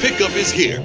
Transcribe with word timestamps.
Pickup 0.00 0.34
is 0.34 0.50
here. 0.50 0.82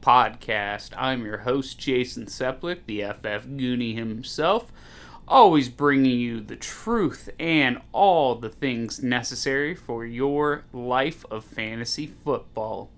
Podcast. 0.00 0.90
I'm 0.96 1.24
your 1.24 1.38
host, 1.38 1.78
Jason 1.78 2.26
Seplik, 2.26 2.86
the 2.86 3.02
FF 3.02 3.46
Goonie 3.46 3.94
himself, 3.94 4.72
always 5.28 5.68
bringing 5.68 6.18
you 6.18 6.40
the 6.40 6.56
truth 6.56 7.28
and 7.38 7.80
all 7.92 8.34
the 8.34 8.48
things 8.48 9.02
necessary 9.02 9.74
for 9.74 10.04
your 10.04 10.64
life 10.72 11.24
of 11.30 11.44
fantasy 11.44 12.06
football. 12.06 12.90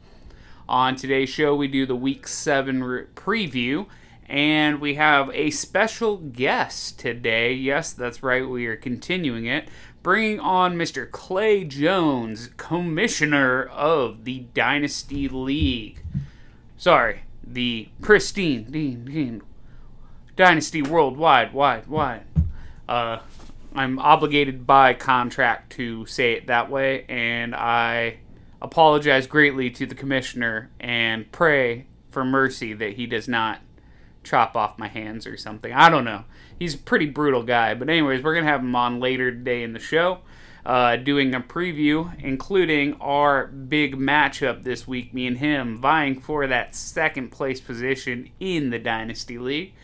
On 0.68 0.96
today's 0.96 1.28
show, 1.28 1.54
we 1.54 1.68
do 1.68 1.84
the 1.84 1.96
Week 1.96 2.26
7 2.26 2.82
re- 2.84 3.04
preview, 3.14 3.86
and 4.26 4.80
we 4.80 4.94
have 4.94 5.28
a 5.34 5.50
special 5.50 6.16
guest 6.16 6.98
today. 6.98 7.52
Yes, 7.52 7.92
that's 7.92 8.22
right, 8.22 8.48
we 8.48 8.66
are 8.66 8.76
continuing 8.76 9.46
it, 9.46 9.68
bringing 10.02 10.40
on 10.40 10.76
Mr. 10.76 11.10
Clay 11.10 11.64
Jones, 11.64 12.50
Commissioner 12.56 13.64
of 13.64 14.24
the 14.24 14.46
Dynasty 14.54 15.28
League. 15.28 16.02
Sorry, 16.82 17.20
the 17.46 17.90
pristine 18.00 18.64
Dean, 18.64 19.40
Dynasty 20.34 20.82
Worldwide, 20.82 21.52
wide, 21.52 21.86
wide. 21.86 22.24
Uh, 22.88 23.20
I'm 23.72 24.00
obligated 24.00 24.66
by 24.66 24.92
contract 24.94 25.70
to 25.74 26.06
say 26.06 26.32
it 26.32 26.48
that 26.48 26.72
way, 26.72 27.04
and 27.08 27.54
I 27.54 28.16
apologize 28.60 29.28
greatly 29.28 29.70
to 29.70 29.86
the 29.86 29.94
commissioner 29.94 30.72
and 30.80 31.30
pray 31.30 31.86
for 32.10 32.24
mercy 32.24 32.72
that 32.72 32.94
he 32.94 33.06
does 33.06 33.28
not 33.28 33.60
chop 34.24 34.56
off 34.56 34.76
my 34.76 34.88
hands 34.88 35.24
or 35.24 35.36
something. 35.36 35.72
I 35.72 35.88
don't 35.88 36.04
know. 36.04 36.24
He's 36.58 36.74
a 36.74 36.78
pretty 36.78 37.06
brutal 37.06 37.44
guy. 37.44 37.74
But, 37.74 37.90
anyways, 37.90 38.24
we're 38.24 38.34
to 38.44 38.50
have 38.50 38.60
him 38.60 38.74
on 38.74 38.98
later 38.98 39.30
today 39.30 39.62
in 39.62 39.72
the 39.72 39.78
show, 39.78 40.22
uh, 40.64 40.96
doing 40.96 41.34
a 41.34 41.40
preview, 41.40 42.12
including 42.22 42.94
our 43.00 43.46
big 43.46 43.96
matchup 43.96 44.62
this 44.62 44.86
week, 44.86 45.12
me 45.12 45.26
and 45.26 45.38
him 45.38 45.78
vying 45.78 46.20
for 46.20 46.46
that 46.46 46.74
second 46.74 47.30
place 47.30 47.60
position 47.60 48.30
in 48.38 48.70
the 48.70 48.78
Dynasty 48.78 49.38
League. 49.38 49.74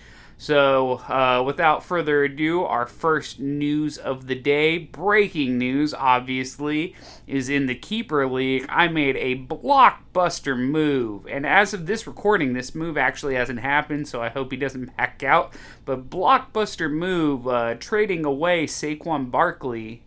So, 0.40 0.98
uh, 1.08 1.42
without 1.44 1.82
further 1.82 2.22
ado, 2.22 2.62
our 2.62 2.86
first 2.86 3.40
news 3.40 3.98
of 3.98 4.28
the 4.28 4.36
day, 4.36 4.78
breaking 4.78 5.58
news, 5.58 5.92
obviously, 5.92 6.94
is 7.26 7.48
in 7.48 7.66
the 7.66 7.74
Keeper 7.74 8.24
League. 8.24 8.64
I 8.68 8.86
made 8.86 9.16
a 9.16 9.34
blockbuster 9.34 10.56
move, 10.56 11.26
and 11.26 11.44
as 11.44 11.74
of 11.74 11.86
this 11.86 12.06
recording, 12.06 12.52
this 12.52 12.72
move 12.72 12.96
actually 12.96 13.34
hasn't 13.34 13.58
happened, 13.58 14.06
so 14.06 14.22
I 14.22 14.28
hope 14.28 14.52
he 14.52 14.56
doesn't 14.56 14.96
back 14.96 15.24
out. 15.24 15.54
But 15.84 16.08
blockbuster 16.08 16.88
move, 16.88 17.48
uh, 17.48 17.74
trading 17.74 18.24
away 18.24 18.66
Saquon 18.66 19.32
Barkley, 19.32 20.04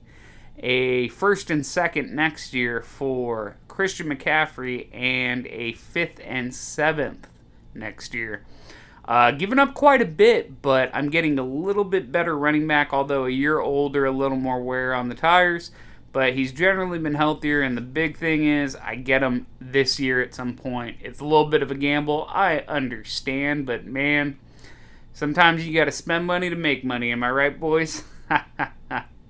a 0.62 1.08
first 1.10 1.50
and 1.50 1.66
second 1.66 2.14
next 2.16 2.54
year 2.54 2.82
for 2.82 3.58
Christian 3.68 4.08
McCaffrey, 4.08 4.88
and 4.94 5.48
a 5.48 5.74
fifth 5.74 6.22
and 6.24 6.54
seventh 6.54 7.28
next 7.74 8.14
year. 8.14 8.46
Uh, 9.06 9.32
given 9.32 9.58
up 9.58 9.74
quite 9.74 10.02
a 10.02 10.06
bit, 10.06 10.62
but 10.62 10.92
I'm 10.94 11.10
getting 11.10 11.40
a 11.40 11.44
little 11.44 11.84
bit 11.84 12.12
better 12.12 12.38
running 12.38 12.68
back, 12.68 12.94
although 12.94 13.26
a 13.26 13.32
year 13.32 13.60
older, 13.60 14.06
a 14.06 14.12
little 14.12 14.38
more 14.38 14.62
wear 14.62 14.94
on 14.94 15.10
the 15.10 15.16
tires. 15.16 15.72
But 16.14 16.34
he's 16.34 16.52
generally 16.52 17.00
been 17.00 17.16
healthier, 17.16 17.62
and 17.62 17.76
the 17.76 17.82
big 17.82 18.18
thing 18.18 18.46
is 18.46 18.76
I 18.76 18.96
get 18.96 19.24
him 19.24 19.48
this 19.60 20.00
year 20.00 20.22
at 20.22 20.36
some 20.36 20.56
point. 20.56 20.98
It's 21.02 21.22
a 21.22 21.24
little 21.24 21.46
bit 21.46 21.64
of 21.64 21.72
a 21.72 21.76
gamble. 21.76 22.28
I 22.30 22.60
understand, 22.68 23.66
but 23.66 23.86
man, 23.86 24.38
sometimes 25.14 25.66
you 25.66 25.74
got 25.74 25.86
to 25.86 25.92
spend 25.92 26.26
money 26.28 26.50
to 26.50 26.56
make 26.56 26.84
money. 26.84 27.12
Am 27.12 27.24
I 27.24 27.32
right, 27.32 27.58
boys? 27.58 28.04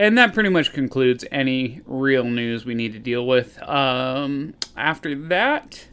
And 0.00 0.16
that 0.16 0.32
pretty 0.32 0.48
much 0.48 0.72
concludes 0.72 1.26
any 1.30 1.82
real 1.84 2.24
news 2.24 2.64
we 2.64 2.74
need 2.74 2.94
to 2.94 2.98
deal 2.98 3.26
with. 3.26 3.62
Um, 3.68 4.54
after 4.74 5.14
that, 5.28 5.88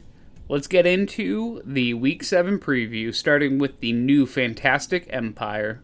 let's 0.48 0.66
get 0.66 0.86
into 0.86 1.60
the 1.62 1.92
Week 1.92 2.24
7 2.24 2.58
preview, 2.58 3.14
starting 3.14 3.58
with 3.58 3.80
the 3.80 3.92
new 3.92 4.24
Fantastic 4.24 5.06
Empire. 5.10 5.82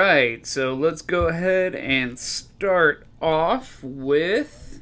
Right, 0.00 0.46
so 0.46 0.74
let's 0.74 1.02
go 1.02 1.28
ahead 1.28 1.74
and 1.74 2.18
start 2.18 3.06
off 3.20 3.82
with 3.82 4.80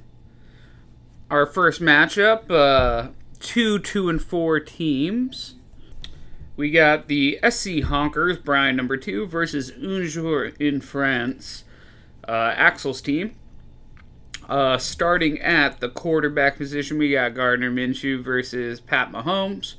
our 1.30 1.44
first 1.44 1.80
matchup. 1.80 2.50
Uh, 2.50 3.10
two, 3.40 3.78
two, 3.80 4.08
and 4.08 4.22
four 4.22 4.60
teams. 4.60 5.56
We 6.56 6.70
got 6.70 7.08
the 7.08 7.38
SC 7.42 7.82
Honkers, 7.84 8.42
Brian 8.42 8.76
number 8.76 8.96
two, 8.96 9.26
versus 9.26 9.70
Unjour 9.72 10.52
in 10.60 10.80
France, 10.80 11.64
uh, 12.26 12.54
Axel's 12.56 13.00
team. 13.00 13.34
Uh, 14.48 14.78
starting 14.78 15.40
at 15.40 15.80
the 15.80 15.88
quarterback 15.88 16.56
position, 16.56 16.96
we 16.96 17.12
got 17.12 17.34
Gardner 17.34 17.70
Minshew 17.70 18.22
versus 18.22 18.80
Pat 18.80 19.10
Mahomes. 19.10 19.74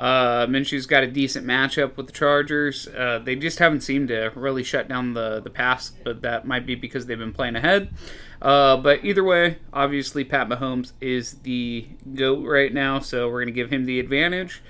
Uh, 0.00 0.46
Minshew's 0.46 0.86
got 0.86 1.04
a 1.04 1.06
decent 1.06 1.46
matchup 1.46 1.94
with 1.98 2.06
the 2.06 2.12
Chargers. 2.12 2.88
Uh, 2.88 3.20
they 3.22 3.36
just 3.36 3.58
haven't 3.58 3.82
seemed 3.82 4.08
to 4.08 4.32
really 4.34 4.64
shut 4.64 4.88
down 4.88 5.12
the, 5.12 5.40
the 5.40 5.50
pass, 5.50 5.90
but 5.90 6.22
that 6.22 6.46
might 6.46 6.64
be 6.64 6.74
because 6.74 7.04
they've 7.04 7.18
been 7.18 7.34
playing 7.34 7.54
ahead. 7.54 7.92
Uh, 8.40 8.78
but 8.78 9.04
either 9.04 9.22
way, 9.22 9.58
obviously, 9.74 10.24
Pat 10.24 10.48
Mahomes 10.48 10.92
is 11.02 11.34
the 11.40 11.86
GOAT 12.14 12.46
right 12.46 12.72
now, 12.72 12.98
so 12.98 13.28
we're 13.28 13.42
going 13.42 13.52
to 13.54 13.60
give 13.60 13.70
him 13.70 13.84
the 13.84 14.00
advantage. 14.00 14.62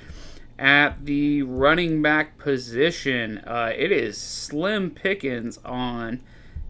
At 0.58 1.06
the 1.06 1.42
running 1.42 2.02
back 2.02 2.36
position, 2.36 3.38
uh, 3.46 3.72
it 3.76 3.92
is 3.92 4.18
Slim 4.18 4.90
Pickens 4.90 5.60
on 5.64 6.22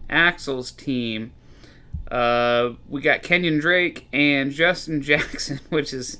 Axel's 0.07 0.71
team. 0.71 1.33
Uh, 2.11 2.73
we 2.87 3.01
got 3.01 3.23
Kenyon 3.23 3.57
Drake 3.57 4.07
and 4.13 4.51
Justin 4.51 5.01
Jackson, 5.01 5.61
which 5.69 5.93
is 5.93 6.19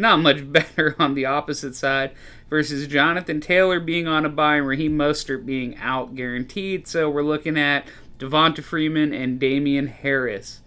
not 0.00 0.20
much 0.20 0.50
better 0.52 0.96
on 0.98 1.14
the 1.14 1.26
opposite 1.26 1.74
side 1.74 2.12
versus 2.48 2.86
Jonathan 2.86 3.40
Taylor 3.40 3.78
being 3.78 4.08
on 4.08 4.24
a 4.24 4.28
bye 4.28 4.56
and 4.56 4.66
Raheem 4.66 4.96
Mostert 4.96 5.46
being 5.46 5.76
out 5.76 6.14
guaranteed. 6.14 6.88
So 6.88 7.08
we're 7.08 7.22
looking 7.22 7.58
at 7.58 7.86
Devonta 8.18 8.62
Freeman 8.62 9.12
and 9.12 9.38
Damien 9.38 9.86
Harris. 9.86 10.60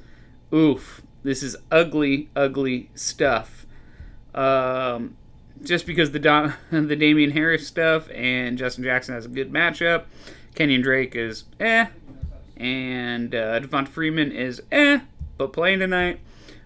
Oof, 0.53 1.01
this 1.23 1.43
is 1.43 1.55
ugly, 1.71 2.29
ugly 2.35 2.89
stuff. 2.95 3.65
Um, 4.33 5.15
just 5.63 5.85
because 5.85 6.11
the 6.11 6.19
Don, 6.19 6.53
the 6.71 6.95
Damien 6.95 7.31
Harris 7.31 7.67
stuff 7.67 8.09
and 8.13 8.57
Justin 8.57 8.83
Jackson 8.83 9.15
has 9.15 9.25
a 9.25 9.29
good 9.29 9.51
matchup, 9.51 10.05
Kenyon 10.55 10.81
Drake 10.81 11.15
is 11.15 11.45
eh, 11.59 11.87
and 12.57 13.33
uh, 13.33 13.59
Devonta 13.59 13.87
Freeman 13.87 14.31
is 14.31 14.61
eh, 14.71 14.99
but 15.37 15.53
playing 15.53 15.79
tonight. 15.79 16.19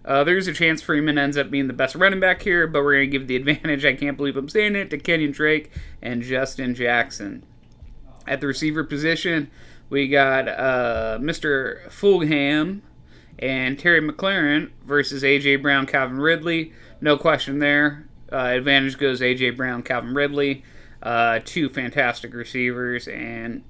Uh, 0.07 0.23
there's 0.23 0.47
a 0.47 0.53
chance 0.53 0.81
Freeman 0.81 1.17
ends 1.17 1.37
up 1.37 1.51
being 1.51 1.67
the 1.67 1.73
best 1.73 1.93
running 1.93 2.21
back 2.21 2.41
here, 2.41 2.65
but 2.65 2.81
we're 2.81 2.93
going 2.93 3.11
to 3.11 3.17
give 3.17 3.27
the 3.27 3.35
advantage, 3.47 3.83
I 3.83 3.93
can't 3.93 4.15
believe 4.15 4.37
I'm 4.37 4.47
saying 4.47 4.75
it, 4.77 4.89
to 4.91 4.97
Kenyon 4.97 5.33
Drake 5.33 5.69
and 6.01 6.21
Justin 6.21 6.73
Jackson. 6.73 7.45
At 8.25 8.39
the 8.39 8.47
receiver 8.47 8.85
position, 8.85 9.51
we 9.89 10.07
got 10.07 10.47
uh, 10.47 11.17
Mr. 11.21 11.87
Fulgham 11.89 12.81
and 13.37 13.77
Terry 13.77 14.01
McLaurin 14.01 14.71
versus 14.85 15.23
A.J. 15.23 15.57
Brown, 15.57 15.85
Calvin 15.85 16.19
Ridley. 16.19 16.73
No 17.01 17.17
question 17.17 17.59
there. 17.59 18.07
Uh, 18.31 18.37
advantage 18.37 18.97
goes 18.97 19.21
A.J. 19.21 19.51
Brown, 19.51 19.83
Calvin 19.83 20.13
Ridley. 20.13 20.63
Uh, 21.03 21.39
two 21.43 21.69
fantastic 21.69 22.33
receivers, 22.33 23.07
and 23.07 23.63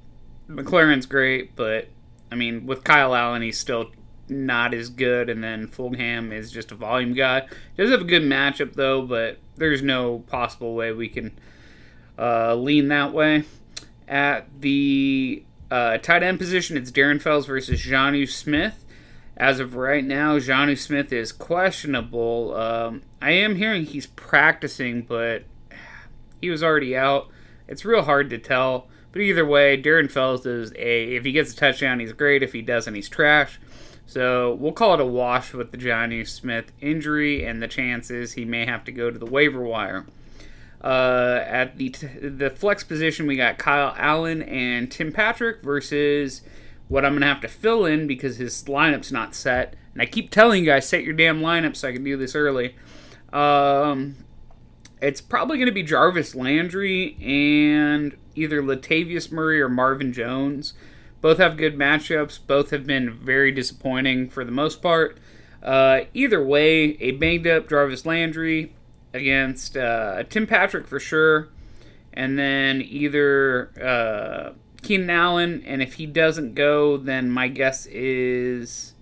McLaurin's 0.49 1.05
great, 1.05 1.55
but 1.55 1.89
I 2.31 2.35
mean, 2.35 2.65
with 2.65 2.83
Kyle 2.83 3.13
Allen, 3.13 3.41
he's 3.41 3.59
still 3.59 3.91
not 4.29 4.73
as 4.73 4.89
good, 4.89 5.29
and 5.29 5.43
then 5.43 5.67
Fulgham 5.67 6.31
is 6.31 6.51
just 6.51 6.71
a 6.71 6.75
volume 6.75 7.13
guy. 7.13 7.41
He 7.75 7.83
does 7.83 7.91
have 7.91 8.01
a 8.01 8.05
good 8.05 8.23
matchup 8.23 8.73
though, 8.73 9.01
but 9.01 9.39
there's 9.55 9.81
no 9.81 10.19
possible 10.27 10.75
way 10.75 10.91
we 10.91 11.09
can 11.09 11.37
uh, 12.17 12.55
lean 12.55 12.87
that 12.89 13.13
way. 13.13 13.45
At 14.07 14.47
the 14.61 15.43
uh, 15.69 15.97
tight 15.97 16.23
end 16.23 16.39
position, 16.39 16.77
it's 16.77 16.91
Darren 16.91 17.21
Fells 17.21 17.45
versus 17.45 17.81
Jonnu 17.81 18.29
Smith. 18.29 18.85
As 19.35 19.59
of 19.59 19.75
right 19.75 20.03
now, 20.03 20.37
Jonnu 20.39 20.77
Smith 20.77 21.13
is 21.13 21.31
questionable. 21.31 22.55
Um, 22.55 23.03
I 23.21 23.31
am 23.31 23.55
hearing 23.55 23.85
he's 23.85 24.07
practicing, 24.07 25.03
but 25.03 25.43
he 26.41 26.49
was 26.49 26.63
already 26.63 26.95
out. 26.97 27.29
It's 27.67 27.85
real 27.85 28.03
hard 28.03 28.29
to 28.31 28.37
tell. 28.37 28.87
But 29.11 29.21
either 29.21 29.45
way, 29.45 29.81
Darren 29.81 30.09
Fells 30.09 30.45
is 30.45 30.71
a. 30.73 31.15
If 31.15 31.25
he 31.25 31.31
gets 31.31 31.53
a 31.53 31.55
touchdown, 31.55 31.99
he's 31.99 32.13
great. 32.13 32.43
If 32.43 32.53
he 32.53 32.61
doesn't, 32.61 32.93
he's 32.93 33.09
trash. 33.09 33.59
So 34.07 34.53
we'll 34.53 34.71
call 34.71 34.93
it 34.93 35.01
a 35.01 35.05
wash 35.05 35.53
with 35.53 35.71
the 35.71 35.77
Jonnu 35.77 36.25
Smith 36.25 36.71
injury 36.79 37.45
and 37.45 37.61
the 37.61 37.67
chances 37.67 38.33
he 38.33 38.45
may 38.45 38.65
have 38.65 38.85
to 38.85 38.91
go 38.91 39.11
to 39.11 39.19
the 39.19 39.25
waiver 39.25 39.61
wire. 39.61 40.05
Uh, 40.81 41.43
at 41.45 41.77
the 41.77 41.89
t- 41.89 42.07
the 42.07 42.49
flex 42.49 42.85
position, 42.85 43.27
we 43.27 43.35
got 43.35 43.57
Kyle 43.57 43.93
Allen 43.97 44.41
and 44.43 44.89
Tim 44.89 45.11
Patrick 45.11 45.61
versus 45.61 46.41
what 46.87 47.03
I'm 47.03 47.13
gonna 47.13 47.25
have 47.25 47.41
to 47.41 47.49
fill 47.49 47.85
in 47.85 48.07
because 48.07 48.37
his 48.37 48.63
lineup's 48.63 49.11
not 49.11 49.35
set. 49.35 49.75
And 49.91 50.01
I 50.01 50.05
keep 50.05 50.31
telling 50.31 50.63
you 50.63 50.71
guys 50.71 50.87
set 50.87 51.03
your 51.03 51.13
damn 51.13 51.41
lineup 51.41 51.75
so 51.75 51.89
I 51.89 51.91
can 51.91 52.05
do 52.05 52.15
this 52.15 52.33
early. 52.33 52.75
Um, 53.33 54.15
it's 55.01 55.19
probably 55.19 55.57
gonna 55.59 55.73
be 55.73 55.83
Jarvis 55.83 56.33
Landry 56.33 57.17
and 57.21 58.15
either 58.35 58.63
Latavius 58.63 59.33
Murray 59.33 59.59
or 59.59 59.67
Marvin 59.67 60.13
Jones. 60.13 60.73
Both 61.21 61.37
have 61.39 61.57
good 61.57 61.77
matchups. 61.77 62.39
Both 62.45 62.69
have 62.69 62.85
been 62.85 63.11
very 63.11 63.51
disappointing 63.51 64.29
for 64.29 64.45
the 64.45 64.51
most 64.51 64.81
part. 64.81 65.17
Uh, 65.63 66.01
either 66.13 66.43
way, 66.43 66.97
a 67.01 67.11
banged 67.11 67.47
up 67.47 67.67
Jarvis 67.67 68.05
Landry 68.05 68.73
against 69.13 69.75
uh, 69.75 70.23
Tim 70.29 70.45
Patrick 70.45 70.87
for 70.87 70.99
sure, 70.99 71.49
and 72.13 72.37
then 72.37 72.81
either 72.81 73.71
uh, 73.81 74.53
Keenan 74.83 75.09
Allen. 75.09 75.63
And 75.65 75.81
if 75.81 75.95
he 75.95 76.05
doesn't 76.05 76.53
go, 76.53 76.97
then 76.97 77.29
my 77.29 77.47
guess 77.47 77.85
is 77.87 78.93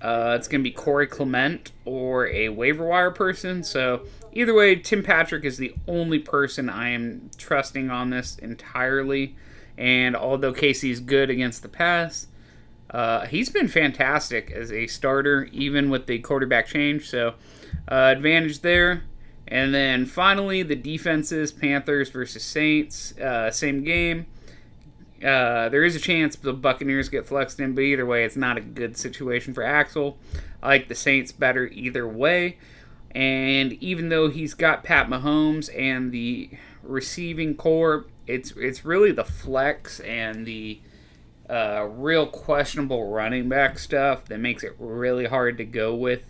uh, 0.00 0.36
it's 0.38 0.46
going 0.46 0.60
to 0.62 0.70
be 0.70 0.74
Corey 0.74 1.06
Clement 1.06 1.72
or 1.84 2.28
a 2.28 2.48
waiver 2.50 2.86
wire 2.86 3.10
person. 3.10 3.64
So 3.64 4.02
either 4.32 4.54
way, 4.54 4.76
Tim 4.76 5.02
Patrick 5.02 5.44
is 5.44 5.58
the 5.58 5.74
only 5.88 6.18
person 6.18 6.70
I 6.70 6.90
am 6.90 7.30
trusting 7.36 7.90
on 7.90 8.10
this 8.10 8.36
entirely. 8.38 9.34
And 9.78 10.16
although 10.16 10.52
Casey's 10.52 11.00
good 11.00 11.30
against 11.30 11.62
the 11.62 11.68
pass, 11.68 12.28
uh, 12.90 13.26
he's 13.26 13.48
been 13.48 13.68
fantastic 13.68 14.50
as 14.50 14.72
a 14.72 14.86
starter, 14.86 15.48
even 15.52 15.90
with 15.90 16.06
the 16.06 16.18
quarterback 16.20 16.66
change. 16.66 17.08
So, 17.08 17.34
uh, 17.90 18.14
advantage 18.16 18.60
there. 18.60 19.02
And 19.48 19.74
then 19.74 20.06
finally, 20.06 20.62
the 20.62 20.76
defenses 20.76 21.52
Panthers 21.52 22.10
versus 22.10 22.42
Saints. 22.42 23.16
Uh, 23.18 23.50
same 23.50 23.84
game. 23.84 24.26
Uh, 25.24 25.68
there 25.68 25.84
is 25.84 25.96
a 25.96 26.00
chance 26.00 26.36
the 26.36 26.52
Buccaneers 26.52 27.08
get 27.08 27.26
flexed 27.26 27.58
in, 27.58 27.74
but 27.74 27.82
either 27.82 28.04
way, 28.04 28.24
it's 28.24 28.36
not 28.36 28.58
a 28.58 28.60
good 28.60 28.96
situation 28.96 29.54
for 29.54 29.62
Axel. 29.62 30.18
I 30.62 30.68
like 30.68 30.88
the 30.88 30.94
Saints 30.94 31.32
better 31.32 31.66
either 31.68 32.06
way. 32.06 32.58
And 33.12 33.72
even 33.74 34.10
though 34.10 34.28
he's 34.28 34.52
got 34.52 34.84
Pat 34.84 35.08
Mahomes 35.08 35.70
and 35.76 36.12
the 36.12 36.50
receiving 36.82 37.54
core, 37.54 38.06
it's 38.26 38.52
it's 38.52 38.84
really 38.84 39.12
the 39.12 39.24
flex 39.24 40.00
and 40.00 40.46
the 40.46 40.80
uh, 41.48 41.86
real 41.88 42.26
questionable 42.26 43.08
running 43.10 43.48
back 43.48 43.78
stuff 43.78 44.24
that 44.26 44.38
makes 44.38 44.64
it 44.64 44.74
really 44.78 45.26
hard 45.26 45.58
to 45.58 45.64
go 45.64 45.94
with 45.94 46.22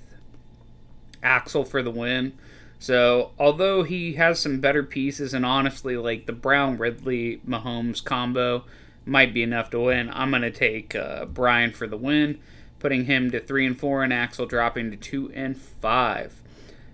Axel 1.23 1.65
for 1.65 1.83
the 1.83 1.91
win. 1.91 2.33
So, 2.79 3.31
although 3.39 3.83
he 3.83 4.15
has 4.15 4.39
some 4.39 4.61
better 4.61 4.83
pieces, 4.83 5.33
and 5.33 5.47
honestly, 5.47 5.97
like 5.97 6.27
the 6.27 6.33
Brown 6.33 6.77
Ridley 6.77 7.41
Mahomes 7.47 8.05
combo 8.05 8.65
might 9.07 9.33
be 9.33 9.43
enough 9.43 9.71
to 9.71 9.81
win, 9.81 10.11
I'm 10.13 10.31
going 10.31 10.43
to 10.43 10.51
take 10.51 10.95
uh, 10.95 11.25
Brian 11.25 11.73
for 11.73 11.87
the 11.87 11.97
win, 11.97 12.39
putting 12.79 13.07
him 13.07 13.31
to 13.31 13.41
3 13.41 13.67
and 13.67 13.79
4, 13.81 14.05
and 14.05 14.13
Axel 14.13 14.45
dropping 14.45 14.91
to 14.91 14.97
2 14.97 15.33
and 15.35 15.57
5. 15.57 16.43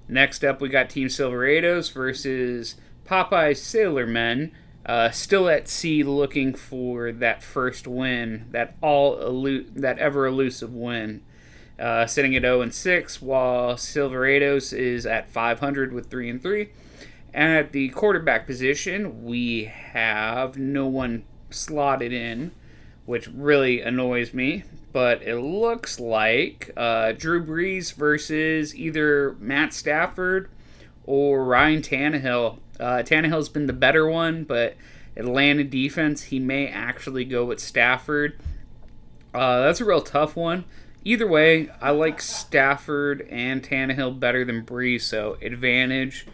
Next 0.08 0.44
up, 0.44 0.60
we 0.60 0.68
got 0.68 0.88
Team 0.88 1.08
Silverados 1.08 1.92
versus 1.92 2.76
Popeye 3.04 3.56
Sailormen. 3.56 4.52
Uh, 4.84 5.10
still 5.10 5.48
at 5.48 5.68
sea, 5.68 6.02
looking 6.02 6.54
for 6.54 7.12
that 7.12 7.42
first 7.42 7.86
win, 7.86 8.46
that 8.50 8.74
all 8.82 9.16
elu- 9.16 9.72
that 9.74 9.98
ever 9.98 10.26
elusive 10.26 10.74
win. 10.74 11.22
Uh, 11.78 12.06
sitting 12.06 12.36
at 12.36 12.42
0 12.42 12.60
and 12.60 12.74
6, 12.74 13.22
while 13.22 13.74
Silverados 13.74 14.76
is 14.76 15.06
at 15.06 15.30
500 15.30 15.92
with 15.92 16.10
3 16.10 16.30
and 16.30 16.42
3. 16.42 16.68
And 17.34 17.52
at 17.52 17.72
the 17.72 17.88
quarterback 17.90 18.46
position, 18.46 19.24
we 19.24 19.64
have 19.64 20.58
no 20.58 20.86
one 20.86 21.24
slotted 21.50 22.12
in, 22.12 22.52
which 23.06 23.28
really 23.28 23.80
annoys 23.80 24.34
me. 24.34 24.64
But 24.92 25.22
it 25.22 25.38
looks 25.38 25.98
like 25.98 26.70
uh, 26.76 27.12
Drew 27.12 27.44
Brees 27.44 27.94
versus 27.94 28.76
either 28.76 29.36
Matt 29.40 29.72
Stafford 29.72 30.50
or 31.04 31.44
Ryan 31.44 31.80
Tannehill. 31.80 32.58
Uh, 32.82 33.02
Tannehill's 33.04 33.48
been 33.48 33.68
the 33.68 33.72
better 33.72 34.08
one, 34.08 34.42
but 34.42 34.74
Atlanta 35.16 35.62
defense, 35.62 36.24
he 36.24 36.40
may 36.40 36.66
actually 36.66 37.24
go 37.24 37.44
with 37.44 37.60
Stafford. 37.60 38.40
Uh, 39.32 39.60
that's 39.60 39.80
a 39.80 39.84
real 39.84 40.02
tough 40.02 40.34
one. 40.34 40.64
Either 41.04 41.26
way, 41.26 41.68
I 41.80 41.90
like 41.90 42.20
Stafford 42.20 43.26
and 43.30 43.62
Tannehill 43.62 44.18
better 44.18 44.44
than 44.44 44.66
Brees, 44.66 45.02
so 45.02 45.38
advantage 45.40 46.26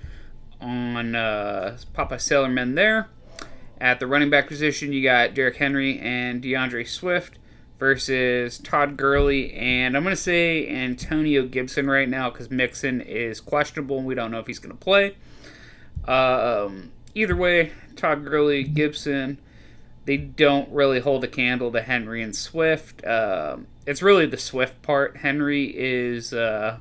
on 0.59 1.15
uh, 1.15 1.77
Papa 1.93 2.17
Sailorman 2.17 2.75
there. 2.75 3.09
At 3.79 4.01
the 4.01 4.07
running 4.07 4.31
back 4.31 4.49
position, 4.49 4.93
you 4.93 5.03
got 5.03 5.35
Derrick 5.35 5.57
Henry 5.57 5.99
and 5.99 6.41
D'Andre 6.41 6.85
Swift 6.85 7.39
versus 7.79 8.59
Todd 8.59 8.97
Gurley, 8.97 9.53
and 9.53 9.97
I'm 9.97 10.03
going 10.03 10.17
to 10.17 10.21
say 10.21 10.67
Antonio 10.67 11.47
Gibson 11.47 11.89
right 11.89 12.09
now 12.09 12.31
because 12.31 12.51
Mixon 12.51 13.03
is 13.03 13.39
questionable 13.41 13.99
and 13.99 14.07
we 14.07 14.15
don't 14.15 14.31
know 14.31 14.41
if 14.41 14.47
he's 14.47 14.59
going 14.59 14.77
to 14.77 14.83
play. 14.83 15.15
Um, 16.09 16.91
either 17.15 17.37
way, 17.37 17.73
Todd 17.95 18.25
Gurley, 18.25 18.65
Gibson, 18.65 19.39
they 20.07 20.17
don't 20.17 20.71
really 20.71 21.01
hold 21.01 21.23
a 21.23 21.29
candle 21.29 21.71
to 21.73 21.83
Henry 21.83 22.23
and 22.23 22.35
Swift. 22.35 23.07
Um, 23.07 23.67
it's 23.87 24.01
really 24.01 24.25
the 24.25 24.39
Swift 24.39 24.81
part. 24.81 25.19
Henry 25.19 25.67
is 25.67 26.33
uh, 26.33 26.79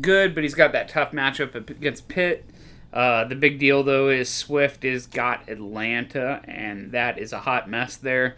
good, 0.00 0.34
but 0.34 0.44
he's 0.44 0.54
got 0.54 0.72
that 0.72 0.88
tough 0.88 1.10
matchup 1.10 1.54
against 1.54 2.06
Pitt. 2.06 2.44
Uh, 2.92 3.24
the 3.24 3.34
big 3.34 3.58
deal 3.58 3.82
though 3.82 4.08
is 4.08 4.28
Swift 4.28 4.84
is 4.84 5.06
got 5.06 5.48
Atlanta, 5.48 6.40
and 6.44 6.92
that 6.92 7.18
is 7.18 7.32
a 7.32 7.40
hot 7.40 7.68
mess 7.68 7.96
there. 7.96 8.36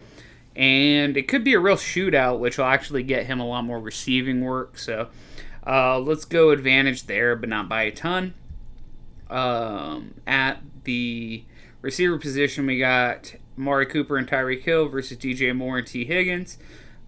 And 0.55 1.15
it 1.17 1.27
could 1.27 1.43
be 1.43 1.53
a 1.53 1.59
real 1.59 1.75
shootout, 1.75 2.39
which 2.39 2.57
will 2.57 2.65
actually 2.65 3.03
get 3.03 3.25
him 3.25 3.39
a 3.39 3.47
lot 3.47 3.63
more 3.63 3.79
receiving 3.79 4.41
work. 4.41 4.77
So 4.77 5.09
uh, 5.65 5.99
let's 5.99 6.25
go 6.25 6.49
advantage 6.49 7.03
there, 7.03 7.35
but 7.35 7.49
not 7.49 7.69
by 7.69 7.83
a 7.83 7.91
ton. 7.91 8.33
Um, 9.33 10.13
at 10.27 10.61
the 10.83 11.43
receiver 11.81 12.17
position, 12.19 12.67
we 12.67 12.77
got 12.77 13.33
Mari 13.57 13.87
Cooper 13.87 14.15
and 14.15 14.27
Tyreek 14.27 14.61
Hill 14.61 14.87
versus 14.87 15.17
DJ 15.17 15.55
Moore 15.55 15.79
and 15.79 15.87
Tee 15.87 16.05
Higgins. 16.05 16.57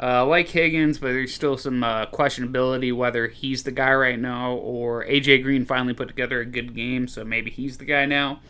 Uh, 0.01 0.25
like 0.25 0.50
Higgins, 0.50 0.98
but 0.98 1.08
there's 1.08 1.34
still 1.34 1.55
some 1.55 1.82
uh, 1.82 2.08
questionability 2.08 2.94
whether 2.94 3.27
he's 3.29 3.63
the 3.63 3.72
guy 3.72 3.94
right 3.94 4.20
now 4.20 4.51
or 4.53 5.05
AJ 5.05 5.44
Green 5.44 5.65
finally 5.65 5.94
put 5.94 6.10
together 6.10 6.41
a 6.41 6.46
good 6.46 6.75
game, 6.75 7.08
so 7.08 7.24
maybe 7.24 7.50
he's 7.50 7.77
the 7.77 7.86
guy 7.86 8.05
now. 8.05 8.41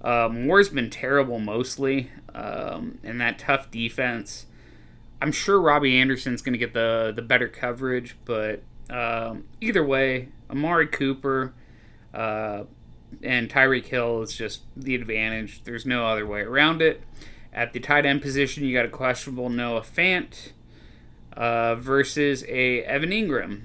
Uh, 0.00 0.30
Moore's 0.32 0.70
been 0.70 0.88
terrible 0.88 1.38
mostly, 1.38 2.10
um, 2.34 2.98
and 3.02 3.20
that 3.20 3.38
tough 3.38 3.70
defense. 3.70 4.46
I'm 5.20 5.32
sure 5.32 5.60
Robbie 5.60 5.98
Anderson's 5.98 6.40
going 6.40 6.54
to 6.54 6.58
get 6.58 6.72
the 6.72 7.12
the 7.14 7.22
better 7.22 7.48
coverage, 7.48 8.16
but 8.24 8.62
um, 8.88 9.44
either 9.60 9.84
way, 9.84 10.28
Amari 10.48 10.86
Cooper 10.86 11.52
uh, 12.14 12.64
and 13.22 13.48
Tyreek 13.48 13.86
Hill 13.86 14.22
is 14.22 14.34
just 14.34 14.62
the 14.76 14.94
advantage. 14.94 15.64
There's 15.64 15.86
no 15.86 16.06
other 16.06 16.26
way 16.26 16.40
around 16.40 16.82
it. 16.82 17.02
At 17.52 17.72
the 17.72 17.80
tight 17.80 18.04
end 18.04 18.22
position, 18.22 18.64
you 18.64 18.74
got 18.74 18.84
a 18.84 18.90
questionable 18.90 19.48
Noah 19.48 19.80
Fant 19.80 20.52
uh, 21.36 21.74
versus 21.76 22.44
a 22.48 22.82
Evan 22.82 23.10
Engram. 23.10 23.62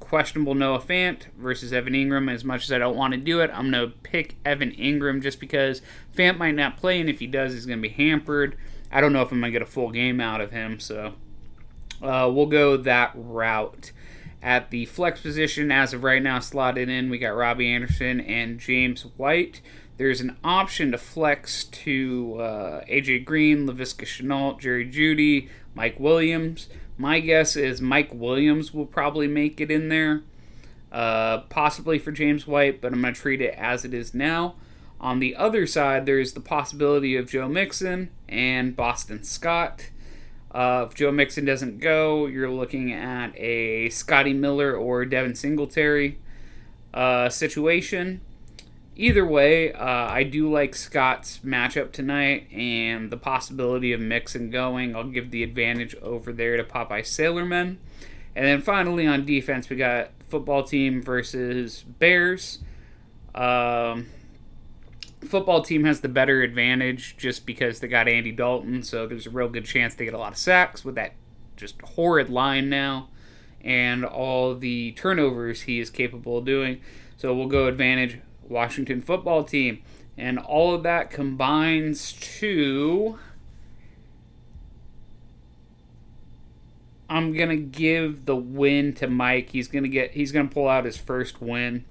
Questionable 0.00 0.54
Noah 0.54 0.80
Fant 0.80 1.26
versus 1.36 1.72
Evan 1.72 1.94
Engram. 1.94 2.32
As 2.32 2.44
much 2.44 2.64
as 2.64 2.72
I 2.72 2.78
don't 2.78 2.96
want 2.96 3.14
to 3.14 3.18
do 3.18 3.40
it, 3.40 3.50
I'm 3.52 3.70
going 3.70 3.90
to 3.90 3.96
pick 3.98 4.36
Evan 4.44 4.72
Engram 4.72 5.22
just 5.22 5.40
because 5.40 5.82
Fant 6.16 6.38
might 6.38 6.54
not 6.54 6.76
play, 6.76 7.00
and 7.00 7.08
if 7.08 7.20
he 7.20 7.26
does, 7.26 7.52
he's 7.52 7.66
going 7.66 7.78
to 7.78 7.88
be 7.88 7.94
hampered. 7.94 8.56
I 8.90 9.00
don't 9.00 9.12
know 9.12 9.22
if 9.22 9.32
I'm 9.32 9.40
going 9.40 9.52
to 9.52 9.58
get 9.58 9.66
a 9.66 9.70
full 9.70 9.90
game 9.90 10.20
out 10.20 10.40
of 10.40 10.52
him, 10.52 10.78
so 10.78 11.14
uh, 12.02 12.30
we'll 12.32 12.46
go 12.46 12.76
that 12.76 13.12
route. 13.14 13.92
At 14.42 14.70
the 14.70 14.84
flex 14.84 15.20
position, 15.20 15.72
as 15.72 15.92
of 15.92 16.04
right 16.04 16.22
now, 16.22 16.38
slotted 16.38 16.88
in, 16.88 17.10
we 17.10 17.18
got 17.18 17.34
Robbie 17.34 17.72
Anderson 17.72 18.20
and 18.20 18.60
James 18.60 19.02
White. 19.16 19.60
There's 19.96 20.20
an 20.20 20.36
option 20.44 20.92
to 20.92 20.98
flex 20.98 21.64
to 21.64 22.36
uh, 22.38 22.84
AJ 22.84 23.24
Green, 23.24 23.66
Laviska 23.66 24.04
Shenault, 24.04 24.60
Jerry 24.60 24.86
Jeudy, 24.86 25.48
Mike 25.74 25.98
Williams. 25.98 26.68
My 26.98 27.20
guess 27.20 27.56
is 27.56 27.80
Mike 27.80 28.10
Williams 28.12 28.72
will 28.72 28.86
probably 28.86 29.26
make 29.26 29.60
it 29.60 29.70
in 29.70 29.88
there, 29.88 30.22
uh, 30.92 31.38
possibly 31.48 31.98
for 31.98 32.12
James 32.12 32.46
White, 32.46 32.80
but 32.80 32.92
I'm 32.92 33.02
going 33.02 33.14
to 33.14 33.20
treat 33.20 33.40
it 33.40 33.54
as 33.56 33.84
it 33.84 33.94
is 33.94 34.14
now. 34.14 34.54
On 35.00 35.18
the 35.18 35.36
other 35.36 35.66
side, 35.66 36.06
there's 36.06 36.32
the 36.32 36.40
possibility 36.40 37.16
of 37.16 37.30
Joe 37.30 37.48
Mixon 37.48 38.10
and 38.28 38.76
Boston 38.76 39.22
Scott. 39.24 39.90
Uh, 40.56 40.86
if 40.88 40.94
Joe 40.94 41.12
Mixon 41.12 41.44
doesn't 41.44 41.80
go, 41.80 42.24
you're 42.24 42.50
looking 42.50 42.90
at 42.90 43.36
a 43.36 43.90
Scotty 43.90 44.32
Miller 44.32 44.74
or 44.74 45.04
Devin 45.04 45.34
Singletary 45.34 46.16
uh, 46.94 47.28
situation. 47.28 48.22
Either 48.96 49.26
way, 49.26 49.74
uh, 49.74 49.84
I 49.84 50.22
do 50.22 50.50
like 50.50 50.74
Scott's 50.74 51.40
matchup 51.44 51.92
tonight 51.92 52.50
and 52.50 53.10
the 53.10 53.18
possibility 53.18 53.92
of 53.92 54.00
Mixon 54.00 54.48
going. 54.48 54.96
I'll 54.96 55.04
give 55.04 55.30
the 55.30 55.42
advantage 55.42 55.94
over 55.96 56.32
there 56.32 56.56
to 56.56 56.64
Popeye 56.64 57.02
Sailorman. 57.02 57.76
And 58.34 58.46
then 58.46 58.62
finally 58.62 59.06
on 59.06 59.26
defense, 59.26 59.68
we 59.68 59.76
got 59.76 60.08
football 60.26 60.62
team 60.62 61.02
versus 61.02 61.84
Bears. 61.98 62.60
Um, 63.34 64.06
football 65.26 65.62
team 65.62 65.84
has 65.84 66.00
the 66.00 66.08
better 66.08 66.42
advantage 66.42 67.16
just 67.16 67.44
because 67.44 67.80
they 67.80 67.88
got 67.88 68.08
Andy 68.08 68.32
Dalton, 68.32 68.82
so 68.82 69.06
there's 69.06 69.26
a 69.26 69.30
real 69.30 69.48
good 69.48 69.64
chance 69.64 69.94
they 69.94 70.04
get 70.04 70.14
a 70.14 70.18
lot 70.18 70.32
of 70.32 70.38
sacks 70.38 70.84
with 70.84 70.94
that 70.94 71.12
just 71.56 71.80
horrid 71.82 72.28
line 72.30 72.68
now 72.68 73.08
and 73.66 74.04
all 74.04 74.54
the 74.54 74.92
turnovers 74.92 75.62
he 75.62 75.80
is 75.80 75.90
capable 75.90 76.38
of 76.38 76.44
doing. 76.44 76.80
So 77.16 77.34
we'll 77.34 77.48
go 77.48 77.66
advantage 77.66 78.20
Washington 78.48 79.02
football 79.02 79.42
team. 79.42 79.82
And 80.16 80.38
all 80.38 80.74
of 80.74 80.84
that 80.84 81.10
combines 81.10 82.12
to. 82.12 83.18
I'm 87.10 87.32
gonna 87.32 87.56
give 87.56 88.24
the 88.24 88.36
win 88.36 88.94
to 88.94 89.08
Mike. 89.08 89.50
He's 89.50 89.68
gonna 89.68 89.88
get. 89.88 90.12
He's 90.12 90.32
gonna 90.32 90.48
pull 90.48 90.68
out 90.68 90.84
his 90.84 90.96
first 90.96 91.42
win. 91.42 91.84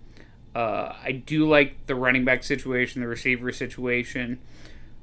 Uh, 0.56 0.96
I 1.04 1.12
do 1.12 1.48
like 1.48 1.86
the 1.86 1.96
running 1.96 2.24
back 2.24 2.42
situation, 2.42 3.02
the 3.02 3.08
receiver 3.08 3.52
situation. 3.52 4.40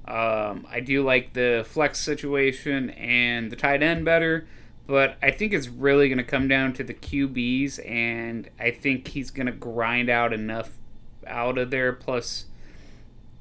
Um, 0.09 0.67
I 0.69 0.81
do 0.81 1.05
like 1.05 1.35
the 1.35 1.65
flex 1.69 2.01
situation 2.01 2.91
and 2.91 3.53
the 3.53 3.57
tight 3.57 3.83
end 3.83 4.05
better, 4.05 4.47
but 4.87 5.17
I 5.23 5.31
think 5.31 5.53
it's 5.53 5.69
really 5.69 6.09
going 6.09 6.19
to 6.19 6.25
come 6.25 6.49
down 6.49 6.73
to 6.75 6.85
the 6.85 6.95
QBs, 6.95 7.89
and 7.89 8.49
I 8.59 8.71
think 8.71 9.09
he's 9.09 9.31
going 9.31 9.47
to 9.47 9.53
grind 9.53 10.09
out 10.09 10.33
enough 10.33 10.71
out 11.27 11.59
of 11.59 11.71
there. 11.71 11.93
Plus, 11.93 12.47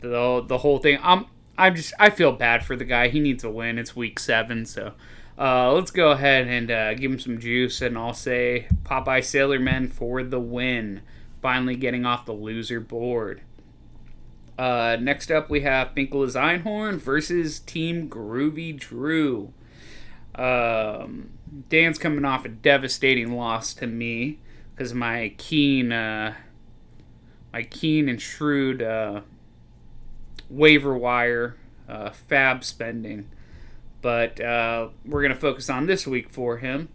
the 0.02 0.44
the 0.46 0.60
whole 0.60 0.80
thing. 0.80 1.00
I'm 1.02 1.26
I'm 1.58 1.76
just 1.76 1.94
I 1.98 2.10
feel 2.10 2.34
bad 2.34 2.66
for 2.66 2.76
the 2.76 2.86
guy. 2.86 3.08
He 3.08 3.20
needs 3.20 3.44
a 3.44 3.50
win. 3.50 3.80
It's 3.80 3.96
week 3.96 4.20
seven, 4.20 4.66
so 4.66 4.94
uh, 5.40 5.72
let's 5.72 5.92
go 5.92 6.12
ahead 6.12 6.48
and 6.48 6.70
uh, 6.70 6.94
give 6.94 7.12
him 7.12 7.20
some 7.20 7.40
juice, 7.40 7.82
and 7.82 7.98
I'll 7.98 8.14
say 8.14 8.68
Popeye 8.84 9.22
Sailorman 9.22 9.92
for 9.92 10.24
the 10.24 10.40
win. 10.40 11.02
Finally 11.42 11.76
getting 11.76 12.06
off 12.06 12.26
the 12.26 12.34
loser 12.34 12.80
board. 12.80 13.42
Uh, 14.58 14.98
next 15.00 15.32
up, 15.32 15.50
we 15.50 15.62
have 15.62 15.94
Finkel 15.94 16.22
Einhorn 16.22 16.98
versus 16.98 17.60
Team 17.60 18.08
Groovy 18.08 18.78
Drew. 18.78 19.54
Um, 20.36 21.32
Dan's 21.70 21.98
coming 21.98 22.26
off 22.26 22.46
a 22.46 22.50
devastating 22.50 23.36
loss 23.36 23.74
to 23.76 23.88
me 23.88 24.40
because 24.76 24.94
my 24.94 25.34
keen, 25.38 25.92
uh, 25.92 26.36
my 27.52 27.64
keen 27.64 28.08
and 28.08 28.22
shrewd 28.22 28.82
uh, 28.82 29.22
waiver 30.50 30.96
wire 30.96 31.58
uh, 31.90 32.12
fab 32.12 32.64
spending. 32.64 33.30
But 34.02 34.40
uh, 34.40 34.90
we're 35.06 35.22
gonna 35.22 35.36
focus 35.36 35.70
on 35.70 35.88
this 35.88 36.06
week 36.08 36.30
for 36.30 36.58
him. 36.58 36.90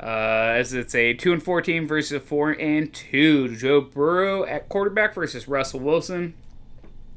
Uh, 0.00 0.54
as 0.54 0.72
it's 0.72 0.94
a 0.94 1.12
two 1.14 1.32
and 1.32 1.42
four 1.42 1.60
team 1.60 1.86
versus 1.86 2.12
a 2.12 2.20
four 2.20 2.52
and 2.52 2.92
two. 2.92 3.56
Joe 3.56 3.80
Burrow 3.80 4.44
at 4.44 4.68
quarterback 4.68 5.14
versus 5.14 5.48
Russell 5.48 5.80
Wilson. 5.80 6.34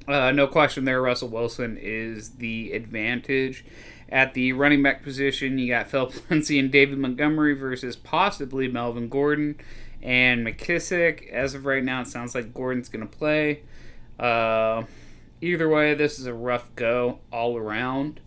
Uh, 0.07 0.31
no 0.31 0.47
question 0.47 0.85
there, 0.85 1.01
Russell 1.01 1.29
Wilson 1.29 1.77
is 1.79 2.31
the 2.31 2.71
advantage. 2.73 3.63
At 4.09 4.33
the 4.33 4.51
running 4.53 4.83
back 4.83 5.03
position, 5.03 5.57
you 5.57 5.69
got 5.69 5.87
Phil 5.87 6.11
Lindsay 6.29 6.59
and 6.59 6.71
David 6.71 6.97
Montgomery 6.97 7.53
versus 7.53 7.95
possibly 7.95 8.67
Melvin 8.67 9.09
Gordon 9.09 9.55
and 10.01 10.45
McKissick. 10.45 11.29
As 11.29 11.53
of 11.53 11.65
right 11.65 11.83
now, 11.83 12.01
it 12.01 12.07
sounds 12.07 12.33
like 12.33 12.53
Gordon's 12.53 12.89
going 12.89 13.07
to 13.07 13.17
play. 13.17 13.61
Uh, 14.19 14.83
either 15.39 15.69
way, 15.69 15.93
this 15.93 16.19
is 16.19 16.25
a 16.25 16.33
rough 16.33 16.75
go 16.75 17.19
all 17.31 17.55
around. 17.57 18.19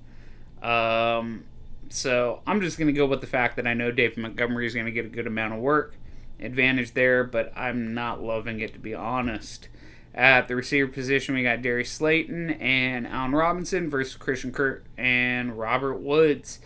Um, 0.63 1.45
so 1.89 2.41
I'm 2.47 2.61
just 2.61 2.79
going 2.79 2.87
to 2.89 2.93
go 2.93 3.07
with 3.07 3.21
the 3.21 3.27
fact 3.27 3.57
that 3.57 3.67
I 3.67 3.75
know 3.75 3.91
David 3.91 4.19
Montgomery 4.19 4.67
is 4.67 4.75
going 4.75 4.87
to 4.87 4.93
get 4.93 5.07
a 5.07 5.11
good 5.11 5.27
amount 5.27 5.55
of 5.55 5.61
work. 5.61 5.95
Advantage 6.41 6.93
there, 6.95 7.25
but 7.25 7.53
I'm 7.57 7.95
not 7.95 8.23
loving 8.23 8.61
it 8.61 8.73
to 8.75 8.79
be 8.79 8.95
honest. 8.95 9.69
At 10.15 10.47
the 10.47 10.55
receiver 10.55 10.89
position, 10.89 11.35
we 11.35 11.43
got 11.43 11.63
Darius 11.63 11.91
Slayton 11.91 12.51
and 12.51 13.07
Allen 13.07 13.33
Robinson 13.33 13.91
versus 13.91 14.15
Christian 14.15 14.53
Kirk 14.53 14.85
and 14.97 15.59
Robert 15.59 15.97
Woods. 15.97 16.61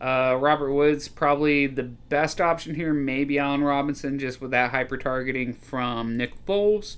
Uh, 0.00 0.36
Robert 0.40 0.72
Woods 0.72 1.08
probably 1.08 1.66
the 1.66 1.82
best 1.82 2.40
option 2.40 2.74
here. 2.74 2.92
Maybe 2.92 3.38
Allen 3.38 3.62
Robinson 3.62 4.18
just 4.18 4.40
with 4.40 4.52
that 4.52 4.70
hyper 4.70 4.96
targeting 4.96 5.52
from 5.52 6.16
Nick 6.16 6.44
Foles, 6.46 6.96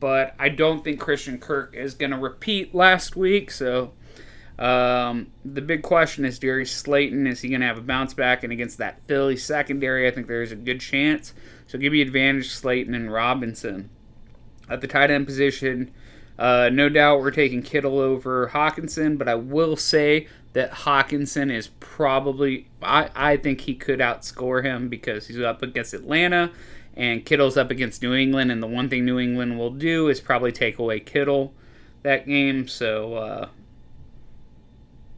but 0.00 0.34
I 0.38 0.50
don't 0.50 0.84
think 0.84 1.00
Christian 1.00 1.38
Kirk 1.38 1.74
is 1.74 1.94
going 1.94 2.12
to 2.12 2.18
repeat 2.18 2.74
last 2.74 3.16
week. 3.16 3.50
So 3.50 3.92
um, 4.58 5.32
the 5.44 5.60
big 5.60 5.82
question 5.82 6.24
is 6.24 6.38
Darius 6.38 6.70
Slayton. 6.70 7.26
Is 7.26 7.40
he 7.40 7.48
going 7.48 7.60
to 7.60 7.66
have 7.66 7.78
a 7.78 7.82
bounce 7.82 8.14
back? 8.14 8.44
And 8.44 8.52
against 8.52 8.78
that 8.78 9.00
Philly 9.06 9.36
secondary, 9.36 10.06
I 10.06 10.10
think 10.10 10.26
there's 10.26 10.52
a 10.52 10.56
good 10.56 10.80
chance. 10.80 11.34
So 11.66 11.78
give 11.78 11.92
me 11.92 12.00
advantage 12.00 12.50
Slayton 12.50 12.94
and 12.94 13.12
Robinson. 13.12 13.90
At 14.68 14.80
the 14.80 14.86
tight 14.86 15.10
end 15.10 15.26
position, 15.26 15.92
uh, 16.38 16.70
no 16.72 16.88
doubt 16.88 17.20
we're 17.20 17.30
taking 17.30 17.62
Kittle 17.62 17.98
over 17.98 18.50
Hockenson, 18.52 19.18
but 19.18 19.28
I 19.28 19.34
will 19.34 19.76
say 19.76 20.28
that 20.52 20.70
Hockenson 20.70 21.52
is 21.52 21.68
probably, 21.80 22.68
I, 22.80 23.10
I 23.14 23.36
think 23.36 23.62
he 23.62 23.74
could 23.74 23.98
outscore 23.98 24.62
him 24.62 24.88
because 24.88 25.26
he's 25.26 25.40
up 25.40 25.62
against 25.62 25.94
Atlanta 25.94 26.52
and 26.96 27.24
Kittle's 27.24 27.56
up 27.56 27.72
against 27.72 28.02
New 28.02 28.14
England. 28.14 28.52
And 28.52 28.62
the 28.62 28.68
one 28.68 28.88
thing 28.88 29.04
New 29.04 29.18
England 29.18 29.58
will 29.58 29.70
do 29.70 30.08
is 30.08 30.20
probably 30.20 30.52
take 30.52 30.78
away 30.78 31.00
Kittle 31.00 31.52
that 32.02 32.26
game. 32.26 32.68
So, 32.68 33.14
uh, 33.14 33.48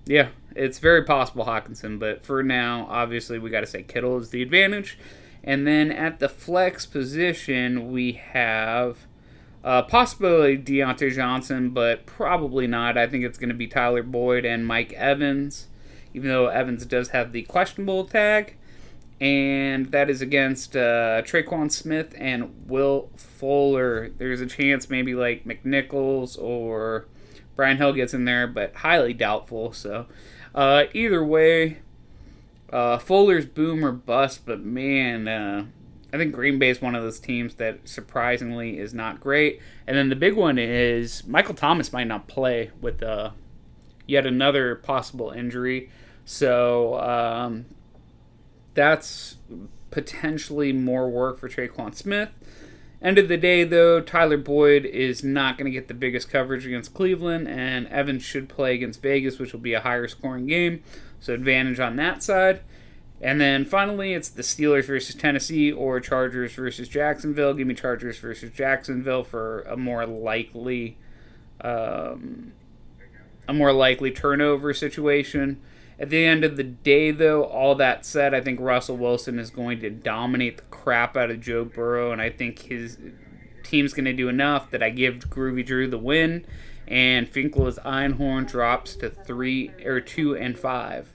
yeah, 0.06 0.28
it's 0.54 0.78
very 0.78 1.04
possible 1.04 1.44
Hockenson, 1.44 1.98
but 1.98 2.24
for 2.24 2.42
now, 2.42 2.86
obviously, 2.88 3.38
we 3.38 3.50
got 3.50 3.60
to 3.60 3.66
say 3.66 3.82
Kittle 3.82 4.18
is 4.18 4.30
the 4.30 4.42
advantage. 4.42 4.98
And 5.44 5.66
then 5.66 5.92
at 5.92 6.18
the 6.18 6.28
flex 6.28 6.86
position, 6.86 7.92
we 7.92 8.12
have 8.12 9.06
uh, 9.62 9.82
possibly 9.82 10.56
Diontae 10.56 11.12
Johnson, 11.12 11.70
but 11.70 12.06
probably 12.06 12.66
not. 12.66 12.96
I 12.96 13.06
think 13.06 13.24
it's 13.24 13.38
going 13.38 13.48
to 13.48 13.54
be 13.54 13.66
Tyler 13.66 14.02
Boyd 14.02 14.44
and 14.44 14.66
Mike 14.66 14.92
Evans, 14.92 15.66
even 16.14 16.30
though 16.30 16.46
Evans 16.46 16.86
does 16.86 17.08
have 17.08 17.32
the 17.32 17.42
questionable 17.42 18.04
tag. 18.04 18.56
And 19.20 19.86
that 19.92 20.10
is 20.10 20.20
against 20.20 20.76
uh, 20.76 21.22
Tre'Quan 21.22 21.72
Smith 21.72 22.14
and 22.18 22.68
Will 22.68 23.10
Fuller. 23.16 24.10
There's 24.10 24.40
a 24.40 24.46
chance 24.46 24.90
maybe 24.90 25.14
like 25.14 25.44
McNichols 25.44 26.40
or 26.40 27.06
Brian 27.56 27.78
Hill 27.78 27.94
gets 27.94 28.14
in 28.14 28.26
there, 28.26 28.46
but 28.46 28.74
highly 28.76 29.12
doubtful. 29.14 29.72
So, 29.72 30.06
uh, 30.54 30.84
either 30.92 31.24
way, 31.24 31.78
Uh, 32.72 32.98
Fuller's 32.98 33.46
boom 33.46 33.84
or 33.84 33.92
bust, 33.92 34.44
but 34.44 34.60
man, 34.60 35.28
uh, 35.28 35.66
I 36.12 36.16
think 36.16 36.34
Green 36.34 36.58
Bay 36.58 36.68
is 36.68 36.82
one 36.82 36.96
of 36.96 37.02
those 37.04 37.20
teams 37.20 37.54
that 37.54 37.88
surprisingly 37.88 38.80
is 38.80 38.92
not 38.92 39.20
great. 39.20 39.60
And 39.86 39.96
then 39.96 40.08
the 40.08 40.16
big 40.16 40.34
one 40.34 40.58
is 40.58 41.24
Michael 41.28 41.54
Thomas 41.54 41.92
might 41.92 42.08
not 42.08 42.26
play 42.26 42.72
with 42.80 43.04
uh, 43.04 43.30
yet 44.04 44.26
another 44.26 44.74
possible 44.74 45.30
injury. 45.30 45.90
So 46.24 46.98
um, 46.98 47.66
that's 48.74 49.36
potentially 49.92 50.72
more 50.72 51.08
work 51.08 51.38
for 51.38 51.48
Tre'Quan 51.48 51.94
Smith. 51.94 52.30
End 53.02 53.18
of 53.18 53.28
the 53.28 53.36
day, 53.36 53.62
though, 53.62 54.00
Tyler 54.00 54.38
Boyd 54.38 54.86
is 54.86 55.22
not 55.22 55.58
going 55.58 55.66
to 55.66 55.70
get 55.70 55.86
the 55.86 55.94
biggest 55.94 56.30
coverage 56.30 56.66
against 56.66 56.94
Cleveland, 56.94 57.46
and 57.46 57.86
Evans 57.88 58.22
should 58.22 58.48
play 58.48 58.74
against 58.74 59.02
Vegas, 59.02 59.38
which 59.38 59.52
will 59.52 59.60
be 59.60 59.74
a 59.74 59.80
higher 59.80 60.08
scoring 60.08 60.46
game. 60.46 60.82
So, 61.20 61.34
advantage 61.34 61.78
on 61.78 61.96
that 61.96 62.22
side. 62.22 62.60
And 63.20 63.40
then 63.40 63.64
finally, 63.64 64.12
it's 64.12 64.28
the 64.28 64.42
Steelers 64.42 64.84
versus 64.84 65.14
Tennessee 65.14 65.72
or 65.72 66.00
Chargers 66.00 66.52
versus 66.52 66.88
Jacksonville. 66.88 67.54
Give 67.54 67.66
me 67.66 67.74
Chargers 67.74 68.18
versus 68.18 68.50
Jacksonville 68.50 69.24
for 69.24 69.62
a 69.62 69.76
more 69.76 70.06
likely, 70.06 70.98
um, 71.62 72.52
a 73.48 73.54
more 73.54 73.72
likely 73.72 74.10
turnover 74.10 74.74
situation. 74.74 75.60
At 75.98 76.10
the 76.10 76.24
end 76.24 76.44
of 76.44 76.56
the 76.56 76.62
day, 76.62 77.10
though, 77.10 77.44
all 77.44 77.74
that 77.76 78.04
said, 78.04 78.34
I 78.34 78.42
think 78.42 78.60
Russell 78.60 78.98
Wilson 78.98 79.38
is 79.38 79.50
going 79.50 79.80
to 79.80 79.88
dominate 79.88 80.58
the 80.58 80.62
crap 80.64 81.16
out 81.16 81.30
of 81.30 81.40
Joe 81.40 81.64
Burrow, 81.64 82.12
and 82.12 82.20
I 82.20 82.28
think 82.28 82.58
his 82.60 82.98
team's 83.62 83.94
going 83.94 84.04
to 84.04 84.12
do 84.12 84.28
enough 84.28 84.70
that 84.70 84.82
I 84.82 84.90
give 84.90 85.30
Groovy 85.30 85.64
Drew 85.64 85.88
the 85.88 85.98
win, 85.98 86.44
and 86.86 87.28
Finkel's 87.28 87.78
Einhorn 87.78 88.46
drops 88.46 88.94
to 88.96 89.08
three 89.08 89.70
or 89.84 90.00
two 90.00 90.36
and 90.36 90.58
five. 90.58 91.12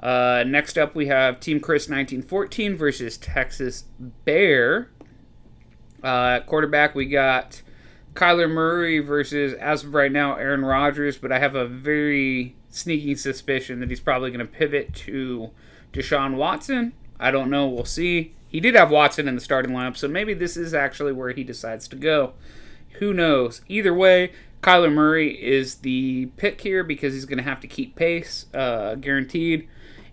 Uh, 0.00 0.42
next 0.44 0.76
up, 0.76 0.96
we 0.96 1.06
have 1.06 1.38
Team 1.38 1.60
Chris 1.60 1.82
1914 1.82 2.76
versus 2.76 3.16
Texas 3.16 3.84
Bear. 4.24 4.90
Uh, 6.02 6.40
quarterback, 6.40 6.96
we 6.96 7.06
got 7.06 7.62
Kyler 8.14 8.50
Murray 8.50 8.98
versus, 8.98 9.54
as 9.54 9.84
of 9.84 9.94
right 9.94 10.10
now, 10.10 10.34
Aaron 10.34 10.64
Rodgers, 10.64 11.16
but 11.16 11.30
I 11.30 11.38
have 11.38 11.54
a 11.54 11.66
very 11.66 12.56
sneaking 12.72 13.16
suspicion 13.16 13.78
that 13.80 13.90
he's 13.90 14.00
probably 14.00 14.30
going 14.30 14.44
to 14.44 14.52
pivot 14.52 14.92
to 14.94 15.50
Deshaun 15.92 16.36
Watson. 16.36 16.92
I 17.20 17.30
don't 17.30 17.50
know. 17.50 17.68
We'll 17.68 17.84
see. 17.84 18.34
He 18.48 18.60
did 18.60 18.74
have 18.74 18.90
Watson 18.90 19.28
in 19.28 19.34
the 19.34 19.40
starting 19.40 19.72
lineup, 19.72 19.96
so 19.96 20.08
maybe 20.08 20.34
this 20.34 20.56
is 20.56 20.74
actually 20.74 21.12
where 21.12 21.30
he 21.30 21.44
decides 21.44 21.86
to 21.88 21.96
go. 21.96 22.32
Who 22.94 23.14
knows? 23.14 23.62
Either 23.68 23.94
way, 23.94 24.32
Kyler 24.62 24.92
Murray 24.92 25.32
is 25.42 25.76
the 25.76 26.26
pick 26.36 26.60
here 26.60 26.84
because 26.84 27.14
he's 27.14 27.24
going 27.24 27.38
to 27.38 27.44
have 27.44 27.60
to 27.60 27.66
keep 27.66 27.96
pace, 27.96 28.46
uh, 28.52 28.96
guaranteed. 28.96 29.68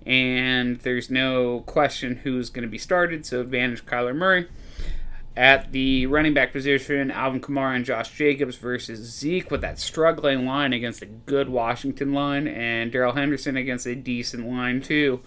And 0.05 0.79
there's 0.79 1.09
no 1.09 1.61
question 1.61 2.17
who's 2.17 2.49
going 2.49 2.63
to 2.63 2.69
be 2.69 2.77
started, 2.77 3.25
so 3.25 3.41
advantage 3.41 3.85
Kyler 3.85 4.15
Murray. 4.15 4.47
At 5.37 5.71
the 5.71 6.05
running 6.07 6.33
back 6.33 6.51
position, 6.51 7.11
Alvin 7.11 7.39
Kamara 7.39 7.75
and 7.75 7.85
Josh 7.85 8.11
Jacobs 8.11 8.57
versus 8.57 8.99
Zeke 8.99 9.49
with 9.49 9.61
that 9.61 9.79
struggling 9.79 10.45
line 10.45 10.73
against 10.73 11.01
a 11.01 11.05
good 11.05 11.47
Washington 11.47 12.13
line, 12.13 12.47
and 12.47 12.91
Darrell 12.91 13.13
Henderson 13.13 13.55
against 13.55 13.85
a 13.85 13.95
decent 13.95 14.49
line, 14.49 14.81
too. 14.81 15.21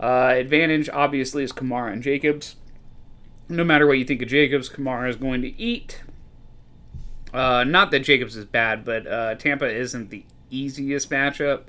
Uh, 0.00 0.32
advantage, 0.36 0.88
obviously, 0.88 1.42
is 1.42 1.52
Kamara 1.52 1.92
and 1.92 2.02
Jacobs. 2.02 2.56
No 3.48 3.62
matter 3.62 3.86
what 3.86 3.98
you 3.98 4.04
think 4.04 4.22
of 4.22 4.28
Jacobs, 4.28 4.70
Kamara 4.70 5.10
is 5.10 5.16
going 5.16 5.42
to 5.42 5.60
eat. 5.60 6.02
Uh, 7.34 7.64
not 7.64 7.90
that 7.90 8.00
Jacobs 8.00 8.36
is 8.36 8.44
bad, 8.44 8.84
but 8.84 9.06
uh, 9.06 9.34
Tampa 9.34 9.68
isn't 9.68 10.10
the 10.10 10.24
easiest 10.50 11.10
matchup, 11.10 11.64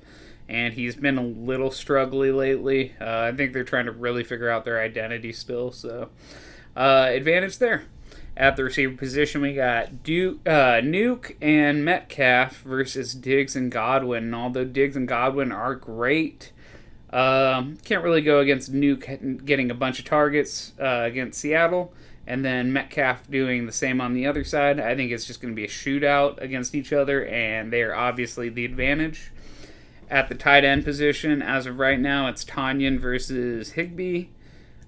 and 0.47 0.73
he's 0.73 0.95
been 0.95 1.17
a 1.17 1.23
little 1.23 1.69
struggly 1.69 2.35
lately. 2.35 2.93
Uh, 3.01 3.21
I 3.21 3.31
think 3.33 3.53
they're 3.53 3.63
trying 3.63 3.85
to 3.85 3.91
really 3.91 4.23
figure 4.23 4.49
out 4.49 4.65
their 4.65 4.79
identity 4.79 5.33
still, 5.33 5.71
so 5.71 6.09
uh, 6.75 7.07
advantage 7.09 7.57
there. 7.57 7.83
At 8.35 8.55
the 8.55 8.63
receiver 8.63 8.95
position, 8.97 9.41
we 9.41 9.53
got 9.53 10.01
Duke, 10.01 10.39
uh, 10.47 10.81
Nuke 10.81 11.35
and 11.39 11.85
Metcalf 11.85 12.61
versus 12.61 13.13
Diggs 13.13 13.55
and 13.55 13.71
Godwin. 13.71 14.23
And 14.23 14.35
although 14.35 14.65
Diggs 14.65 14.95
and 14.95 15.07
Godwin 15.07 15.51
are 15.51 15.75
great, 15.75 16.51
um, 17.11 17.77
can't 17.85 18.03
really 18.03 18.23
go 18.23 18.39
against 18.39 18.73
Nuke 18.73 19.45
getting 19.45 19.69
a 19.69 19.75
bunch 19.75 19.99
of 19.99 20.05
targets 20.05 20.73
uh, 20.81 21.03
against 21.03 21.39
Seattle, 21.39 21.93
and 22.25 22.43
then 22.43 22.73
Metcalf 22.73 23.29
doing 23.29 23.67
the 23.67 23.71
same 23.71 24.01
on 24.01 24.13
the 24.15 24.25
other 24.25 24.43
side. 24.43 24.79
I 24.79 24.95
think 24.95 25.11
it's 25.11 25.25
just 25.25 25.39
going 25.39 25.53
to 25.53 25.55
be 25.55 25.65
a 25.65 25.69
shootout 25.69 26.41
against 26.41 26.73
each 26.73 26.91
other, 26.91 27.23
and 27.27 27.71
they 27.71 27.83
are 27.83 27.93
obviously 27.93 28.49
the 28.49 28.65
advantage. 28.65 29.31
At 30.09 30.27
the 30.27 30.35
tight 30.35 30.65
end 30.65 30.85
position, 30.85 31.43
as 31.43 31.67
of 31.67 31.77
right 31.77 31.99
now, 31.99 32.27
it's 32.27 32.43
Tonyan 32.43 32.99
versus 32.99 33.73
Higbee. 33.73 34.25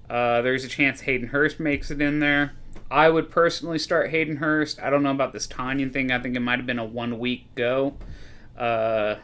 Uh, 0.10 0.42
there's 0.42 0.64
a 0.64 0.68
chance 0.68 1.02
Hayden 1.02 1.30
Hurst 1.30 1.60
makes 1.60 1.90
it 1.92 2.02
in 2.02 2.20
there. 2.20 2.54
I 2.90 3.10
would 3.10 3.32
personally 3.32 3.80
start 3.80 4.12
Hayden 4.12 4.38
Hurst. 4.38 4.82
I 4.82 4.90
don't 4.90 5.04
know 5.04 5.12
about 5.12 5.34
this 5.34 5.48
Tonyan 5.48 5.92
thing. 5.92 6.12
I 6.12 6.20
think 6.20 6.36
it 6.36 6.40
might 6.40 6.60
have 6.60 6.66
been 6.66 6.80
a 6.80 6.86
one 6.86 7.18
week 7.18 7.54
go. 7.56 7.96
Uh, 8.58 9.16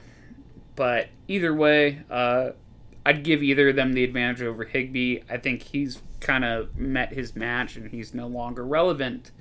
but 0.75 1.09
either 1.27 1.53
way, 1.53 2.01
uh, 2.09 2.51
I'd 3.05 3.23
give 3.23 3.43
either 3.43 3.69
of 3.69 3.75
them 3.75 3.93
the 3.93 4.03
advantage 4.03 4.41
over 4.41 4.63
Higbee. 4.63 5.19
I 5.29 5.37
think 5.37 5.63
he's 5.63 6.01
kind 6.19 6.43
of 6.43 6.77
met 6.77 7.13
his 7.13 7.35
match 7.35 7.75
and 7.75 7.89
he's 7.89 8.13
no 8.13 8.27
longer 8.27 8.65
relevant. 8.65 9.31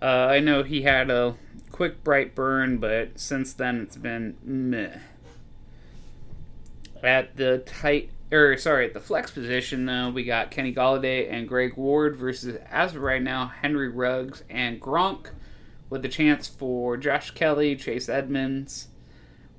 Uh, 0.00 0.26
I 0.30 0.40
know 0.40 0.62
he 0.62 0.82
had 0.82 1.10
a 1.10 1.36
quick 1.70 2.02
bright 2.02 2.34
burn, 2.34 2.78
but 2.78 3.18
since 3.20 3.52
then 3.52 3.80
it's 3.80 3.96
been 3.96 4.36
meh. 4.42 4.98
At 7.02 7.36
the 7.36 7.58
tight, 7.58 8.10
or 8.32 8.56
sorry, 8.56 8.86
at 8.86 8.94
the 8.94 9.00
flex 9.00 9.30
position 9.30 9.84
though, 9.84 10.10
we 10.10 10.24
got 10.24 10.50
Kenny 10.50 10.74
Golladay 10.74 11.30
and 11.30 11.46
Greg 11.46 11.76
Ward 11.76 12.16
versus, 12.16 12.58
as 12.70 12.94
of 12.96 13.02
right 13.02 13.22
now, 13.22 13.46
Henry 13.46 13.88
Ruggs 13.88 14.42
and 14.48 14.80
Gronk, 14.80 15.26
with 15.90 16.02
the 16.02 16.08
chance 16.08 16.48
for 16.48 16.96
Josh 16.96 17.32
Kelley, 17.32 17.76
Chase 17.76 18.08
Edmonds, 18.08 18.88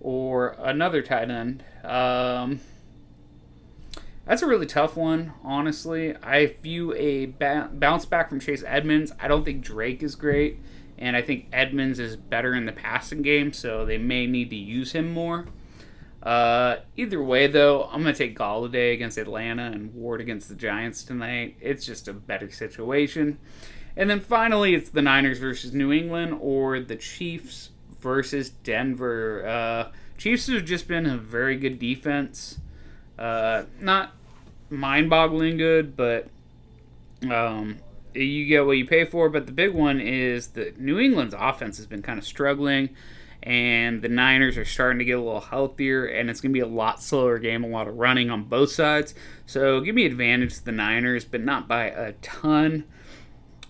or 0.02 0.56
another 0.60 1.04
tight 1.04 1.30
end. 1.30 1.64
Um, 1.84 2.60
that's 4.26 4.42
a 4.42 4.48
really 4.48 4.66
tough 4.66 4.98
one, 4.98 5.34
honestly. 5.44 6.16
I 6.24 6.56
view 6.64 6.94
a 6.96 7.28
ba- 7.28 7.70
bounce 7.72 8.06
back 8.06 8.30
from 8.30 8.40
Chase 8.40 8.64
Edmonds. 8.66 9.12
I 9.20 9.28
don't 9.28 9.46
think 9.46 9.64
Drake 9.64 10.02
is 10.02 10.16
great, 10.16 10.60
and 10.98 11.16
I 11.16 11.22
think 11.22 11.48
Edmonds 11.54 12.00
is 12.00 12.16
better 12.16 12.56
in 12.56 12.66
the 12.66 12.72
passing 12.72 13.22
game, 13.22 13.54
so 13.54 13.86
they 13.86 14.00
may 14.00 14.26
need 14.26 14.50
to 14.50 14.56
use 14.56 14.94
him 14.94 15.12
more. 15.12 15.46
Uh, 16.24 16.78
either 16.96 17.22
way, 17.22 17.48
though, 17.48 17.84
I'm 17.92 18.02
going 18.02 18.16
to 18.16 18.18
take 18.18 18.38
Golladay 18.38 18.94
against 18.94 19.18
Atlanta 19.18 19.66
and 19.66 19.94
Ward 19.94 20.22
against 20.22 20.48
the 20.48 20.56
Giants 20.56 21.04
tonight. 21.04 21.58
It's 21.60 21.86
just 21.86 22.08
a 22.08 22.14
better 22.14 22.50
situation. 22.50 23.40
And 23.98 24.10
then 24.10 24.22
finally, 24.22 24.74
it's 24.74 24.90
the 24.90 25.02
Niners 25.02 25.38
versus 25.38 25.74
New 25.74 25.92
England 25.92 26.38
or 26.40 26.80
the 26.80 26.96
Chiefs 26.96 27.72
versus 28.00 28.50
Denver. 28.50 29.46
Uh, 29.46 29.92
Chiefs 30.18 30.48
have 30.48 30.64
just 30.64 30.88
been 30.88 31.06
a 31.06 31.18
very 31.18 31.58
good 31.58 31.78
defense. 31.78 32.60
Uh, 33.20 33.64
not 33.82 34.14
mind-boggling 34.70 35.58
good, 35.58 35.98
but 35.98 36.28
um, 37.30 37.78
you 38.14 38.46
get 38.46 38.66
what 38.66 38.78
you 38.78 38.86
pay 38.86 39.06
for. 39.06 39.30
But 39.30 39.46
the 39.46 39.52
big 39.52 39.74
one 39.74 40.00
is 40.00 40.48
that 40.50 40.80
New 40.80 41.00
England's 41.00 41.36
offense 41.38 41.78
has 41.78 41.86
been 41.86 42.02
kind 42.02 42.18
of 42.18 42.26
struggling, 42.26 42.90
and 43.44 44.02
the 44.02 44.10
Niners 44.10 44.58
are 44.58 44.66
starting 44.66 45.00
to 45.00 45.06
get 45.06 45.18
a 45.18 45.22
little 45.22 45.42
healthier, 45.42 46.06
and 46.06 46.30
it's 46.30 46.40
going 46.40 46.52
to 46.52 46.54
be 46.54 46.62
a 46.62 46.66
lot 46.66 47.02
slower 47.02 47.38
game, 47.38 47.64
a 47.64 47.68
lot 47.68 47.88
of 47.88 47.98
running 47.98 48.30
on 48.30 48.46
both 48.46 48.72
sides. 48.72 49.14
So 49.46 49.82
give 49.82 49.96
me 49.96 50.06
advantage 50.06 50.56
to 50.56 50.66
the 50.66 50.72
Niners, 50.72 51.26
but 51.26 51.42
not 51.42 51.68
by 51.68 51.86
a 51.86 52.14
ton. 52.14 52.86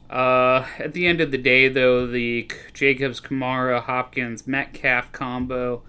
Uh, 0.10 0.68
at 0.78 0.94
the 0.94 1.08
end 1.08 1.22
of 1.22 1.32
the 1.32 1.40
day, 1.40 1.68
though, 1.68 2.06
the 2.06 2.50
Jacobs, 2.74 3.20
Kamara, 3.20 3.82
Hopkins, 3.82 4.46
Metcalf 4.46 5.12
combo 5.12 5.82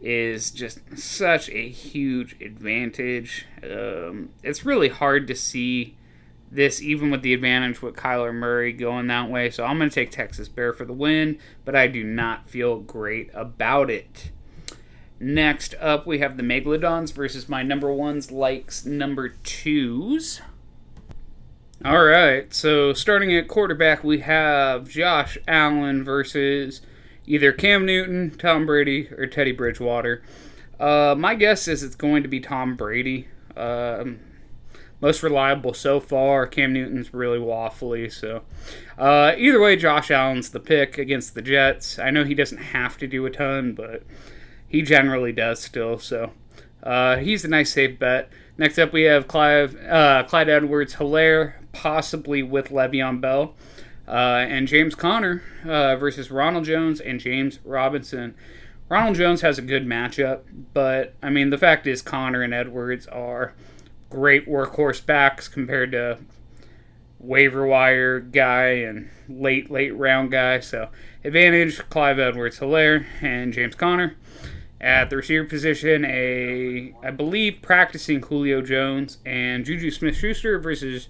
is 0.00 0.52
just 0.52 0.96
such 0.96 1.50
a 1.50 1.68
huge 1.68 2.40
advantage. 2.40 3.46
Um, 3.64 4.28
it's 4.44 4.64
really 4.64 4.88
hard 4.88 5.26
to 5.26 5.34
see 5.34 5.95
this, 6.50 6.80
even 6.80 7.10
with 7.10 7.22
the 7.22 7.34
advantage 7.34 7.82
with 7.82 7.96
Kyler 7.96 8.34
Murray 8.34 8.72
going 8.72 9.06
that 9.08 9.30
way. 9.30 9.50
So 9.50 9.64
I'm 9.64 9.78
going 9.78 9.90
to 9.90 9.94
take 9.94 10.10
Texas 10.10 10.48
Bear 10.48 10.72
for 10.72 10.84
the 10.84 10.92
win, 10.92 11.38
but 11.64 11.74
I 11.74 11.86
do 11.86 12.04
not 12.04 12.48
feel 12.48 12.78
great 12.80 13.30
about 13.34 13.90
it. 13.90 14.30
Next 15.18 15.74
up, 15.80 16.06
we 16.06 16.18
have 16.18 16.36
the 16.36 16.42
Megalodons 16.42 17.12
versus 17.12 17.48
my 17.48 17.62
number 17.62 17.92
ones 17.92 18.30
likes 18.30 18.84
number 18.84 19.30
twos. 19.30 20.42
All 21.84 22.04
right, 22.04 22.52
so 22.54 22.92
starting 22.92 23.34
at 23.34 23.48
quarterback, 23.48 24.02
we 24.02 24.20
have 24.20 24.88
Josh 24.88 25.36
Allen 25.46 26.02
versus 26.04 26.80
either 27.26 27.52
Cam 27.52 27.84
Newton, 27.84 28.30
Tom 28.38 28.66
Brady, 28.66 29.08
or 29.16 29.26
Teddy 29.26 29.52
Bridgewater. 29.52 30.22
Uh, 30.80 31.14
my 31.16 31.34
guess 31.34 31.68
is 31.68 31.82
it's 31.82 31.94
going 31.94 32.22
to 32.22 32.28
be 32.28 32.40
Tom 32.40 32.76
Brady. 32.76 33.28
Um, 33.56 34.20
most 35.00 35.22
reliable 35.22 35.74
so 35.74 36.00
far. 36.00 36.46
Cam 36.46 36.72
Newton's 36.72 37.12
really 37.12 37.38
waffly. 37.38 38.10
So, 38.12 38.42
uh, 38.98 39.34
either 39.36 39.60
way, 39.60 39.76
Josh 39.76 40.10
Allen's 40.10 40.50
the 40.50 40.60
pick 40.60 40.98
against 40.98 41.34
the 41.34 41.42
Jets. 41.42 41.98
I 41.98 42.10
know 42.10 42.24
he 42.24 42.34
doesn't 42.34 42.58
have 42.58 42.96
to 42.98 43.06
do 43.06 43.26
a 43.26 43.30
ton, 43.30 43.72
but 43.72 44.02
he 44.68 44.82
generally 44.82 45.32
does 45.32 45.60
still. 45.60 45.98
So, 45.98 46.32
uh, 46.82 47.16
he's 47.16 47.44
a 47.44 47.48
nice 47.48 47.72
safe 47.72 47.98
bet. 47.98 48.30
Next 48.58 48.78
up, 48.78 48.92
we 48.92 49.02
have 49.02 49.28
Clive, 49.28 49.76
uh, 49.84 50.24
Clyde 50.24 50.48
Edwards 50.48 50.94
Helaire, 50.94 51.54
possibly 51.72 52.42
with 52.42 52.70
Le'Veon 52.70 53.20
Bell. 53.20 53.54
Uh, 54.08 54.46
and 54.48 54.68
James 54.68 54.94
Conner 54.94 55.42
uh, 55.64 55.96
versus 55.96 56.30
Ronald 56.30 56.64
Jones 56.64 57.00
and 57.00 57.18
James 57.18 57.58
Robinson. 57.64 58.36
Ronald 58.88 59.16
Jones 59.16 59.40
has 59.40 59.58
a 59.58 59.62
good 59.62 59.84
matchup, 59.84 60.42
but 60.72 61.14
I 61.20 61.28
mean, 61.28 61.50
the 61.50 61.58
fact 61.58 61.88
is, 61.88 62.02
Conner 62.02 62.42
and 62.42 62.54
Edwards 62.54 63.08
are 63.08 63.52
great 64.10 64.48
workhorse 64.48 65.04
backs 65.04 65.48
compared 65.48 65.92
to 65.92 66.18
waiver 67.18 67.66
wire 67.66 68.20
guy 68.20 68.68
and 68.68 69.10
late, 69.28 69.70
late 69.70 69.96
round 69.96 70.30
guy. 70.30 70.60
So, 70.60 70.88
advantage 71.24 71.78
Clive 71.90 72.18
Edwards 72.18 72.58
Helaire 72.60 73.06
and 73.20 73.52
James 73.52 73.74
Conner. 73.74 74.16
At 74.78 75.08
the 75.08 75.16
receiver 75.16 75.44
position, 75.44 76.04
a 76.04 76.94
I 77.02 77.10
believe 77.10 77.60
practicing 77.62 78.20
Julio 78.20 78.60
Jones 78.60 79.18
and 79.24 79.64
Juju 79.64 79.90
Smith 79.90 80.16
Schuster 80.16 80.58
versus 80.58 81.08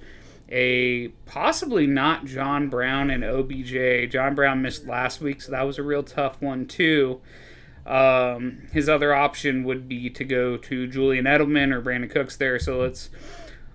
a 0.48 1.08
possibly 1.26 1.86
not 1.86 2.24
John 2.24 2.68
Brown 2.68 3.10
and 3.10 3.24
OBJ. 3.24 4.10
John 4.12 4.36
Brown 4.36 4.62
missed 4.62 4.86
last 4.86 5.20
week, 5.20 5.42
so 5.42 5.50
that 5.50 5.62
was 5.62 5.78
a 5.78 5.82
real 5.82 6.04
tough 6.04 6.40
one 6.40 6.66
too. 6.66 7.20
Um, 7.86 8.66
his 8.72 8.88
other 8.88 9.14
option 9.14 9.62
would 9.64 9.88
be 9.88 10.10
to 10.10 10.24
go 10.24 10.56
to 10.56 10.86
Julian 10.86 11.24
Edelman 11.24 11.72
or 11.72 11.80
Brandin 11.80 12.10
Cooks 12.10 12.36
there. 12.36 12.58
So 12.58 12.78
let's 12.78 13.10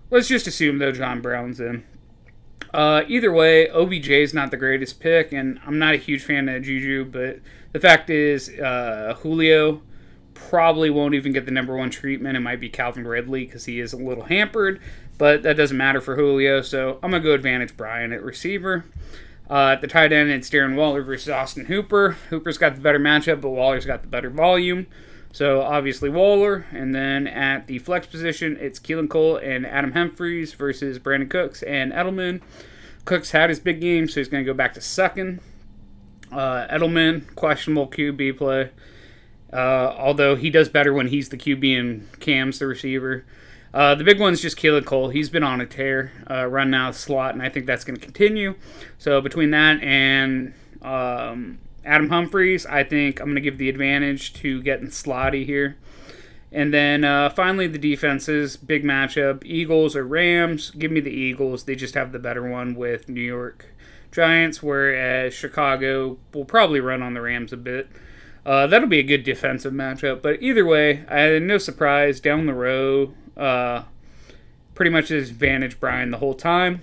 let's 0.09 0.27
just 0.27 0.47
assume 0.47 0.79
though 0.79 0.91
John 0.91 1.21
Brown's 1.21 1.59
in. 1.59 1.83
Uh, 2.73 3.03
either 3.07 3.31
way, 3.31 3.69
OBJ 3.69 4.09
is 4.09 4.33
not 4.33 4.51
the 4.51 4.57
greatest 4.57 4.99
pick, 4.99 5.33
and 5.33 5.59
I'm 5.65 5.77
not 5.77 5.93
a 5.93 5.97
huge 5.97 6.23
fan 6.23 6.47
of 6.47 6.63
Juju, 6.63 7.05
but 7.05 7.39
the 7.73 7.79
fact 7.79 8.09
is, 8.09 8.49
uh, 8.49 9.15
Julio 9.19 9.81
probably 10.33 10.89
won't 10.89 11.13
even 11.13 11.33
get 11.33 11.45
the 11.45 11.51
number 11.51 11.75
one 11.75 11.89
treatment. 11.89 12.37
It 12.37 12.41
might 12.41 12.61
be 12.61 12.69
Calvin 12.69 13.05
Ridley 13.05 13.45
because 13.45 13.65
he 13.65 13.79
is 13.79 13.91
a 13.91 13.97
little 13.97 14.23
hampered, 14.23 14.79
but 15.17 15.43
that 15.43 15.57
doesn't 15.57 15.75
matter 15.75 15.99
for 15.99 16.15
Julio, 16.15 16.61
so 16.61 16.97
I'm 17.03 17.11
to 17.11 17.19
go 17.19 17.33
advantage 17.33 17.75
Brian 17.75 18.13
at 18.13 18.23
receiver. 18.23 18.85
Uh, 19.51 19.71
at 19.73 19.81
the 19.81 19.87
tight 19.87 20.13
end, 20.13 20.29
it's 20.29 20.49
Darren 20.49 20.77
Waller 20.77 21.01
versus 21.01 21.27
Austin 21.27 21.65
Hooper. 21.65 22.11
Hooper's 22.29 22.57
got 22.57 22.75
the 22.75 22.81
better 22.81 22.99
matchup, 22.99 23.41
but 23.41 23.49
Waller's 23.49 23.85
got 23.85 24.01
the 24.01 24.07
better 24.07 24.29
volume. 24.29 24.87
So 25.33 25.61
obviously 25.61 26.09
Waller. 26.09 26.65
And 26.71 26.95
then 26.95 27.27
at 27.27 27.67
the 27.67 27.79
flex 27.79 28.07
position, 28.07 28.57
it's 28.61 28.79
Keelan 28.79 29.09
Cole 29.09 29.35
and 29.35 29.65
Adam 29.65 29.91
Humphries 29.91 30.53
versus 30.53 30.99
Brandin 30.99 31.29
Cooks 31.29 31.63
and 31.63 31.91
Edelman. 31.91 32.41
Cooks 33.03 33.31
had 33.31 33.49
his 33.49 33.59
big 33.59 33.81
game, 33.81 34.07
so 34.07 34.21
he's 34.21 34.29
going 34.29 34.43
to 34.43 34.49
go 34.49 34.55
back 34.55 34.73
to 34.75 34.81
second. 34.81 35.41
Uh, 36.31 36.65
Edelman, 36.67 37.35
questionable 37.35 37.87
QB 37.87 38.37
play. 38.37 38.69
Uh, 39.51 39.93
although 39.97 40.37
he 40.37 40.49
does 40.49 40.69
better 40.69 40.93
when 40.93 41.07
he's 41.07 41.27
the 41.27 41.35
QB 41.35 41.77
and 41.77 42.19
Cam's 42.21 42.59
the 42.59 42.67
receiver. 42.67 43.25
Uh, 43.73 43.95
the 43.95 44.03
big 44.03 44.19
one's 44.19 44.41
just 44.41 44.57
Keelan 44.57 44.85
Cole. 44.85 45.09
He's 45.09 45.29
been 45.29 45.43
on 45.43 45.61
a 45.61 45.65
tear, 45.65 46.11
uh, 46.29 46.49
out 46.53 46.89
of 46.89 46.95
slot, 46.95 47.33
and 47.33 47.41
I 47.41 47.49
think 47.49 47.65
that's 47.65 47.83
going 47.83 47.97
to 47.97 48.03
continue. 48.03 48.55
So 48.97 49.21
between 49.21 49.51
that 49.51 49.81
and 49.81 50.53
um, 50.81 51.59
Adam 51.85 52.09
Humphries, 52.09 52.65
I 52.65 52.83
think 52.83 53.19
I'm 53.19 53.27
going 53.27 53.35
to 53.35 53.41
give 53.41 53.57
the 53.57 53.69
advantage 53.69 54.33
to 54.35 54.61
getting 54.61 54.87
slotty 54.87 55.45
here. 55.45 55.77
And 56.51 56.73
then 56.73 57.05
uh, 57.05 57.29
finally, 57.29 57.67
the 57.67 57.77
defenses, 57.77 58.57
big 58.57 58.83
matchup 58.83 59.43
Eagles 59.45 59.95
or 59.95 60.05
Rams. 60.05 60.71
Give 60.71 60.91
me 60.91 60.99
the 60.99 61.11
Eagles. 61.11 61.63
They 61.63 61.75
just 61.75 61.95
have 61.95 62.11
the 62.11 62.19
better 62.19 62.43
one 62.43 62.75
with 62.75 63.07
New 63.07 63.21
York 63.21 63.67
Giants, 64.11 64.61
whereas 64.61 65.33
Chicago 65.33 66.17
will 66.33 66.43
probably 66.43 66.81
run 66.81 67.01
on 67.01 67.13
the 67.13 67.21
Rams 67.21 67.53
a 67.53 67.57
bit. 67.57 67.87
Uh, 68.45 68.67
that'll 68.67 68.89
be 68.89 68.99
a 68.99 69.03
good 69.03 69.23
defensive 69.23 69.71
matchup. 69.71 70.21
But 70.21 70.41
either 70.41 70.65
way, 70.65 71.05
I 71.07 71.39
no 71.39 71.57
surprise 71.57 72.19
down 72.19 72.47
the 72.47 72.53
row. 72.53 73.13
Uh, 73.37 73.83
pretty 74.75 74.91
much 74.91 75.11
advantage 75.11 75.79
Brian 75.79 76.11
the 76.11 76.17
whole 76.17 76.33
time. 76.33 76.81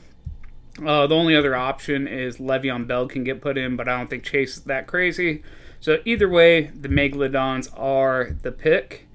Uh, 0.85 1.07
the 1.07 1.15
only 1.15 1.35
other 1.35 1.57
option 1.57 2.07
is 2.07 2.39
Le'Veon 2.39 2.87
Bell 2.87 3.09
can 3.09 3.25
get 3.25 3.41
put 3.41 3.59
in, 3.59 3.77
but 3.77 3.89
I 3.89 3.97
don't 3.97 4.09
think 4.09 4.23
Chase 4.23 4.59
is 4.59 4.65
that 4.65 4.87
crazy. 4.87 5.43
So 5.81 5.99
either 6.05 6.29
way, 6.29 6.67
the 6.67 6.89
Megalodons 6.89 7.69
are 7.77 8.37
the 8.43 8.53
pick. 8.53 9.09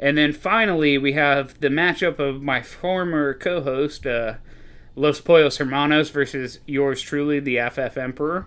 And 0.00 0.16
then 0.16 0.32
finally, 0.32 0.96
we 0.96 1.14
have 1.14 1.58
the 1.60 1.68
matchup 1.68 2.18
of 2.18 2.42
my 2.42 2.62
former 2.62 3.34
co-host, 3.34 4.06
uh, 4.06 4.34
Los 4.94 5.20
Pollos 5.20 5.56
Hermanos, 5.58 6.10
versus 6.10 6.60
yours 6.66 7.02
truly, 7.02 7.40
the 7.40 7.58
FF 7.68 7.96
Emperor. 7.96 8.46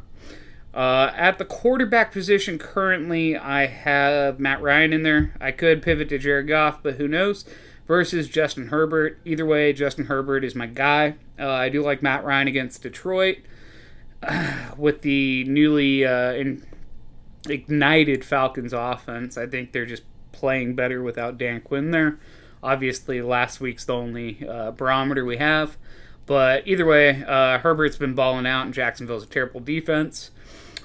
Uh, 0.73 1.11
at 1.15 1.37
the 1.37 1.43
quarterback 1.43 2.13
position 2.13 2.57
currently, 2.57 3.35
I 3.35 3.65
have 3.65 4.39
Matt 4.39 4.61
Ryan 4.61 4.93
in 4.93 5.03
there. 5.03 5.33
I 5.41 5.51
could 5.51 5.81
pivot 5.81 6.07
to 6.09 6.17
Jared 6.17 6.47
Goff, 6.47 6.81
but 6.81 6.95
who 6.95 7.09
knows? 7.09 7.43
Versus 7.91 8.29
Justin 8.29 8.69
Herbert. 8.69 9.19
Either 9.25 9.45
way, 9.45 9.73
Justin 9.73 10.05
Herbert 10.05 10.45
is 10.45 10.55
my 10.55 10.65
guy. 10.65 11.15
Uh, 11.37 11.49
I 11.49 11.67
do 11.67 11.83
like 11.83 12.01
Matt 12.01 12.23
Ryan 12.23 12.47
against 12.47 12.81
Detroit. 12.83 13.39
with 14.77 15.01
the 15.01 15.43
newly 15.43 16.05
uh, 16.05 16.31
in, 16.31 16.65
ignited 17.49 18.23
Falcons 18.23 18.71
offense, 18.71 19.37
I 19.37 19.45
think 19.45 19.73
they're 19.73 19.85
just 19.85 20.03
playing 20.31 20.73
better 20.73 21.03
without 21.03 21.37
Dan 21.37 21.59
Quinn 21.59 21.91
there. 21.91 22.17
Obviously, 22.63 23.21
last 23.21 23.59
week's 23.59 23.83
the 23.83 23.95
only 23.95 24.47
uh, 24.47 24.71
barometer 24.71 25.25
we 25.25 25.35
have. 25.35 25.75
But 26.25 26.65
either 26.65 26.85
way, 26.85 27.21
uh, 27.27 27.59
Herbert's 27.59 27.97
been 27.97 28.15
balling 28.15 28.45
out, 28.45 28.63
and 28.67 28.73
Jacksonville's 28.73 29.23
a 29.23 29.27
terrible 29.27 29.59
defense. 29.59 30.31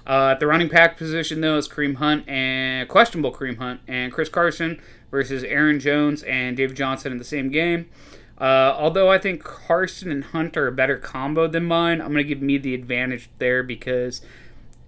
Uh, 0.04 0.30
at 0.30 0.40
the 0.40 0.48
running 0.48 0.66
back 0.66 0.96
position, 0.96 1.40
though, 1.40 1.56
is 1.56 1.68
Kareem 1.68 1.98
Hunt 1.98 2.28
and 2.28 2.88
questionable 2.88 3.32
Kareem 3.32 3.58
Hunt 3.58 3.80
and 3.86 4.12
Chris 4.12 4.28
Carson 4.28 4.80
versus 5.10 5.44
Aaron 5.44 5.80
Jones 5.80 6.22
and 6.24 6.56
David 6.56 6.76
Johnson 6.76 7.12
in 7.12 7.18
the 7.18 7.24
same 7.24 7.50
game. 7.50 7.88
Uh, 8.38 8.74
although 8.76 9.10
I 9.10 9.18
think 9.18 9.42
Carson 9.42 10.10
and 10.10 10.24
Hunt 10.24 10.56
are 10.56 10.66
a 10.66 10.72
better 10.72 10.98
combo 10.98 11.46
than 11.46 11.64
mine, 11.64 12.00
I'm 12.00 12.12
going 12.12 12.18
to 12.18 12.24
give 12.24 12.42
me 12.42 12.58
the 12.58 12.74
advantage 12.74 13.30
there 13.38 13.62
because 13.62 14.20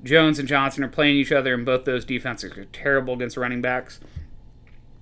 Jones 0.02 0.38
and 0.38 0.46
Johnson 0.46 0.84
are 0.84 0.88
playing 0.88 1.16
each 1.16 1.32
other, 1.32 1.54
and 1.54 1.64
both 1.64 1.84
those 1.84 2.04
defenses 2.04 2.56
are 2.56 2.66
terrible 2.66 3.14
against 3.14 3.36
running 3.36 3.62
backs. 3.62 4.00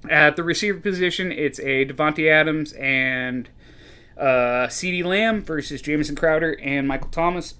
At 0.08 0.36
the 0.36 0.44
receiver 0.44 0.78
position, 0.78 1.32
it's 1.32 1.58
a 1.58 1.84
Davante 1.84 2.30
Adams 2.30 2.72
and 2.74 3.48
uh, 4.16 4.68
CeeDee 4.68 5.04
Lamb 5.04 5.42
versus 5.42 5.82
Jamison 5.82 6.14
Crowder 6.14 6.58
and 6.62 6.86
Michael 6.86 7.10
Thomas. 7.10 7.54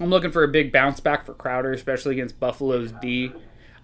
I'm 0.00 0.10
looking 0.10 0.32
for 0.32 0.42
a 0.42 0.48
big 0.48 0.72
bounce 0.72 1.00
back 1.00 1.24
for 1.24 1.32
Crowder, 1.32 1.72
especially 1.72 2.14
against 2.14 2.38
Buffalo's 2.40 2.92
D. 3.00 3.32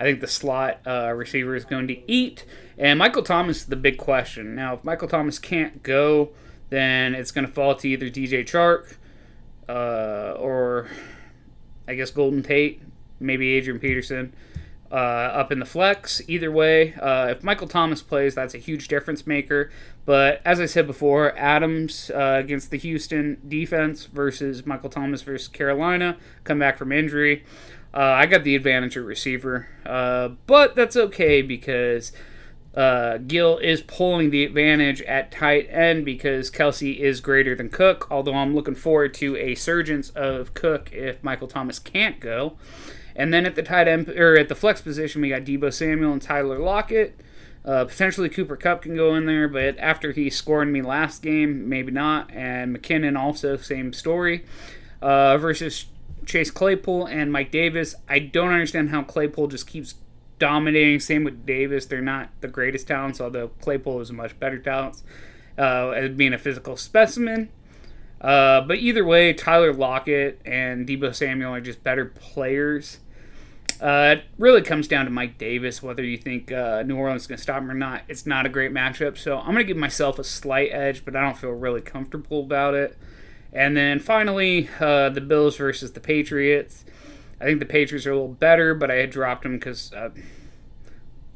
I 0.03 0.05
think 0.05 0.21
the 0.21 0.27
slot 0.27 0.81
uh, 0.85 1.13
receiver 1.15 1.55
is 1.55 1.65
going 1.65 1.87
to 1.87 2.11
eat. 2.11 2.45
And 2.77 2.99
Michael 2.99 3.23
Thomas 3.23 3.59
is 3.59 3.67
the 3.67 3.77
big 3.77 3.99
question. 3.99 4.57
Now, 4.57 4.75
if 4.75 4.83
Michael 4.83 5.07
Thomas 5.07 5.39
can't 5.39 5.85
go, 5.85 6.31
then 6.71 7.15
it's 7.15 7.31
going 7.31 7.47
to 7.47 7.53
fall 7.53 7.77
to 7.77 7.89
either 7.89 8.07
DJ 8.07 8.45
Chark 8.45 8.97
uh, 9.69 10.33
or 10.37 10.89
I 11.87 11.95
guess 11.95 12.11
Golden 12.11 12.43
Tate, 12.43 12.83
maybe 13.21 13.53
Adrian 13.53 13.79
Peterson. 13.79 14.35
Uh, 14.91 14.95
up 14.95 15.53
in 15.53 15.61
the 15.61 15.65
flex. 15.65 16.21
Either 16.27 16.51
way, 16.51 16.95
uh, 16.95 17.29
if 17.29 17.45
Michael 17.45 17.69
Thomas 17.69 18.03
plays, 18.03 18.35
that's 18.35 18.55
a 18.55 18.59
huge 18.59 18.89
difference 18.89 19.25
maker. 19.25 19.71
But 20.05 20.43
as 20.45 20.61
I 20.61 20.67
said 20.67 20.89
before, 20.89 21.35
Adams 21.39 22.11
uh, 22.11 22.41
against 22.43 22.71
the 22.73 22.77
Houston 22.77 23.41
defense 23.47 24.05
versus 24.07 24.67
Michael 24.67 24.91
Thomas 24.91 25.23
versus 25.23 25.49
Carolina, 25.49 26.19
come 26.43 26.59
back 26.59 26.77
from 26.77 26.91
injury. 26.91 27.45
Uh, 27.95 28.01
I 28.01 28.27
got 28.27 28.45
the 28.45 28.57
advantage 28.57 28.97
at 28.97 29.05
receiver, 29.05 29.69
uh, 29.85 30.29
but 30.47 30.75
that's 30.75 30.97
okay 30.97 31.43
because 31.43 32.13
uh, 32.75 33.19
Gill 33.19 33.59
is 33.59 33.83
pulling 33.83 34.31
the 34.31 34.45
advantage 34.45 35.03
at 35.03 35.31
tight 35.31 35.69
end 35.71 36.05
because 36.05 36.51
Kelce 36.51 36.99
is 36.99 37.21
greater 37.21 37.55
than 37.55 37.69
Cook. 37.69 38.07
Although 38.11 38.35
I'm 38.35 38.55
looking 38.55 38.75
forward 38.75 39.13
to 39.15 39.37
a 39.37 39.55
surgence 39.55 40.11
of 40.11 40.55
Cook 40.55 40.91
if 40.93 41.23
Michael 41.23 41.49
Thomas 41.49 41.79
can't 41.79 42.19
go. 42.19 42.57
And 43.15 43.33
then 43.33 43.45
at 43.45 43.57
the 43.57 43.63
tight 43.63 43.89
end 43.89 44.09
or 44.09 44.39
at 44.39 44.49
the 44.49 44.55
flex 44.55 44.81
position, 44.81 45.21
we 45.21 45.29
got 45.29 45.43
Deebo 45.43 45.73
Samuel 45.73 46.13
and 46.13 46.23
Tyler 46.23 46.59
Lockett. 46.59 47.21
Uh, 47.65 47.85
potentially 47.85 48.29
Cooper 48.29 48.57
Kupp 48.57 48.83
can 48.83 48.97
go 48.97 49.15
in 49.15 49.27
there, 49.27 49.47
but 49.47 49.79
after 49.79 50.11
he 50.13 50.31
scored 50.31 50.69
me 50.69 50.83
last 50.83 51.23
game, 51.23 51.69
maybe 51.69 51.93
not. 51.93 52.33
And 52.33 52.77
McKinnon 52.77 53.19
also 53.19 53.57
same 53.57 53.93
story. 53.93 54.45
Uh, 55.01 55.37
versus 55.37 55.87
Chase 56.27 56.51
Claypool 56.51 57.07
and 57.07 57.33
Mike 57.33 57.51
Davis. 57.51 57.95
I 58.09 58.19
don't 58.19 58.53
understand 58.53 58.91
how 58.91 59.03
Claypool 59.03 59.49
just 59.49 59.67
keeps 59.67 59.95
dominating. 60.39 61.01
Same 61.01 61.25
with 61.25 61.47
Davis. 61.47 61.87
They're 61.87 62.01
not 62.01 62.31
the 62.41 62.49
greatest 62.49 62.87
talents, 62.89 63.21
although 63.21 63.49
Claypool 63.61 64.01
is 64.01 64.11
a 64.11 64.13
much 64.13 64.39
better 64.39 64.59
talent 64.59 65.03
uh, 65.59 65.91
as 65.91 66.11
being 66.11 66.33
a 66.33 66.39
physical 66.39 66.77
specimen. 66.77 67.49
Uh, 68.21 68.61
but 68.61 68.79
either 68.79 69.05
way, 69.05 69.33
Tyler 69.33 69.73
Lockett 69.73 70.41
and 70.45 70.87
Deebo 70.87 71.15
Samuel 71.15 71.55
are 71.55 71.61
just 71.61 71.83
better 71.83 72.07
players. 72.07 72.99
Uh, 73.81 74.17
it 74.17 74.25
really 74.39 74.63
comes 74.63 74.87
down 74.87 75.07
to 75.07 75.11
Mike 75.11 75.39
Davis, 75.39 75.83
whether 75.83 76.05
you 76.05 76.17
think 76.17 76.53
uh, 76.53 76.85
New 76.85 76.97
Orleans 76.97 77.23
is 77.23 77.27
going 77.27 77.37
to 77.37 77.43
stop 77.43 77.63
him 77.63 77.71
or 77.71 77.75
not. 77.75 78.03
It's 78.09 78.27
not 78.27 78.47
a 78.47 78.49
great 78.49 78.73
matchup, 78.73 79.19
so 79.19 79.39
I'm 79.39 79.47
going 79.47 79.59
to 79.59 79.65
give 79.65 79.77
myself 79.77 80.21
a 80.21 80.25
slight 80.25 80.71
edge, 80.73 81.05
but 81.05 81.17
I 81.17 81.21
don't 81.21 81.37
feel 81.37 81.51
really 81.51 81.81
comfortable 81.81 82.41
about 82.41 82.75
it. 82.75 82.97
And 83.53 83.77
then 83.77 83.99
finally, 83.99 84.69
uh, 84.81 85.11
the 85.11 85.21
Bills 85.21 85.57
versus 85.57 85.93
the 85.93 86.01
Patriots. 86.01 86.85
I 87.41 87.45
think 87.45 87.59
the 87.59 87.67
Patriots 87.67 88.07
are 88.07 88.13
a 88.13 88.15
little 88.15 88.29
better, 88.29 88.75
but 88.75 88.91
I 88.91 88.95
had 88.95 89.11
dropped 89.11 89.43
them 89.43 89.55
because 89.55 89.93
uh, 89.93 90.11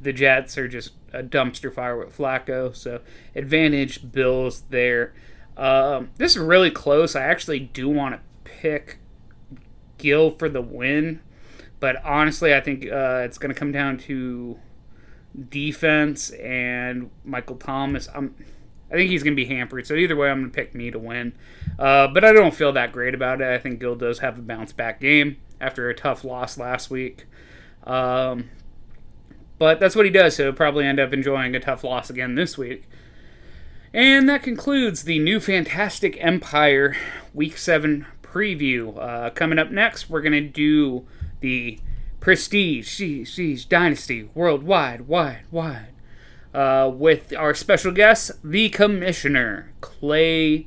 the 0.01 0.13
Jets 0.13 0.57
are 0.57 0.69
just 0.69 0.93
a 1.13 1.23
dumpster 1.23 1.73
fire 1.73 1.97
with 1.99 2.17
Flacco. 2.17 2.75
So 2.75 3.01
advantage 3.35 4.11
Bills 4.13 4.63
there. 4.71 5.15
Um, 5.57 6.11
this 6.17 6.37
is 6.37 6.39
really 6.39 6.71
close. 6.71 7.17
I 7.17 7.23
actually 7.23 7.61
do 7.61 7.89
want 7.89 8.15
to 8.15 8.21
pick 8.45 8.99
Gill 9.99 10.31
for 10.31 10.49
the 10.49 10.61
win, 10.61 11.21
but 11.81 11.97
honestly, 12.05 12.55
I 12.55 12.61
think 12.61 12.85
uh, 12.85 13.23
it's 13.25 13.39
going 13.39 13.53
to 13.53 13.59
come 13.59 13.73
down 13.73 13.99
to 13.99 14.59
defense 15.49 16.31
and 16.31 17.11
Michael 17.25 17.57
Thomas. 17.57 18.09
I'm, 18.15 18.35
I 18.91 18.95
think 18.95 19.11
he's 19.11 19.23
going 19.23 19.37
to 19.37 19.43
be 19.43 19.47
hampered. 19.47 19.87
So 19.87 19.95
either 19.95 20.15
way, 20.15 20.31
I'm 20.31 20.41
going 20.41 20.51
to 20.51 20.55
pick 20.55 20.75
me 20.75 20.91
to 20.91 20.99
win. 20.99 21.33
Uh, 21.79 22.09
but 22.09 22.25
I 22.25 22.33
don't 22.33 22.55
feel 22.55 22.73
that 22.73 22.93
great 22.93 23.15
about 23.15 23.41
it. 23.41 23.49
I 23.49 23.59
think 23.59 23.81
Gill 23.81 23.97
does 23.97 24.21
have 24.21 24.39
a 24.39 24.43
bounce 24.43 24.73
back 24.73 25.01
game 25.01 25.39
after 25.61 25.89
a 25.89 25.95
tough 25.95 26.25
loss 26.25 26.57
last 26.57 26.91
week. 26.91 27.27
Um, 27.85 28.51
but 29.59 29.81
that's 29.81 29.97
what 29.97 30.05
he 30.05 30.11
does, 30.11 30.37
so 30.37 30.45
he'll 30.45 30.53
probably 30.53 30.85
end 30.85 31.01
up 31.01 31.13
enjoying 31.13 31.55
a 31.57 31.61
tough 31.61 31.83
loss 31.83 32.11
again 32.11 32.35
this 32.35 32.57
week. 32.59 32.89
And 33.93 34.29
that 34.29 34.43
concludes 34.43 35.05
the 35.05 35.19
new 35.19 35.41
Fantastic 35.41 36.17
Empire 36.23 36.97
Week 37.33 37.57
7 37.57 38.07
preview. 38.23 38.97
Uh, 38.99 39.31
coming 39.31 39.59
up 39.59 39.71
next, 39.71 40.11
we're 40.11 40.21
going 40.21 40.33
to 40.33 40.41
do 40.43 41.07
the 41.41 41.79
Prestige, 42.21 42.89
Siege, 42.89 43.69
Dynasty, 43.69 44.29
Worldwide, 44.35 45.03
Wide, 45.03 45.45
Wide, 45.51 45.89
uh, 46.57 46.89
with 46.89 47.35
our 47.37 47.53
special 47.55 47.93
guest, 47.93 48.31
the 48.43 48.71
Commissioner. 48.71 49.73
Clay 49.83 50.67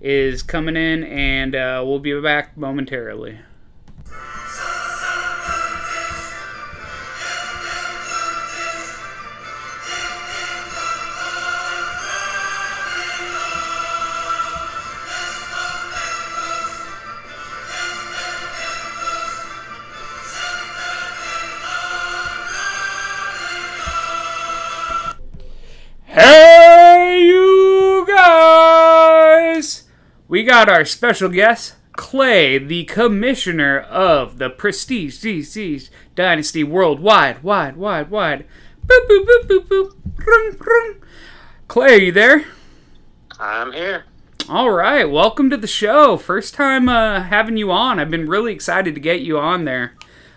is 0.00 0.42
coming 0.42 0.76
in, 0.76 1.04
and 1.04 1.54
uh, 1.54 1.84
we'll 1.86 2.00
be 2.00 2.20
back 2.20 2.56
momentarily. 2.56 3.38
We 30.40 30.46
got 30.46 30.70
our 30.70 30.86
special 30.86 31.28
guest, 31.28 31.74
Clay, 31.92 32.56
the 32.56 32.84
commissioner 32.84 33.78
of 33.78 34.38
the 34.38 34.48
Prestige 34.48 35.22
DC's 35.22 35.90
Dynasty 36.14 36.64
Worldwide. 36.64 37.42
Wide, 37.42 37.76
wide, 37.76 38.10
wide. 38.10 38.46
Boop, 38.86 39.06
boop, 39.06 39.26
boop, 39.26 39.42
boop, 39.42 39.66
boop. 39.66 39.92
Grung, 40.14 40.56
grung. 40.56 41.02
Clay, 41.68 41.94
are 41.94 41.98
you 41.98 42.10
there? 42.10 42.46
I'm 43.38 43.72
here. 43.72 44.06
All 44.48 44.70
right, 44.70 45.04
welcome 45.04 45.50
to 45.50 45.58
the 45.58 45.66
show. 45.66 46.16
First 46.16 46.54
time 46.54 46.88
uh, 46.88 47.20
having 47.20 47.58
you 47.58 47.70
on. 47.70 48.00
I've 48.00 48.10
been 48.10 48.26
really 48.26 48.54
excited 48.54 48.94
to 48.94 49.00
get 49.02 49.20
you 49.20 49.38
on 49.38 49.66
there. 49.66 49.92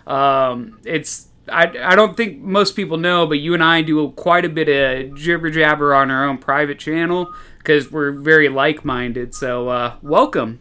Um, 0.06 0.80
it's 0.84 1.28
I, 1.48 1.72
I 1.82 1.96
don't 1.96 2.14
think 2.14 2.40
most 2.40 2.76
people 2.76 2.98
know, 2.98 3.26
but 3.26 3.38
you 3.38 3.54
and 3.54 3.64
I 3.64 3.80
do 3.80 4.10
quite 4.10 4.44
a 4.44 4.50
bit 4.50 4.68
of 4.68 5.16
jibber 5.16 5.50
jabber 5.50 5.94
on 5.94 6.10
our 6.10 6.28
own 6.28 6.36
private 6.36 6.78
channel 6.78 7.32
because 7.64 7.90
we're 7.90 8.12
very 8.12 8.48
like 8.50 8.84
minded. 8.84 9.34
So 9.34 9.70
uh, 9.70 9.96
welcome. 10.02 10.60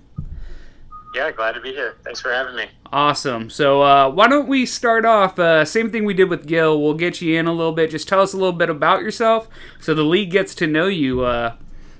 Yeah, 1.13 1.31
glad 1.31 1.51
to 1.51 1.61
be 1.61 1.71
here. 1.71 1.97
Thanks 2.03 2.21
for 2.21 2.31
having 2.31 2.55
me. 2.55 2.65
Awesome. 2.91 3.49
So 3.49 3.81
uh, 3.83 4.09
why 4.09 4.27
don't 4.27 4.47
we 4.47 4.65
start 4.65 5.05
off? 5.05 5.37
Uh, 5.37 5.65
same 5.65 5.91
thing 5.91 6.05
we 6.05 6.13
did 6.13 6.29
with 6.29 6.47
Gil. 6.47 6.81
We'll 6.81 6.95
get 6.95 7.21
you 7.21 7.37
in 7.37 7.45
a 7.45 7.53
little 7.53 7.73
bit. 7.73 7.91
Just 7.91 8.07
tell 8.07 8.21
us 8.21 8.33
a 8.33 8.37
little 8.37 8.53
bit 8.53 8.69
about 8.69 9.01
yourself, 9.01 9.47
so 9.79 9.93
the 9.93 10.03
league 10.03 10.31
gets 10.31 10.55
to 10.55 10.65
know 10.67 10.87
you. 10.87 11.21
Uh, 11.21 11.55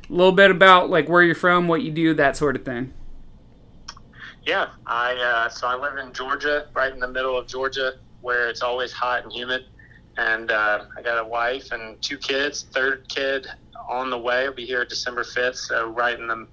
a 0.10 0.14
little 0.14 0.32
bit 0.32 0.50
about 0.50 0.90
like 0.90 1.10
where 1.10 1.22
you're 1.22 1.36
from, 1.36 1.68
what 1.68 1.82
you 1.82 1.92
do, 1.92 2.14
that 2.16 2.38
sort 2.38 2.56
of 2.56 2.64
thing. 2.64 2.94
Yeah, 4.46 4.70
I 4.88 5.14
uh, 5.16 5.50
so 5.50 5.68
I 5.68 5.76
live 5.76 5.98
in 5.98 6.12
Georgia, 6.14 6.68
right 6.74 6.92
in 6.92 7.00
the 7.00 7.08
middle 7.08 7.38
of 7.38 7.48
Georgia, 7.48 7.94
where 8.22 8.50
it's 8.50 8.62
always 8.62 8.92
hot 8.92 9.24
and 9.24 9.32
humid. 9.32 9.66
And 10.18 10.52
uh, 10.52 10.86
I 10.98 11.02
got 11.02 11.20
a 11.20 11.28
wife 11.28 11.72
and 11.72 12.02
two 12.02 12.18
kids. 12.18 12.66
Third 12.72 13.08
kid 13.10 13.48
on 13.90 14.10
the 14.10 14.18
way. 14.18 14.46
I'll 14.46 14.54
be 14.54 14.66
here 14.66 14.86
December 14.86 15.24
fifth. 15.24 15.58
So 15.58 15.90
right 15.90 16.20
in 16.20 16.28
the 16.28 16.48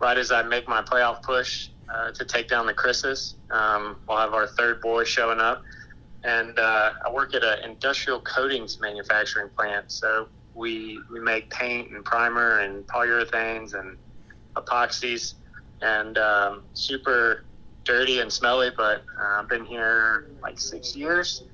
right 0.00 0.18
as 0.18 0.32
I 0.32 0.42
make 0.42 0.68
my 0.68 0.82
playoff 0.82 1.22
push 1.22 1.68
uh, 1.92 2.10
to 2.12 2.24
take 2.24 2.48
down 2.48 2.66
the 2.66 2.74
Chris's, 2.74 3.36
um, 3.50 3.96
we'll 4.08 4.18
have 4.18 4.34
our 4.34 4.46
third 4.46 4.80
boy 4.80 5.04
showing 5.04 5.38
up. 5.38 5.62
And 6.24 6.58
uh, 6.58 6.92
I 7.04 7.10
work 7.10 7.34
at 7.34 7.42
an 7.44 7.58
industrial 7.64 8.20
coatings 8.20 8.78
manufacturing 8.80 9.50
plant. 9.56 9.90
So 9.90 10.28
we 10.54 11.00
we 11.10 11.20
make 11.20 11.50
paint 11.50 11.90
and 11.90 12.04
primer 12.04 12.60
and 12.60 12.86
polyurethanes 12.86 13.74
and 13.74 13.96
epoxies 14.56 15.34
and 15.80 16.18
um, 16.18 16.62
super 16.74 17.44
dirty 17.84 18.20
and 18.20 18.32
smelly. 18.32 18.70
But 18.76 19.04
uh, 19.20 19.40
I've 19.40 19.48
been 19.48 19.64
here 19.64 20.30
like 20.42 20.60
six 20.60 20.94
years, 20.94 21.44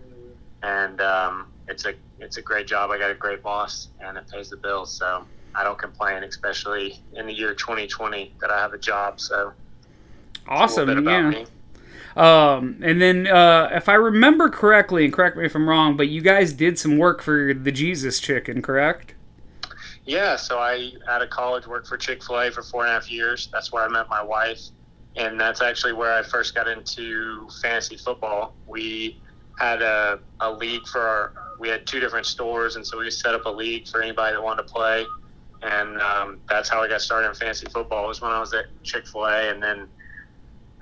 and 0.63 1.01
um, 1.01 1.47
it's 1.69 1.85
a 1.87 1.95
it's 2.21 2.37
a 2.37 2.43
great 2.43 2.67
job. 2.67 2.91
I 2.91 2.99
got 2.99 3.11
a 3.11 3.15
great 3.15 3.43
boss, 3.43 3.89
and 4.01 4.17
it 4.17 4.29
pays 4.31 4.51
the 4.51 4.57
bills. 4.57 4.93
So 4.93 5.25
I 5.55 5.65
don't 5.65 5.79
complain, 5.79 6.23
especially 6.23 7.03
in 7.15 7.27
the 7.27 7.33
year 7.33 7.55
2020 7.55 8.35
that 8.41 8.51
I 8.51 8.59
have 8.59 8.75
a 8.75 8.79
job. 8.79 9.21
So 9.21 9.53
Awesome. 10.49 11.07
Yeah. 11.07 11.31
me. 11.31 11.47
Um, 12.17 12.81
and 12.83 13.01
then, 13.01 13.27
uh, 13.27 13.69
if 13.73 13.89
I 13.89 13.95
remember 13.95 14.49
correctly, 14.49 15.05
and 15.05 15.13
correct 15.13 15.37
me 15.37 15.45
if 15.45 15.55
I'm 15.55 15.69
wrong, 15.69 15.97
but 15.97 16.09
you 16.09 16.21
guys 16.21 16.53
did 16.53 16.79
some 16.79 16.99
work 16.99 17.23
for 17.23 17.55
the 17.55 17.71
Jesus 17.71 18.19
Chicken, 18.19 18.63
correct? 18.63 19.15
Yeah, 20.05 20.37
so 20.37 20.59
I 20.59 20.93
out 21.07 21.23
of 21.23 21.29
college 21.29 21.67
worked 21.67 21.87
for 21.87 21.99
Chick 21.99 22.25
Fil 22.25 22.41
A 22.41 22.51
for 22.51 22.63
four 22.63 22.83
and 22.83 22.91
a 22.91 22.95
half 22.95 23.11
years. 23.11 23.49
That's 23.53 23.71
where 23.73 23.85
I 23.85 23.89
met 23.89 24.09
my 24.09 24.23
wife, 24.23 24.61
and 25.17 25.39
that's 25.39 25.61
actually 25.61 25.93
where 25.93 26.15
I 26.15 26.23
first 26.23 26.55
got 26.55 26.67
into 26.67 27.47
fantasy 27.61 27.99
football. 27.99 28.55
We 28.67 29.21
had 29.59 29.83
a, 29.83 30.21
a 30.41 30.51
league 30.51 30.87
for 30.87 31.01
our. 31.01 31.33
We 31.59 31.69
had 31.69 31.87
two 31.87 31.99
different 31.99 32.27
stores, 32.27 32.77
and 32.77 32.87
so 32.87 32.99
we 32.99 33.11
set 33.11 33.35
up 33.35 33.47
a 33.47 33.51
league 33.51 33.89
for 33.89 34.01
anybody 34.01 34.37
that 34.37 34.43
wanted 34.43 34.63
to 34.63 34.73
play, 34.73 35.05
and 35.63 36.01
um, 36.01 36.39
that's 36.49 36.69
how 36.69 36.83
I 36.83 36.89
got 36.89 37.01
started 37.01 37.29
in 37.29 37.35
fantasy 37.35 37.67
football. 37.67 38.05
It 38.05 38.09
was 38.09 38.21
when 38.21 38.31
I 38.31 38.39
was 38.39 38.55
at 38.55 38.67
Chick 38.85 39.09
Fil 39.09 39.27
A, 39.27 39.51
and 39.51 39.61
then 39.61 39.89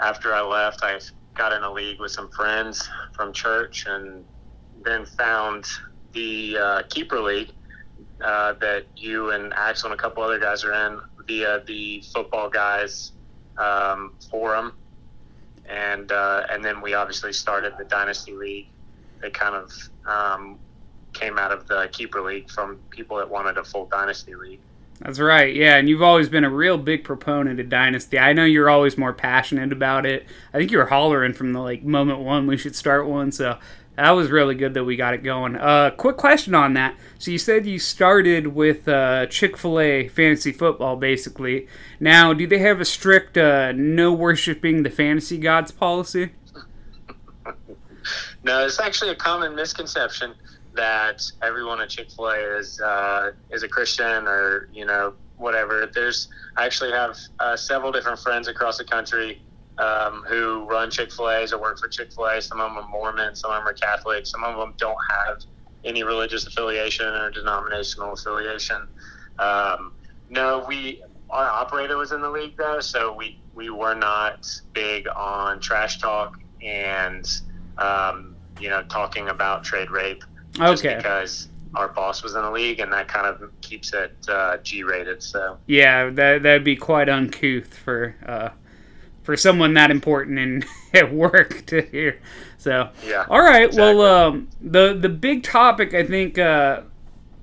after 0.00 0.34
I 0.34 0.42
left, 0.42 0.80
I 0.82 1.00
got 1.34 1.54
in 1.54 1.62
a 1.62 1.72
league 1.72 1.98
with 1.98 2.12
some 2.12 2.28
friends 2.30 2.86
from 3.14 3.32
church, 3.32 3.86
and 3.88 4.24
then 4.84 5.06
found 5.06 5.64
the 6.12 6.58
uh, 6.58 6.82
keeper 6.90 7.20
league 7.20 7.52
uh, 8.22 8.52
that 8.60 8.86
you 8.96 9.30
and 9.30 9.52
Axel 9.54 9.90
and 9.90 9.98
a 9.98 10.02
couple 10.02 10.22
other 10.22 10.38
guys 10.38 10.64
are 10.64 10.72
in 10.72 11.00
via 11.26 11.62
the 11.66 12.02
football 12.12 12.48
guys 12.48 13.12
um, 13.58 14.14
forum, 14.30 14.72
and 15.68 16.12
uh, 16.12 16.44
and 16.50 16.64
then 16.64 16.80
we 16.80 16.94
obviously 16.94 17.32
started 17.32 17.74
the 17.78 17.84
dynasty 17.84 18.32
league. 18.32 18.66
They 19.20 19.30
kind 19.30 19.54
of 19.54 19.72
um, 20.06 20.58
came 21.12 21.38
out 21.38 21.52
of 21.52 21.66
the 21.66 21.88
keeper 21.92 22.20
league 22.20 22.50
from 22.50 22.78
people 22.90 23.16
that 23.16 23.28
wanted 23.28 23.58
a 23.58 23.64
full 23.64 23.86
dynasty 23.86 24.34
league. 24.34 24.60
That's 25.00 25.18
right. 25.18 25.54
Yeah, 25.54 25.76
and 25.76 25.88
you've 25.88 26.02
always 26.02 26.28
been 26.28 26.44
a 26.44 26.50
real 26.50 26.78
big 26.78 27.04
proponent 27.04 27.60
of 27.60 27.68
Dynasty. 27.68 28.18
I 28.18 28.32
know 28.32 28.44
you're 28.44 28.70
always 28.70 28.96
more 28.96 29.12
passionate 29.12 29.70
about 29.70 30.06
it. 30.06 30.26
I 30.54 30.58
think 30.58 30.70
you 30.70 30.78
were 30.78 30.86
hollering 30.86 31.34
from 31.34 31.52
the 31.52 31.60
like 31.60 31.82
moment 31.82 32.20
one 32.20 32.46
we 32.46 32.56
should 32.56 32.74
start 32.74 33.06
one. 33.06 33.30
So 33.30 33.58
that 33.96 34.10
was 34.10 34.30
really 34.30 34.54
good 34.54 34.74
that 34.74 34.84
we 34.84 34.96
got 34.96 35.14
it 35.14 35.22
going. 35.22 35.56
Uh, 35.56 35.90
quick 35.90 36.16
question 36.16 36.54
on 36.54 36.74
that. 36.74 36.96
So 37.18 37.30
you 37.30 37.38
said 37.38 37.66
you 37.66 37.78
started 37.78 38.48
with 38.48 38.86
uh, 38.86 39.26
Chick 39.26 39.56
Fil 39.56 39.80
A 39.80 40.08
fantasy 40.08 40.52
football, 40.52 40.96
basically. 40.96 41.66
Now, 41.98 42.34
do 42.34 42.46
they 42.46 42.58
have 42.58 42.80
a 42.80 42.84
strict 42.84 43.38
uh, 43.38 43.72
no 43.72 44.12
worshiping 44.12 44.82
the 44.82 44.90
fantasy 44.90 45.38
gods 45.38 45.70
policy? 45.70 46.32
No, 48.44 48.64
it's 48.64 48.78
actually 48.78 49.10
a 49.10 49.16
common 49.16 49.56
misconception 49.56 50.32
that 50.74 51.20
everyone 51.42 51.80
at 51.80 51.88
Chick 51.88 52.12
Fil 52.12 52.28
A 52.28 52.58
is 52.58 52.80
uh, 52.80 53.32
is 53.50 53.64
a 53.64 53.68
Christian 53.68 54.28
or 54.28 54.68
you 54.72 54.84
know 54.84 55.14
whatever. 55.36 55.90
There's 55.92 56.28
I 56.56 56.64
actually 56.64 56.92
have 56.92 57.18
uh, 57.40 57.56
several 57.56 57.90
different 57.90 58.20
friends 58.20 58.46
across 58.46 58.78
the 58.78 58.84
country 58.84 59.42
um, 59.78 60.24
who 60.26 60.64
run 60.64 60.90
Chick 60.90 61.12
Fil 61.12 61.30
A's 61.30 61.52
or 61.52 61.60
work 61.60 61.78
for 61.78 61.88
Chick 61.88 62.12
Fil 62.12 62.26
A. 62.26 62.40
Some 62.40 62.60
of 62.60 62.70
them 62.74 62.84
are 62.84 62.88
Mormon, 62.88 63.34
some 63.36 63.50
of 63.50 63.58
them 63.58 63.68
are 63.68 63.72
Catholic, 63.74 64.26
some 64.26 64.42
of 64.44 64.56
them 64.56 64.74
don't 64.78 64.96
have 65.10 65.42
any 65.84 66.02
religious 66.02 66.46
affiliation 66.46 67.06
or 67.06 67.30
denominational 67.30 68.12
affiliation. 68.12 68.88
Um, 69.38 69.92
no, 70.30 70.64
we 70.66 71.02
our 71.30 71.44
operator 71.48 71.96
was 71.96 72.12
in 72.12 72.20
the 72.20 72.30
league 72.30 72.56
though, 72.56 72.80
so 72.80 73.12
we 73.12 73.38
we 73.54 73.70
were 73.70 73.94
not 73.94 74.48
big 74.72 75.06
on 75.14 75.60
trash 75.60 76.00
talk 76.00 76.38
and 76.62 77.26
um, 77.78 78.34
you 78.60 78.68
know 78.70 78.82
talking 78.84 79.28
about 79.28 79.62
trade 79.64 79.90
rape 79.90 80.24
just 80.54 80.84
Okay. 80.84 80.96
because 80.96 81.48
our 81.74 81.88
boss 81.88 82.22
was 82.22 82.34
in 82.34 82.42
the 82.42 82.50
league 82.50 82.80
and 82.80 82.90
that 82.92 83.06
kind 83.08 83.26
of 83.26 83.50
keeps 83.60 83.92
it 83.92 84.16
uh, 84.28 84.56
G 84.58 84.82
rated. 84.82 85.22
So 85.22 85.58
Yeah, 85.66 86.08
that 86.10 86.42
that'd 86.42 86.64
be 86.64 86.76
quite 86.76 87.08
uncouth 87.08 87.74
for 87.74 88.16
uh, 88.24 88.48
for 89.26 89.36
someone 89.36 89.74
that 89.74 89.90
important 89.90 90.38
and 90.38 90.64
at 90.94 91.12
work 91.12 91.66
to 91.66 91.82
hear. 91.82 92.20
So 92.56 92.90
Yeah. 93.04 93.26
all 93.28 93.42
right. 93.42 93.72
Well, 93.74 94.00
um, 94.02 94.48
the 94.62 94.96
the 94.98 95.08
big 95.10 95.42
topic 95.42 95.92
I 95.92 96.04
think 96.04 96.38
uh, 96.38 96.82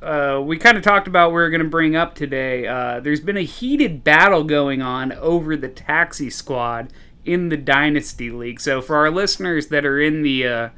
uh, 0.01 0.41
we 0.43 0.57
kind 0.57 0.77
of 0.77 0.83
talked 0.83 1.07
about 1.07 1.33
we 1.33 1.41
are 1.41 1.49
going 1.49 1.61
to 1.61 1.69
bring 1.69 1.95
up 1.95 2.15
today. 2.15 2.65
Uh, 2.65 3.01
there's 3.01 3.19
been 3.19 3.37
a 3.37 3.43
heated 3.43 4.03
battle 4.03 4.43
going 4.45 4.81
on 4.81 5.11
over 5.13 5.55
the 5.57 5.69
taxi 5.69 6.29
squad 6.29 6.91
in 7.25 7.49
the 7.49 7.57
dynasty 7.57 8.31
league. 8.31 8.59
So 8.59 8.81
for 8.81 8.95
our 8.95 9.11
listeners 9.11 9.67
that 9.67 9.85
are 9.85 9.99
in 9.99 10.23
the 10.23 10.47
uh, 10.47 10.69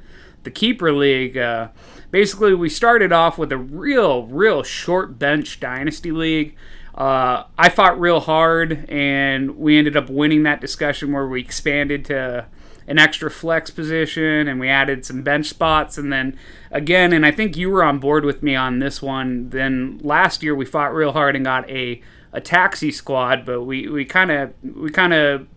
the 0.43 0.51
keeper 0.51 0.91
league, 0.91 1.37
uh, 1.37 1.69
basically 2.09 2.55
we 2.55 2.69
started 2.69 3.11
off 3.11 3.37
with 3.37 3.51
a 3.51 3.57
real 3.57 4.25
real 4.25 4.63
short 4.63 5.19
bench 5.19 5.59
dynasty 5.59 6.11
league. 6.11 6.55
Uh, 6.95 7.43
I 7.57 7.67
fought 7.67 7.99
real 7.99 8.21
hard, 8.21 8.85
and 8.89 9.57
we 9.57 9.77
ended 9.77 9.97
up 9.97 10.09
winning 10.09 10.43
that 10.43 10.61
discussion 10.61 11.11
where 11.11 11.27
we 11.27 11.41
expanded 11.41 12.05
to 12.05 12.47
an 12.87 12.99
extra 12.99 13.31
flex 13.31 13.69
position 13.71 14.47
and 14.47 14.59
we 14.59 14.69
added 14.69 15.05
some 15.05 15.23
bench 15.23 15.47
spots. 15.47 15.97
And 15.97 16.11
then 16.11 16.37
again, 16.71 17.13
and 17.13 17.25
I 17.25 17.31
think 17.31 17.57
you 17.57 17.69
were 17.69 17.83
on 17.83 17.99
board 17.99 18.23
with 18.25 18.43
me 18.43 18.55
on 18.55 18.79
this 18.79 19.01
one. 19.01 19.49
Then 19.49 19.99
last 20.03 20.43
year 20.43 20.55
we 20.55 20.65
fought 20.65 20.93
real 20.93 21.11
hard 21.11 21.35
and 21.35 21.45
got 21.45 21.69
a, 21.69 22.01
a 22.31 22.41
taxi 22.41 22.91
squad, 22.91 23.45
but 23.45 23.63
we 23.63 23.87
we 23.87 24.05
kind 24.05 24.31
of 24.31 24.53
we 24.63 24.89
kind 24.91 25.13
of 25.13 25.47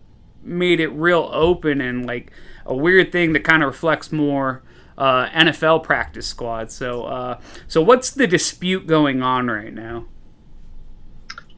made 0.42 0.80
it 0.80 0.88
real 0.88 1.28
open 1.32 1.80
and 1.80 2.06
like 2.06 2.32
a 2.64 2.74
weird 2.74 3.12
thing 3.12 3.32
that 3.34 3.44
kind 3.44 3.62
of 3.62 3.68
reflects 3.68 4.10
more. 4.10 4.62
Uh, 4.96 5.28
NFL 5.28 5.84
practice 5.84 6.26
squad. 6.26 6.72
So, 6.72 7.04
uh, 7.04 7.38
so 7.68 7.80
what's 7.80 8.10
the 8.10 8.26
dispute 8.26 8.88
going 8.88 9.22
on 9.22 9.46
right 9.46 9.72
now? 9.72 10.06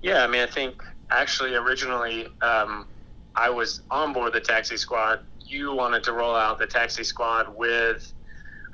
Yeah, 0.03 0.25
I 0.25 0.27
mean, 0.27 0.43
I 0.43 0.47
think 0.47 0.83
actually 1.11 1.55
originally 1.55 2.29
um, 2.41 2.87
I 3.37 3.51
was 3.51 3.83
on 3.91 4.13
board 4.13 4.33
the 4.33 4.41
taxi 4.41 4.77
squad. 4.77 5.21
You 5.41 5.75
wanted 5.75 6.05
to 6.05 6.13
roll 6.13 6.35
out 6.35 6.59
the 6.59 6.67
taxi 6.67 7.05
squad 7.05 7.55
with, 7.57 8.13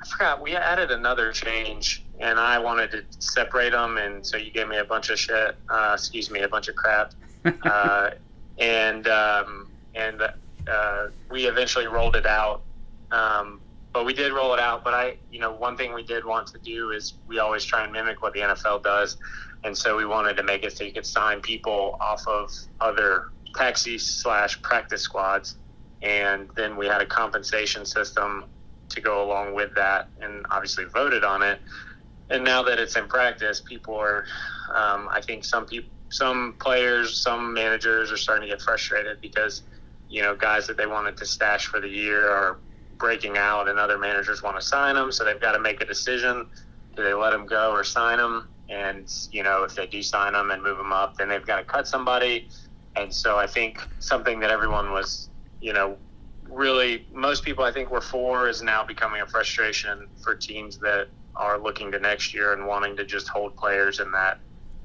I 0.01 0.07
forgot, 0.07 0.41
we 0.41 0.55
added 0.55 0.91
another 0.91 1.31
change, 1.31 2.05
and 2.19 2.39
I 2.39 2.59
wanted 2.59 2.91
to 2.91 3.03
separate 3.19 3.71
them, 3.71 3.97
and 3.97 4.25
so 4.25 4.37
you 4.37 4.51
gave 4.51 4.67
me 4.67 4.77
a 4.77 4.85
bunch 4.85 5.09
of 5.09 5.19
shit, 5.19 5.55
uh, 5.69 5.91
excuse 5.93 6.29
me, 6.29 6.41
a 6.41 6.49
bunch 6.49 6.67
of 6.67 6.75
crap. 6.75 7.13
uh, 7.63 8.11
and 8.59 9.07
um, 9.07 9.69
and 9.95 10.21
uh, 10.67 11.07
we 11.29 11.45
eventually 11.45 11.87
rolled 11.87 12.15
it 12.15 12.25
out. 12.25 12.61
Um, 13.11 13.61
but 13.93 14.05
we 14.05 14.13
did 14.13 14.31
roll 14.31 14.53
it 14.53 14.59
out. 14.59 14.83
But 14.83 14.93
I, 14.93 15.17
you 15.31 15.39
know, 15.39 15.51
one 15.51 15.75
thing 15.75 15.93
we 15.93 16.03
did 16.03 16.25
want 16.25 16.47
to 16.47 16.59
do 16.59 16.91
is 16.91 17.13
we 17.27 17.39
always 17.39 17.63
try 17.63 17.83
and 17.83 17.91
mimic 17.91 18.21
what 18.21 18.33
the 18.33 18.41
NFL 18.41 18.83
does, 18.83 19.17
and 19.67 19.77
so 19.77 19.97
we 19.97 20.05
wanted 20.05 20.37
to 20.37 20.43
make 20.43 20.63
it 20.63 20.75
so 20.75 20.85
you 20.85 20.93
could 20.93 21.05
sign 21.05 21.41
people 21.41 21.97
off 21.99 22.25
of 22.25 22.49
other 22.79 23.25
taxi 23.53 23.97
slash 23.97 24.61
practice 24.61 25.01
squads, 25.01 25.57
and 26.01 26.49
then 26.55 26.77
we 26.77 26.87
had 26.87 27.01
a 27.01 27.05
compensation 27.05 27.85
system 27.85 28.45
to 28.87 29.01
go 29.01 29.23
along 29.23 29.53
with 29.53 29.69
that, 29.75 30.07
and 30.21 30.45
obviously 30.51 30.85
voted 30.85 31.25
on 31.25 31.43
it. 31.43 31.59
And 32.29 32.43
now 32.45 32.63
that 32.63 32.79
it's 32.79 32.95
in 32.95 33.07
practice, 33.07 33.61
people 33.61 33.95
are, 33.95 34.23
um, 34.73 35.09
I 35.11 35.19
think 35.21 35.43
some 35.43 35.65
people, 35.65 35.89
some 36.09 36.55
players, 36.59 37.21
some 37.21 37.53
managers 37.53 38.09
are 38.09 38.17
starting 38.17 38.47
to 38.47 38.53
get 38.53 38.61
frustrated 38.61 39.19
because, 39.21 39.63
you 40.07 40.21
know, 40.21 40.33
guys 40.33 40.65
that 40.67 40.77
they 40.77 40.87
wanted 40.87 41.17
to 41.17 41.25
stash 41.25 41.65
for 41.65 41.81
the 41.81 41.89
year 41.89 42.29
are 42.29 42.59
breaking 42.97 43.37
out, 43.37 43.67
and 43.67 43.77
other 43.77 43.97
managers 43.97 44.41
want 44.41 44.57
to 44.57 44.65
sign 44.65 44.95
them, 44.95 45.11
so 45.11 45.25
they've 45.25 45.41
got 45.41 45.51
to 45.51 45.59
make 45.59 45.81
a 45.81 45.85
decision: 45.85 46.47
do 46.95 47.03
they 47.03 47.13
let 47.13 47.31
them 47.31 47.45
go 47.45 47.71
or 47.71 47.83
sign 47.83 48.17
them? 48.17 48.47
And 48.69 49.11
you 49.31 49.43
know, 49.43 49.63
if 49.63 49.75
they 49.75 49.87
do 49.87 50.01
sign 50.03 50.33
them 50.33 50.51
and 50.51 50.61
move 50.61 50.77
them 50.77 50.91
up, 50.91 51.17
then 51.17 51.29
they've 51.29 51.45
got 51.45 51.57
to 51.57 51.63
cut 51.63 51.87
somebody. 51.87 52.49
And 52.95 53.13
so 53.13 53.37
I 53.37 53.47
think 53.47 53.79
something 53.99 54.39
that 54.39 54.49
everyone 54.49 54.91
was, 54.91 55.29
you 55.61 55.73
know, 55.73 55.97
really 56.49 57.05
most 57.13 57.43
people 57.43 57.63
I 57.63 57.71
think 57.71 57.91
were 57.91 58.01
for 58.01 58.49
is 58.49 58.61
now 58.61 58.83
becoming 58.83 59.21
a 59.21 59.27
frustration 59.27 60.07
for 60.21 60.35
teams 60.35 60.77
that 60.79 61.07
are 61.35 61.59
looking 61.59 61.91
to 61.91 61.99
next 61.99 62.33
year 62.33 62.53
and 62.53 62.65
wanting 62.65 62.95
to 62.97 63.05
just 63.05 63.27
hold 63.27 63.55
players 63.55 63.99
in 63.99 64.11
that 64.11 64.39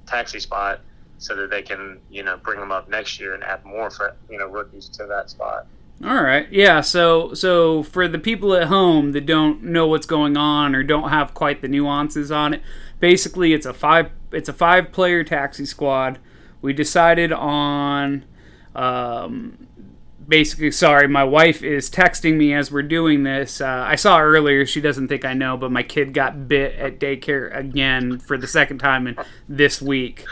taxi 0.06 0.40
spot 0.40 0.80
so 1.18 1.34
that 1.36 1.50
they 1.50 1.62
can, 1.62 2.00
you 2.10 2.22
know, 2.22 2.36
bring 2.36 2.60
them 2.60 2.72
up 2.72 2.88
next 2.88 3.18
year 3.20 3.34
and 3.34 3.42
add 3.44 3.64
more 3.64 3.90
for, 3.90 4.14
you 4.28 4.38
know, 4.38 4.46
rookies 4.46 4.88
to 4.88 5.06
that 5.06 5.30
spot. 5.30 5.66
All 6.04 6.22
right. 6.22 6.50
Yeah, 6.50 6.80
so 6.80 7.32
so 7.32 7.84
for 7.84 8.08
the 8.08 8.18
people 8.18 8.54
at 8.54 8.66
home 8.66 9.12
that 9.12 9.24
don't 9.24 9.62
know 9.62 9.86
what's 9.86 10.06
going 10.06 10.36
on 10.36 10.74
or 10.74 10.82
don't 10.82 11.10
have 11.10 11.32
quite 11.32 11.62
the 11.62 11.68
nuances 11.68 12.32
on 12.32 12.54
it, 12.54 12.62
basically 13.02 13.52
it's 13.52 13.66
a 13.66 13.74
five 13.74 14.12
it's 14.30 14.48
a 14.48 14.52
five 14.52 14.92
player 14.92 15.24
taxi 15.24 15.66
squad. 15.66 16.20
We 16.62 16.72
decided 16.72 17.32
on 17.32 18.24
um 18.74 19.66
basically 20.26 20.70
sorry 20.70 21.08
my 21.08 21.24
wife 21.24 21.64
is 21.64 21.90
texting 21.90 22.36
me 22.36 22.54
as 22.54 22.70
we're 22.70 22.82
doing 22.82 23.24
this. 23.24 23.60
Uh, 23.60 23.84
i 23.86 23.96
saw 23.96 24.20
earlier. 24.20 24.64
She 24.64 24.80
doesn't 24.80 25.08
think 25.08 25.24
i 25.24 25.34
know 25.34 25.56
but 25.56 25.72
my 25.72 25.82
kid 25.82 26.14
got 26.14 26.48
bit 26.48 26.78
at 26.78 27.00
daycare 27.00 27.54
again 27.54 28.20
for 28.20 28.38
the 28.38 28.46
second 28.46 28.78
time 28.78 29.08
in 29.08 29.16
this 29.48 29.82
week 29.82 30.24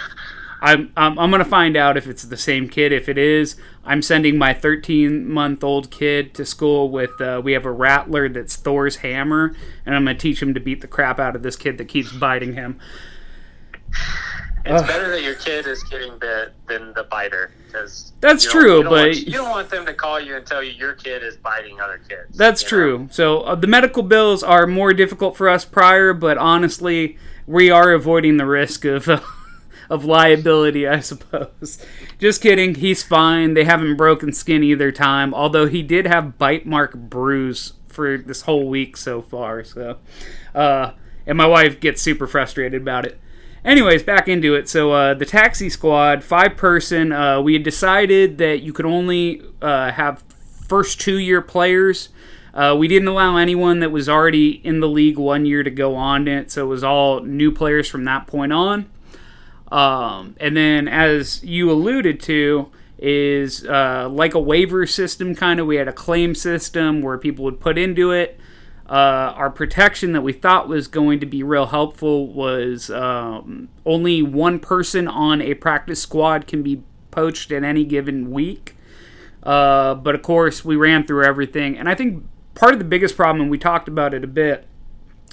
I'm, 0.63 0.93
I'm, 0.97 1.19
I'm 1.19 1.31
going 1.31 1.43
to 1.43 1.49
find 1.49 1.77
out 1.77 1.97
if 1.97 2.07
it's 2.07 2.23
the 2.23 2.37
same 2.37 2.69
kid. 2.69 2.93
If 2.93 3.09
it 3.09 3.17
is, 3.17 3.57
I'm 3.85 4.03
sending 4.03 4.37
my 4.37 4.53
13 4.53 5.29
month 5.29 5.65
old 5.65 5.91
kid 5.91 6.35
to 6.35 6.45
school 6.45 6.91
with, 6.91 7.21
uh, 7.21 7.41
we 7.43 7.53
have 7.53 7.65
a 7.65 7.73
rattler 7.73 8.29
that's 8.29 8.57
Thor's 8.57 8.97
hammer, 8.97 9.55
and 9.87 9.95
I'm 9.95 10.05
going 10.05 10.17
to 10.17 10.21
teach 10.21 10.43
him 10.43 10.55
to 10.55 10.61
beat 10.61 10.81
the 10.83 10.89
crap 10.89 11.19
out 11.19 11.35
of 11.35 11.43
this 11.43 11.57
kid 11.57 11.79
that 11.79 11.87
keeps 11.87 12.13
biting 12.13 12.55
him. 12.55 12.79
It's 14.63 14.83
Ugh. 14.83 14.87
better 14.87 15.09
that 15.09 15.23
your 15.23 15.37
kid 15.37 15.67
is 15.67 15.83
getting 15.85 16.19
bit 16.19 16.53
than 16.69 16.93
the 16.93 17.05
biter 17.05 17.51
because 17.67 18.13
That's 18.21 18.45
true, 18.45 18.79
you 18.79 18.83
but- 18.83 18.91
want, 18.91 19.17
you 19.17 19.33
don't 19.33 19.49
want 19.49 19.71
them 19.71 19.87
to 19.87 19.95
call 19.95 20.21
you 20.21 20.37
and 20.37 20.47
tell 20.47 20.63
you 20.63 20.73
your 20.73 20.93
kid 20.93 21.23
is 21.23 21.37
biting 21.39 21.81
other 21.81 21.99
kids. 22.07 22.37
That's 22.37 22.61
you 22.63 22.67
know? 22.67 22.69
true. 22.69 23.09
So 23.11 23.41
uh, 23.41 23.55
the 23.55 23.67
medical 23.67 24.03
bills 24.03 24.43
are 24.43 24.67
more 24.67 24.93
difficult 24.93 25.37
for 25.37 25.49
us 25.49 25.65
prior, 25.65 26.13
but 26.13 26.37
honestly, 26.37 27.17
we 27.47 27.71
are 27.71 27.93
avoiding 27.93 28.37
the 28.37 28.45
risk 28.45 28.85
of 28.85 29.09
uh, 29.09 29.21
of 29.91 30.05
liability, 30.05 30.89
I 30.89 31.01
suppose. 31.01 31.85
Just 32.19 32.41
kidding. 32.41 32.77
He's 32.77 33.03
fine. 33.03 33.55
They 33.55 33.65
haven't 33.65 33.97
broken 33.97 34.33
skin 34.33 34.63
either 34.63 34.93
time. 34.93 35.35
Although 35.35 35.67
he 35.67 35.83
did 35.83 36.07
have 36.07 36.39
bite 36.39 36.65
mark 36.65 36.95
bruise 36.95 37.75
for 37.89 38.17
this 38.17 38.43
whole 38.43 38.69
week 38.69 38.97
so 38.97 39.21
far. 39.21 39.65
So, 39.65 39.99
uh, 40.55 40.93
and 41.27 41.37
my 41.37 41.47
wife 41.47 41.81
gets 41.81 42.01
super 42.01 42.27
frustrated 42.27 42.81
about 42.81 43.05
it. 43.05 43.21
Anyways, 43.63 44.03
back 44.03 44.27
into 44.29 44.55
it. 44.55 44.71
So 44.71 44.93
uh, 44.93 45.13
the 45.13 45.27
taxi 45.27 45.69
squad, 45.69 46.25
five 46.25 46.57
person. 46.57 47.13
Uh, 47.13 47.43
we 47.43 47.53
had 47.53 47.63
decided 47.63 48.39
that 48.39 48.63
you 48.63 48.73
could 48.73 48.87
only 48.87 49.43
uh, 49.61 49.93
have 49.93 50.25
first 50.67 51.01
two 51.01 51.19
year 51.19 51.43
players. 51.43 52.09
Uh, 52.55 52.75
we 52.79 52.89
didn't 52.89 53.09
allow 53.09 53.37
anyone 53.37 53.81
that 53.81 53.91
was 53.91 54.09
already 54.09 54.65
in 54.65 54.81
the 54.81 54.89
league 54.89 55.19
one 55.19 55.45
year 55.47 55.63
to 55.63 55.71
go 55.71 55.95
on 55.95 56.27
it, 56.27 56.51
so 56.51 56.65
it 56.65 56.69
was 56.69 56.83
all 56.83 57.21
new 57.21 57.53
players 57.53 57.89
from 57.89 58.05
that 58.05 58.27
point 58.27 58.53
on. 58.53 58.89
Um, 59.71 60.37
and 60.41 60.57
then, 60.57 60.89
as 60.89 61.43
you 61.45 61.71
alluded 61.71 62.21
to, 62.23 62.71
is 62.99 63.65
uh, 63.67 64.09
like 64.11 64.35
a 64.35 64.41
waiver 64.41 64.87
system 64.87 65.35
kind 65.35 65.59
of. 65.59 65.67
We 65.67 65.77
had 65.77 65.89
a 65.89 65.93
claim 65.93 66.35
system 66.35 67.01
where 67.01 67.17
people 67.17 67.45
would 67.47 67.61
put 67.61 67.79
into 67.79 68.13
it. 68.13 68.39
Uh, 68.89 69.33
our 69.37 69.51
protection 69.51 70.13
that 70.13 70.23
we 70.23 70.33
thought 70.33 70.69
was 70.69 70.89
going 70.89 71.21
to 71.21 71.27
be 71.27 71.43
real 71.43 71.67
helpful 71.67 72.27
was 72.27 72.91
um, 72.91 73.69
only 73.87 74.21
one 74.21 74.59
person 74.59 75.07
on 75.07 75.41
a 75.41 75.55
practice 75.55 76.03
squad 76.03 76.47
can 76.47 76.63
be 76.63 76.83
poached 77.13 77.53
in 77.53 77.65
any 77.65 77.85
given 77.85 78.31
week. 78.31 78.77
Uh, 79.43 79.95
but 79.95 80.15
of 80.15 80.23
course, 80.23 80.65
we 80.65 80.77
ran 80.77 81.07
through 81.07 81.25
everything, 81.25 81.79
and 81.79 81.89
I 81.89 81.95
think 81.95 82.25
part 82.55 82.73
of 82.73 82.79
the 82.79 82.85
biggest 82.85 83.17
problem, 83.17 83.41
and 83.43 83.51
we 83.51 83.57
talked 83.57 83.89
about 83.89 84.13
it 84.13 84.25
a 84.25 84.27
bit, 84.27 84.67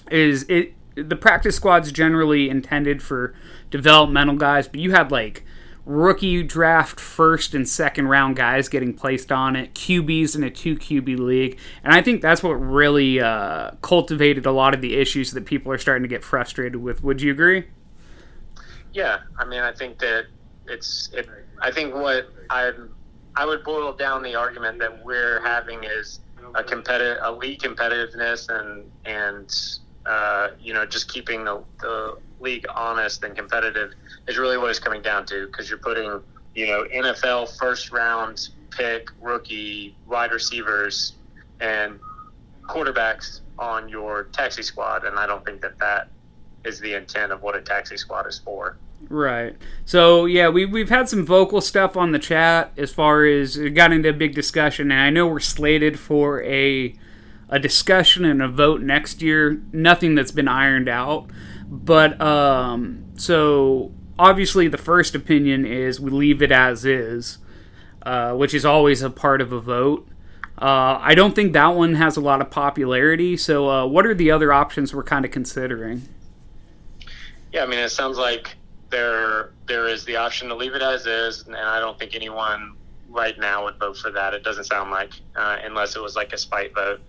is 0.10 0.46
it 0.48 0.74
the 1.04 1.16
practice 1.16 1.56
squad's 1.56 1.92
generally 1.92 2.50
intended 2.50 3.02
for 3.02 3.34
developmental 3.70 4.36
guys, 4.36 4.68
but 4.68 4.80
you 4.80 4.92
had 4.92 5.12
like 5.12 5.44
rookie 5.86 6.44
draft 6.44 7.00
first 7.00 7.54
and 7.54 7.68
second 7.68 8.08
round 8.08 8.36
guys 8.36 8.68
getting 8.68 8.94
placed 8.94 9.32
on 9.32 9.56
it, 9.56 9.74
QBs 9.74 10.36
in 10.36 10.44
a 10.44 10.50
two 10.50 10.76
QB 10.76 11.18
league, 11.20 11.58
and 11.84 11.94
I 11.94 12.02
think 12.02 12.22
that's 12.22 12.44
what 12.44 12.54
really 12.54 13.20
uh, 13.20 13.72
cultivated 13.82 14.46
a 14.46 14.52
lot 14.52 14.74
of 14.74 14.82
the 14.82 14.96
issues 14.96 15.32
that 15.32 15.46
people 15.46 15.72
are 15.72 15.78
starting 15.78 16.04
to 16.04 16.10
get 16.10 16.24
frustrated 16.24 16.78
with. 16.78 17.04
Would 17.04 17.22
you 17.22 17.32
agree? 17.32 17.66
Yeah, 18.94 19.20
I 19.38 19.46
mean, 19.46 19.62
I 19.62 19.72
think 19.72 20.00
that 20.00 20.26
it's. 20.68 21.10
It, 21.14 21.30
I 21.62 21.72
think 21.72 21.94
what 21.94 22.30
I 22.50 22.72
I 23.36 23.46
would 23.46 23.64
boil 23.64 23.94
down 23.94 24.24
the 24.24 24.36
argument 24.36 24.80
that 24.80 25.06
we're 25.06 25.42
having 25.42 25.84
is 25.84 26.20
a 26.56 26.64
competitive, 26.64 27.18
a 27.22 27.32
league 27.32 27.60
competitiveness, 27.60 28.50
and 28.50 28.90
and 29.06 29.80
uh, 30.08 30.50
you 30.60 30.74
know 30.74 30.86
just 30.86 31.12
keeping 31.12 31.44
the, 31.44 31.64
the 31.82 32.18
league 32.40 32.66
honest 32.74 33.24
and 33.24 33.36
competitive 33.36 33.94
is 34.28 34.38
really 34.38 34.58
what 34.58 34.70
it's 34.70 34.80
coming 34.80 35.02
down 35.02 35.26
to 35.26 35.48
because 35.48 35.70
you're 35.70 35.80
putting 35.80 36.22
you 36.56 36.68
know 36.68 36.86
NFL 36.86 37.58
first 37.58 37.92
round 37.92 38.50
pick 38.72 39.10
rookie 39.22 39.96
wide 40.08 40.32
receivers 40.32 41.14
and 41.60 42.00
quarterbacks 42.64 43.42
on 43.58 43.90
your 43.90 44.26
taxi 44.26 44.62
squad, 44.62 45.04
and 45.06 45.18
I 45.18 45.26
don't 45.26 45.44
think 45.44 45.62
that 45.62 45.80
that 45.80 46.10
is 46.64 46.80
the 46.80 46.94
intent 46.94 47.32
of 47.32 47.42
what 47.42 47.56
a 47.56 47.62
taxi 47.62 47.98
squad 47.98 48.28
is 48.28 48.40
for. 48.40 48.78
Right. 49.10 49.56
So 49.86 50.26
yeah, 50.26 50.50
we 50.50 50.66
we've 50.66 50.90
had 50.90 51.08
some 51.08 51.26
vocal 51.26 51.62
stuff 51.62 51.96
on 51.96 52.12
the 52.12 52.20
chat 52.20 52.72
as 52.78 52.92
far 52.92 53.26
as 53.26 53.58
it 53.58 53.72
got 53.72 53.92
into 53.92 54.10
a 54.10 54.14
big 54.14 54.34
discussion, 54.34 54.92
and 54.92 55.02
I 55.02 55.10
know 55.10 55.28
we're 55.28 55.40
slated 55.40 56.00
for 56.00 56.44
a 56.44 56.96
a 57.50 57.60
discussion 57.60 58.26
and 58.26 58.42
a 58.42 58.48
vote 58.48 58.82
next 58.82 59.22
year. 59.22 59.62
Nothing 59.72 60.16
that's 60.16 60.32
been 60.32 60.48
ironed 60.48 60.90
out, 60.90 61.30
but 61.68 62.20
um, 62.22 63.06
so 63.16 63.92
obviously 64.20 64.68
the 64.68 64.78
first 64.78 65.16
opinion 65.16 65.66
is 65.66 66.00
we 66.00 66.12
leave 66.12 66.42
it 66.42 66.52
as 66.52 66.86
is, 66.86 67.38
uh, 68.04 68.34
which 68.34 68.54
is 68.54 68.66
always 68.66 69.02
a 69.02 69.10
part 69.10 69.42
of 69.42 69.52
a 69.52 69.60
vote. 69.60 70.08
Uh, 70.60 70.98
I 71.00 71.14
don't 71.14 71.36
think 71.36 71.54
that 71.54 71.76
one 71.76 71.96
has 71.96 72.18
a 72.18 72.22
lot 72.22 72.42
of 72.42 72.50
popularity. 72.50 73.38
So, 73.38 73.70
uh, 73.70 73.86
what 73.86 74.08
are 74.08 74.16
the 74.16 74.32
other 74.32 74.52
options 74.52 74.94
we're 74.94 75.04
kind 75.04 75.24
of 75.24 75.30
considering? 75.30 76.02
Yeah, 77.54 77.64
I 77.64 77.68
mean, 77.68 77.80
it 77.80 77.90
sounds 77.90 78.18
like 78.18 78.56
there 78.90 79.52
there 79.68 79.88
is 79.88 80.04
the 80.06 80.16
option 80.16 80.48
to 80.48 80.56
leave 80.56 80.74
it 80.74 80.82
as 80.82 81.06
is, 81.06 81.46
and 81.46 81.56
I 81.56 81.80
don't 81.80 82.00
think 82.00 82.16
anyone 82.16 82.74
right 83.10 83.38
now 83.38 83.66
would 83.66 83.78
vote 83.78 83.98
for 83.98 84.12
that. 84.12 84.34
It 84.34 84.44
doesn't 84.44 84.64
sound 84.64 84.90
like, 84.90 85.12
uh, 85.36 85.58
unless 85.64 85.96
it 85.96 86.02
was 86.02 86.16
like 86.16 86.34
a 86.34 86.38
spite 86.38 86.74
vote. 86.74 87.02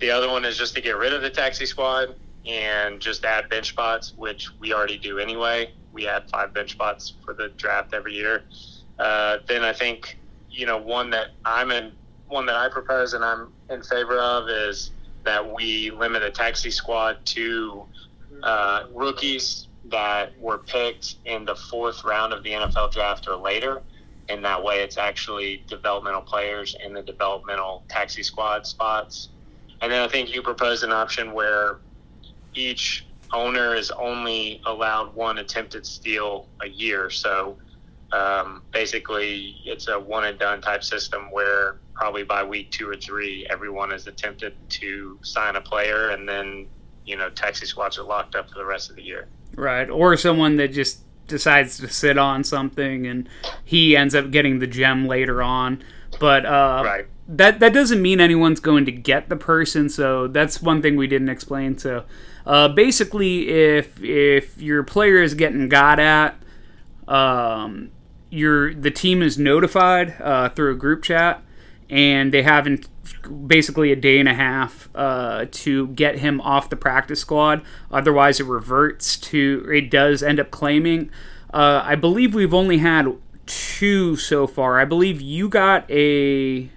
The 0.00 0.10
other 0.10 0.28
one 0.28 0.44
is 0.44 0.56
just 0.56 0.74
to 0.74 0.80
get 0.80 0.96
rid 0.96 1.12
of 1.12 1.22
the 1.22 1.30
taxi 1.30 1.66
squad 1.66 2.14
and 2.46 3.00
just 3.00 3.24
add 3.24 3.48
bench 3.48 3.68
spots, 3.68 4.14
which 4.16 4.48
we 4.58 4.72
already 4.72 4.98
do 4.98 5.18
anyway. 5.18 5.72
We 5.92 6.08
add 6.08 6.30
five 6.30 6.54
bench 6.54 6.72
spots 6.72 7.14
for 7.24 7.34
the 7.34 7.48
draft 7.56 7.92
every 7.92 8.14
year. 8.14 8.44
Uh, 8.98 9.38
then 9.46 9.62
I 9.62 9.72
think 9.72 10.18
you 10.50 10.66
know 10.66 10.78
one 10.78 11.10
that 11.10 11.28
I'm 11.44 11.70
in, 11.70 11.92
one 12.28 12.46
that 12.46 12.56
I 12.56 12.68
propose 12.68 13.14
and 13.14 13.24
I'm 13.24 13.52
in 13.68 13.82
favor 13.82 14.18
of 14.18 14.48
is 14.48 14.92
that 15.24 15.54
we 15.54 15.90
limit 15.90 16.22
a 16.22 16.30
taxi 16.30 16.70
squad 16.70 17.24
to 17.26 17.84
uh, 18.42 18.84
rookies 18.94 19.68
that 19.86 20.38
were 20.38 20.58
picked 20.58 21.16
in 21.24 21.44
the 21.44 21.54
fourth 21.54 22.04
round 22.04 22.32
of 22.32 22.42
the 22.42 22.50
NFL 22.50 22.92
draft 22.92 23.28
or 23.28 23.36
later. 23.36 23.82
And 24.28 24.44
that 24.44 24.62
way, 24.62 24.82
it's 24.82 24.96
actually 24.96 25.64
developmental 25.66 26.20
players 26.20 26.76
in 26.84 26.94
the 26.94 27.02
developmental 27.02 27.84
taxi 27.88 28.22
squad 28.22 28.66
spots. 28.66 29.30
And 29.80 29.90
then 29.90 30.02
I 30.02 30.08
think 30.08 30.34
you 30.34 30.42
proposed 30.42 30.84
an 30.84 30.92
option 30.92 31.32
where 31.32 31.78
each 32.54 33.06
owner 33.32 33.74
is 33.74 33.90
only 33.92 34.60
allowed 34.66 35.14
one 35.14 35.38
attempted 35.38 35.86
steal 35.86 36.48
a 36.60 36.68
year. 36.68 37.10
So 37.10 37.56
um, 38.12 38.62
basically, 38.72 39.56
it's 39.64 39.88
a 39.88 39.98
one 39.98 40.24
and 40.24 40.38
done 40.38 40.60
type 40.60 40.82
system 40.82 41.30
where 41.30 41.78
probably 41.94 42.24
by 42.24 42.42
week 42.42 42.70
two 42.70 42.88
or 42.88 42.96
three, 42.96 43.46
everyone 43.50 43.90
has 43.90 44.06
attempted 44.06 44.54
to 44.70 45.18
sign 45.22 45.56
a 45.56 45.60
player, 45.60 46.10
and 46.10 46.28
then 46.28 46.66
you 47.04 47.16
know 47.16 47.30
taxi 47.30 47.66
squads 47.66 47.98
are 47.98 48.02
locked 48.02 48.34
up 48.34 48.48
for 48.50 48.58
the 48.58 48.64
rest 48.64 48.90
of 48.90 48.96
the 48.96 49.02
year. 49.02 49.28
Right. 49.54 49.88
Or 49.88 50.16
someone 50.16 50.56
that 50.56 50.72
just 50.72 51.00
decides 51.26 51.78
to 51.78 51.88
sit 51.88 52.18
on 52.18 52.42
something 52.42 53.06
and 53.06 53.28
he 53.64 53.96
ends 53.96 54.14
up 54.14 54.30
getting 54.30 54.58
the 54.58 54.66
gem 54.66 55.06
later 55.06 55.42
on. 55.42 55.82
But 56.18 56.44
uh, 56.44 56.82
Right. 56.84 57.06
That 57.30 57.60
that 57.60 57.72
doesn't 57.72 58.02
mean 58.02 58.20
anyone's 58.20 58.60
going 58.60 58.84
to 58.84 58.92
get 58.92 59.28
the 59.28 59.36
person. 59.36 59.88
So 59.88 60.26
that's 60.26 60.60
one 60.60 60.82
thing 60.82 60.96
we 60.96 61.06
didn't 61.06 61.28
explain. 61.28 61.78
So 61.78 62.04
uh, 62.44 62.68
basically, 62.68 63.48
if 63.48 64.02
if 64.02 64.60
your 64.60 64.82
player 64.82 65.22
is 65.22 65.34
getting 65.34 65.68
got 65.68 66.00
at, 66.00 66.36
um, 67.06 67.92
your 68.30 68.74
the 68.74 68.90
team 68.90 69.22
is 69.22 69.38
notified 69.38 70.20
uh, 70.20 70.48
through 70.50 70.72
a 70.72 70.76
group 70.76 71.04
chat, 71.04 71.42
and 71.88 72.34
they 72.34 72.42
have 72.42 72.66
basically 73.46 73.92
a 73.92 73.96
day 73.96 74.18
and 74.18 74.28
a 74.28 74.34
half 74.34 74.88
uh, 74.94 75.46
to 75.52 75.88
get 75.88 76.18
him 76.18 76.40
off 76.40 76.68
the 76.68 76.76
practice 76.76 77.20
squad. 77.20 77.62
Otherwise, 77.92 78.40
it 78.40 78.46
reverts 78.46 79.16
to 79.16 79.68
it 79.72 79.88
does 79.88 80.22
end 80.22 80.40
up 80.40 80.50
claiming. 80.50 81.10
Uh, 81.54 81.82
I 81.84 81.94
believe 81.94 82.34
we've 82.34 82.54
only 82.54 82.78
had 82.78 83.16
two 83.46 84.16
so 84.16 84.48
far. 84.48 84.80
I 84.80 84.84
believe 84.84 85.20
you 85.20 85.48
got 85.48 85.88
a 85.90 86.70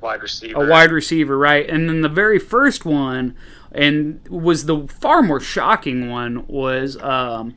Wide 0.00 0.22
receiver. 0.22 0.64
a 0.64 0.68
wide 0.68 0.92
receiver, 0.92 1.36
right? 1.36 1.68
And 1.68 1.88
then 1.88 2.02
the 2.02 2.08
very 2.08 2.38
first 2.38 2.84
one, 2.84 3.34
and 3.72 4.26
was 4.28 4.66
the 4.66 4.86
far 4.88 5.22
more 5.22 5.40
shocking 5.40 6.08
one, 6.08 6.46
was 6.46 6.96
um, 7.02 7.54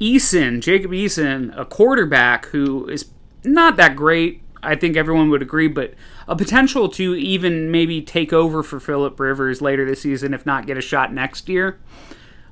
Eason, 0.00 0.60
Jacob 0.60 0.90
Eason, 0.90 1.56
a 1.58 1.64
quarterback 1.64 2.46
who 2.46 2.88
is 2.88 3.10
not 3.44 3.76
that 3.76 3.96
great. 3.96 4.42
I 4.60 4.74
think 4.74 4.96
everyone 4.96 5.30
would 5.30 5.42
agree, 5.42 5.68
but 5.68 5.94
a 6.26 6.34
potential 6.34 6.88
to 6.90 7.14
even 7.14 7.70
maybe 7.70 8.02
take 8.02 8.32
over 8.32 8.62
for 8.64 8.80
Philip 8.80 9.18
Rivers 9.20 9.62
later 9.62 9.84
this 9.84 10.02
season, 10.02 10.34
if 10.34 10.44
not 10.44 10.66
get 10.66 10.76
a 10.76 10.80
shot 10.80 11.12
next 11.12 11.48
year. 11.48 11.78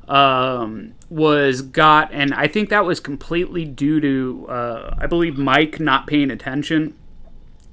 Um, 0.06 0.94
was 1.10 1.62
got, 1.62 2.12
and 2.12 2.32
I 2.32 2.46
think 2.46 2.68
that 2.68 2.84
was 2.84 3.00
completely 3.00 3.64
due 3.64 4.00
to, 4.00 4.46
uh, 4.48 4.94
I 4.98 5.08
believe, 5.08 5.36
Mike 5.36 5.80
not 5.80 6.06
paying 6.06 6.30
attention 6.30 6.94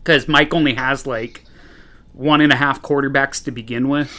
because 0.04 0.28
Mike 0.28 0.54
only 0.54 0.74
has 0.74 1.08
like 1.08 1.45
one 2.12 2.41
and 2.41 2.51
a 2.51 2.56
half 2.56 2.82
quarterbacks 2.82 3.43
to 3.45 3.51
begin 3.51 3.88
with. 3.88 4.12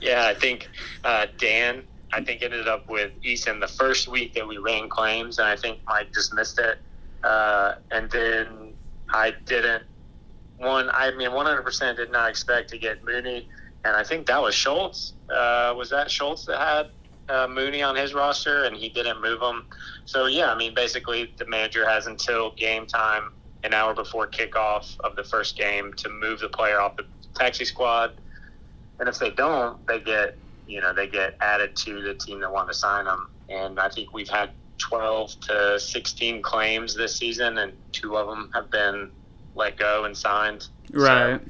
Yeah, 0.00 0.26
I 0.26 0.34
think 0.34 0.68
uh, 1.04 1.26
Dan, 1.38 1.84
I 2.12 2.22
think 2.22 2.42
ended 2.42 2.66
up 2.66 2.90
with 2.90 3.12
Eason 3.22 3.60
the 3.60 3.68
first 3.68 4.08
week 4.08 4.34
that 4.34 4.46
we 4.46 4.58
ran 4.58 4.88
claims, 4.88 5.38
and 5.38 5.46
I 5.46 5.56
think 5.56 5.78
Mike 5.86 6.12
just 6.12 6.34
missed 6.34 6.58
it. 6.58 6.78
Uh, 7.22 7.76
and 7.92 8.10
then 8.10 8.74
I 9.10 9.32
didn't. 9.46 9.84
One, 10.58 10.90
I 10.90 11.12
mean, 11.12 11.30
100% 11.30 11.96
did 11.96 12.10
not 12.10 12.28
expect 12.30 12.70
to 12.70 12.78
get 12.78 13.04
Mooney, 13.04 13.48
and 13.84 13.96
I 13.96 14.02
think 14.02 14.26
that 14.26 14.42
was 14.42 14.54
Schultz. 14.54 15.14
Uh, 15.30 15.72
was 15.76 15.90
that 15.90 16.10
Schultz 16.10 16.46
that 16.46 16.58
had 16.58 16.90
uh, 17.34 17.46
Mooney 17.46 17.82
on 17.82 17.94
his 17.94 18.12
roster, 18.12 18.64
and 18.64 18.76
he 18.76 18.88
didn't 18.88 19.22
move 19.22 19.40
him? 19.40 19.66
So 20.04 20.26
yeah, 20.26 20.52
I 20.52 20.56
mean, 20.56 20.74
basically 20.74 21.32
the 21.36 21.46
manager 21.46 21.88
has 21.88 22.06
until 22.06 22.50
game 22.52 22.86
time, 22.86 23.32
an 23.64 23.74
hour 23.74 23.94
before 23.94 24.26
kickoff 24.26 24.98
of 25.00 25.16
the 25.16 25.24
first 25.24 25.56
game, 25.56 25.92
to 25.94 26.08
move 26.08 26.40
the 26.40 26.48
player 26.48 26.80
off 26.80 26.96
the 26.96 27.06
taxi 27.34 27.64
squad 27.64 28.12
and 29.02 29.08
if 29.08 29.18
they 29.18 29.30
don't, 29.30 29.84
they 29.88 29.98
get 29.98 30.36
you 30.68 30.80
know 30.80 30.92
they 30.92 31.08
get 31.08 31.36
added 31.40 31.74
to 31.74 32.02
the 32.02 32.14
team 32.14 32.38
that 32.38 32.52
want 32.52 32.68
to 32.68 32.74
sign 32.74 33.06
them. 33.06 33.28
And 33.48 33.80
I 33.80 33.88
think 33.88 34.14
we've 34.14 34.28
had 34.28 34.50
12 34.78 35.40
to 35.40 35.80
16 35.80 36.40
claims 36.40 36.94
this 36.94 37.16
season, 37.16 37.58
and 37.58 37.72
two 37.90 38.16
of 38.16 38.28
them 38.28 38.50
have 38.54 38.70
been 38.70 39.10
let 39.56 39.76
go 39.76 40.04
and 40.04 40.16
signed. 40.16 40.68
Right. 40.92 41.40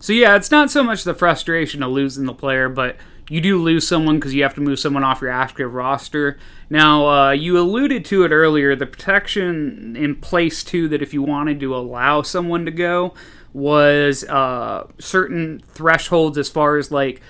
So 0.00 0.12
yeah, 0.12 0.34
it's 0.34 0.50
not 0.50 0.68
so 0.68 0.82
much 0.82 1.04
the 1.04 1.14
frustration 1.14 1.82
of 1.84 1.92
losing 1.92 2.24
the 2.24 2.34
player, 2.34 2.68
but 2.68 2.96
you 3.28 3.40
do 3.40 3.60
lose 3.60 3.86
someone 3.86 4.16
because 4.16 4.34
you 4.34 4.42
have 4.42 4.54
to 4.54 4.60
move 4.60 4.78
someone 4.78 5.02
off 5.02 5.20
your 5.20 5.30
active 5.30 5.74
roster. 5.74 6.38
Now, 6.70 7.08
uh, 7.08 7.30
you 7.32 7.58
alluded 7.58 8.04
to 8.06 8.24
it 8.24 8.30
earlier. 8.30 8.76
The 8.76 8.86
protection 8.86 9.96
in 9.96 10.16
place 10.16 10.62
too 10.62 10.88
that 10.88 11.02
if 11.02 11.12
you 11.12 11.22
wanted 11.22 11.58
to 11.60 11.74
allow 11.74 12.22
someone 12.22 12.64
to 12.64 12.70
go 12.70 13.14
was 13.52 14.22
uh, 14.24 14.86
certain 14.98 15.60
thresholds 15.68 16.38
as 16.38 16.48
far 16.48 16.76
as 16.76 16.92
like 16.92 17.22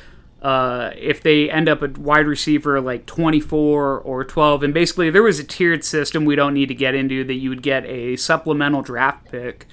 uh, 0.42 0.90
if 0.96 1.22
they 1.22 1.50
end 1.50 1.68
up 1.68 1.82
a 1.82 1.88
wide 2.00 2.26
receiver 2.26 2.80
like 2.80 3.06
24 3.06 4.00
or 4.00 4.24
12 4.24 4.62
and 4.64 4.74
basically 4.74 5.08
there 5.08 5.22
was 5.22 5.38
a 5.38 5.44
tiered 5.44 5.84
system 5.84 6.24
we 6.24 6.36
don't 6.36 6.52
need 6.52 6.66
to 6.66 6.74
get 6.74 6.94
into 6.94 7.24
that 7.24 7.34
you 7.34 7.48
would 7.48 7.62
get 7.62 7.84
a 7.86 8.16
supplemental 8.16 8.82
draft 8.82 9.30
pick 9.30 9.66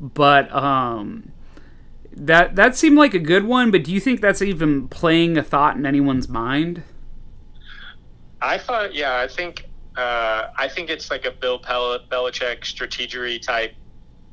but 0.00 0.52
um, 0.52 1.30
that 2.26 2.56
that 2.56 2.76
seemed 2.76 2.96
like 2.96 3.14
a 3.14 3.18
good 3.18 3.44
one 3.44 3.70
but 3.70 3.84
do 3.84 3.92
you 3.92 4.00
think 4.00 4.20
that's 4.20 4.42
even 4.42 4.88
playing 4.88 5.38
a 5.38 5.42
thought 5.42 5.76
in 5.76 5.86
anyone's 5.86 6.28
mind 6.28 6.82
I 8.40 8.58
thought, 8.58 8.94
yeah, 8.94 9.18
I 9.18 9.28
think 9.28 9.66
uh, 9.96 10.50
I 10.56 10.68
think 10.68 10.90
it's 10.90 11.10
like 11.10 11.24
a 11.24 11.30
Bill 11.30 11.58
Pel- 11.58 12.00
Belichick 12.10 12.60
strategery 12.60 13.40
type 13.40 13.74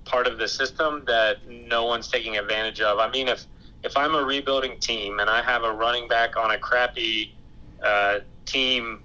part 0.04 0.28
of 0.28 0.38
the 0.38 0.48
system 0.48 1.04
that 1.08 1.48
no 1.50 1.86
one's 1.86 2.08
taking 2.08 2.38
advantage 2.38 2.82
of. 2.82 3.00
I 3.00 3.10
mean, 3.10 3.28
if 3.28 3.46
if 3.84 3.98
I'm 3.98 4.16
a 4.16 4.24
rebuilding 4.24 4.80
team 4.80 5.20
and 5.20 5.30
I 5.30 5.42
have 5.42 5.64
a 5.64 5.72
running 5.72 6.08
back 6.08 6.38
on 6.38 6.52
a 6.52 6.58
crappy 6.58 7.36
uh, 7.84 8.20
team, 8.46 9.02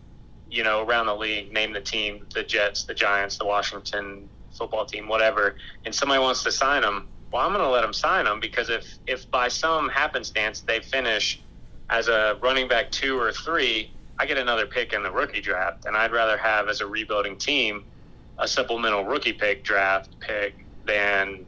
you 0.50 0.62
know, 0.62 0.84
around 0.84 1.06
the 1.06 1.16
league, 1.16 1.52
name 1.52 1.72
the 1.72 1.80
team, 1.80 2.26
the 2.34 2.42
Jets, 2.42 2.84
the 2.84 2.94
Giants, 2.94 3.38
the 3.38 3.46
Washington 3.46 4.28
football 4.52 4.84
team, 4.84 5.08
whatever, 5.08 5.56
and 5.86 5.94
somebody 5.94 6.20
wants 6.20 6.42
to 6.42 6.52
sign 6.52 6.82
them, 6.82 7.08
well, 7.32 7.46
I'm 7.46 7.52
going 7.52 7.64
to 7.64 7.70
let 7.70 7.82
them 7.82 7.92
sign 7.92 8.24
them 8.24 8.40
because 8.40 8.70
if 8.70 8.98
if 9.06 9.30
by 9.30 9.48
some 9.48 9.88
happenstance 9.88 10.60
they 10.60 10.80
finish 10.80 11.40
as 11.90 12.08
a 12.08 12.38
running 12.42 12.68
back 12.68 12.90
two 12.90 13.18
or 13.18 13.32
three, 13.32 13.92
I 14.18 14.26
get 14.26 14.38
another 14.38 14.66
pick 14.66 14.92
in 14.92 15.02
the 15.02 15.10
rookie 15.10 15.40
draft, 15.40 15.86
and 15.86 15.96
I'd 15.96 16.12
rather 16.12 16.36
have 16.36 16.68
as 16.68 16.80
a 16.80 16.86
rebuilding 16.86 17.36
team 17.36 17.84
a 18.38 18.48
supplemental 18.48 19.04
rookie 19.04 19.32
pick 19.32 19.64
draft 19.64 20.18
pick 20.20 20.64
than 20.86 21.44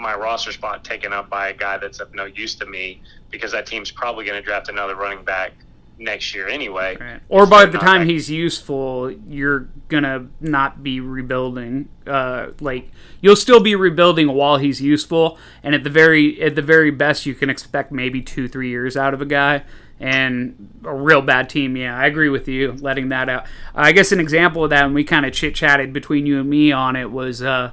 my 0.00 0.14
roster 0.14 0.52
spot 0.52 0.84
taken 0.84 1.12
up 1.12 1.30
by 1.30 1.48
a 1.48 1.54
guy 1.54 1.78
that's 1.78 2.00
of 2.00 2.12
no 2.14 2.26
use 2.26 2.54
to 2.56 2.66
me 2.66 3.02
because 3.30 3.52
that 3.52 3.66
team's 3.66 3.90
probably 3.90 4.24
going 4.24 4.40
to 4.40 4.44
draft 4.44 4.68
another 4.68 4.96
running 4.96 5.24
back 5.24 5.52
next 5.98 6.34
year 6.34 6.48
anyway. 6.48 6.96
or 7.28 7.46
by 7.46 7.66
the 7.66 7.78
time 7.78 8.02
that- 8.06 8.10
he's 8.12 8.30
useful 8.30 9.10
you're 9.26 9.68
gonna 9.88 10.26
not 10.40 10.82
be 10.82 11.00
rebuilding 11.00 11.88
uh, 12.06 12.48
like 12.60 12.90
you'll 13.20 13.34
still 13.36 13.60
be 13.60 13.74
rebuilding 13.74 14.28
while 14.28 14.58
he's 14.58 14.80
useful 14.80 15.36
and 15.62 15.74
at 15.74 15.82
the 15.84 15.90
very 15.90 16.40
at 16.40 16.54
the 16.54 16.62
very 16.62 16.90
best 16.90 17.26
you 17.26 17.34
can 17.34 17.50
expect 17.50 17.90
maybe 17.90 18.20
two 18.22 18.46
three 18.48 18.68
years 18.68 18.96
out 18.96 19.12
of 19.14 19.20
a 19.20 19.26
guy 19.26 19.62
and 20.00 20.68
a 20.84 20.94
real 20.94 21.20
bad 21.20 21.50
team. 21.50 21.76
Yeah, 21.76 21.98
I 21.98 22.06
agree 22.06 22.28
with 22.28 22.46
you 22.46 22.70
letting 22.80 23.08
that 23.08 23.28
out. 23.28 23.46
I 23.74 23.90
guess 23.90 24.12
an 24.12 24.20
example 24.20 24.62
of 24.62 24.70
that, 24.70 24.84
and 24.84 24.94
we 24.94 25.02
kind 25.02 25.26
of 25.26 25.32
chit 25.32 25.56
chatted 25.56 25.92
between 25.92 26.24
you 26.24 26.38
and 26.38 26.48
me 26.48 26.70
on 26.70 26.94
it, 26.94 27.10
was 27.10 27.42
uh, 27.42 27.72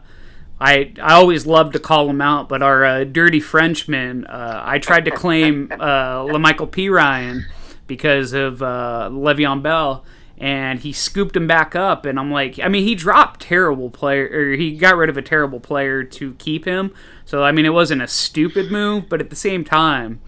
I 0.59 0.93
I 0.99 1.13
always 1.13 1.45
love 1.45 1.71
to 1.73 1.80
call 1.80 2.09
him 2.09 2.21
out, 2.21 2.49
but 2.49 2.63
our 2.63 2.84
uh, 2.84 3.03
dirty 3.03 3.39
Frenchman, 3.39 4.26
uh, 4.26 4.59
I 4.65 4.80
tried 4.80 5.05
to 5.05 5.11
claim 5.11 5.71
uh, 5.71 6.21
La'Mical 6.23 6.67
Perine 6.67 7.45
because 7.88 8.33
of 8.33 8.61
uh, 8.61 9.09
Le'Veon 9.11 9.61
Bell. 9.61 10.03
And 10.38 10.79
he 10.81 10.91
scooped 10.91 11.38
him 11.38 11.47
back 11.47 11.77
up, 11.77 12.05
and 12.05 12.19
I'm 12.19 12.29
like, 12.29 12.59
I 12.59 12.67
mean, 12.67 12.83
he 12.83 12.93
dropped 12.93 13.39
terrible 13.39 13.89
player, 13.89 14.29
or 14.29 14.51
he 14.57 14.75
got 14.75 14.97
rid 14.97 15.09
of 15.09 15.15
a 15.15 15.21
terrible 15.21 15.61
player 15.61 16.03
to 16.03 16.33
keep 16.33 16.65
him. 16.65 16.93
So 17.23 17.41
I 17.41 17.53
mean, 17.53 17.65
it 17.65 17.73
wasn't 17.73 18.01
a 18.01 18.07
stupid 18.07 18.69
move, 18.69 19.07
but 19.07 19.21
at 19.21 19.29
the 19.29 19.36
same 19.38 19.63
time, 19.63 20.19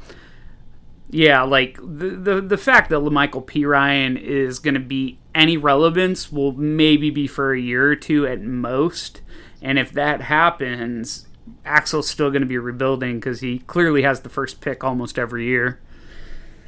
yeah, 1.09 1.41
like 1.41 1.75
the 1.75 2.11
the, 2.11 2.41
the 2.41 2.57
fact 2.57 2.89
that 2.89 3.01
Michael 3.01 3.41
Perine 3.41 4.17
is 4.17 4.59
going 4.59 4.75
to 4.75 4.79
be 4.79 5.19
any 5.35 5.57
relevance 5.57 6.31
will 6.31 6.53
maybe 6.53 7.09
be 7.09 7.27
for 7.27 7.53
a 7.53 7.59
year 7.59 7.91
or 7.91 7.95
two 7.97 8.25
at 8.25 8.41
most, 8.41 9.19
and 9.61 9.77
if 9.77 9.91
that 9.91 10.21
happens, 10.21 11.27
Axel's 11.65 12.07
still 12.07 12.29
going 12.29 12.41
to 12.41 12.47
be 12.47 12.57
rebuilding 12.57 13.19
because 13.19 13.41
he 13.41 13.59
clearly 13.59 14.03
has 14.03 14.21
the 14.21 14.29
first 14.29 14.61
pick 14.61 14.85
almost 14.85 15.19
every 15.19 15.47
year. 15.47 15.81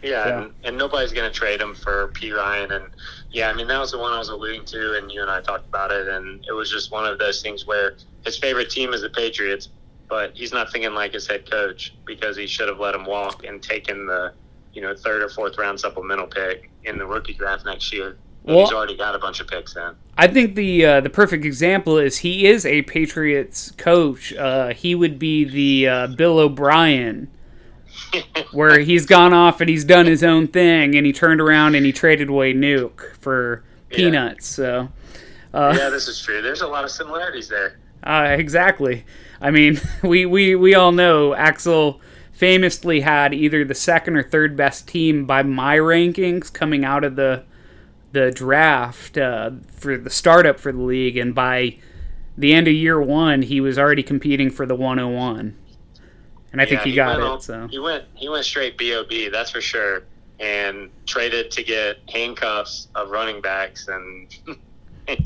Yeah, 0.02 0.28
Yeah. 0.28 0.42
And, 0.44 0.54
and 0.64 0.78
nobody's 0.78 1.12
going 1.12 1.32
to 1.32 1.38
trade 1.38 1.62
him 1.62 1.76
for 1.76 2.10
Perine. 2.10 2.72
And 2.72 2.86
yeah, 3.32 3.50
I 3.50 3.54
mean, 3.54 3.68
that 3.68 3.80
was 3.80 3.92
the 3.92 3.98
one 4.00 4.14
I 4.14 4.20
was 4.20 4.30
alluding 4.30 4.66
to, 4.66 4.98
and 4.98 5.12
you 5.12 5.22
and 5.22 5.30
I 5.30 5.42
talked 5.42 5.68
about 5.68 5.92
it. 5.92 6.08
And 6.08 6.46
it 6.48 6.54
was 6.54 6.70
just 6.72 6.92
one 6.92 7.06
of 7.06 7.20
those 7.20 7.42
things 7.42 7.66
where 7.66 7.96
his 8.26 8.38
favorite 8.38 8.70
team 8.70 8.94
is 8.94 9.02
the 9.02 9.10
Patriots, 9.10 9.70
but 10.08 10.36
he's 10.36 10.52
not 10.54 10.72
thinking 10.72 10.94
like 10.94 11.14
his 11.14 11.28
head 11.28 11.50
coach 11.50 11.94
because 12.06 12.36
he 12.38 12.48
should 12.48 12.68
have 12.68 12.80
let 12.80 12.96
him 12.96 13.06
walk 13.06 13.44
and 13.46 13.62
taken 13.62 14.06
the, 14.08 14.34
you 14.74 14.82
know, 14.82 14.96
third 14.96 15.22
or 15.22 15.30
fourth 15.30 15.58
round 15.58 15.80
supplemental 15.80 16.28
pick 16.28 16.70
in 16.86 16.98
the 16.98 17.06
rookie 17.06 17.34
draft 17.34 17.66
next 17.66 17.94
year. 17.94 18.18
Well- 18.44 18.62
he's 18.62 18.72
already 18.74 18.96
got 18.96 19.16
a 19.16 19.20
bunch 19.20 19.40
of 19.40 19.48
picks 19.48 19.76
in. 19.76 19.92
I 20.18 20.28
think 20.28 20.56
the 20.56 20.86
uh, 20.86 21.02
the 21.02 21.10
perfect 21.10 21.46
example 21.46 21.98
is 21.98 22.18
he 22.20 22.46
is 22.46 22.66
a 22.66 22.82
Patriots 22.82 23.72
coach. 23.78 24.34
Uh, 24.34 24.74
he 24.74 24.94
would 24.96 25.18
be 25.18 25.46
the 25.46 25.88
uh, 25.88 26.08
Bill 26.08 26.40
O'Brien, 26.40 27.30
where 28.52 28.80
he's 28.80 29.06
gone 29.06 29.34
off 29.34 29.62
and 29.62 29.70
he's 29.70 29.84
done 29.84 30.06
his 30.06 30.24
own 30.24 30.48
thing, 30.48 30.96
and 30.96 31.06
he 31.06 31.14
turned 31.14 31.42
around 31.42 31.76
and 31.76 31.86
he 31.86 31.92
traded 31.92 32.30
away 32.30 32.54
Nuke 32.54 33.14
for 33.20 33.64
peanuts. 33.90 34.48
So, 34.48 34.90
uh, 35.54 35.76
yeah, 35.78 35.90
this 35.90 36.08
is 36.08 36.22
true. 36.22 36.42
There's 36.42 36.62
a 36.62 36.68
lot 36.68 36.84
of 36.84 36.92
similarities 36.92 37.48
there. 37.48 37.78
uh, 38.04 38.36
exactly. 38.38 39.06
I 39.42 39.52
mean, 39.52 39.80
we, 40.04 40.26
we 40.26 40.56
we 40.56 40.76
all 40.76 40.92
know 40.92 41.34
Axel 41.34 42.02
famously 42.32 43.02
had 43.02 43.34
either 43.34 43.66
the 43.66 43.76
second 43.76 44.16
or 44.16 44.24
third 44.24 44.56
best 44.56 44.88
team 44.88 45.26
by 45.26 45.44
my 45.44 45.78
rankings 45.78 46.52
coming 46.52 46.86
out 46.86 47.04
of 47.04 47.16
the 47.16 47.44
the 48.12 48.32
draft 48.32 49.18
uh, 49.18 49.52
for 49.68 49.98
the 49.98 50.10
startup 50.10 50.60
for 50.60 50.72
the 50.72 50.82
league, 50.82 51.18
and 51.18 51.36
by 51.36 51.78
the 52.38 52.54
end 52.54 52.68
of 52.68 52.74
year 52.74 53.00
one, 53.02 53.42
he 53.44 53.60
was 53.60 53.78
already 53.78 54.02
competing 54.02 54.50
for 54.50 54.66
the 54.66 54.76
101. 54.76 55.56
And 56.52 56.62
I 56.62 56.66
think 56.66 56.82
Yeah, 56.82 56.86
he 56.86 56.96
got 56.96 57.20
it. 57.20 57.24
all- 57.24 57.40
So 57.40 57.68
he 57.70 57.80
went 57.80 58.06
he 58.16 58.28
went 58.30 58.46
straight 58.46 58.78
bob 58.78 59.30
that's 59.30 59.52
for 59.52 59.62
sure 59.62 60.04
and 60.40 60.90
traded 61.06 61.52
to 61.52 61.64
get 61.64 61.98
handcuffs 62.12 62.88
of 62.96 63.10
running 63.12 63.42
backs 63.42 63.88
and 63.88 64.28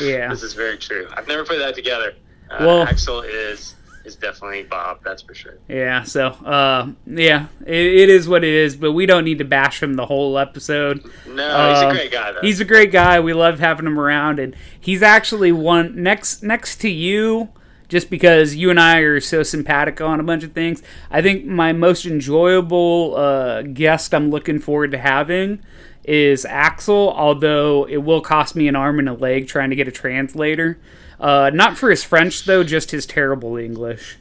yeah, 0.00 0.28
this 0.28 0.42
is 0.42 0.54
very 0.54 0.76
true 0.78 1.06
i've 1.16 1.28
never 1.28 1.44
put 1.44 1.58
that 1.58 1.74
together 1.74 2.14
uh, 2.50 2.56
Well- 2.60 2.82
axel 2.82 3.22
is 3.22 3.74
is 4.04 4.14
definitely 4.14 4.62
bob 4.62 4.98
that's 5.04 5.22
for 5.22 5.34
sure 5.34 5.58
yeah. 5.66 6.04
So 6.04 6.26
uh, 6.28 6.90
yeah, 7.06 7.46
it, 7.66 7.74
it 7.74 8.08
is 8.08 8.28
what 8.28 8.44
it 8.44 8.54
is. 8.54 8.76
But 8.76 8.92
we 8.92 9.04
don't 9.04 9.24
need 9.24 9.38
to 9.38 9.44
bash 9.44 9.82
him 9.82 9.94
the 9.94 10.06
whole 10.06 10.38
episode. 10.38 11.04
no 11.26 11.70
he's 11.72 11.82
a 11.82 11.86
Um, 11.88 11.92
great 11.96 12.12
guy 12.12 12.30
though 12.30 12.40
He's 12.40 12.60
a 12.60 12.64
great 12.64 12.92
guy. 12.92 13.18
We 13.18 13.32
love 13.32 13.58
having 13.58 13.84
him 13.84 13.98
around, 13.98 14.38
and 14.38 14.54
he's 14.78 15.02
actually 15.02 15.50
one 15.50 16.00
next 16.04 16.44
next 16.44 16.76
to 16.82 16.88
you. 16.88 17.48
Just 17.88 18.10
because 18.10 18.56
you 18.56 18.70
and 18.70 18.80
I 18.80 18.98
are 18.98 19.20
so 19.20 19.42
simpatico 19.42 20.06
on 20.06 20.18
a 20.18 20.24
bunch 20.24 20.42
of 20.42 20.52
things, 20.52 20.82
I 21.10 21.22
think 21.22 21.44
my 21.44 21.72
most 21.72 22.04
enjoyable 22.04 23.14
uh, 23.16 23.62
guest 23.62 24.12
I'm 24.14 24.30
looking 24.30 24.58
forward 24.58 24.90
to 24.92 24.98
having 24.98 25.60
is 26.04 26.44
Axel. 26.44 27.12
Although 27.12 27.86
it 27.88 27.98
will 27.98 28.20
cost 28.20 28.56
me 28.56 28.66
an 28.68 28.74
arm 28.76 28.98
and 28.98 29.08
a 29.08 29.14
leg 29.14 29.46
trying 29.48 29.70
to 29.70 29.76
get 29.76 29.86
a 29.88 29.92
translator. 29.92 30.78
Uh, 31.20 31.50
not 31.54 31.78
for 31.78 31.90
his 31.90 32.02
French 32.04 32.44
though, 32.44 32.62
just 32.64 32.90
his 32.90 33.06
terrible 33.06 33.56
English. 33.56 34.18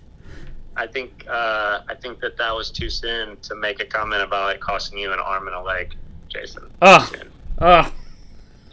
i 0.78 0.86
think 0.88 1.26
uh, 1.30 1.80
i 1.90 1.94
think 1.96 2.20
that 2.20 2.38
that 2.38 2.54
was 2.56 2.70
too 2.72 2.90
soon 2.90 3.38
to 3.42 3.56
make 3.56 3.80
a 3.82 3.86
comment 3.86 4.22
about 4.22 4.54
it 4.54 4.60
costing 4.62 4.98
you 5.00 5.12
an 5.14 5.20
arm 5.20 5.48
and 5.48 5.56
a 5.56 5.62
leg 5.62 5.96
jason 6.30 6.64
Oh, 6.82 7.10
oh, 7.60 7.94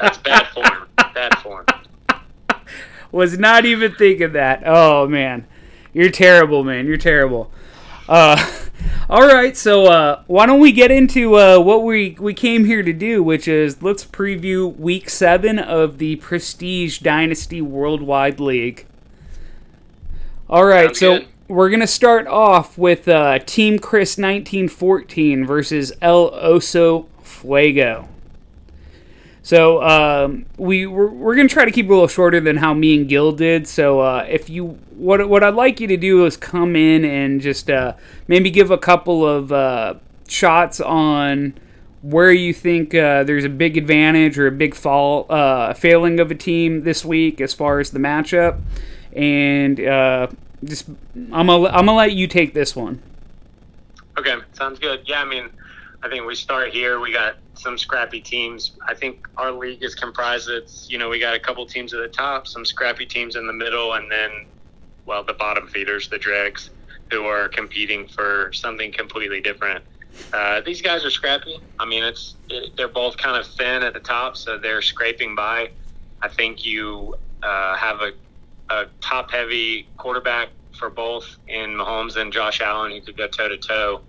that's 0.01 0.18
bad 0.18 0.47
form 0.49 0.88
bad 1.14 1.36
form 1.38 1.64
was 3.12 3.38
not 3.38 3.64
even 3.64 3.94
thinking 3.94 4.32
that. 4.32 4.62
Oh 4.66 5.06
man, 5.06 5.46
you're 5.92 6.10
terrible, 6.10 6.64
man. 6.64 6.86
You're 6.86 6.96
terrible. 6.96 7.52
Uh, 8.08 8.44
all 9.08 9.26
right, 9.26 9.56
so 9.56 9.86
uh, 9.86 10.22
why 10.26 10.46
don't 10.46 10.58
we 10.58 10.72
get 10.72 10.90
into 10.90 11.36
uh, 11.36 11.58
what 11.60 11.84
we 11.84 12.16
we 12.18 12.34
came 12.34 12.64
here 12.64 12.82
to 12.82 12.92
do, 12.92 13.22
which 13.22 13.46
is 13.46 13.82
let's 13.82 14.04
preview 14.04 14.74
Week 14.76 15.08
Seven 15.08 15.58
of 15.58 15.98
the 15.98 16.16
Prestige 16.16 16.98
Dynasty 16.98 17.60
Worldwide 17.62 18.40
League. 18.40 18.86
All 20.48 20.64
right, 20.64 20.86
Sounds 20.88 20.98
so 20.98 21.18
good. 21.18 21.28
we're 21.48 21.70
gonna 21.70 21.86
start 21.86 22.26
off 22.26 22.76
with 22.76 23.06
uh, 23.08 23.38
Team 23.40 23.78
Chris 23.78 24.18
1914 24.18 25.46
versus 25.46 25.92
El 26.02 26.30
Oso 26.32 27.06
Fuego. 27.22 28.08
So 29.43 29.82
um, 29.82 30.47
we 30.57 30.86
we're, 30.86 31.09
we're 31.09 31.34
gonna 31.34 31.49
try 31.49 31.64
to 31.64 31.70
keep 31.72 31.86
it 31.86 31.88
a 31.88 31.93
little 31.93 32.09
shorter 32.09 32.40
than 32.40 32.59
how 32.59 32.74
me 32.74 32.97
and 32.97 33.09
Gil 33.09 33.32
did. 33.32 33.66
So 33.66 34.01
uh, 34.01 34.24
if 34.28 34.49
you 34.49 34.78
what 34.95 35.28
what 35.28 35.43
I'd 35.43 35.55
like 35.55 35.80
you 35.80 35.88
to 35.88 35.97
do 35.97 36.24
is 36.24 36.36
come 36.36 36.76
in 36.76 37.05
and 37.05 37.40
just 37.40 37.68
uh, 37.68 37.95
maybe 38.28 38.51
give 38.51 38.70
a 38.70 38.78
couple 38.78 39.26
of 39.26 39.51
uh, 39.51 39.95
shots 40.28 40.80
on 40.80 41.55
where 42.03 42.32
you 42.32 42.53
think 42.53 42.95
uh, 42.95 43.24
there's 43.24 43.45
a 43.45 43.49
big 43.49 43.76
advantage 43.76 44.38
or 44.38 44.47
a 44.47 44.53
big 44.53 44.74
fall 44.74 45.26
uh, 45.28 45.74
failing 45.74 46.20
of 46.20 46.30
a 46.30 46.34
team 46.34 46.82
this 46.82 47.05
week 47.05 47.40
as 47.40 47.53
far 47.53 47.80
as 47.80 47.90
the 47.90 47.99
matchup, 47.99 48.61
and 49.12 49.80
uh, 49.80 50.28
just 50.62 50.88
I'm 51.32 51.49
gonna 51.49 51.68
I'm 51.68 51.86
gonna 51.86 51.95
let 51.95 52.12
you 52.12 52.28
take 52.28 52.55
this 52.55 52.76
one. 52.76 53.03
Okay, 54.16 54.36
sounds 54.53 54.78
good. 54.78 55.03
Yeah, 55.05 55.22
I 55.22 55.24
mean, 55.24 55.49
I 56.01 56.09
think 56.09 56.26
we 56.26 56.36
start 56.36 56.70
here. 56.70 57.01
We 57.01 57.12
got 57.12 57.36
some 57.62 57.78
scrappy 57.78 58.20
teams. 58.20 58.72
I 58.86 58.94
think 58.94 59.26
our 59.36 59.52
league 59.52 59.82
is 59.82 59.94
comprised 59.94 60.50
of, 60.50 60.64
you 60.88 60.98
know, 60.98 61.08
we 61.08 61.18
got 61.20 61.34
a 61.34 61.38
couple 61.38 61.64
teams 61.64 61.94
at 61.94 62.00
the 62.00 62.08
top, 62.08 62.46
some 62.46 62.64
scrappy 62.64 63.06
teams 63.06 63.36
in 63.36 63.46
the 63.46 63.52
middle, 63.52 63.94
and 63.94 64.10
then, 64.10 64.30
well, 65.06 65.22
the 65.22 65.34
bottom 65.34 65.68
feeders, 65.68 66.08
the 66.08 66.18
dregs, 66.18 66.70
who 67.10 67.24
are 67.24 67.48
competing 67.48 68.06
for 68.08 68.50
something 68.52 68.92
completely 68.92 69.40
different. 69.40 69.84
Uh, 70.32 70.60
these 70.60 70.82
guys 70.82 71.04
are 71.04 71.10
scrappy. 71.10 71.58
I 71.78 71.86
mean, 71.86 72.02
it's 72.02 72.34
it, 72.50 72.76
they're 72.76 72.88
both 72.88 73.16
kind 73.16 73.36
of 73.36 73.46
thin 73.46 73.82
at 73.82 73.94
the 73.94 74.00
top, 74.00 74.36
so 74.36 74.58
they're 74.58 74.82
scraping 74.82 75.34
by. 75.34 75.70
I 76.20 76.28
think 76.28 76.64
you 76.64 77.14
uh, 77.42 77.76
have 77.76 78.00
a, 78.00 78.12
a 78.70 78.86
top 79.00 79.30
heavy 79.30 79.88
quarterback 79.96 80.48
for 80.78 80.90
both 80.90 81.36
in 81.48 81.70
Mahomes 81.70 82.16
and 82.16 82.32
Josh 82.32 82.60
Allen, 82.60 82.92
who 82.92 83.00
could 83.00 83.16
go 83.16 83.28
toe 83.28 83.48
to 83.48 83.56
toe. 83.56 84.00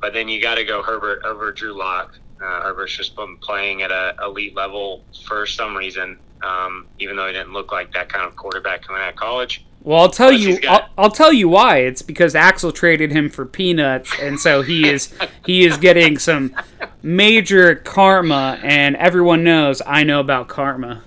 But 0.00 0.12
then 0.12 0.28
you 0.28 0.40
got 0.40 0.56
to 0.56 0.64
go 0.64 0.82
Herbert 0.82 1.22
over 1.24 1.50
Drew 1.52 1.76
Lock. 1.76 2.18
Uh, 2.42 2.86
just 2.86 3.16
been 3.16 3.36
playing 3.38 3.82
at 3.82 3.90
a 3.90 4.14
elite 4.24 4.54
level 4.54 5.02
for 5.26 5.46
some 5.46 5.76
reason, 5.76 6.18
um, 6.42 6.86
even 6.98 7.16
though 7.16 7.26
he 7.26 7.32
didn't 7.32 7.52
look 7.52 7.72
like 7.72 7.92
that 7.92 8.08
kind 8.08 8.26
of 8.26 8.36
quarterback 8.36 8.82
coming 8.82 9.02
out 9.02 9.10
of 9.10 9.16
college. 9.16 9.64
Well, 9.82 10.00
I'll 10.00 10.10
tell 10.10 10.30
Plus 10.30 10.40
you. 10.42 10.60
got- 10.60 10.90
I'll, 10.98 11.04
I'll 11.04 11.10
tell 11.10 11.32
you 11.32 11.48
why. 11.48 11.78
It's 11.78 12.02
because 12.02 12.34
Axel 12.34 12.72
traded 12.72 13.12
him 13.12 13.30
for 13.30 13.46
peanuts, 13.46 14.12
and 14.20 14.38
so 14.38 14.62
he 14.62 14.88
is 14.88 15.14
he 15.46 15.64
is 15.64 15.76
getting 15.78 16.18
some 16.18 16.54
major 17.02 17.76
karma. 17.76 18.58
And 18.62 18.96
everyone 18.96 19.44
knows 19.44 19.80
I 19.86 20.02
know 20.04 20.20
about 20.20 20.48
karma. 20.48 21.04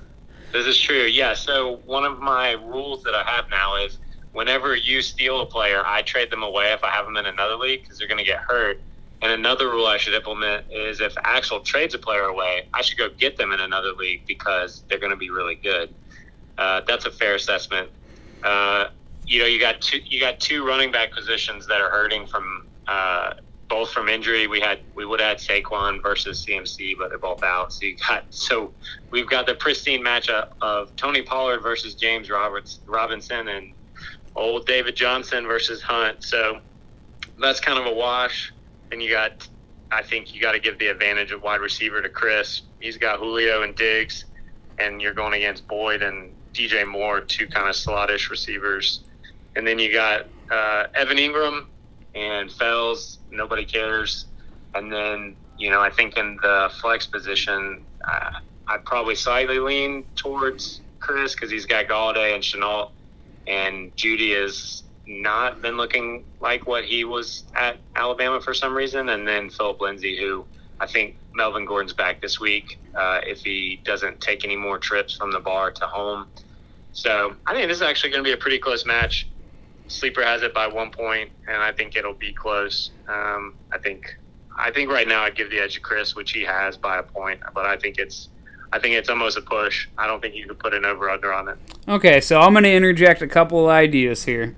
This 0.53 0.65
is 0.65 0.79
true. 0.79 1.03
Yeah. 1.03 1.33
So 1.33 1.77
one 1.85 2.05
of 2.05 2.19
my 2.19 2.51
rules 2.53 3.03
that 3.03 3.13
I 3.13 3.23
have 3.23 3.49
now 3.49 3.75
is 3.75 3.99
whenever 4.33 4.75
you 4.75 5.01
steal 5.01 5.41
a 5.41 5.45
player, 5.45 5.83
I 5.85 6.01
trade 6.01 6.29
them 6.29 6.43
away 6.43 6.71
if 6.71 6.83
I 6.83 6.89
have 6.89 7.05
them 7.05 7.17
in 7.17 7.25
another 7.25 7.55
league 7.55 7.83
because 7.83 7.97
they're 7.97 8.07
going 8.07 8.17
to 8.17 8.23
get 8.23 8.39
hurt. 8.39 8.81
And 9.21 9.31
another 9.31 9.69
rule 9.69 9.85
I 9.85 9.97
should 9.97 10.15
implement 10.15 10.65
is 10.71 10.99
if 10.99 11.13
Axel 11.23 11.59
trades 11.59 11.93
a 11.93 11.99
player 11.99 12.23
away, 12.23 12.67
I 12.73 12.81
should 12.81 12.97
go 12.97 13.09
get 13.09 13.37
them 13.37 13.51
in 13.51 13.59
another 13.59 13.93
league 13.93 14.25
because 14.25 14.83
they're 14.89 14.99
going 14.99 15.11
to 15.11 15.17
be 15.17 15.29
really 15.29 15.55
good. 15.55 15.93
Uh, 16.57 16.81
that's 16.87 17.05
a 17.05 17.11
fair 17.11 17.35
assessment. 17.35 17.89
Uh, 18.43 18.87
you 19.27 19.39
know, 19.39 19.45
you 19.45 19.59
got 19.59 19.79
two 19.81 19.99
you 19.99 20.19
got 20.19 20.39
two 20.39 20.65
running 20.65 20.91
back 20.91 21.11
positions 21.11 21.67
that 21.67 21.79
are 21.79 21.89
hurting 21.89 22.25
from 22.25 22.67
uh, 22.87 23.33
both 23.69 23.91
from 23.91 24.09
injury. 24.09 24.47
We 24.47 24.59
had 24.59 24.79
we 24.95 25.05
would 25.05 25.21
had 25.21 25.37
Saquon 25.37 26.01
versus 26.01 26.45
CMC, 26.45 26.97
but 26.97 27.09
they're 27.09 27.19
both 27.19 27.43
out. 27.43 27.71
So 27.71 27.85
you 27.85 27.95
got 27.95 28.25
so 28.31 28.73
we've 29.11 29.29
got 29.29 29.45
the 29.45 29.55
pristine 29.55 30.03
matchup 30.03 30.49
of 30.61 30.95
Tony 30.95 31.21
Pollard 31.21 31.59
versus 31.61 31.93
James 31.93 32.29
Roberts 32.29 32.79
Robinson 32.87 33.47
and 33.47 33.73
old 34.35 34.65
David 34.65 34.95
Johnson 34.95 35.45
versus 35.45 35.81
Hunt. 35.81 36.23
So 36.23 36.59
that's 37.39 37.59
kind 37.59 37.79
of 37.79 37.85
a 37.85 37.93
wash. 37.93 38.51
Then 38.91 39.01
you 39.01 39.09
got 39.09 39.47
I 39.91 40.03
think 40.03 40.33
you 40.33 40.41
got 40.41 40.53
to 40.53 40.59
give 40.59 40.77
the 40.79 40.87
advantage 40.87 41.31
of 41.31 41.41
wide 41.41 41.59
receiver 41.59 42.01
to 42.01 42.09
Chris. 42.09 42.61
He's 42.79 42.97
got 42.97 43.19
Julio 43.19 43.63
and 43.63 43.75
Diggs, 43.75 44.25
and 44.77 45.01
you're 45.01 45.13
going 45.13 45.33
against 45.33 45.67
Boyd 45.67 46.01
and 46.01 46.33
DJ 46.53 46.87
Moore, 46.87 47.19
two 47.21 47.47
kind 47.47 47.67
of 47.67 47.75
slottish 47.75 48.29
receivers. 48.29 49.01
And 49.55 49.67
then 49.67 49.79
you 49.79 49.91
got 49.91 50.27
uh, 50.49 50.85
Evan 50.93 51.17
Engram 51.17 51.65
and 52.15 52.51
Fells. 52.51 53.19
Nobody 53.31 53.65
cares. 53.65 54.25
And 54.75 54.91
then 54.91 55.35
you 55.57 55.69
know 55.69 55.81
I 55.81 55.89
think 55.89 56.17
in 56.17 56.37
the 56.41 56.71
flex 56.79 57.05
position, 57.05 57.83
uh, 58.07 58.39
I'd 58.67 58.85
probably 58.85 59.15
slightly 59.15 59.59
lean 59.59 60.05
towards 60.15 60.81
Chris 60.99 61.33
because 61.33 61.51
he's 61.51 61.65
got 61.65 61.87
Golladay 61.87 62.33
and 62.33 62.43
Shenault, 62.43 62.91
and 63.47 63.93
Jeudy 63.97 64.41
has 64.41 64.83
not 65.19 65.61
been 65.61 65.77
looking 65.77 66.23
like 66.39 66.67
what 66.67 66.85
he 66.85 67.03
was 67.03 67.43
at 67.55 67.77
Alabama 67.95 68.41
for 68.41 68.53
some 68.53 68.75
reason. 68.75 69.09
And 69.09 69.27
then 69.27 69.49
Philip 69.49 69.81
Lindsay, 69.81 70.17
who 70.17 70.45
I 70.79 70.87
think 70.87 71.17
Melvin 71.33 71.65
Gordon's 71.65 71.93
back 71.93 72.21
this 72.21 72.39
week 72.39 72.79
uh, 72.95 73.21
if 73.25 73.41
he 73.43 73.79
doesn't 73.83 74.21
take 74.21 74.43
any 74.43 74.55
more 74.55 74.77
trips 74.77 75.15
from 75.15 75.31
the 75.31 75.39
bar 75.39 75.71
to 75.71 75.85
home. 75.85 76.27
So 76.93 77.35
I 77.45 77.53
think 77.53 77.67
this 77.67 77.77
is 77.77 77.83
actually 77.83 78.11
going 78.11 78.23
to 78.23 78.27
be 78.27 78.33
a 78.33 78.37
pretty 78.37 78.59
close 78.59 78.85
match. 78.85 79.27
Sleeper 79.87 80.23
has 80.23 80.41
it 80.41 80.53
by 80.53 80.67
one 80.67 80.89
point, 80.91 81.31
and 81.47 81.57
I 81.57 81.71
think 81.71 81.95
it'll 81.95 82.13
be 82.13 82.33
close. 82.33 82.91
Um, 83.07 83.55
I 83.71 83.77
think 83.77 84.17
I 84.57 84.71
think 84.71 84.89
right 84.89 85.07
now 85.07 85.23
I'd 85.23 85.35
give 85.35 85.49
the 85.49 85.59
edge 85.59 85.75
to 85.75 85.79
Chris, 85.79 86.15
which 86.15 86.31
he 86.31 86.43
has 86.43 86.77
by 86.77 86.99
a 86.99 87.03
point, 87.03 87.41
but 87.53 87.65
I 87.65 87.77
think 87.77 87.97
it's 87.97 88.29
I 88.73 88.79
think 88.79 88.95
it's 88.95 89.09
almost 89.09 89.37
a 89.37 89.41
push. 89.41 89.87
I 89.97 90.07
don't 90.07 90.21
think 90.21 90.35
you 90.35 90.47
could 90.47 90.59
put 90.59 90.73
an 90.73 90.85
over 90.85 91.09
under 91.09 91.33
on 91.33 91.49
it. 91.49 91.57
Okay, 91.87 92.21
so 92.21 92.39
I'm 92.39 92.53
going 92.53 92.63
to 92.63 92.73
interject 92.73 93.21
a 93.21 93.27
couple 93.27 93.65
of 93.65 93.69
ideas 93.69 94.23
here. 94.23 94.55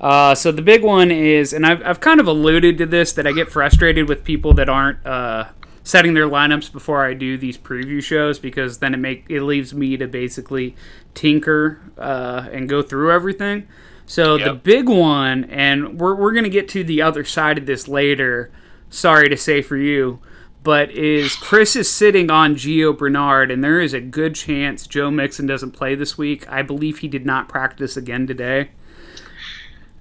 Uh, 0.00 0.34
so 0.34 0.50
the 0.52 0.62
big 0.62 0.82
one 0.82 1.10
is, 1.10 1.52
and 1.52 1.64
I've, 1.64 1.82
I've 1.84 2.00
kind 2.00 2.20
of 2.20 2.26
alluded 2.26 2.78
to 2.78 2.86
this, 2.86 3.12
that 3.12 3.26
I 3.26 3.32
get 3.32 3.50
frustrated 3.50 4.08
with 4.08 4.24
people 4.24 4.52
that 4.54 4.68
aren't 4.68 5.04
uh, 5.06 5.48
setting 5.82 6.14
their 6.14 6.28
lineups 6.28 6.72
before 6.72 7.04
I 7.04 7.14
do 7.14 7.38
these 7.38 7.56
preview 7.56 8.02
shows 8.02 8.38
because 8.38 8.78
then 8.78 8.94
it 8.94 8.98
make 8.98 9.26
it 9.28 9.42
leaves 9.42 9.72
me 9.72 9.96
to 9.96 10.06
basically 10.06 10.74
tinker 11.14 11.80
uh, 11.96 12.48
and 12.52 12.68
go 12.68 12.82
through 12.82 13.12
everything. 13.12 13.68
So 14.06 14.36
the 14.36 14.52
big 14.52 14.88
one, 14.88 15.44
and 15.44 15.98
we're, 15.98 16.14
we're 16.14 16.32
going 16.32 16.44
to 16.44 16.50
get 16.50 16.68
to 16.70 16.84
the 16.84 17.00
other 17.00 17.24
side 17.24 17.56
of 17.56 17.66
this 17.66 17.88
later. 17.88 18.50
Sorry 18.90 19.28
to 19.28 19.36
say 19.36 19.62
for 19.62 19.76
you, 19.76 20.20
but 20.62 20.90
is 20.90 21.34
Chris 21.36 21.74
is 21.74 21.90
sitting 21.90 22.30
on 22.30 22.54
Gio 22.54 22.96
Bernard, 22.96 23.50
and 23.50 23.64
there 23.64 23.80
is 23.80 23.94
a 23.94 24.00
good 24.00 24.34
chance 24.34 24.86
Joe 24.86 25.10
Mixon 25.10 25.46
doesn't 25.46 25.72
play 25.72 25.94
this 25.94 26.18
week. 26.18 26.46
I 26.50 26.62
believe 26.62 26.98
he 26.98 27.08
did 27.08 27.24
not 27.24 27.48
practice 27.48 27.96
again 27.96 28.26
today. 28.26 28.70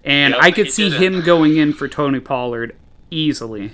And 0.03 0.33
Yep, 0.33 0.43
I 0.43 0.51
could 0.51 0.71
see 0.71 0.89
him 0.89 1.21
going 1.21 1.57
in 1.57 1.73
for 1.73 1.87
Tony 1.87 2.19
Pollard 2.19 2.75
easily. 3.09 3.71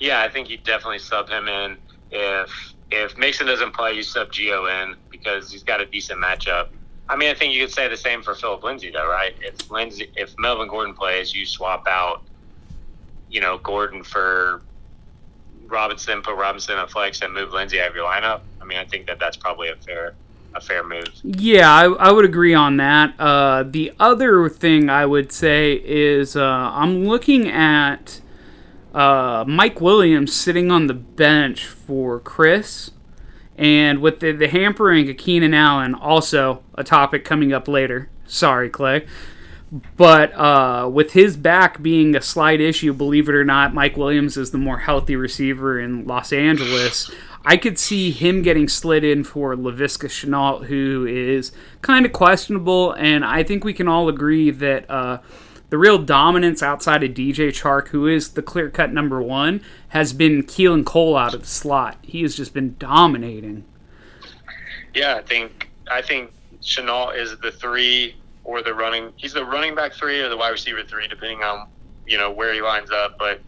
Yeah, 0.00 0.22
I 0.22 0.28
think 0.28 0.50
you 0.50 0.58
definitely 0.58 0.98
sub 0.98 1.28
him 1.28 1.48
in. 1.48 1.76
If 2.10 2.74
if 2.90 3.16
Mixon 3.16 3.46
doesn't 3.46 3.72
play, 3.72 3.94
you 3.94 4.02
sub 4.02 4.32
Gio 4.32 4.68
in 4.82 4.96
because 5.10 5.50
he's 5.50 5.62
got 5.62 5.80
a 5.80 5.86
decent 5.86 6.20
matchup. 6.20 6.68
I 7.08 7.16
mean, 7.16 7.30
I 7.30 7.34
think 7.34 7.54
you 7.54 7.64
could 7.64 7.74
say 7.74 7.88
the 7.88 7.96
same 7.96 8.22
for 8.22 8.34
Philip 8.34 8.62
Lindsay, 8.62 8.90
though, 8.90 9.08
right? 9.08 9.34
If 9.40 9.70
Lindsay, 9.70 10.10
if 10.16 10.34
Melvin 10.38 10.68
Gordon 10.68 10.94
plays, 10.94 11.34
you 11.34 11.46
swap 11.46 11.86
out, 11.86 12.22
you 13.30 13.40
know, 13.40 13.58
Gordon 13.58 14.02
for 14.02 14.62
Robinson, 15.66 16.22
put 16.22 16.36
Robinson 16.36 16.78
at 16.78 16.90
flex, 16.90 17.22
and 17.22 17.32
move 17.32 17.52
Lindsay 17.52 17.80
out 17.80 17.90
of 17.90 17.96
your 17.96 18.08
lineup. 18.08 18.42
I 18.60 18.64
mean, 18.64 18.78
I 18.78 18.84
think 18.84 19.06
that 19.06 19.18
that's 19.18 19.36
probably 19.36 19.68
a 19.68 19.76
fair 19.76 20.14
a 20.54 20.60
fair 20.60 20.84
move. 20.84 21.08
Yeah, 21.22 21.72
I, 21.72 21.84
I 21.84 22.12
would 22.12 22.24
agree 22.24 22.54
on 22.54 22.76
that. 22.78 23.18
Uh, 23.18 23.64
the 23.64 23.92
other 23.98 24.48
thing 24.48 24.88
I 24.88 25.06
would 25.06 25.32
say 25.32 25.80
is 25.84 26.36
uh, 26.36 26.42
I'm 26.44 27.04
looking 27.06 27.48
at 27.48 28.20
uh, 28.94 29.44
Mike 29.46 29.80
Williams 29.80 30.34
sitting 30.34 30.70
on 30.70 30.86
the 30.86 30.94
bench 30.94 31.66
for 31.66 32.20
Chris. 32.20 32.90
And 33.56 34.00
with 34.00 34.20
the, 34.20 34.32
the 34.32 34.48
hampering 34.48 35.08
of 35.08 35.16
Keenan 35.16 35.54
Allen, 35.54 35.94
also 35.94 36.62
a 36.74 36.84
topic 36.84 37.24
coming 37.24 37.52
up 37.52 37.68
later. 37.68 38.10
Sorry, 38.26 38.70
Clay. 38.70 39.06
But 39.96 40.34
uh, 40.34 40.90
with 40.92 41.12
his 41.12 41.36
back 41.36 41.82
being 41.82 42.14
a 42.14 42.20
slight 42.20 42.60
issue, 42.60 42.92
believe 42.92 43.28
it 43.28 43.34
or 43.34 43.44
not, 43.44 43.72
Mike 43.72 43.96
Williams 43.96 44.36
is 44.36 44.50
the 44.50 44.58
more 44.58 44.78
healthy 44.78 45.16
receiver 45.16 45.80
in 45.80 46.06
Los 46.06 46.32
Angeles. 46.32 47.10
I 47.44 47.56
could 47.56 47.78
see 47.78 48.12
him 48.12 48.42
getting 48.42 48.68
slid 48.68 49.02
in 49.04 49.24
for 49.24 49.56
Laviska 49.56 50.08
Shenault, 50.08 50.66
who 50.66 51.06
is 51.06 51.52
kind 51.80 52.06
of 52.06 52.12
questionable, 52.12 52.92
and 52.92 53.24
I 53.24 53.42
think 53.42 53.64
we 53.64 53.72
can 53.72 53.88
all 53.88 54.08
agree 54.08 54.50
that 54.50 54.88
uh, 54.88 55.18
the 55.70 55.78
real 55.78 55.98
dominance 55.98 56.62
outside 56.62 57.02
of 57.02 57.12
DJ 57.12 57.48
Chark, 57.48 57.88
who 57.88 58.06
is 58.06 58.30
the 58.30 58.42
clear 58.42 58.70
cut 58.70 58.92
number 58.92 59.20
one, 59.20 59.60
has 59.88 60.12
been 60.12 60.42
Keelan 60.44 60.84
Cole 60.84 61.16
out 61.16 61.34
of 61.34 61.40
the 61.40 61.46
slot. 61.46 61.96
He 62.02 62.22
has 62.22 62.36
just 62.36 62.54
been 62.54 62.76
dominating. 62.78 63.64
Yeah, 64.94 65.16
I 65.16 65.22
think 65.22 65.70
I 65.90 66.02
think 66.02 66.30
Shenault 66.60 67.16
is 67.16 67.36
the 67.38 67.50
three 67.50 68.16
or 68.44 68.62
the 68.62 68.74
running. 68.74 69.12
He's 69.16 69.32
the 69.32 69.44
running 69.44 69.74
back 69.74 69.94
three 69.94 70.20
or 70.20 70.28
the 70.28 70.36
wide 70.36 70.50
receiver 70.50 70.82
three, 70.84 71.08
depending 71.08 71.42
on 71.42 71.68
you 72.06 72.18
know 72.18 72.30
where 72.30 72.52
he 72.52 72.60
lines 72.60 72.90
up. 72.90 73.18
But 73.18 73.40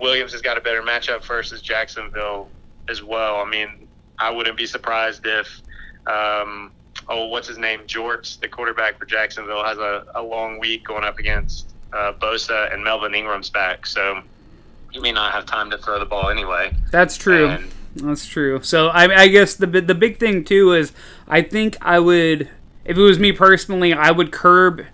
Williams 0.00 0.32
has 0.32 0.40
got 0.40 0.56
a 0.56 0.60
better 0.60 0.82
matchup 0.82 1.24
versus 1.24 1.60
Jacksonville 1.60 2.48
as 2.88 3.02
well. 3.02 3.36
I 3.36 3.44
mean, 3.48 3.88
I 4.18 4.30
wouldn't 4.30 4.56
be 4.56 4.66
surprised 4.66 5.26
if 5.26 5.60
um, 6.06 6.72
oh, 7.08 7.26
what's 7.26 7.48
his 7.48 7.58
name, 7.58 7.80
Jorts, 7.86 8.38
the 8.40 8.48
quarterback 8.48 8.98
for 8.98 9.04
Jacksonville, 9.06 9.64
has 9.64 9.78
a, 9.78 10.06
a 10.14 10.22
long 10.22 10.58
week 10.58 10.84
going 10.84 11.04
up 11.04 11.18
against 11.18 11.72
uh, 11.92 12.12
Bosa 12.14 12.72
and 12.72 12.82
Melvin 12.82 13.14
Ingram's 13.14 13.50
back. 13.50 13.86
So 13.86 14.22
he 14.90 14.98
may 15.00 15.12
not 15.12 15.32
have 15.32 15.46
time 15.46 15.70
to 15.70 15.78
throw 15.78 15.98
the 15.98 16.04
ball 16.06 16.28
anyway. 16.28 16.74
That's 16.90 17.16
true. 17.16 17.48
And- 17.48 17.70
That's 17.96 18.26
true. 18.26 18.62
So 18.62 18.88
I, 18.88 19.22
I 19.22 19.28
guess 19.28 19.54
the 19.54 19.66
the 19.66 19.94
big 19.94 20.18
thing 20.18 20.44
too 20.44 20.72
is 20.72 20.92
I 21.28 21.42
think 21.42 21.76
I 21.80 21.98
would, 21.98 22.48
if 22.84 22.96
it 22.96 23.00
was 23.00 23.18
me 23.18 23.32
personally, 23.32 23.92
I 23.92 24.10
would 24.10 24.32
curb 24.32 24.86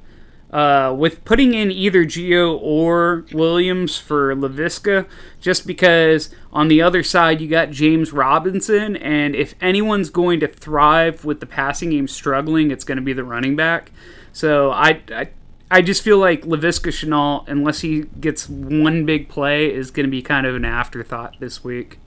uh, 0.50 0.94
with 0.96 1.24
putting 1.24 1.54
in 1.54 1.70
either 1.70 2.04
Gio 2.04 2.58
or 2.60 3.26
Williams 3.32 3.96
for 3.98 4.34
Laviska, 4.34 5.06
just 5.40 5.66
because 5.66 6.30
on 6.52 6.68
the 6.68 6.80
other 6.80 7.02
side 7.02 7.40
you 7.40 7.48
got 7.48 7.70
James 7.70 8.12
Robinson, 8.12 8.96
and 8.96 9.36
if 9.36 9.54
anyone's 9.60 10.10
going 10.10 10.40
to 10.40 10.48
thrive 10.48 11.24
with 11.24 11.40
the 11.40 11.46
passing 11.46 11.90
game 11.90 12.08
struggling, 12.08 12.70
it's 12.70 12.84
going 12.84 12.96
to 12.96 13.02
be 13.02 13.12
the 13.12 13.24
running 13.24 13.56
back. 13.56 13.92
So 14.32 14.70
I. 14.70 15.02
I 15.14 15.28
I 15.70 15.82
just 15.82 16.02
feel 16.02 16.16
like 16.16 16.44
Laviska 16.44 16.90
Shenault, 16.90 17.46
unless 17.46 17.80
he 17.80 18.04
gets 18.20 18.48
one 18.48 19.04
big 19.04 19.28
play, 19.28 19.70
is 19.70 19.90
going 19.90 20.06
to 20.06 20.10
be 20.10 20.22
kind 20.22 20.46
of 20.46 20.56
an 20.56 20.64
afterthought 20.64 21.36
this 21.40 21.62
week. 21.62 21.98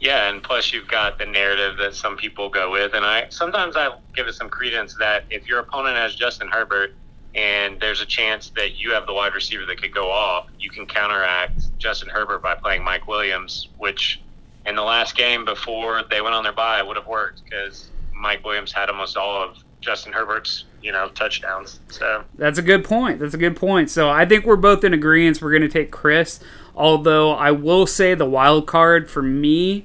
Yeah, 0.00 0.30
and 0.30 0.42
plus 0.42 0.72
you've 0.72 0.88
got 0.88 1.18
the 1.18 1.26
narrative 1.26 1.76
that 1.78 1.94
some 1.94 2.16
people 2.16 2.48
go 2.48 2.70
with, 2.70 2.94
and 2.94 3.04
I 3.04 3.28
sometimes 3.28 3.76
I 3.76 3.90
give 4.14 4.26
it 4.26 4.34
some 4.34 4.48
credence 4.48 4.94
that 4.98 5.24
if 5.30 5.46
your 5.46 5.60
opponent 5.60 5.96
has 5.96 6.14
Justin 6.14 6.48
Herbert 6.48 6.94
and 7.34 7.80
there's 7.80 8.00
a 8.00 8.06
chance 8.06 8.50
that 8.56 8.78
you 8.78 8.92
have 8.92 9.06
the 9.06 9.12
wide 9.12 9.34
receiver 9.34 9.66
that 9.66 9.80
could 9.80 9.92
go 9.92 10.10
off, 10.10 10.48
you 10.58 10.70
can 10.70 10.86
counteract 10.86 11.76
Justin 11.78 12.08
Herbert 12.08 12.42
by 12.42 12.54
playing 12.54 12.84
Mike 12.84 13.08
Williams, 13.08 13.68
which 13.78 14.20
in 14.66 14.76
the 14.76 14.82
last 14.82 15.16
game 15.16 15.44
before 15.44 16.02
they 16.10 16.20
went 16.20 16.34
on 16.34 16.44
their 16.44 16.52
bye 16.52 16.82
would 16.82 16.96
have 16.96 17.06
worked 17.06 17.42
because 17.44 17.90
Mike 18.14 18.44
Williams 18.44 18.72
had 18.72 18.88
almost 18.88 19.16
all 19.16 19.42
of 19.42 19.58
Justin 19.80 20.12
Herbert's 20.12 20.64
you 20.82 20.92
know 20.92 21.08
touchdowns. 21.10 21.80
So 21.88 22.24
That's 22.36 22.58
a 22.58 22.62
good 22.62 22.84
point. 22.84 23.18
That's 23.18 23.34
a 23.34 23.38
good 23.38 23.56
point. 23.56 23.90
So 23.90 24.10
I 24.10 24.24
think 24.24 24.44
we're 24.44 24.56
both 24.56 24.84
in 24.84 24.94
agreement. 24.94 25.42
We're 25.42 25.50
going 25.50 25.62
to 25.62 25.68
take 25.68 25.90
Chris. 25.90 26.40
Although 26.76 27.32
I 27.32 27.50
will 27.50 27.86
say 27.86 28.14
the 28.14 28.24
wild 28.24 28.66
card 28.66 29.10
for 29.10 29.22
me 29.22 29.84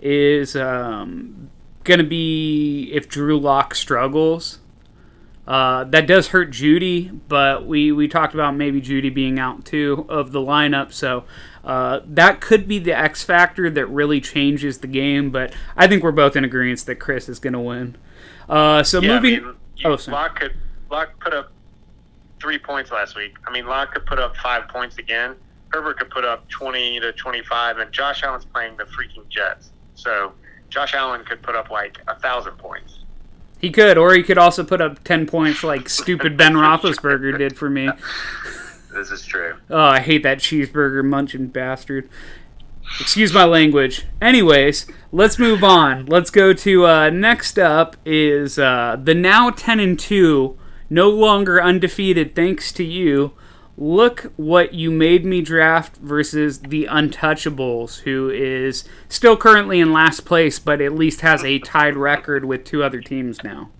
is 0.00 0.54
um, 0.54 1.50
going 1.84 1.98
to 1.98 2.06
be 2.06 2.90
if 2.92 3.08
Drew 3.08 3.38
Lock 3.38 3.74
struggles. 3.74 4.58
Uh, 5.48 5.84
that 5.84 6.06
does 6.06 6.28
hurt 6.28 6.50
Jeudy, 6.50 7.10
but 7.26 7.66
we, 7.66 7.90
we 7.90 8.06
talked 8.06 8.34
about 8.34 8.54
maybe 8.54 8.82
Jeudy 8.82 9.08
being 9.08 9.38
out 9.38 9.64
too 9.64 10.04
of 10.06 10.30
the 10.32 10.40
lineup. 10.40 10.92
So 10.92 11.24
uh, 11.64 12.00
that 12.04 12.42
could 12.42 12.68
be 12.68 12.78
the 12.78 12.92
X 12.92 13.24
factor 13.24 13.70
that 13.70 13.86
really 13.86 14.20
changes 14.20 14.80
the 14.80 14.86
game. 14.86 15.30
But 15.30 15.54
I 15.74 15.86
think 15.86 16.02
we're 16.02 16.12
both 16.12 16.36
in 16.36 16.44
agreement 16.44 16.84
that 16.84 16.96
Chris 16.96 17.30
is 17.30 17.38
going 17.38 17.54
to 17.54 17.60
win. 17.60 17.96
Uh, 18.46 18.82
so 18.82 19.00
yeah, 19.00 19.14
moving. 19.14 19.36
I 19.36 19.40
mean, 19.40 19.56
oh, 19.86 19.96
sorry. 19.96 20.16
Lock 20.16 20.38
could 20.38 20.54
Lock 20.90 21.18
put 21.18 21.32
up 21.32 21.50
three 22.40 22.58
points 22.58 22.90
last 22.90 23.16
week. 23.16 23.34
I 23.46 23.50
mean, 23.50 23.66
Lock 23.66 23.94
could 23.94 24.04
put 24.04 24.18
up 24.18 24.36
five 24.36 24.68
points 24.68 24.98
again. 24.98 25.34
Herbert 25.70 25.98
could 25.98 26.10
put 26.10 26.26
up 26.26 26.46
twenty 26.50 27.00
to 27.00 27.12
twenty-five, 27.14 27.78
and 27.78 27.90
Josh 27.90 28.22
Allen's 28.22 28.44
playing 28.44 28.76
the 28.76 28.84
freaking 28.84 29.26
Jets. 29.30 29.70
So 29.94 30.34
Josh 30.68 30.92
Allen 30.92 31.24
could 31.24 31.40
put 31.40 31.56
up 31.56 31.70
like 31.70 32.02
a 32.06 32.18
thousand 32.20 32.58
points. 32.58 32.98
He 33.58 33.70
could, 33.70 33.98
or 33.98 34.14
he 34.14 34.22
could 34.22 34.38
also 34.38 34.64
put 34.64 34.80
up 34.80 35.02
ten 35.04 35.26
points 35.26 35.64
like 35.64 35.88
stupid 35.88 36.36
Ben 36.36 36.54
Roethlisberger 36.54 37.36
did 37.38 37.56
for 37.56 37.68
me. 37.68 37.90
This 38.90 39.10
is 39.10 39.24
true. 39.24 39.54
Oh, 39.70 39.78
I 39.78 40.00
hate 40.00 40.22
that 40.24 40.38
cheeseburger 40.38 41.04
munching 41.04 41.48
bastard. 41.48 42.08
Excuse 42.98 43.32
my 43.32 43.44
language. 43.44 44.06
Anyways, 44.20 44.86
let's 45.12 45.38
move 45.38 45.62
on. 45.62 46.06
Let's 46.06 46.30
go 46.30 46.52
to 46.54 46.86
uh, 46.86 47.10
next 47.10 47.58
up 47.58 47.96
is 48.04 48.58
uh, 48.58 48.96
the 49.00 49.14
now 49.14 49.50
ten 49.50 49.78
and 49.78 49.98
two, 49.98 50.58
no 50.88 51.10
longer 51.10 51.62
undefeated 51.62 52.34
thanks 52.34 52.72
to 52.72 52.82
you, 52.82 53.34
look 53.78 54.32
what 54.36 54.74
you 54.74 54.90
made 54.90 55.24
me 55.24 55.40
draft 55.40 55.96
versus 55.98 56.58
the 56.58 56.86
Untouchables, 56.90 58.00
who 58.00 58.28
is 58.28 58.84
still 59.08 59.36
currently 59.36 59.78
in 59.78 59.92
last 59.92 60.24
place, 60.24 60.58
but 60.58 60.80
at 60.80 60.92
least 60.92 61.20
has 61.20 61.44
a 61.44 61.60
tied 61.60 61.96
record 61.96 62.44
with 62.44 62.64
two 62.64 62.82
other 62.82 63.00
teams 63.00 63.42
now. 63.44 63.70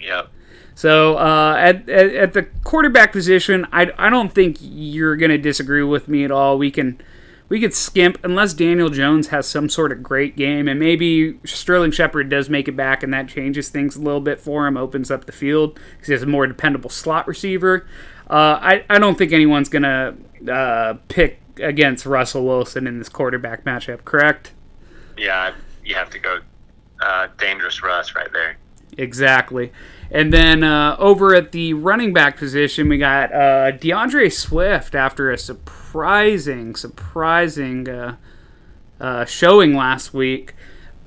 Yep. 0.00 0.30
So 0.74 1.16
uh, 1.16 1.54
at, 1.56 1.88
at 1.88 2.14
at 2.14 2.32
the 2.34 2.42
quarterback 2.64 3.12
position, 3.12 3.66
I, 3.72 3.90
I 3.96 4.10
don't 4.10 4.32
think 4.32 4.58
you're 4.60 5.16
going 5.16 5.30
to 5.30 5.38
disagree 5.38 5.82
with 5.82 6.08
me 6.08 6.24
at 6.24 6.30
all. 6.30 6.58
We 6.58 6.70
can 6.70 7.00
we 7.48 7.60
could 7.60 7.72
skimp 7.74 8.18
unless 8.24 8.54
Daniel 8.54 8.90
Jones 8.90 9.28
has 9.28 9.46
some 9.46 9.68
sort 9.68 9.92
of 9.92 10.02
great 10.02 10.36
game, 10.36 10.66
and 10.68 10.80
maybe 10.80 11.38
Sterling 11.44 11.92
Shepard 11.92 12.28
does 12.28 12.50
make 12.50 12.66
it 12.66 12.76
back, 12.76 13.02
and 13.02 13.14
that 13.14 13.28
changes 13.28 13.68
things 13.68 13.96
a 13.96 14.02
little 14.02 14.20
bit 14.20 14.40
for 14.40 14.66
him, 14.66 14.76
opens 14.76 15.10
up 15.10 15.24
the 15.26 15.32
field 15.32 15.78
because 15.92 16.08
he 16.08 16.12
has 16.12 16.22
a 16.22 16.26
more 16.26 16.46
dependable 16.46 16.90
slot 16.90 17.26
receiver. 17.28 17.86
Uh, 18.28 18.58
I 18.60 18.84
I 18.90 18.98
don't 18.98 19.16
think 19.16 19.32
anyone's 19.32 19.68
going 19.68 19.82
to 19.82 20.14
uh, 20.52 20.94
pick 21.08 21.40
against 21.60 22.06
Russell 22.06 22.44
Wilson 22.44 22.86
in 22.86 22.98
this 22.98 23.08
quarterback 23.08 23.64
matchup. 23.64 24.04
Correct? 24.04 24.52
Yeah, 25.16 25.54
you 25.84 25.94
have 25.94 26.10
to 26.10 26.18
go 26.18 26.40
uh, 27.00 27.28
dangerous 27.38 27.82
Russ 27.82 28.14
right 28.14 28.32
there. 28.32 28.56
Exactly. 28.98 29.72
And 30.10 30.32
then 30.32 30.62
uh, 30.62 30.96
over 30.98 31.34
at 31.34 31.52
the 31.52 31.74
running 31.74 32.12
back 32.12 32.36
position, 32.36 32.88
we 32.88 32.98
got 32.98 33.32
uh, 33.32 33.72
D'Andre 33.72 34.28
Swift 34.28 34.94
after 34.94 35.30
a 35.30 35.38
surprising, 35.38 36.76
surprising 36.76 37.88
uh, 37.88 38.16
uh, 39.00 39.24
showing 39.24 39.74
last 39.74 40.14
week 40.14 40.54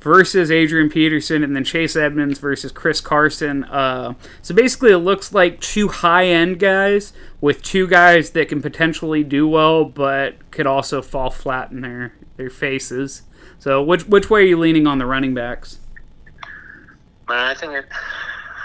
versus 0.02 0.50
Adrian 0.50 0.90
Peterson, 0.90 1.44
and 1.44 1.56
then 1.56 1.64
Chase 1.64 1.96
Edmonds 1.96 2.40
versus 2.40 2.72
Chris 2.72 3.02
Carson. 3.02 3.64
Uh, 3.66 4.14
so 4.42 4.56
basically, 4.56 4.92
it 4.92 5.00
looks 5.00 5.34
like 5.34 5.60
two 5.60 5.88
high 5.90 6.28
end 6.28 6.60
guys 6.60 7.14
with 7.42 7.62
two 7.62 7.88
guys 7.88 8.32
that 8.32 8.50
can 8.50 8.62
potentially 8.62 9.24
do 9.24 9.48
well, 9.48 9.86
but 9.86 10.52
could 10.52 10.68
also 10.68 11.02
fall 11.02 11.30
flat 11.30 11.72
in 11.72 11.82
their, 11.82 12.14
their 12.38 12.50
faces. 12.50 13.24
So, 13.60 13.84
which 13.84 14.08
which 14.08 14.30
way 14.30 14.42
are 14.42 14.46
you 14.46 14.58
leaning 14.58 14.88
on 14.88 15.00
the 15.00 15.06
running 15.06 15.34
backs? 15.34 15.80
Man, 17.28 17.38
I 17.38 17.54
think 17.54 17.74
it. 17.74 17.86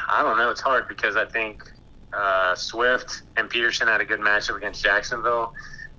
I 0.09 0.22
don't 0.22 0.37
know. 0.37 0.51
It's 0.51 0.61
hard 0.61 0.87
because 0.87 1.16
I 1.16 1.24
think 1.24 1.70
uh, 2.12 2.55
Swift 2.55 3.22
and 3.37 3.51
Peterson 3.51 3.89
had 3.89 4.01
a 4.01 4.05
good 4.05 4.20
matchup 4.20 4.57
against 4.57 4.82
Jacksonville, 4.85 5.53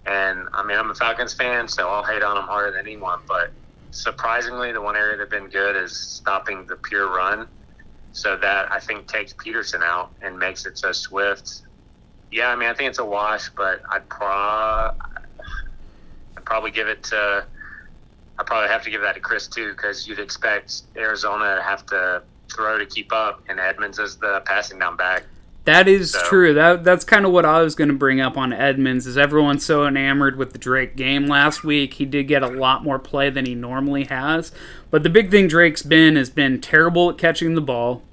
and 0.06 0.48
I 0.54 0.64
mean 0.64 0.78
I'm 0.78 0.90
a 0.90 0.96
Falcons 0.96 1.34
fan, 1.34 1.68
so 1.68 1.90
I'll 1.90 2.04
hate 2.04 2.24
on 2.24 2.36
them 2.36 2.46
harder 2.46 2.72
than 2.72 2.80
anyone. 2.80 3.20
But 3.28 3.52
surprisingly, 3.96 4.72
the 4.72 4.82
one 4.82 4.96
area 4.96 5.18
they've 5.18 5.30
been 5.30 5.50
good 5.50 5.76
is 5.76 5.98
stopping 5.98 6.66
the 6.68 6.76
pure 6.76 7.08
run. 7.08 7.48
So 8.12 8.38
that 8.38 8.72
I 8.72 8.80
think 8.80 9.08
takes 9.08 9.34
Peterson 9.34 9.82
out 9.84 10.12
and 10.22 10.40
makes 10.40 10.66
it 10.66 10.78
so 10.78 10.94
Swift. 10.94 11.64
Yeah, 12.32 12.48
I 12.48 12.56
mean 12.56 12.70
I 12.70 12.74
think 12.74 12.90
it's 12.90 13.00
a 13.00 13.06
wash, 13.06 13.50
but 13.50 13.82
I'd 13.92 14.08
pro 14.08 14.30
I'd 14.30 16.46
probably 16.46 16.72
give 16.72 16.88
it 16.88 17.04
to. 17.06 17.46
I 18.40 18.44
probably 18.44 18.70
have 18.70 18.84
to 18.84 18.90
give 18.90 19.02
that 19.02 19.16
to 19.16 19.20
Chris 19.20 19.48
too, 19.48 19.72
because 19.72 20.08
you'd 20.08 20.20
expect 20.20 20.84
Arizona 20.96 21.58
to 21.58 21.62
have 21.62 21.86
to 21.88 22.24
throw 22.54 22.78
to 22.78 22.86
keep 22.86 23.12
up, 23.12 23.42
and 23.50 23.60
Edmonds 23.60 24.00
is 24.00 24.16
the 24.16 24.42
passing 24.46 24.80
down 24.80 24.96
back. 24.96 25.24
That 25.66 25.88
is 25.88 26.12
So- 26.12 26.20
true. 26.26 26.54
That 26.54 26.84
that's 26.84 27.04
kind 27.04 27.26
of 27.26 27.32
what 27.32 27.44
I 27.46 27.62
was 27.62 27.76
going 27.76 27.88
to 27.88 27.94
bring 27.96 28.22
up 28.22 28.38
on 28.38 28.54
Edmonds. 28.54 29.06
Is 29.08 29.18
everyone 29.18 29.60
so 29.60 29.86
enamored 29.86 30.38
with 30.38 30.54
the 30.54 30.60
Drake 30.60 30.96
game 30.96 31.26
last 31.26 31.64
week? 31.64 31.96
He 31.96 32.06
did 32.06 32.24
get 32.28 32.44
a 32.44 32.48
lot 32.48 32.84
more 32.84 33.00
play 33.00 33.30
than 33.32 33.46
he 33.46 33.56
normally 33.56 34.06
has. 34.06 34.52
But 34.92 35.04
the 35.04 35.10
big 35.10 35.32
thing 35.32 35.48
Drake's 35.48 35.82
been 35.82 36.16
has 36.16 36.30
been 36.30 36.62
terrible 36.62 37.10
at 37.10 37.18
catching 37.18 37.56
the 37.56 37.62
ball, 37.62 38.04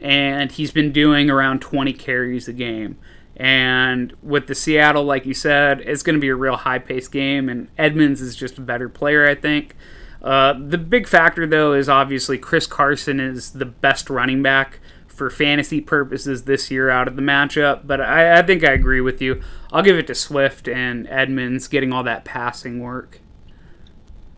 and 0.00 0.52
he's 0.52 0.70
been 0.70 0.92
doing 0.92 1.30
around 1.30 1.60
20 1.60 1.92
carries 1.94 2.46
a 2.46 2.52
game. 2.52 2.96
And 3.36 4.12
with 4.22 4.46
the 4.46 4.54
Seattle, 4.54 5.04
like 5.04 5.24
you 5.24 5.32
said, 5.34 5.80
it's 5.80 6.02
going 6.02 6.14
to 6.14 6.20
be 6.20 6.28
a 6.28 6.36
real 6.36 6.56
high 6.56 6.78
paced 6.78 7.10
game, 7.10 7.48
and 7.48 7.68
Edmonds 7.78 8.20
is 8.20 8.36
just 8.36 8.58
a 8.58 8.60
better 8.60 8.90
player, 8.90 9.26
I 9.26 9.34
think. 9.34 9.74
Uh, 10.22 10.52
the 10.52 10.78
big 10.78 11.08
factor, 11.08 11.46
though, 11.46 11.72
is 11.72 11.88
obviously 11.88 12.36
Chris 12.38 12.66
Carson 12.66 13.18
is 13.18 13.52
the 13.52 13.64
best 13.64 14.10
running 14.10 14.42
back 14.42 14.78
for 15.22 15.30
fantasy 15.30 15.80
purposes 15.80 16.42
this 16.42 16.68
year 16.68 16.90
out 16.90 17.06
of 17.06 17.14
the 17.14 17.22
matchup. 17.22 17.86
But 17.86 18.00
I, 18.00 18.40
I 18.40 18.42
think 18.42 18.64
I 18.64 18.72
agree 18.72 19.00
with 19.00 19.22
you. 19.22 19.40
I'll 19.70 19.82
give 19.82 19.96
it 19.96 20.08
to 20.08 20.16
Swift 20.16 20.66
and 20.66 21.06
Edmonds 21.08 21.68
getting 21.68 21.92
all 21.92 22.02
that 22.02 22.24
passing 22.24 22.80
work. 22.80 23.20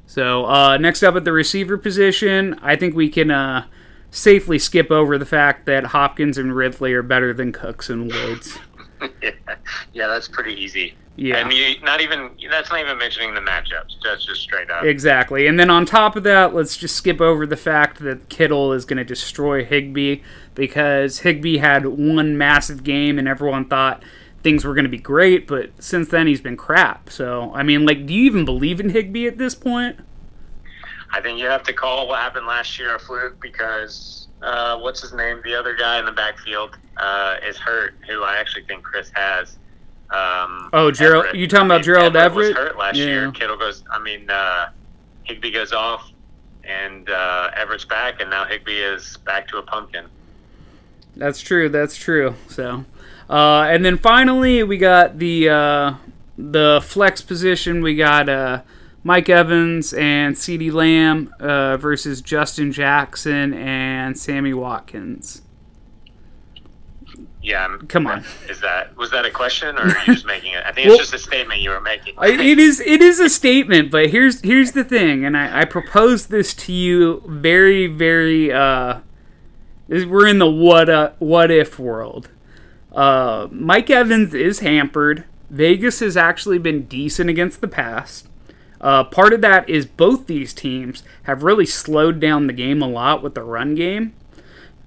So 0.06 0.44
uh, 0.44 0.76
next 0.76 1.02
up 1.02 1.16
at 1.16 1.24
the 1.24 1.32
receiver 1.32 1.78
position, 1.78 2.58
I 2.60 2.76
think 2.76 2.94
we 2.94 3.08
can 3.08 3.30
uh, 3.30 3.64
safely 4.10 4.58
skip 4.58 4.90
over 4.90 5.16
the 5.16 5.24
fact 5.24 5.64
that 5.64 5.86
Hopkins 5.86 6.36
and 6.36 6.54
Ridley 6.54 6.92
are 6.92 7.02
better 7.02 7.32
than 7.32 7.50
Cooks 7.50 7.88
and 7.88 8.12
Woods. 8.12 8.58
yeah, 9.22 9.30
yeah, 9.94 10.06
that's 10.06 10.28
pretty 10.28 10.52
easy. 10.52 10.94
Yeah. 11.16 11.36
and 11.36 11.52
you 11.52 11.80
not 11.80 12.00
even 12.00 12.30
that's 12.50 12.70
not 12.70 12.80
even 12.80 12.98
mentioning 12.98 13.34
the 13.34 13.40
matchups. 13.40 13.94
That's 14.02 14.26
just 14.26 14.40
straight 14.40 14.68
up. 14.68 14.84
Exactly. 14.84 15.46
And 15.46 15.58
then 15.58 15.70
on 15.70 15.86
top 15.86 16.16
of 16.16 16.24
that, 16.24 16.54
let's 16.54 16.76
just 16.76 16.96
skip 16.96 17.20
over 17.20 17.46
the 17.46 17.56
fact 17.56 18.00
that 18.00 18.28
Kittle 18.28 18.72
is 18.72 18.84
going 18.84 18.96
to 18.96 19.04
destroy 19.04 19.64
Higbee 19.64 20.22
because 20.54 21.20
Higbee 21.20 21.58
had 21.58 21.86
one 21.86 22.36
massive 22.38 22.84
game 22.84 23.18
and 23.18 23.26
everyone 23.28 23.64
thought 23.66 24.02
things 24.42 24.64
were 24.64 24.74
going 24.74 24.84
to 24.84 24.90
be 24.90 24.98
great, 24.98 25.46
but 25.46 25.70
since 25.82 26.08
then 26.08 26.26
he's 26.26 26.40
been 26.40 26.56
crap. 26.56 27.10
So, 27.10 27.50
I 27.54 27.62
mean, 27.62 27.86
like, 27.86 28.06
do 28.06 28.12
you 28.14 28.24
even 28.24 28.44
believe 28.44 28.78
in 28.80 28.90
Higbee 28.90 29.26
at 29.26 29.38
this 29.38 29.54
point? 29.54 29.98
I 31.12 31.20
think 31.20 31.38
you 31.38 31.46
have 31.46 31.62
to 31.64 31.72
call 31.72 32.08
what 32.08 32.20
happened 32.20 32.46
last 32.46 32.78
year 32.78 32.94
a 32.96 32.98
fluke 32.98 33.40
because 33.40 34.28
uh, 34.42 34.76
what's 34.78 35.00
his 35.00 35.12
name? 35.14 35.40
The 35.44 35.54
other 35.54 35.74
guy 35.74 35.98
in 35.98 36.04
the 36.04 36.12
backfield 36.12 36.76
uh, 36.98 37.36
is 37.46 37.56
hurt, 37.56 37.94
who 38.08 38.22
I 38.22 38.36
actually 38.36 38.64
think 38.64 38.82
Chris 38.82 39.10
has. 39.14 39.56
Um, 40.10 40.68
Oh, 40.72 40.90
Gerald- 40.90 41.24
Everett. 41.26 41.36
you 41.36 41.46
talking 41.48 41.66
about 41.66 41.82
Gerald 41.82 42.14
Everett? 42.16 42.48
was 42.48 42.56
hurt 42.56 42.76
last 42.76 42.96
Yeah. 42.96 43.04
year. 43.06 43.30
Kittle 43.32 43.56
goes. 43.56 43.82
I 43.90 43.98
mean, 43.98 44.28
uh, 44.28 44.68
Higbee 45.22 45.52
goes 45.52 45.72
off, 45.72 46.10
and 46.64 47.08
uh, 47.08 47.50
Everett's 47.56 47.84
back, 47.86 48.20
and 48.20 48.28
now 48.28 48.44
Higbee 48.44 48.76
is 48.82 49.16
back 49.24 49.48
to 49.48 49.58
a 49.58 49.62
pumpkin. 49.62 50.04
That's 51.16 51.40
true. 51.40 51.68
That's 51.68 51.96
true. 51.96 52.34
So, 52.48 52.84
uh, 53.30 53.62
and 53.68 53.84
then 53.84 53.96
finally 53.98 54.62
we 54.62 54.76
got 54.78 55.18
the 55.18 55.48
uh, 55.48 55.94
the 56.36 56.80
flex 56.84 57.20
position. 57.22 57.82
We 57.82 57.94
got 57.96 58.28
uh, 58.28 58.62
Mike 59.02 59.28
Evans 59.28 59.92
and 59.92 60.34
CeeDee 60.34 60.72
Lamb 60.72 61.32
uh, 61.40 61.76
versus 61.76 62.20
Justin 62.20 62.72
Jackson 62.72 63.54
and 63.54 64.18
Sammy 64.18 64.54
Watkins. 64.54 65.42
Yeah, 67.42 67.60
I'm- 67.62 67.86
Come 67.88 68.06
on. 68.06 68.24
Is 68.48 68.60
that 68.62 68.96
was 68.96 69.10
that 69.10 69.26
a 69.26 69.30
question, 69.30 69.76
or 69.76 69.82
are 69.82 69.88
you 70.06 70.14
just 70.14 70.24
making 70.26 70.54
it? 70.54 70.64
I 70.64 70.72
think 70.72 70.88
Well- 70.88 70.98
it's 70.98 71.10
just 71.10 71.14
a 71.14 71.18
statement 71.26 71.60
you 71.60 71.70
were 71.70 71.80
making. 71.80 72.14
It 72.22 72.58
is 72.58 72.80
it 72.80 73.02
is 73.02 73.20
a 73.20 73.28
statement, 73.28 73.90
but 73.90 74.08
here's 74.10 74.40
here's 74.40 74.72
the 74.72 74.82
thing, 74.84 75.24
and 75.24 75.36
I, 75.36 75.60
I 75.60 75.64
propose 75.66 76.26
this 76.28 76.54
to 76.54 76.72
you 76.72 77.22
very 77.26 77.86
very. 77.86 78.50
We're 79.88 80.26
in 80.26 80.38
the 80.38 80.50
what 80.50 80.88
uh, 80.88 81.12
what 81.18 81.50
if 81.50 81.78
world. 81.78 82.30
Uh, 82.92 83.48
Mike 83.50 83.90
Evans 83.90 84.34
is 84.34 84.60
hampered. 84.60 85.24
Vegas 85.50 86.00
has 86.00 86.16
actually 86.16 86.58
been 86.58 86.84
decent 86.84 87.28
against 87.28 87.60
the 87.60 87.68
pass. 87.68 88.24
Uh, 88.80 89.04
part 89.04 89.32
of 89.32 89.40
that 89.40 89.68
is 89.68 89.86
both 89.86 90.26
these 90.26 90.52
teams 90.52 91.02
have 91.24 91.42
really 91.42 91.66
slowed 91.66 92.20
down 92.20 92.46
the 92.46 92.52
game 92.52 92.82
a 92.82 92.88
lot 92.88 93.22
with 93.22 93.34
the 93.34 93.42
run 93.42 93.74
game. 93.74 94.14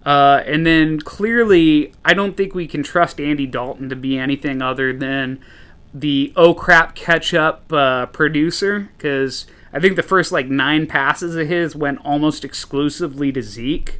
Uh, 0.05 0.41
and 0.45 0.65
then 0.65 0.99
clearly, 0.99 1.91
I 2.05 2.13
don't 2.13 2.37
think 2.37 2.55
we 2.55 2.67
can 2.67 2.81
trust 2.81 3.19
Andy 3.19 3.45
Dalton 3.45 3.89
to 3.89 3.95
be 3.95 4.17
anything 4.17 4.61
other 4.61 4.93
than 4.93 5.39
the 5.93 6.31
oh 6.35 6.53
crap 6.53 6.95
catch 6.95 7.33
up 7.33 7.71
uh, 7.73 8.05
producer 8.07 8.89
because 8.97 9.47
I 9.73 9.79
think 9.79 9.95
the 9.95 10.03
first 10.03 10.31
like 10.31 10.47
nine 10.47 10.87
passes 10.87 11.35
of 11.35 11.47
his 11.47 11.75
went 11.75 11.99
almost 12.05 12.45
exclusively 12.45 13.31
to 13.31 13.41
Zeke 13.41 13.99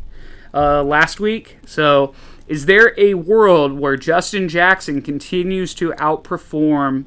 uh, 0.54 0.84
last 0.84 1.20
week. 1.20 1.58
So, 1.66 2.14
is 2.48 2.66
there 2.66 2.94
a 2.98 3.16
world 3.16 3.80
where 3.80 3.98
Justin 3.98 4.48
Jackson 4.48 5.02
continues 5.02 5.74
to 5.76 5.92
outperform 5.92 7.06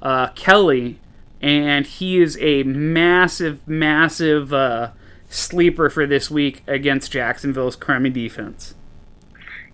uh, 0.00 0.28
Kelley 0.28 0.98
and 1.40 1.86
he 1.86 2.20
is 2.20 2.36
a 2.40 2.62
massive, 2.64 3.66
massive 3.66 4.52
uh, 4.52 4.90
sleeper 5.28 5.88
for 5.88 6.06
this 6.06 6.30
week 6.30 6.62
against 6.66 7.12
Jacksonville's 7.12 7.76
crummy 7.76 8.10
defense? 8.10 8.74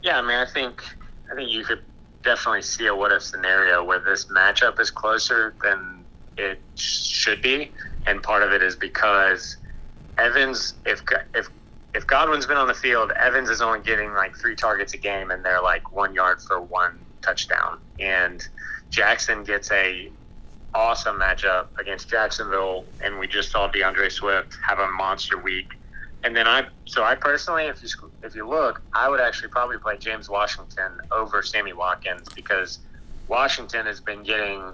Yeah, 0.02 0.18
I 0.18 0.22
mean, 0.22 0.36
I 0.36 0.46
think 0.46 0.82
I 1.30 1.34
think 1.34 1.50
you 1.50 1.64
could 1.64 1.82
definitely 2.22 2.62
see 2.62 2.86
a 2.86 2.94
what 2.94 3.12
if 3.12 3.22
scenario 3.22 3.82
where 3.82 4.00
this 4.00 4.26
matchup 4.26 4.78
is 4.78 4.90
closer 4.90 5.54
than 5.62 6.04
it 6.36 6.60
should 6.74 7.40
be, 7.40 7.70
and 8.06 8.22
part 8.22 8.42
of 8.42 8.52
it 8.52 8.62
is 8.62 8.76
because 8.76 9.56
Evans, 10.18 10.74
if 10.84 11.02
if 11.34 11.48
if 11.94 12.06
Godwin's 12.06 12.44
been 12.44 12.56
on 12.56 12.66
the 12.66 12.74
field, 12.74 13.12
Evans 13.12 13.48
is 13.48 13.62
only 13.62 13.80
getting 13.80 14.12
like 14.14 14.36
three 14.36 14.56
targets 14.56 14.94
a 14.94 14.98
game, 14.98 15.30
and 15.30 15.44
they're 15.44 15.62
like 15.62 15.92
one 15.92 16.12
yard 16.12 16.40
for 16.40 16.60
one 16.60 16.98
touchdown, 17.22 17.78
and 18.00 18.46
Jackson 18.90 19.44
gets 19.44 19.70
a 19.70 20.10
awesome 20.74 21.20
matchup 21.20 21.66
against 21.78 22.10
Jacksonville, 22.10 22.84
and 23.02 23.18
we 23.18 23.28
just 23.28 23.52
saw 23.52 23.68
D'Andre 23.68 24.08
Swift 24.08 24.56
have 24.68 24.80
a 24.80 24.88
monster 24.88 25.38
week. 25.38 25.68
And 26.24 26.34
then 26.34 26.48
I, 26.48 26.66
so 26.84 27.04
I 27.04 27.14
personally, 27.14 27.66
if 27.66 27.80
you 27.82 27.88
if 28.22 28.34
you 28.34 28.48
look, 28.48 28.82
I 28.92 29.08
would 29.08 29.20
actually 29.20 29.50
probably 29.50 29.78
play 29.78 29.96
James 29.96 30.28
Washington 30.28 30.98
over 31.12 31.42
Sammy 31.42 31.74
Watkins 31.74 32.28
because 32.34 32.80
Washington 33.28 33.86
has 33.86 34.00
been 34.00 34.24
getting 34.24 34.72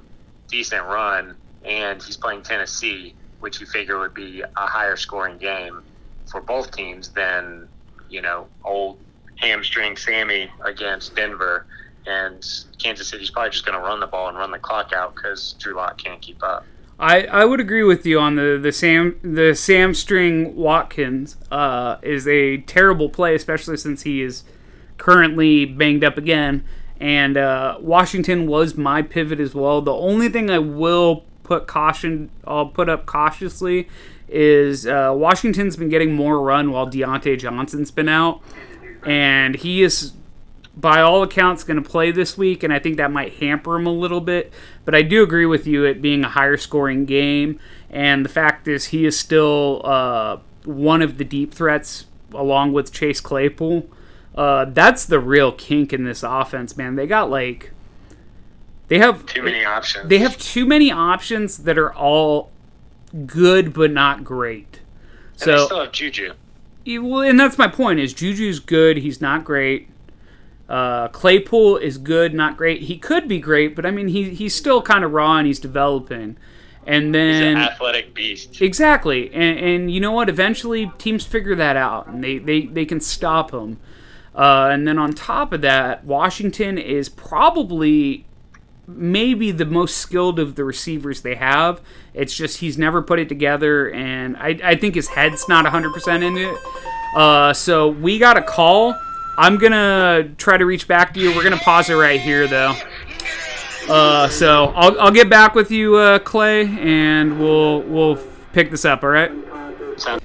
decent 0.48 0.84
run, 0.86 1.36
and 1.64 2.02
he's 2.02 2.16
playing 2.16 2.44
Tennessee, 2.44 3.14
which 3.40 3.60
you 3.60 3.66
figure 3.66 3.98
would 3.98 4.14
be 4.14 4.40
a 4.40 4.66
higher 4.66 4.96
scoring 4.96 5.36
game 5.36 5.82
for 6.30 6.40
both 6.40 6.70
teams 6.70 7.08
than 7.08 7.68
you 8.08 8.22
know 8.22 8.46
old 8.64 8.98
hamstring 9.36 9.96
Sammy 9.96 10.50
against 10.64 11.16
Denver. 11.16 11.66
And 12.06 12.44
Kansas 12.78 13.08
City's 13.08 13.30
probably 13.30 13.50
just 13.50 13.66
going 13.66 13.78
to 13.78 13.84
run 13.84 14.00
the 14.00 14.06
ball 14.06 14.28
and 14.28 14.38
run 14.38 14.50
the 14.50 14.58
clock 14.58 14.92
out 14.92 15.14
because 15.14 15.54
Drew 15.58 15.74
Lock 15.74 15.98
can't 15.98 16.20
keep 16.20 16.42
up. 16.42 16.64
I, 16.98 17.24
I 17.24 17.44
would 17.44 17.60
agree 17.60 17.82
with 17.82 18.04
you 18.04 18.18
on 18.18 18.36
the 18.36 18.58
the 18.62 18.72
Sam 18.72 19.18
the 19.22 19.54
Sam 19.54 19.94
String 19.94 20.54
Watkins 20.54 21.36
uh, 21.50 21.96
is 22.02 22.28
a 22.28 22.58
terrible 22.58 23.08
play, 23.08 23.34
especially 23.34 23.76
since 23.76 24.02
he 24.02 24.22
is 24.22 24.44
currently 24.98 25.64
banged 25.64 26.04
up 26.04 26.18
again. 26.18 26.64
And 27.00 27.38
uh, 27.38 27.78
Washington 27.80 28.46
was 28.46 28.76
my 28.76 29.00
pivot 29.00 29.40
as 29.40 29.54
well. 29.54 29.80
The 29.80 29.94
only 29.94 30.28
thing 30.28 30.50
I 30.50 30.58
will 30.58 31.24
put 31.42 31.66
caution, 31.66 32.30
I'll 32.46 32.66
put 32.66 32.90
up 32.90 33.06
cautiously, 33.06 33.88
is 34.30 34.86
uh, 34.86 35.12
Washington's 35.14 35.76
been 35.76 35.88
getting 35.88 36.14
more 36.14 36.40
run 36.40 36.70
while 36.70 36.86
Diontae 36.86 37.38
Johnson's 37.38 37.90
been 37.90 38.08
out, 38.08 38.40
and 39.04 39.56
he 39.56 39.82
is 39.82 40.12
by 40.76 41.00
all 41.00 41.22
accounts 41.22 41.64
going 41.64 41.82
to 41.82 41.88
play 41.88 42.10
this 42.10 42.38
week, 42.38 42.62
and 42.62 42.72
I 42.72 42.78
think 42.78 42.96
that 42.96 43.10
might 43.10 43.34
hamper 43.34 43.76
him 43.76 43.86
a 43.86 43.92
little 43.92 44.20
bit. 44.20 44.52
But 44.84 44.94
I 44.94 45.02
do 45.02 45.22
agree 45.22 45.46
with 45.46 45.66
you 45.66 45.84
it 45.84 46.00
being 46.00 46.24
a 46.24 46.28
higher 46.28 46.56
scoring 46.56 47.04
game, 47.04 47.58
and 47.90 48.24
the 48.24 48.28
fact 48.30 48.68
is 48.68 48.86
he 48.86 49.04
is 49.04 49.18
still 49.18 49.82
uh, 49.84 50.38
one 50.64 51.02
of 51.02 51.18
the 51.18 51.24
deep 51.24 51.52
threats 51.52 52.06
along 52.32 52.72
with 52.72 52.92
Chase 52.92 53.20
Claypool. 53.20 53.88
Uh, 54.34 54.64
that's 54.66 55.04
the 55.04 55.18
real 55.18 55.50
kink 55.52 55.92
in 55.92 56.04
this 56.04 56.22
offense, 56.22 56.76
man. 56.76 56.94
They 56.94 57.06
got 57.06 57.28
like 57.30 57.72
they 58.88 58.98
have 58.98 59.26
Too 59.26 59.42
many 59.42 59.64
options. 59.64 60.08
they 60.08 60.18
have 60.18 60.38
too 60.38 60.66
many 60.66 60.90
options 60.90 61.58
that 61.58 61.76
are 61.76 61.92
all 61.92 62.50
good 63.26 63.72
but 63.72 63.90
not 63.92 64.24
great. 64.24 64.80
and 65.40 65.50
they 65.50 65.56
So 65.56 65.56
still 65.56 65.80
have 65.80 65.92
Juju. 65.92 66.34
yeah, 66.84 66.98
well, 66.98 67.22
and 67.22 67.38
that's 67.38 67.58
my 67.58 67.68
point. 67.68 68.00
Is 68.00 68.14
Juju's 68.14 68.60
good? 68.60 68.98
He's 68.98 69.20
not 69.20 69.44
great. 69.44 69.88
Uh, 70.68 71.08
Claypool 71.08 71.78
is 71.78 71.98
good, 71.98 72.32
not 72.32 72.56
great. 72.56 72.82
He 72.82 72.96
could 72.98 73.26
be 73.28 73.40
great, 73.40 73.74
but 73.74 73.84
I 73.84 73.90
mean, 73.90 74.08
he 74.08 74.30
he's 74.34 74.54
still 74.54 74.82
kind 74.82 75.04
of 75.04 75.12
raw 75.12 75.36
and 75.38 75.46
he's 75.46 75.58
developing. 75.60 76.36
And 76.86 77.14
He's 77.24 77.38
then 77.38 77.56
an 77.56 77.56
athletic 77.56 78.14
beast. 78.14 78.60
exactly, 78.60 79.32
and, 79.34 79.58
and 79.58 79.90
you 79.92 80.00
know 80.00 80.12
what? 80.12 80.28
Eventually, 80.28 80.92
teams 80.98 81.24
figure 81.26 81.54
that 81.56 81.76
out, 81.76 82.06
and 82.06 82.22
they 82.24 82.38
they, 82.38 82.62
they 82.66 82.84
can 82.86 83.00
stop 83.00 83.52
him. 83.52 83.78
Uh, 84.34 84.68
and 84.72 84.86
then 84.88 84.98
on 84.98 85.12
top 85.12 85.52
of 85.52 85.60
that, 85.62 86.04
Washington 86.04 86.78
is 86.78 87.08
probably 87.08 88.26
maybe 88.96 89.50
the 89.50 89.64
most 89.64 89.96
skilled 89.98 90.38
of 90.38 90.54
the 90.56 90.64
receivers 90.64 91.22
they 91.22 91.34
have. 91.36 91.80
It's 92.14 92.34
just 92.34 92.58
he's 92.58 92.76
never 92.78 93.02
put 93.02 93.18
it 93.18 93.28
together, 93.28 93.90
and 93.90 94.36
I, 94.36 94.58
I 94.62 94.76
think 94.76 94.94
his 94.94 95.08
head's 95.08 95.48
not 95.48 95.64
100% 95.64 96.22
in 96.22 96.36
it. 96.36 96.58
Uh, 97.16 97.52
so 97.52 97.88
we 97.88 98.18
got 98.18 98.36
a 98.36 98.42
call. 98.42 98.96
I'm 99.38 99.56
going 99.56 99.72
to 99.72 100.30
try 100.36 100.56
to 100.56 100.66
reach 100.66 100.86
back 100.86 101.14
to 101.14 101.20
you. 101.20 101.34
We're 101.34 101.42
going 101.44 101.56
to 101.56 101.64
pause 101.64 101.88
it 101.88 101.94
right 101.94 102.20
here, 102.20 102.46
though. 102.46 102.74
Uh, 103.88 104.28
so 104.28 104.66
I'll, 104.76 105.00
I'll 105.00 105.10
get 105.10 105.28
back 105.30 105.54
with 105.54 105.70
you, 105.70 105.96
uh, 105.96 106.18
Clay, 106.20 106.66
and 106.66 107.40
we'll 107.40 107.82
we'll 107.82 108.18
pick 108.52 108.70
this 108.70 108.84
up. 108.84 109.02
All 109.02 109.10
right. 109.10 109.32
Sound- 109.96 110.22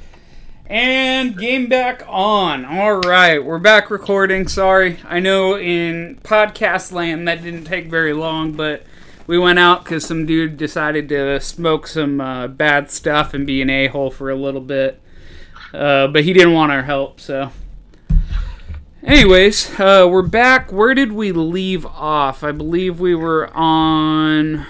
And 0.68 1.38
game 1.38 1.70
back 1.70 2.02
on. 2.08 2.66
All 2.66 2.96
right, 2.96 3.44
we're 3.44 3.60
back 3.60 3.92
recording. 3.92 4.48
Sorry, 4.48 4.98
I 5.06 5.20
know 5.20 5.56
in 5.56 6.20
podcast 6.24 6.92
land 6.92 7.28
that 7.28 7.44
didn't 7.44 7.66
take 7.66 7.86
very 7.86 8.14
long, 8.14 8.54
but 8.54 8.82
we 9.28 9.38
went 9.38 9.60
out 9.60 9.84
because 9.84 10.08
some 10.08 10.26
dude 10.26 10.58
decided 10.58 11.08
to 11.10 11.40
smoke 11.40 11.86
some 11.86 12.20
uh, 12.20 12.48
bad 12.48 12.90
stuff 12.90 13.36
and 13.36 13.46
be 13.46 13.62
an 13.62 13.70
a 13.70 13.86
hole 13.88 14.10
for 14.10 14.32
a 14.32 14.36
little 14.36 14.60
bit. 14.60 15.00
Uh, 15.72 16.08
but 16.08 16.24
he 16.24 16.34
didn't 16.34 16.54
want 16.54 16.72
our 16.72 16.82
help, 16.82 17.20
so. 17.20 17.52
Anyways, 19.04 19.80
uh, 19.80 20.08
we're 20.10 20.24
back. 20.24 20.72
Where 20.72 20.96
did 20.96 21.12
we 21.12 21.32
leave 21.32 21.86
off? 21.86 22.44
I 22.44 22.52
believe 22.52 23.00
we 23.00 23.14
were 23.14 23.56
on. 23.56 24.66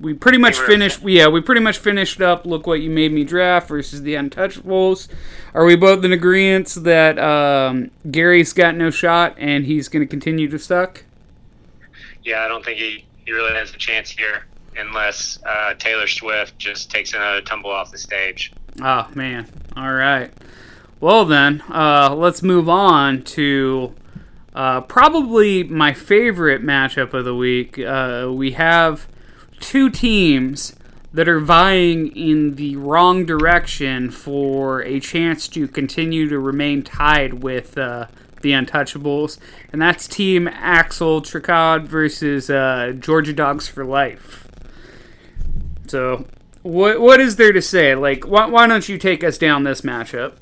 We 0.00 0.14
pretty 0.14 0.38
much 0.38 0.58
finished. 0.58 1.02
Yeah, 1.02 1.28
we 1.28 1.40
pretty 1.40 1.60
much 1.60 1.78
finished 1.78 2.20
up. 2.20 2.44
Look 2.44 2.66
what 2.66 2.80
you 2.80 2.90
made 2.90 3.12
me 3.12 3.24
draft 3.24 3.68
versus 3.68 4.02
the 4.02 4.14
Untouchables. 4.14 5.08
Are 5.54 5.64
we 5.64 5.74
both 5.76 6.04
in 6.04 6.12
agreement 6.12 6.68
that 6.80 7.18
um, 7.18 7.90
Gary's 8.10 8.52
got 8.52 8.74
no 8.76 8.90
shot 8.90 9.34
and 9.38 9.64
he's 9.64 9.88
going 9.88 10.02
to 10.02 10.06
continue 10.06 10.48
to 10.48 10.58
suck? 10.58 11.04
Yeah, 12.22 12.44
I 12.44 12.48
don't 12.48 12.64
think 12.64 12.78
he, 12.78 13.04
he 13.24 13.32
really 13.32 13.54
has 13.54 13.72
a 13.72 13.78
chance 13.78 14.10
here 14.10 14.46
unless 14.76 15.38
uh, 15.46 15.74
Taylor 15.74 16.06
Swift 16.06 16.58
just 16.58 16.90
takes 16.90 17.14
another 17.14 17.40
tumble 17.40 17.70
off 17.70 17.90
the 17.90 17.98
stage. 17.98 18.52
Oh 18.82 19.08
man. 19.14 19.46
All 19.76 19.92
right. 19.92 20.30
Well 21.00 21.24
then, 21.24 21.62
uh, 21.70 22.14
let's 22.14 22.42
move 22.42 22.68
on 22.68 23.22
to 23.22 23.94
uh, 24.54 24.80
probably 24.82 25.62
my 25.62 25.92
favorite 25.92 26.62
matchup 26.62 27.12
of 27.14 27.24
the 27.24 27.34
week. 27.34 27.78
Uh, 27.78 28.30
we 28.32 28.52
have 28.52 29.06
two 29.60 29.90
teams 29.90 30.74
that 31.12 31.28
are 31.28 31.40
vying 31.40 32.14
in 32.14 32.56
the 32.56 32.76
wrong 32.76 33.24
direction 33.24 34.10
for 34.10 34.82
a 34.82 35.00
chance 35.00 35.48
to 35.48 35.66
continue 35.66 36.28
to 36.28 36.38
remain 36.38 36.82
tied 36.82 37.42
with 37.42 37.78
uh, 37.78 38.06
the 38.42 38.52
Untouchables, 38.52 39.38
and 39.72 39.80
that's 39.80 40.06
Team 40.06 40.46
Axel 40.46 41.22
Tricod 41.22 41.88
versus 41.88 42.50
uh, 42.50 42.92
Georgia 42.98 43.32
Dogs 43.32 43.66
for 43.66 43.84
Life. 43.84 44.46
So, 45.86 46.26
what 46.62 47.00
what 47.00 47.20
is 47.20 47.36
there 47.36 47.52
to 47.52 47.62
say? 47.62 47.94
Like, 47.94 48.26
why, 48.26 48.46
why 48.46 48.66
don't 48.66 48.88
you 48.88 48.98
take 48.98 49.24
us 49.24 49.38
down 49.38 49.64
this 49.64 49.80
matchup? 49.80 50.34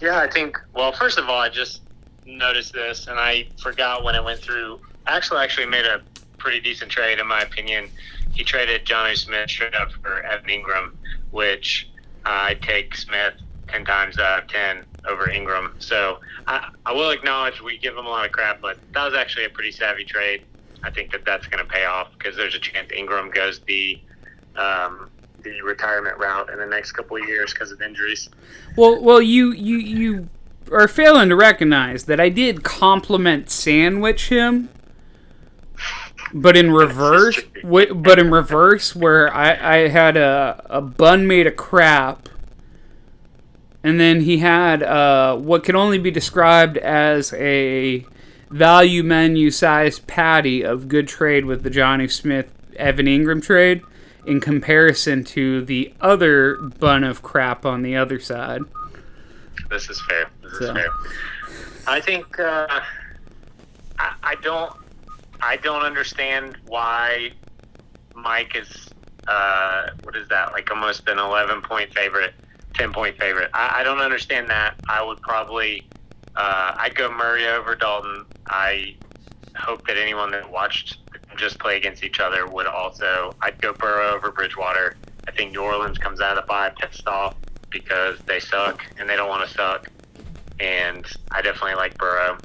Yeah, 0.00 0.18
I 0.18 0.28
think. 0.28 0.58
Well, 0.74 0.92
first 0.92 1.18
of 1.18 1.28
all, 1.28 1.38
I 1.38 1.48
just 1.48 1.82
noticed 2.26 2.72
this, 2.72 3.06
and 3.06 3.18
I 3.18 3.46
forgot 3.62 4.02
when 4.02 4.14
it 4.14 4.24
went 4.24 4.40
through. 4.40 4.80
Actually, 5.06 5.44
actually 5.44 5.66
made 5.66 5.86
a 5.86 6.02
pretty 6.40 6.60
decent 6.60 6.90
trade, 6.90 7.18
in 7.20 7.26
my 7.26 7.40
opinion. 7.42 7.88
He 8.32 8.42
traded 8.42 8.84
Jonnu 8.84 9.16
Smith 9.16 9.48
straight 9.48 9.74
up 9.74 9.92
for 9.92 10.22
Evan 10.22 10.48
Engram, 10.48 10.92
which 11.30 11.88
I 12.24 12.54
take 12.54 12.96
Smith 12.96 13.34
ten 13.68 13.84
times 13.84 14.18
out 14.18 14.42
of 14.42 14.48
ten 14.48 14.84
over 15.08 15.26
Engram. 15.26 15.72
So 15.78 16.18
I, 16.46 16.70
I 16.84 16.92
will 16.92 17.10
acknowledge 17.10 17.60
we 17.60 17.78
give 17.78 17.96
him 17.96 18.06
a 18.06 18.08
lot 18.08 18.26
of 18.26 18.32
crap, 18.32 18.60
but 18.60 18.78
that 18.92 19.04
was 19.04 19.14
actually 19.14 19.44
a 19.44 19.50
pretty 19.50 19.72
savvy 19.72 20.04
trade. 20.04 20.42
I 20.82 20.90
think 20.90 21.12
that 21.12 21.24
that's 21.24 21.46
going 21.46 21.64
to 21.64 21.70
pay 21.70 21.84
off 21.84 22.08
because 22.18 22.36
there's 22.36 22.54
a 22.54 22.58
chance 22.58 22.90
Engram 22.90 23.32
goes 23.32 23.60
the 23.60 24.00
um, 24.56 25.10
the 25.42 25.60
retirement 25.62 26.18
route 26.18 26.50
in 26.50 26.58
the 26.58 26.66
next 26.66 26.92
couple 26.92 27.16
of 27.16 27.28
years 27.28 27.52
because 27.52 27.70
of 27.70 27.80
injuries. 27.82 28.28
Well, 28.76 29.02
well, 29.02 29.22
you 29.22 29.52
you 29.52 29.76
you 29.76 30.28
are 30.72 30.88
failing 30.88 31.28
to 31.28 31.36
recognize 31.36 32.04
that 32.04 32.20
I 32.20 32.28
did 32.28 32.62
compliment 32.62 33.50
sandwich 33.50 34.28
him, 34.28 34.68
but 36.32 36.56
in 36.56 36.70
reverse. 36.72 37.40
But 37.64 38.18
in 38.18 38.30
reverse, 38.30 38.94
where 38.96 39.32
I 39.32 39.50
I 39.84 39.88
had 39.88 40.16
a 40.16 40.62
a 40.70 40.80
bun 40.80 41.26
made 41.26 41.46
of 41.46 41.56
crap, 41.56 42.28
and 43.82 43.98
then 44.00 44.22
he 44.22 44.38
had 44.38 44.82
uh, 44.82 45.36
what 45.36 45.64
can 45.64 45.76
only 45.76 45.98
be 45.98 46.10
described 46.10 46.76
as 46.78 47.32
a 47.34 48.04
value 48.50 49.02
menu 49.02 49.50
sized 49.50 50.06
patty 50.06 50.62
of 50.62 50.88
good 50.88 51.06
trade 51.08 51.44
with 51.44 51.62
the 51.62 51.70
Jonnu 51.70 52.10
Smith 52.10 52.52
Evan 52.76 53.06
Engram 53.06 53.42
trade 53.42 53.82
in 54.26 54.40
comparison 54.40 55.24
to 55.24 55.64
the 55.64 55.94
other 56.00 56.56
bun 56.56 57.04
of 57.04 57.22
crap 57.22 57.64
on 57.64 57.82
the 57.82 57.96
other 57.96 58.18
side. 58.18 58.60
This 59.70 59.88
is 59.88 60.02
fair. 60.08 60.26
This 60.42 60.58
So. 60.58 60.64
is 60.64 60.70
fair. 60.72 60.88
I 61.86 62.00
think 62.00 62.38
uh, 62.38 62.66
I, 63.98 64.14
I 64.22 64.34
don't. 64.42 64.72
I 65.42 65.56
don't 65.56 65.82
understand 65.82 66.56
why 66.66 67.32
Mike 68.14 68.56
is. 68.56 68.88
Uh, 69.26 69.90
what 70.02 70.16
is 70.16 70.28
that? 70.28 70.52
Like 70.52 70.70
almost 70.70 71.08
an 71.08 71.18
eleven 71.18 71.62
point 71.62 71.94
favorite, 71.94 72.34
ten 72.74 72.92
point 72.92 73.16
favorite. 73.18 73.50
I, 73.54 73.80
I 73.80 73.84
don't 73.84 74.00
understand 74.00 74.48
that. 74.50 74.74
I 74.88 75.02
would 75.02 75.20
probably. 75.20 75.86
Uh, 76.36 76.74
I'd 76.76 76.94
go 76.94 77.10
Murray 77.10 77.46
over 77.46 77.74
Dalton. 77.74 78.24
I 78.46 78.96
hope 79.56 79.86
that 79.86 79.96
anyone 79.96 80.30
that 80.30 80.50
watched 80.50 80.98
just 81.36 81.58
play 81.58 81.76
against 81.76 82.04
each 82.04 82.20
other 82.20 82.46
would 82.46 82.66
also. 82.66 83.34
I'd 83.40 83.60
go 83.60 83.72
Burrow 83.72 84.14
over 84.14 84.30
Bridgewater. 84.30 84.96
I 85.26 85.32
think 85.32 85.52
New 85.52 85.62
Orleans 85.62 85.98
comes 85.98 86.20
out 86.20 86.36
of 86.36 86.44
the 86.44 86.46
bye 86.46 86.72
pissed 86.78 87.06
off 87.06 87.34
because 87.70 88.18
they 88.26 88.40
suck 88.40 88.84
and 88.98 89.08
they 89.08 89.16
don't 89.16 89.28
want 89.28 89.48
to 89.48 89.54
suck. 89.54 89.90
And 90.58 91.06
I 91.30 91.40
definitely 91.40 91.76
like 91.76 91.96
Burrow. 91.96 92.36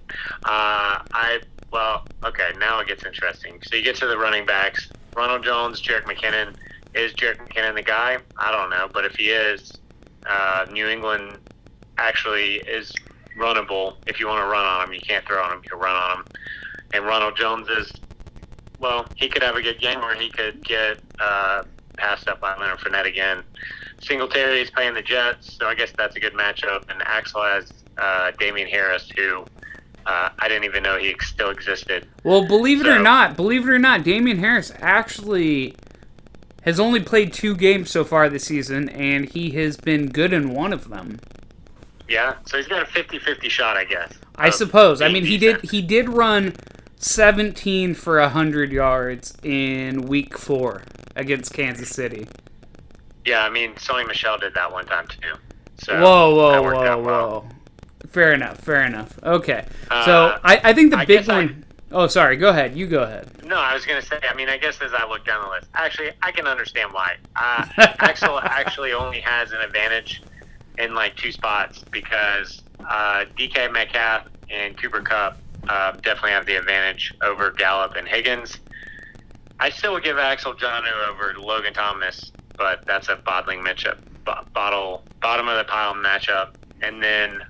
Uh, 0.46 1.00
I 1.14 1.42
well, 1.72 2.06
okay, 2.24 2.52
now 2.60 2.80
it 2.80 2.88
gets 2.88 3.06
interesting. 3.06 3.62
So 3.64 3.76
you 3.76 3.84
get 3.84 3.96
to 3.98 4.08
the 4.08 4.18
running 4.18 4.46
backs: 4.46 4.90
Ronald 5.16 5.44
Jones, 5.44 5.82
Jerick 5.82 6.06
McKinnon. 6.06 6.56
Is 6.94 7.14
Jerick 7.14 7.38
McKinnon 7.38 7.76
the 7.76 7.82
guy? 7.82 8.18
I 8.38 8.52
don't 8.52 8.70
know, 8.70 8.90
but 8.94 9.04
if 9.04 9.16
he 9.16 9.30
is, 9.30 9.74
uh, 10.26 10.66
New 10.72 10.88
England 10.88 11.38
actually 11.98 12.56
is 12.56 12.94
runnable. 13.38 13.96
If 14.08 14.20
you 14.20 14.28
want 14.28 14.42
to 14.42 14.48
run 14.48 14.66
on 14.66 14.88
him, 14.88 14.94
you 14.94 15.02
can't 15.02 15.26
throw 15.26 15.44
on 15.44 15.52
him. 15.52 15.62
You 15.64 15.72
can 15.72 15.80
run 15.80 15.96
on 15.96 16.20
him. 16.20 16.26
and 16.94 17.06
Ronald 17.06 17.36
Jones 17.36 17.68
is 17.68 17.92
well, 18.80 19.06
he 19.16 19.30
could 19.30 19.44
have 19.44 19.56
a 19.56 19.62
good 19.62 19.80
game, 19.80 20.00
or 20.00 20.14
he 20.16 20.30
could 20.30 20.64
get 20.64 21.00
uh, 21.20 21.64
passed 21.98 22.28
up 22.28 22.42
by 22.42 22.56
Leonard 22.58 22.80
Fournette 22.80 23.08
again. 23.08 23.44
Singletary 24.02 24.62
is 24.62 24.70
playing 24.70 24.94
the 24.94 25.02
Jets, 25.02 25.58
so 25.58 25.68
I 25.68 25.76
guess 25.76 25.92
that's 25.98 26.16
a 26.16 26.20
good 26.20 26.34
matchup. 26.34 26.90
And 26.90 27.02
Axel 27.06 27.42
has 27.42 27.72
uh, 27.98 28.32
Damien 28.38 28.68
Harris, 28.68 29.10
who 29.16 29.46
uh, 30.06 30.30
I 30.38 30.48
didn't 30.48 30.66
even 30.66 30.84
know 30.84 30.98
he 30.98 31.16
still 31.22 31.50
existed. 31.50 32.08
Well, 32.24 32.48
believe 32.48 32.82
it 32.82 32.88
or 32.88 33.00
not, 33.00 33.36
believe 33.36 33.68
it 33.68 33.72
or 33.72 33.80
not, 33.80 34.04
Damien 34.04 34.38
Harris 34.40 34.72
actually 34.80 35.76
has 36.62 36.80
only 36.80 37.00
played 37.00 37.34
two 37.34 37.56
games 37.56 37.92
so 37.92 38.04
far 38.04 38.30
this 38.30 38.46
season, 38.46 38.90
and 38.90 39.30
he 39.30 39.52
has 39.52 39.78
been 39.78 40.10
good 40.10 40.34
in 40.34 40.50
one 40.50 40.74
of 40.74 40.90
them. 40.90 41.20
Yeah, 42.08 42.36
so 42.46 42.58
he's 42.58 42.68
got 42.68 42.84
a 42.84 42.86
50-50 42.86 43.50
shot, 43.50 43.78
I 43.78 43.84
guess. 43.84 44.14
I 44.36 44.50
suppose. 44.50 45.02
I 45.02 45.10
mean, 45.10 45.26
he 45.26 45.38
did 45.38 45.64
he 45.64 45.82
did 45.82 46.10
run 46.10 46.54
17 46.98 47.94
for 47.94 48.20
100 48.20 48.72
yards 48.72 49.34
in 49.44 50.04
week 50.04 50.38
4 50.38 50.84
against 51.16 51.54
Kansas 51.54 51.90
City. 51.90 52.28
Yeah, 53.26 53.44
I 53.44 53.50
mean, 53.50 53.74
Sony 53.76 54.08
Michel 54.08 54.38
did 54.38 54.54
that 54.54 54.72
one 54.72 54.86
time 54.86 55.08
too. 55.08 55.34
So 55.78 56.00
whoa, 56.00 56.36
whoa, 56.36 56.62
whoa, 56.62 56.72
well. 56.72 57.02
whoa. 57.02 57.55
Fair 58.16 58.32
enough, 58.32 58.60
fair 58.62 58.84
enough. 58.86 59.20
Okay. 59.24 59.66
Uh, 59.92 60.06
so, 60.06 60.40
I, 60.42 60.62
I 60.64 60.74
think 60.74 60.92
the 60.92 60.98
I 61.00 61.04
big 61.06 61.20
guess 61.20 61.28
I- 61.30 61.36
one 61.36 61.66
Oh, 61.92 62.08
sorry. 62.08 62.38
Go 62.38 62.48
ahead. 62.50 62.76
You 62.76 62.88
go 62.88 63.04
ahead. 63.04 63.30
No, 63.44 63.58
I 63.58 63.74
was 63.74 63.86
going 63.86 64.00
to 64.02 64.08
say, 64.08 64.18
I 64.30 64.34
mean, 64.36 64.48
I 64.48 64.58
guess 64.58 64.82
as 64.82 64.94
I 64.94 65.06
look 65.06 65.26
down 65.26 65.44
the 65.44 65.50
list, 65.50 65.68
actually, 65.76 66.12
I 66.22 66.32
can 66.32 66.48
understand 66.48 66.94
why. 66.94 67.18
Uh, 67.36 67.66
Axel 68.00 68.40
actually 68.40 68.94
only 68.94 69.20
has 69.20 69.52
an 69.52 69.60
advantage 69.60 70.24
in 70.78 70.94
like 70.96 71.18
two 71.18 71.32
spots 71.34 71.84
because 71.92 72.64
uh, 72.90 73.26
DK 73.38 73.72
Metcalf 73.74 74.28
and 74.50 74.82
Cooper 74.82 75.02
Kupp 75.02 75.38
uh, 75.68 75.92
definitely 76.02 76.32
have 76.32 76.46
the 76.46 76.56
advantage 76.56 77.14
over 77.22 77.52
Gallup 77.52 77.96
and 77.98 78.08
Higgins. 78.08 78.58
I 79.60 79.70
still 79.70 79.92
would 79.94 80.04
give 80.06 80.18
Axel 80.18 80.54
Jonnu 80.54 81.10
over 81.10 81.34
Logan 81.38 81.74
Thomas, 81.74 82.32
but 82.58 82.86
that's 82.86 83.10
a 83.10 83.18
bottling 83.18 83.60
matchup, 83.60 83.98
bo- 84.24 84.46
bottle, 84.54 85.04
bottom 85.22 85.50
of 85.50 85.58
the 85.58 85.66
pile 85.66 85.94
matchup. 85.94 86.56
And 86.82 87.02
then 87.02 87.42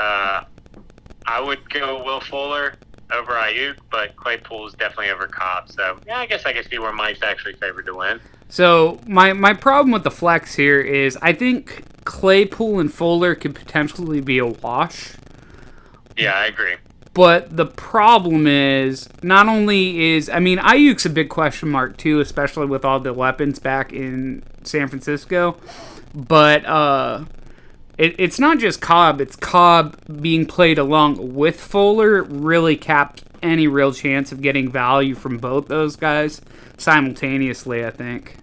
uh, 0.00 0.44
I 1.26 1.40
would 1.40 1.68
go 1.68 2.02
Will 2.02 2.20
Fuller 2.20 2.74
over 3.12 3.32
Aiyuk, 3.32 3.76
but 3.90 4.16
Claypool 4.16 4.66
is 4.68 4.74
definitely 4.74 5.10
over 5.10 5.26
Cobb. 5.26 5.70
So 5.70 5.98
yeah, 6.06 6.18
I 6.18 6.26
guess 6.26 6.46
I 6.46 6.52
can 6.52 6.64
see 6.68 6.78
where 6.78 6.92
Mike's 6.92 7.22
actually 7.22 7.54
favored 7.54 7.86
to 7.86 7.94
win. 7.94 8.20
So 8.48 9.00
my 9.06 9.32
my 9.32 9.52
problem 9.52 9.92
with 9.92 10.04
the 10.04 10.10
flex 10.10 10.54
here 10.54 10.80
is 10.80 11.18
I 11.20 11.32
think 11.32 11.84
Claypool 12.04 12.80
and 12.80 12.92
Fuller 12.92 13.34
could 13.34 13.54
potentially 13.54 14.20
be 14.20 14.38
a 14.38 14.46
wash. 14.46 15.14
Yeah, 16.16 16.34
I 16.34 16.46
agree. 16.46 16.76
But 17.12 17.56
the 17.56 17.66
problem 17.66 18.46
is, 18.46 19.08
not 19.22 19.48
only 19.48 20.14
is 20.14 20.30
I 20.30 20.38
mean 20.38 20.58
Aiyuk's 20.58 21.04
a 21.04 21.10
big 21.10 21.28
question 21.28 21.68
mark 21.68 21.98
too, 21.98 22.20
especially 22.20 22.66
with 22.66 22.84
all 22.84 23.00
the 23.00 23.12
weapons 23.12 23.58
back 23.58 23.92
in 23.92 24.42
San 24.62 24.88
Francisco. 24.88 25.56
But 26.14 26.64
uh, 26.64 27.24
it, 28.00 28.14
it's 28.18 28.38
not 28.40 28.58
just 28.58 28.80
Cobb; 28.80 29.20
it's 29.20 29.36
Cobb 29.36 29.94
being 30.22 30.46
played 30.46 30.78
along 30.78 31.34
with 31.34 31.60
Fuller 31.60 32.22
really 32.22 32.74
capped 32.74 33.24
any 33.42 33.68
real 33.68 33.92
chance 33.92 34.32
of 34.32 34.40
getting 34.40 34.70
value 34.70 35.14
from 35.14 35.36
both 35.36 35.68
those 35.68 35.96
guys 35.96 36.40
simultaneously. 36.78 37.84
I 37.84 37.90
think. 37.90 38.36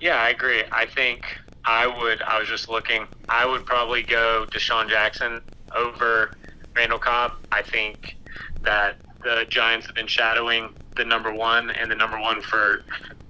Yeah, 0.00 0.22
I 0.22 0.30
agree. 0.30 0.62
I 0.70 0.86
think 0.86 1.24
I 1.64 1.88
would. 1.88 2.22
I 2.22 2.38
was 2.38 2.46
just 2.46 2.68
looking. 2.68 3.08
I 3.28 3.44
would 3.44 3.66
probably 3.66 4.04
go 4.04 4.46
DeSean 4.52 4.88
Jackson 4.88 5.40
over 5.74 6.30
Randall 6.76 7.00
Cobb. 7.00 7.32
I 7.50 7.62
think 7.62 8.16
that 8.62 8.96
the 9.24 9.46
Giants 9.48 9.86
have 9.86 9.96
been 9.96 10.06
shadowing 10.06 10.72
the 10.94 11.04
number 11.04 11.32
one, 11.34 11.70
and 11.70 11.90
the 11.90 11.96
number 11.96 12.20
one 12.20 12.40
for 12.40 12.84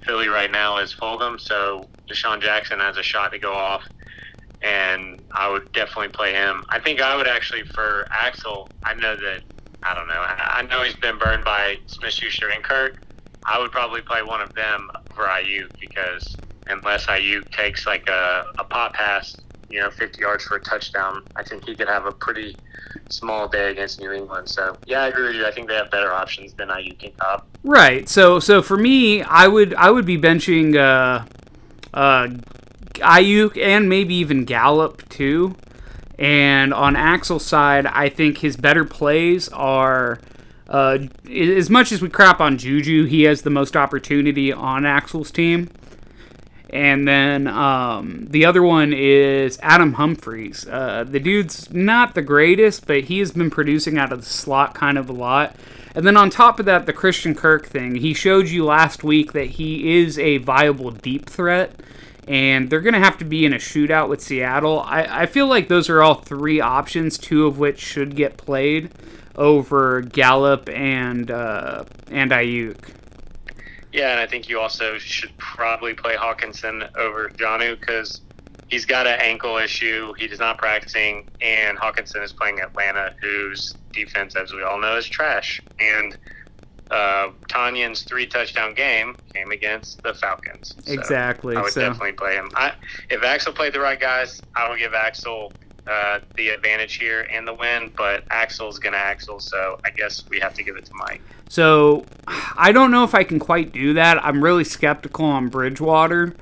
Philly 0.05 0.28
right 0.28 0.51
now 0.51 0.76
is 0.76 0.95
Fulgham. 0.95 1.41
So 1.41 1.88
DeSean 2.11 2.43
Jackson 2.43 2.78
has 2.78 2.99
a 2.99 3.03
shot 3.03 3.32
to 3.32 3.38
go 3.38 3.55
off, 3.55 3.88
and 4.62 5.20
I 5.32 5.50
would 5.50 5.72
definitely 5.72 6.08
play 6.08 6.32
him. 6.32 6.64
I 6.68 6.78
think 6.78 7.00
I 7.00 7.16
would 7.16 7.28
actually 7.28 7.62
for 7.62 8.06
Axel. 8.11 8.68
I 8.84 8.94
know 8.94 9.16
that. 9.16 9.42
I 9.82 9.94
don't 9.94 10.08
know. 10.08 10.22
I 10.22 10.62
know 10.62 10.82
he's 10.82 10.96
been 10.96 11.18
burned 11.18 11.42
by 11.44 11.78
Smith 11.86 12.12
Schuster 12.12 12.50
and 12.50 12.62
Kirk. 12.62 13.00
I 13.46 13.58
would 13.58 13.72
probably 13.72 14.02
play 14.02 14.22
one 14.22 14.42
of 14.42 14.54
them 14.54 14.90
for 15.14 15.24
Aiyuk 15.24 15.78
because 15.80 16.36
unless 16.66 17.06
Aiyuk 17.06 17.50
takes 17.50 17.86
like 17.86 18.06
a, 18.08 18.44
a 18.58 18.64
pop 18.64 18.92
pass, 18.92 19.34
you 19.70 19.80
know, 19.80 19.90
50 19.90 20.20
yards 20.20 20.44
for 20.44 20.56
a 20.56 20.61
touchdown, 20.61 21.22
I 21.36 21.42
think 21.42 21.64
he 21.66 21.74
could 21.74 21.88
have 21.88 22.04
a 22.04 22.12
pretty 22.12 22.56
small 23.08 23.48
day 23.48 23.70
against 23.70 24.00
New 24.00 24.12
England. 24.12 24.50
So, 24.50 24.76
yeah, 24.86 25.02
I 25.02 25.08
agree 25.08 25.28
with 25.28 25.36
you. 25.36 25.46
I 25.46 25.50
think 25.50 25.68
they 25.68 25.76
have 25.76 25.90
better 25.90 26.12
options 26.12 26.52
than 26.52 26.68
Aiyuk 26.68 26.98
can 26.98 27.12
Cobb. 27.12 27.44
Right. 27.64 28.08
So 28.08 28.38
so 28.38 28.62
for 28.62 28.76
me, 28.76 29.22
I 29.22 29.46
would 29.46 29.74
I 29.74 29.90
would 29.90 30.06
be 30.06 30.18
benching 30.18 30.76
uh, 30.76 31.24
uh, 31.94 32.28
Aiyuk 32.95 33.57
and 33.57 33.88
maybe 33.88 34.14
even 34.14 34.45
Gallup 34.45 35.09
too. 35.09 35.57
And 36.18 36.74
on 36.74 36.97
Axel's 36.97 37.47
side, 37.47 37.86
I 37.86 38.09
think 38.09 38.38
his 38.38 38.57
better 38.57 38.84
plays 38.84 39.49
are. 39.51 40.20
Uh, 40.68 40.99
as 41.28 41.68
much 41.68 41.91
as 41.91 42.01
we 42.01 42.09
crap 42.09 42.41
on 42.41 42.57
Juju, 42.57 43.07
he 43.07 43.24
has 43.24 43.43
the 43.43 43.51
most 43.51 43.76
opportunity 43.76 44.53
on 44.53 44.86
Axel's 44.86 45.32
team. 45.32 45.68
And 46.72 47.09
then 47.09 47.49
um, 47.49 48.26
the 48.30 48.45
other 48.45 48.62
one 48.62 48.93
is 48.93 49.59
Adam 49.61 49.95
Humphries. 49.95 50.68
Uh, 50.68 51.05
the 51.05 51.18
dude's 51.18 51.72
not 51.72 52.14
the 52.14 52.22
greatest, 52.22 52.86
but 52.86 53.05
he 53.05 53.18
has 53.18 53.32
been 53.32 53.51
producing 53.51 53.99
out 53.99 54.12
of 54.12 54.20
the 54.20 54.26
slot 54.26 54.74
kind 54.74 54.97
of 54.97 55.11
a 55.11 55.12
lot. 55.12 55.57
And 55.95 56.07
then 56.07 56.16
on 56.16 56.30
top 56.30 56.61
of 56.61 56.66
that, 56.66 56.86
the 56.86 56.93
Christian 56.93 57.34
Kirk 57.34 57.66
thing. 57.66 57.97
He 57.97 58.14
showed 58.14 58.49
you 58.49 58.64
last 58.64 59.03
week 59.03 59.32
that 59.32 59.47
he 59.47 59.99
is 59.99 60.18
a 60.18 60.38
viable 60.38 60.93
deep 60.93 61.28
threat, 61.28 61.74
and 62.31 62.70
they're 62.70 62.81
going 62.81 62.95
to 62.95 63.01
have 63.01 63.18
to 63.18 63.24
be 63.24 63.45
in 63.45 63.53
a 63.53 63.57
shootout 63.57 64.09
with 64.09 64.22
Seattle. 64.22 64.78
I, 64.78 65.22
I 65.22 65.26
feel 65.26 65.49
like 65.49 65.66
those 65.66 65.91
are 65.91 66.01
all 66.01 66.14
three 66.14 66.61
options, 66.61 67.18
two 67.18 67.45
of 67.45 67.59
which 67.59 67.81
should 67.81 68.14
get 68.14 68.37
played 68.37 68.93
over 69.35 70.01
Gallup 70.03 70.68
and 70.68 71.28
uh, 71.28 71.85
and 72.09 72.31
Aiyuk. 72.31 72.91
Yeah, 73.93 74.12
and 74.12 74.20
I 74.20 74.28
think 74.28 74.49
you 74.49 74.61
also 74.61 74.97
should 74.99 75.37
probably 75.39 75.93
play 75.93 76.14
Hockenson 76.14 76.89
over 76.97 77.31
Jonnu 77.31 77.81
because 77.81 78.20
he's 78.68 78.87
got 78.87 79.09
an 79.09 79.18
ankle 79.20 79.57
issue. 79.57 80.12
He 80.16 80.26
is 80.26 80.39
not 80.39 80.57
practicing, 80.57 81.28
and 81.43 81.76
Hockenson 81.76 82.22
is 82.22 82.33
playing 82.33 82.61
Atlanta, 82.61 83.12
whose 83.20 83.74
defense, 83.93 84.37
as 84.37 84.53
we 84.53 84.62
all 84.62 84.81
know, 84.81 84.97
is 84.97 85.07
trash. 85.07 85.61
And 85.81 86.16
uh, 86.91 87.30
Tonyan's 87.49 88.03
three 88.03 88.26
touchdown 88.26 88.74
game 88.74 89.16
came 89.34 89.51
against 89.53 90.03
the 90.03 90.14
Falcons. 90.14 90.74
So 90.84 90.93
Exactly. 90.93 91.57
I 91.57 91.62
would 91.62 91.72
so. 91.72 91.80
definitely 91.80 92.12
play 92.12 92.34
him. 92.34 92.51
I, 92.55 92.72
if 93.11 93.22
Axel 93.22 93.53
played 93.53 93.72
the 93.72 93.80
right 93.80 93.99
guys, 94.01 94.41
I 94.57 94.68
would 94.68 94.78
give 94.78 94.93
Axel 94.95 95.53
uh, 95.86 96.20
the 96.36 96.49
advantage 96.51 96.97
here 96.97 97.26
and 97.32 97.47
the 97.47 97.55
win, 97.55 97.93
but 97.97 98.24
Axel's 98.30 98.78
going 98.78 98.93
to 98.93 98.99
Axel, 98.99 99.41
so 99.41 99.78
I 99.84 99.91
guess 99.91 100.24
we 100.28 100.38
have 100.41 100.55
to 100.55 100.62
give 100.62 100.76
it 100.76 100.84
to 100.86 100.95
Mike. 100.95 101.22
So 101.49 102.05
I 102.26 102.70
don't 102.72 102.91
know 102.91 103.03
if 103.05 103.14
I 103.14 103.24
can 103.24 103.38
quite 103.38 103.72
do 103.72 103.95
that. 103.95 104.24
I'm 104.24 104.43
really 104.43 104.64
skeptical 104.64 105.24
on 105.26 105.49
Bridgewater. 105.49 106.34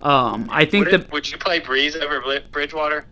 Um, 0.00 0.48
I 0.50 0.64
think 0.66 0.86
Would, 0.86 0.94
that 0.94 1.00
it- 1.06 1.12
would 1.12 1.30
you 1.30 1.38
play 1.38 1.60
Brees 1.60 1.96
over 2.00 2.22
Bridgewater? 2.52 3.06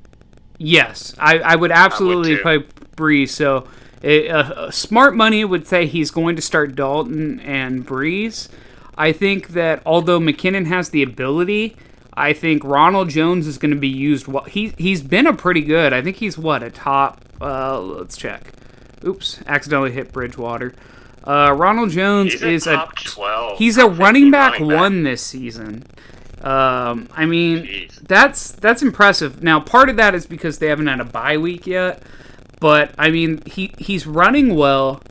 yes, 0.58 1.14
I, 1.18 1.38
I 1.38 1.56
would 1.56 1.72
absolutely 1.72 2.36
too. 2.36 2.42
play 2.42 2.58
Brees. 2.96 3.30
So 3.30 3.66
a, 4.02 4.28
a 4.66 4.72
smart 4.72 5.14
money 5.14 5.44
would 5.44 5.66
say 5.66 5.86
he's 5.86 6.10
going 6.10 6.36
to 6.36 6.42
start 6.42 6.74
Dalton 6.74 7.40
and 7.40 7.86
Brees. 7.86 8.48
I 8.96 9.12
think 9.12 9.48
that 9.48 9.82
although 9.86 10.20
McKinnon 10.20 10.66
has 10.66 10.90
the 10.90 11.02
ability, 11.02 11.76
I 12.14 12.32
think 12.32 12.62
Ronald 12.64 13.08
Jones 13.08 13.46
is 13.46 13.58
going 13.58 13.70
to 13.70 13.80
be 13.80 13.88
used. 13.88 14.28
Well, 14.28 14.44
he 14.44 14.74
he's 14.76 15.02
been 15.02 15.26
a 15.26 15.32
pretty 15.32 15.62
good. 15.62 15.92
I 15.92 16.02
think 16.02 16.16
he's 16.16 16.36
what 16.36 16.62
a 16.62 16.70
top. 16.70 17.24
Uh, 17.40 17.80
let's 17.80 18.16
check. 18.16 18.52
Oops, 19.04 19.40
accidentally 19.46 19.92
hit 19.92 20.12
Bridgewater. 20.12 20.74
Uh, 21.24 21.54
Ronald 21.56 21.90
Jones 21.90 22.34
He's 22.34 22.42
a 22.42 22.50
is 22.50 22.64
top 22.64 22.92
a 22.92 23.04
12. 23.04 23.58
He's 23.58 23.78
a 23.78 23.88
running 23.88 24.30
back 24.30 24.54
running 24.54 24.68
back. 24.68 24.78
one 24.78 25.02
this 25.04 25.22
season. 25.22 25.84
Um, 26.42 27.08
I 27.12 27.24
mean, 27.24 27.64
Jeez. 27.64 28.00
that's 28.00 28.50
that's 28.52 28.82
impressive. 28.82 29.42
Now, 29.42 29.60
part 29.60 29.88
of 29.88 29.96
that 29.96 30.14
is 30.14 30.26
because 30.26 30.58
they 30.58 30.66
haven't 30.66 30.88
had 30.88 31.00
a 31.00 31.04
bye 31.04 31.38
week 31.38 31.66
yet, 31.66 32.02
but 32.62 32.94
I 32.96 33.10
mean, 33.10 33.42
he 33.44 33.74
he's 33.78 34.06
running 34.06 34.54
well. 34.54 35.02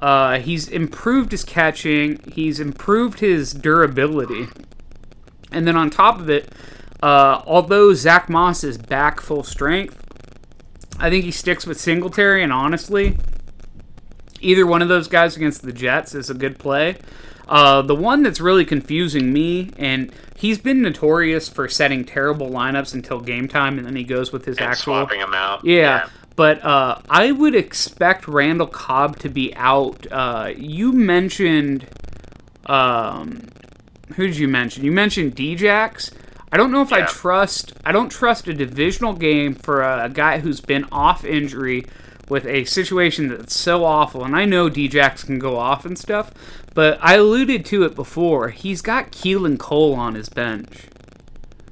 Uh, 0.00 0.38
he's 0.38 0.66
improved 0.68 1.32
his 1.32 1.44
catching. 1.44 2.18
He's 2.32 2.58
improved 2.58 3.20
his 3.20 3.52
durability, 3.52 4.48
and 5.52 5.66
then 5.68 5.76
on 5.76 5.90
top 5.90 6.18
of 6.18 6.30
it, 6.30 6.50
uh, 7.02 7.42
although 7.46 7.92
Zack 7.94 8.28
Moss 8.30 8.64
is 8.64 8.78
back 8.78 9.20
full 9.20 9.42
strength, 9.42 10.02
I 10.98 11.10
think 11.10 11.24
he 11.24 11.30
sticks 11.30 11.66
with 11.66 11.78
Singletary. 11.78 12.42
And 12.42 12.52
honestly, 12.52 13.18
either 14.40 14.66
one 14.66 14.80
of 14.82 14.88
those 14.88 15.08
guys 15.08 15.36
against 15.36 15.62
the 15.62 15.72
Jets 15.72 16.14
is 16.14 16.30
a 16.30 16.34
good 16.34 16.58
play. 16.58 16.96
Uh, 17.48 17.82
the 17.82 17.94
one 17.94 18.22
that's 18.22 18.40
really 18.40 18.64
confusing 18.64 19.32
me, 19.32 19.70
and 19.78 20.12
he's 20.36 20.58
been 20.58 20.82
notorious 20.82 21.48
for 21.48 21.66
setting 21.66 22.04
terrible 22.04 22.48
lineups 22.50 22.92
until 22.94 23.20
game 23.20 23.48
time, 23.48 23.78
and 23.78 23.86
then 23.86 23.96
he 23.96 24.04
goes 24.04 24.32
with 24.32 24.44
his 24.44 24.58
And 24.58 24.66
actual. 24.66 24.94
swapping 24.94 25.20
them 25.20 25.32
out. 25.34 25.64
Yeah, 25.64 26.08
But 26.38 26.64
uh, 26.64 27.00
I 27.10 27.32
would 27.32 27.56
expect 27.56 28.28
Randall 28.28 28.68
Cobb 28.68 29.18
to 29.18 29.28
be 29.28 29.52
out. 29.56 30.06
Uh, 30.08 30.52
you 30.56 30.92
mentioned. 30.92 31.88
Um, 32.66 33.48
who 34.14 34.28
did 34.28 34.36
you 34.36 34.46
mention? 34.46 34.84
You 34.84 34.92
mentioned 34.92 35.34
Djax. 35.34 36.12
I 36.52 36.56
don't 36.56 36.70
know 36.70 36.80
if 36.80 36.92
I 36.92 37.02
trust. 37.06 37.72
I 37.84 37.90
don't 37.90 38.08
trust 38.08 38.46
a 38.46 38.54
divisional 38.54 39.14
game 39.14 39.56
for 39.56 39.82
a, 39.82 40.08
guy 40.08 40.38
who's 40.38 40.60
been 40.60 40.86
off 40.92 41.24
injury 41.24 41.84
with 42.28 42.46
a 42.46 42.64
situation 42.66 43.30
that's 43.30 43.58
so 43.58 43.84
awful. 43.84 44.22
And 44.22 44.36
I 44.36 44.44
know 44.44 44.70
Djax 44.70 45.26
can 45.26 45.40
go 45.40 45.56
off 45.56 45.84
and 45.84 45.98
stuff, 45.98 46.32
but 46.72 47.00
I 47.02 47.16
alluded 47.16 47.64
to 47.64 47.82
it 47.82 47.96
before. 47.96 48.50
He's 48.50 48.80
got 48.80 49.10
Keelan 49.10 49.58
Cole 49.58 49.94
on 49.94 50.14
his 50.14 50.28
bench 50.28 50.86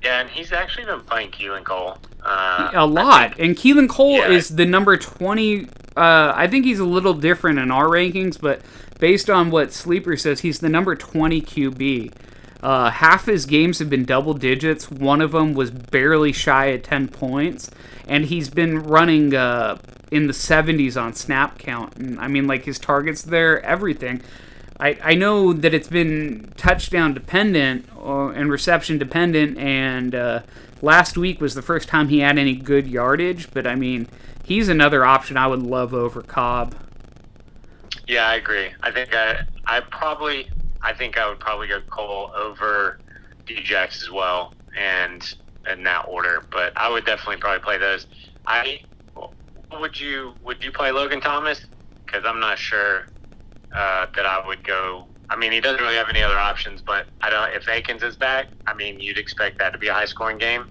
Yeah, 0.02 0.22
and 0.22 0.28
he's 0.28 0.50
actually 0.50 0.86
been 0.86 1.02
playing 1.02 1.30
Keelan 1.30 1.62
Cole. 1.62 1.98
Uh, 2.28 2.70
a 2.74 2.86
lot. 2.86 3.38
And 3.38 3.56
Keelan 3.56 3.88
Cole 3.88 4.18
Yeah. 4.18 4.30
is 4.30 4.56
the 4.56 4.66
number 4.66 4.96
20. 4.96 5.66
Uh, 5.96 6.32
I 6.34 6.46
think 6.48 6.64
he's 6.64 6.78
a 6.80 6.84
little 6.84 7.14
different 7.14 7.58
in 7.58 7.70
our 7.70 7.86
rankings, 7.86 8.38
but 8.40 8.60
based 8.98 9.30
on 9.30 9.50
what 9.50 9.72
Sleeper 9.72 10.16
says, 10.16 10.40
he's 10.40 10.58
the 10.58 10.68
number 10.68 10.94
20 10.96 11.40
QB. 11.40 12.12
Uh, 12.62 12.90
half 12.90 13.26
his 13.26 13.46
games 13.46 13.78
have 13.78 13.88
been 13.88 14.04
double 14.04 14.34
digits. 14.34 14.90
One 14.90 15.20
of 15.20 15.32
them 15.32 15.54
was 15.54 15.70
barely 15.70 16.32
shy 16.32 16.72
at 16.72 16.82
10 16.82 17.08
points. 17.08 17.70
And 18.08 18.24
he's 18.24 18.50
been 18.50 18.82
running 18.82 19.34
uh, 19.34 19.78
in 20.10 20.26
the 20.26 20.32
70s 20.32 21.00
on 21.00 21.12
snap 21.14 21.58
count. 21.58 21.96
And 21.96 22.18
I 22.18 22.26
mean, 22.28 22.46
like 22.46 22.64
his 22.64 22.78
targets 22.78 23.22
there, 23.22 23.64
everything. 23.64 24.20
I, 24.80 24.98
I 25.02 25.14
know 25.14 25.52
that 25.52 25.72
it's 25.72 25.88
been 25.88 26.52
touchdown 26.56 27.14
dependent 27.14 27.86
or, 27.96 28.32
and 28.32 28.50
reception 28.50 28.98
dependent, 28.98 29.56
and 29.58 30.14
uh, 30.14 30.40
last 30.82 31.16
week 31.16 31.40
was 31.40 31.54
the 31.54 31.62
first 31.62 31.88
time 31.88 32.08
he 32.08 32.20
had 32.20 32.38
any 32.38 32.54
good 32.54 32.86
yardage. 32.86 33.52
But 33.52 33.66
I 33.66 33.74
mean, 33.74 34.08
he's 34.44 34.68
another 34.68 35.04
option 35.04 35.36
I 35.36 35.46
would 35.46 35.62
love 35.62 35.94
over 35.94 36.22
Cobb. 36.22 36.74
Yeah, 38.06 38.28
I 38.28 38.36
agree. 38.36 38.68
I 38.82 38.90
think 38.90 39.14
I, 39.14 39.42
I 39.66 39.80
probably, 39.80 40.48
I 40.80 40.92
think 40.92 41.18
I 41.18 41.28
would 41.28 41.40
probably 41.40 41.68
go 41.68 41.80
Cole 41.90 42.30
over 42.36 42.98
Djax 43.46 44.02
as 44.02 44.10
well, 44.10 44.54
and 44.78 45.34
in 45.68 45.82
that 45.84 46.06
order. 46.08 46.44
But 46.50 46.72
I 46.76 46.88
would 46.90 47.04
definitely 47.04 47.38
probably 47.38 47.62
play 47.62 47.78
those. 47.78 48.06
I 48.46 48.80
would 49.80 49.98
you 49.98 50.34
would 50.44 50.62
you 50.62 50.70
play 50.70 50.90
Logan 50.92 51.20
Thomas? 51.20 51.66
Because 52.04 52.24
I'm 52.24 52.38
not 52.38 52.58
sure 52.58 53.06
uh, 53.74 54.06
that 54.14 54.26
I 54.26 54.46
would 54.46 54.62
go. 54.64 55.06
I 55.28 55.36
mean, 55.36 55.52
he 55.52 55.60
doesn't 55.60 55.82
really 55.82 55.96
have 55.96 56.08
any 56.08 56.22
other 56.22 56.38
options, 56.38 56.80
but 56.80 57.06
I 57.20 57.30
don't. 57.30 57.52
If 57.54 57.68
Akins 57.68 58.02
is 58.02 58.16
back, 58.16 58.46
I 58.66 58.74
mean, 58.74 59.00
you'd 59.00 59.18
expect 59.18 59.58
that 59.58 59.72
to 59.72 59.78
be 59.78 59.88
a 59.88 59.92
high 59.94 60.04
scoring 60.04 60.38
game. 60.38 60.70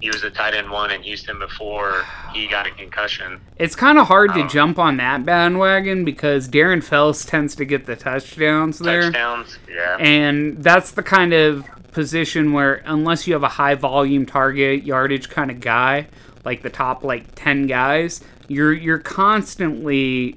He 0.00 0.08
was 0.08 0.24
a 0.24 0.30
tight 0.30 0.54
end 0.54 0.68
one 0.68 0.90
in 0.90 1.00
Houston 1.02 1.38
before 1.38 2.04
he 2.32 2.48
got 2.48 2.66
a 2.66 2.72
concussion. 2.72 3.40
It's 3.58 3.76
kind 3.76 3.98
of 3.98 4.08
hard 4.08 4.34
to 4.34 4.40
Um, 4.40 4.48
jump 4.48 4.78
on 4.80 4.96
that 4.96 5.24
bandwagon 5.24 6.04
because 6.04 6.48
Darren 6.48 6.82
Fells 6.82 7.24
tends 7.24 7.54
to 7.54 7.64
get 7.64 7.86
the 7.86 7.94
touchdowns 7.94 8.80
there. 8.80 9.02
Touchdowns, 9.02 9.58
yeah. 9.70 9.96
And 10.00 10.60
that's 10.60 10.90
the 10.90 11.04
kind 11.04 11.32
of 11.32 11.64
position 11.92 12.52
where, 12.52 12.82
unless 12.84 13.28
you 13.28 13.34
have 13.34 13.44
a 13.44 13.48
high 13.48 13.76
volume 13.76 14.26
target 14.26 14.82
yardage 14.82 15.28
kind 15.28 15.52
of 15.52 15.60
guy, 15.60 16.08
like 16.44 16.62
the 16.62 16.70
top 16.70 17.04
like 17.04 17.36
ten 17.36 17.68
guys, 17.68 18.20
you're 18.48 18.72
you're 18.72 18.98
constantly 18.98 20.34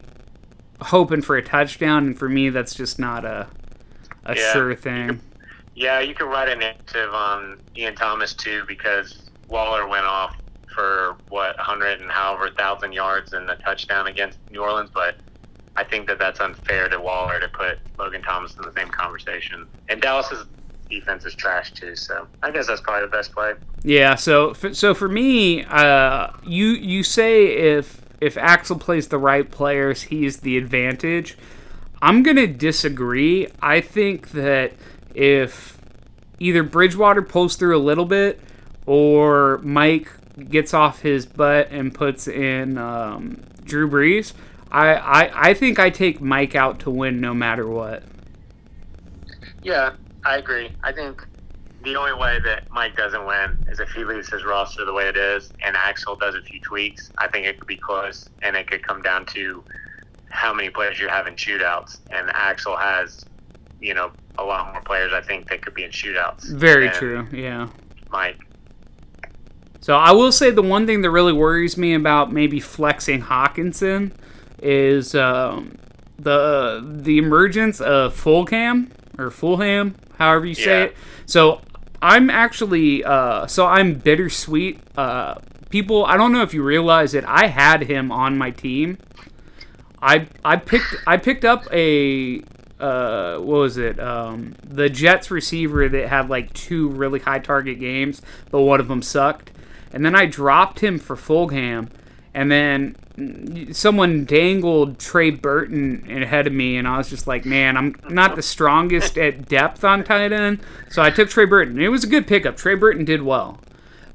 hoping 0.82 1.22
for 1.22 1.36
a 1.38 1.42
touchdown. 1.42 2.08
And 2.08 2.18
for 2.18 2.30
me, 2.30 2.50
that's 2.50 2.74
just 2.76 3.00
not 3.00 3.26
a 3.26 3.48
a 4.26 4.36
Yeah. 4.36 4.54
sure 4.54 4.76
thing. 4.76 5.22
Yeah, 5.76 6.00
you 6.00 6.16
could 6.16 6.26
write 6.26 6.50
a 6.50 6.56
narrative 6.56 7.14
on 7.14 7.60
Ian 7.78 7.96
Thomas 7.96 8.34
too 8.34 8.64
because 8.68 9.30
Waller 9.50 9.88
went 9.88 10.06
off 10.06 10.36
for 10.74 11.16
what 11.30 11.56
100 11.58 12.02
and 12.02 12.10
however 12.10 12.50
thousand 12.50 12.94
yards 12.94 13.34
and 13.34 13.50
a 13.50 13.56
touchdown 13.58 14.08
against 14.08 14.40
New 14.52 14.62
Orleans, 14.62 14.90
but 14.94 15.16
I 15.78 15.84
think 15.84 16.08
that 16.08 16.18
that's 16.18 16.40
unfair 16.40 16.88
to 16.90 17.00
Waller 17.00 17.40
to 17.40 17.48
put 17.50 17.78
Logan 18.00 18.22
Thomas 18.24 18.56
in 18.56 18.62
the 18.64 18.74
same 18.76 18.88
conversation. 18.90 19.68
And 19.90 20.02
Dallas's 20.02 20.46
defense 20.90 21.26
is 21.26 21.36
trash 21.36 21.72
too, 21.74 21.96
so 21.96 22.28
I 22.42 22.52
guess 22.52 22.68
that's 22.68 22.82
probably 22.82 23.02
the 23.08 23.12
best 23.12 23.32
play. 23.34 23.54
Yeah. 23.84 24.16
So 24.16 24.54
so 24.54 24.94
for 24.94 25.08
me, 25.10 25.66
uh, 25.66 26.30
you 26.44 26.68
you 26.68 27.04
say 27.04 27.46
if 27.48 28.02
if 28.22 28.38
Axel 28.38 28.78
plays 28.78 29.08
the 29.08 29.18
right 29.18 29.50
players, 29.50 30.04
he's 30.04 30.40
the 30.40 30.58
advantage. 30.58 31.38
I'm 32.02 32.24
gonna 32.24 32.48
disagree. 32.48 33.48
I 33.62 33.82
think 33.82 34.32
that 34.32 34.74
if 35.14 35.80
either 36.40 36.64
Bridgewater 36.64 37.22
pulls 37.22 37.56
through 37.56 37.78
a 37.78 37.80
little 37.80 38.06
bit, 38.06 38.40
or 38.86 39.60
Mike 39.60 40.12
gets 40.50 40.74
off 40.74 41.02
his 41.02 41.26
butt 41.26 41.70
and 41.72 41.94
puts 41.94 42.28
in 42.28 42.78
um, 42.78 43.42
Drew 43.64 43.90
Brees, 43.90 44.34
I, 44.72 44.94
I 44.96 45.50
I 45.50 45.54
think 45.54 45.80
I 45.80 45.90
take 45.90 46.22
Mike 46.22 46.56
out 46.56 46.80
to 46.82 46.90
win 46.92 47.20
no 47.20 47.34
matter 47.34 47.68
what. 47.68 48.04
Yeah, 49.64 49.94
I 50.24 50.38
agree. 50.38 50.72
I 50.84 50.92
think 50.92 51.26
the 51.86 51.96
only 51.96 52.14
way 52.14 52.40
that 52.44 52.70
Mike 52.72 52.96
doesn't 52.98 53.26
win 53.26 53.64
is 53.70 53.80
if 53.80 53.90
he 53.92 54.04
leaves 54.04 54.30
his 54.30 54.44
roster 54.44 54.84
the 54.84 54.94
way 54.94 55.08
it 55.08 55.16
is 55.16 55.52
and 55.64 55.76
Axel 55.78 56.16
does 56.16 56.36
a 56.36 56.42
few 56.42 56.60
tweaks. 56.60 57.12
I 57.18 57.28
think 57.28 57.46
it 57.46 57.58
could 57.60 57.68
be 57.68 57.78
close 57.78 58.28
and 58.42 58.56
it 58.56 58.70
could 58.70 58.86
come 58.86 59.02
down 59.02 59.26
to 59.28 59.64
how 60.30 60.54
many 60.54 60.70
players 60.70 61.00
you 61.00 61.08
have 61.08 61.28
in 61.28 61.36
shootouts. 61.36 62.00
And 62.12 62.30
Axel 62.34 62.76
has, 62.76 63.24
you 63.80 63.94
know, 63.94 64.12
a 64.38 64.44
lot 64.44 64.74
more 64.74 64.82
players 64.82 65.14
I 65.14 65.22
think 65.22 65.48
that 65.50 65.62
could 65.62 65.74
be 65.74 65.84
in 65.84 65.92
shootouts. 65.92 66.50
Very 66.52 66.90
true. 66.90 67.28
Yeah. 67.32 67.70
Mike. 68.12 68.38
So 69.80 69.96
I 69.96 70.12
will 70.12 70.32
say 70.32 70.50
the 70.50 70.64
one 70.64 70.88
thing 70.88 71.02
that 71.04 71.12
really 71.12 71.34
worries 71.34 71.78
me 71.78 71.94
about 71.94 72.34
maybe 72.34 72.60
flexing 72.60 73.22
Hockenson 73.22 74.12
is 74.62 75.14
um, 75.14 75.78
the 76.18 76.84
the 76.84 77.20
emergence 77.20 77.80
of 77.80 78.16
Fulham 78.16 78.92
or 79.20 79.30
Fulham, 79.30 79.96
however 80.18 80.48
you 80.48 80.56
say 80.56 80.80
Yeah. 80.80 80.84
it. 80.86 80.98
So 81.28 81.62
I'm 82.02 82.30
actually 82.30 83.04
uh, 83.04 83.48
so 83.48 83.66
I'm 83.66 83.96
bittersweet. 83.96 84.80
Uh, 84.98 85.36
people, 85.70 86.06
I 86.06 86.18
don't 86.18 86.32
know 86.32 86.42
if 86.42 86.54
you 86.54 86.64
realize 86.64 87.14
it. 87.14 87.24
I 87.26 87.48
had 87.48 87.84
him 87.84 88.12
on 88.12 88.38
my 88.38 88.52
team. 88.52 88.98
I 90.02 90.28
I 90.44 90.58
picked 90.58 90.96
I 91.08 91.18
picked 91.18 91.46
up 91.46 91.68
a 91.72 92.44
uh, 92.80 93.38
what 93.38 93.58
was 93.58 93.78
it? 93.78 94.00
Um, 94.00 94.56
the 94.64 94.90
Jets 94.90 95.32
receiver 95.32 95.88
that 95.88 96.08
had 96.10 96.30
like 96.30 96.54
two 96.54 96.90
really 96.90 97.20
high 97.20 97.40
target 97.40 97.80
games, 97.80 98.22
but 98.52 98.62
one 98.62 98.80
of 98.80 98.88
them 98.88 99.02
sucked. 99.02 99.52
And 99.94 100.04
then 100.06 100.16
I 100.16 100.26
dropped 100.26 100.82
him 100.82 101.00
for 101.00 101.16
Fulgham, 101.16 101.90
and 102.36 102.52
then 102.52 103.74
someone 103.74 104.26
dangled 104.26 105.00
Trey 105.00 105.30
Burton 105.32 106.06
ahead 106.22 106.48
of 106.48 106.52
me, 106.52 106.76
and 106.76 106.86
I 106.86 106.98
was 106.98 107.10
just 107.10 107.28
like, 107.28 107.46
man, 107.46 107.78
I'm 107.78 107.96
not 108.10 108.36
the 108.36 108.42
strongest 108.42 109.18
at 109.18 109.48
depth 109.48 109.86
on 109.86 110.04
tight 110.04 110.34
end, 110.34 110.60
so 110.90 111.02
I 111.02 111.12
took 111.12 111.30
Trey 111.30 111.46
Burton. 111.46 111.80
It 111.80 111.88
was 111.88 112.04
a 112.04 112.08
good 112.08 112.28
pickup. 112.28 112.58
Trey 112.58 112.76
Burton 112.76 113.06
did 113.06 113.22
well, 113.22 113.62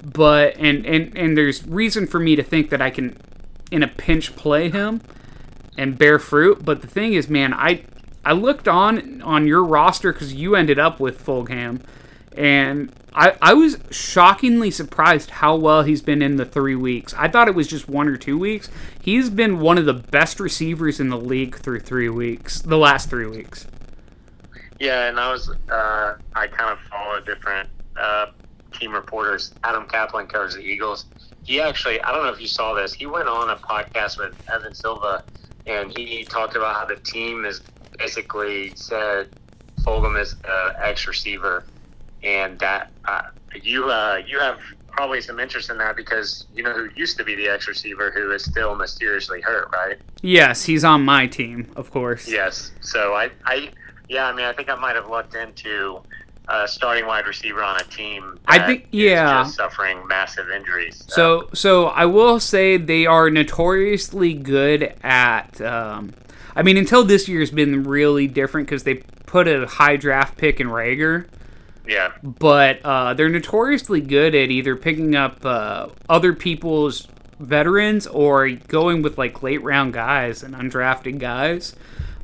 but 0.05 0.55
and 0.59 0.85
and 0.85 1.16
and 1.16 1.35
there's 1.35 1.66
reason 1.66 2.07
for 2.07 2.21
me 2.21 2.37
to 2.37 2.43
think 2.43 2.68
that 2.68 2.83
I 2.83 2.91
can, 2.91 3.16
in 3.71 3.83
a 3.83 3.89
pinch, 3.89 4.37
play 4.37 4.68
him 4.68 5.01
and 5.79 5.97
bear 5.97 6.18
fruit. 6.18 6.62
But 6.62 6.83
the 6.83 6.89
thing 6.89 7.14
is, 7.14 7.31
man, 7.31 7.55
I 7.55 7.85
I 8.23 8.33
looked 8.33 8.68
on 8.68 9.23
on 9.23 9.47
your 9.47 9.64
roster 9.64 10.12
because 10.12 10.35
you 10.35 10.57
ended 10.57 10.79
up 10.79 11.01
with 11.01 11.25
Fulgham, 11.25 11.80
and 12.41 12.91
I 13.14 13.37
I 13.42 13.53
was 13.53 13.79
shockingly 13.91 14.71
surprised 14.71 15.29
how 15.29 15.57
well 15.57 15.83
he's 15.83 16.00
been 16.00 16.22
in 16.22 16.37
the 16.37 16.46
three 16.46 16.75
weeks. 16.75 17.12
I 17.18 17.29
thought 17.29 17.49
it 17.49 17.54
was 17.54 17.68
just 17.68 17.87
one 17.87 18.08
or 18.08 18.17
two 18.17 18.38
weeks. 18.38 18.71
He's 18.99 19.29
been 19.29 19.61
one 19.61 19.76
of 19.76 19.84
the 19.84 19.92
best 19.92 20.41
receivers 20.41 21.00
in 21.00 21.11
the 21.11 21.18
league 21.18 21.57
through 21.58 21.80
three 21.80 22.08
weeks, 22.08 22.62
the 22.62 22.79
last 22.79 23.11
three 23.11 23.26
weeks. 23.26 23.67
Yeah, 24.79 25.08
and 25.08 25.21
I 25.21 25.30
was 25.30 25.50
uh, 25.71 26.17
I 26.34 26.46
kind 26.46 26.72
of 26.72 26.79
follow 26.88 27.21
different 27.21 27.68
uh, 27.99 28.26
team 28.72 28.92
reporters. 28.92 29.53
Adam 29.62 29.87
Kaplan 29.87 30.26
covers 30.26 30.54
the 30.54 30.62
Eagles. 30.62 31.04
He 31.45 31.61
actually, 31.61 32.00
I 32.00 32.11
don't 32.11 32.25
know 32.25 32.33
if 32.33 32.41
you 32.41 32.46
saw 32.46 32.72
this. 32.72 32.95
He 32.95 33.04
went 33.04 33.29
on 33.29 33.50
a 33.50 33.57
podcast 33.57 34.18
with 34.18 34.34
Evan 34.50 34.75
Silva, 34.75 35.25
and 35.67 35.95
he 35.95 36.25
talked 36.25 36.57
about 36.57 36.75
how 36.75 36.87
the 36.87 36.96
team 37.03 37.45
is 37.45 37.61
basically 37.99 38.72
said 38.76 39.29
Fulgham 39.83 40.18
is 40.18 40.37
the 40.37 40.75
X 40.79 41.07
receiver, 41.07 41.64
and 42.22 42.59
that 42.59 42.91
uh, 43.07 43.22
you 43.63 43.91
uh, 43.91 44.21
you 44.26 44.38
have 44.38 44.59
probably 44.91 45.21
some 45.21 45.41
interest 45.41 45.71
in 45.71 45.79
that 45.79 45.97
because 45.97 46.47
you 46.55 46.63
know 46.63 46.72
who 46.72 46.88
used 46.95 47.17
to 47.17 47.25
be 47.25 47.34
the 47.34 47.49
X 47.49 47.68
receiver 47.68 48.11
who 48.11 48.33
is 48.33 48.45
still 48.45 48.75
mysteriously 48.75 49.41
hurt, 49.41 49.68
right? 49.72 49.99
Yes, 50.22 50.64
he's 50.64 50.84
on 50.84 51.05
my 51.05 51.26
team, 51.26 51.71
of 51.76 51.91
course. 51.91 52.29
Yes. 52.29 52.72
So 52.80 53.14
I, 53.14 53.30
I, 53.45 53.71
yeah, 54.09 54.26
I 54.26 54.33
mean, 54.33 54.45
I 54.45 54.53
think 54.53 54.68
I 54.68 54.75
might 54.75 54.97
have 54.97 55.09
looked 55.09 55.34
into 55.34 56.03
uh, 56.49 56.67
starting 56.67 57.07
wide 57.07 57.26
receiver 57.26 57.63
on 57.63 57.80
a 57.80 57.84
team. 57.84 58.38
I 58.47 58.59
think- 58.67 58.83
is 58.83 58.88
yeah. 58.92 59.42
just 59.42 59.57
suffering 59.57 60.07
massive 60.07 60.51
injuries. 60.51 61.05
So, 61.09 61.49
so 61.55 61.87
I 61.87 62.07
will 62.07 62.41
say 62.41 62.76
they 62.76 63.07
are 63.07 63.30
notoriously 63.30 64.34
good 64.34 64.95
at. 65.03 65.61
Um, 65.61 66.13
I 66.57 66.63
mean, 66.63 66.76
until 66.76 67.05
this 67.05 67.29
year's 67.29 67.53
been 67.53 67.84
really 67.84 68.26
different 68.26 68.67
because 68.67 68.83
they 68.83 68.97
put 69.26 69.47
a 69.47 69.67
high 69.67 69.97
draft 69.97 70.37
pick 70.37 70.59
in 70.59 70.67
Reagor, 70.67 71.26
yeah, 71.87 72.13
but 72.23 72.81
uh, 72.85 73.15
they're 73.15 73.29
notoriously 73.29 74.01
good 74.01 74.35
at 74.35 74.51
either 74.51 74.77
picking 74.77 75.15
up 75.15 75.45
uh, 75.45 75.89
other 76.09 76.33
people's 76.33 77.09
veterans 77.39 78.07
or 78.07 78.51
going 78.51 79.03
with 79.03 79.17
like 79.19 79.43
late 79.43 79.63
round 79.63 79.93
guys 79.93 80.43
and 80.43 80.55
undrafted 80.55 81.19
guys. 81.19 81.75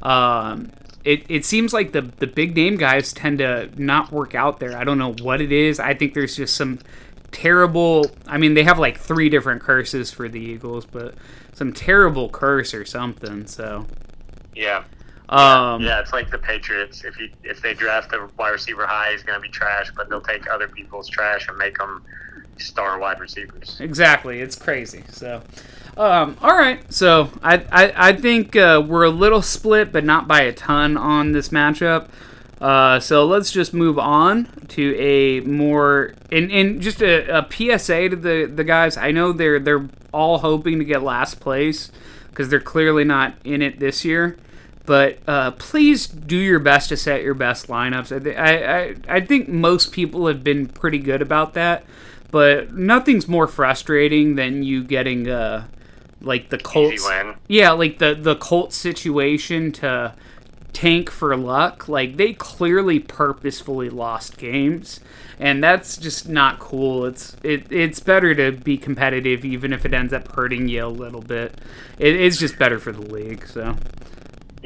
Um, 0.03 0.71
it, 1.05 1.25
it 1.29 1.45
seems 1.45 1.73
like 1.73 1.93
the 1.93 2.03
the 2.03 2.27
big 2.27 2.55
name 2.57 2.77
guys 2.77 3.13
tend 3.13 3.39
to 3.39 3.71
not 3.77 4.13
work 4.13 4.35
out 4.35 4.61
there. 4.61 4.77
I 4.77 4.85
don't 4.85 4.99
know 4.99 5.15
what 5.15 5.41
it 5.41 5.53
is. 5.53 5.79
I 5.81 5.95
think 5.95 6.15
there's 6.15 6.37
just 6.37 6.55
some 6.57 6.81
terrible. 7.31 8.11
I 8.27 8.39
mean, 8.39 8.55
they 8.55 8.65
have 8.65 8.79
like 8.79 8.99
three 8.99 9.29
different 9.29 9.63
curses 9.63 10.11
for 10.11 10.29
the 10.29 10.41
Eagles, 10.41 10.85
but 10.85 11.15
some 11.55 11.73
terrible 11.73 12.29
curse 12.29 12.75
or 12.75 12.85
something. 12.85 13.47
So, 13.47 13.87
Yeah. 14.55 14.85
Um, 15.29 15.83
yeah, 15.83 16.01
it's 16.01 16.13
like 16.13 16.31
the 16.31 16.39
Patriots. 16.39 17.05
If 17.05 17.19
you 17.19 17.31
if 17.43 17.61
they 17.61 17.75
draft 17.75 18.13
a 18.13 18.29
wide 18.39 18.51
receiver 18.51 18.87
high, 18.87 19.13
he's 19.13 19.23
going 19.23 19.39
to 19.39 19.43
be 19.43 19.49
trash, 19.49 19.91
but 19.97 20.09
they'll 20.09 20.21
take 20.21 20.49
other 20.49 20.69
people's 20.69 21.09
trash 21.09 21.49
and 21.49 21.57
make 21.59 21.79
them 21.79 22.05
star 22.59 22.99
wide 22.99 23.21
receivers. 23.21 23.77
Exactly, 23.81 24.41
it's 24.41 24.57
crazy. 24.57 25.03
So, 25.11 25.43
um, 25.97 26.37
all 26.41 26.57
right. 26.57 26.93
So 26.93 27.31
I 27.43 27.57
I, 27.73 28.11
I 28.11 28.13
think 28.13 28.55
uh, 28.55 28.83
we're 28.87 29.05
a 29.05 29.11
little 29.11 29.43
split, 29.43 29.91
but 29.91 30.05
not 30.05 30.29
by 30.29 30.43
a 30.43 30.53
ton 30.53 30.97
on 30.97 31.33
this 31.33 31.49
matchup. 31.49 32.09
Uh, 32.61 32.99
so 32.99 33.27
let's 33.27 33.51
just 33.51 33.75
move 33.75 33.99
on 33.99 34.47
to 34.69 34.97
a 34.99 35.41
more 35.41 36.15
and, 36.33 36.51
and 36.51 36.81
just 36.81 37.03
a, 37.03 37.41
a 37.41 37.47
PSA 37.51 38.11
to 38.11 38.17
the, 38.17 38.51
the 38.53 38.65
guys. 38.65 38.97
I 38.97 39.11
know 39.11 39.33
they're 39.33 39.59
they're 39.59 39.89
all 40.13 40.39
hoping 40.39 40.79
to 40.79 40.85
get 40.85 41.03
last 41.03 41.39
place 41.41 41.91
because 42.31 42.49
they're 42.49 42.61
clearly 42.61 43.05
not 43.05 43.35
in 43.45 43.61
it 43.61 43.79
this 43.79 44.05
year. 44.05 44.39
But 44.87 45.19
uh, 45.27 45.51
please 45.53 46.07
do 46.07 46.37
your 46.37 46.61
best 46.61 46.89
to 46.91 46.97
set 46.97 47.23
your 47.23 47.35
best 47.35 47.67
lineups. 47.67 48.15
I, 48.15 48.19
th- 48.21 48.37
I, 48.37 48.79
I, 48.79 49.17
I 49.17 49.21
think 49.21 49.49
most 49.49 49.93
people 49.93 50.29
have 50.29 50.45
been 50.45 50.69
pretty 50.69 50.99
good 51.01 51.21
about 51.21 51.55
that, 51.55 51.85
but 52.31 52.73
nothing's 52.73 53.27
more 53.27 53.49
frustrating 53.49 54.37
than 54.37 54.63
you 54.63 54.85
getting 54.85 55.29
uh, 55.29 55.67
like 56.21 56.51
the 56.51 56.59
Colts. 56.59 57.05
Yeah, 57.49 57.73
like 57.73 57.99
the 57.99 58.15
the 58.15 58.37
Colts 58.37 58.77
situation 58.77 59.73
to 59.73 60.15
tank 60.73 61.11
for 61.11 61.37
luck. 61.37 61.89
Like 61.89 62.17
they 62.17 62.33
clearly 62.35 63.01
purposefully 63.01 63.91
lost 63.91 64.37
games, 64.37 65.01
and 65.39 65.65
that's 65.65 65.97
just 65.97 66.29
not 66.29 66.59
cool. 66.59 67.07
It's 67.07 67.37
it, 67.43 67.71
it's 67.73 67.99
better 67.99 68.35
to 68.35 68.53
be 68.53 68.77
competitive, 68.79 69.45
even 69.45 69.73
if 69.73 69.85
it 69.85 69.95
ends 69.95 70.13
up 70.13 70.31
hurting 70.33 70.69
you 70.69 70.85
a 70.85 70.89
little 70.89 71.23
bit. 71.23 71.59
It, 71.99 72.15
it's 72.17 72.37
just 72.37 72.59
better 72.59 72.79
for 72.79 72.93
the 72.93 73.01
league. 73.01 73.47
So 73.47 73.77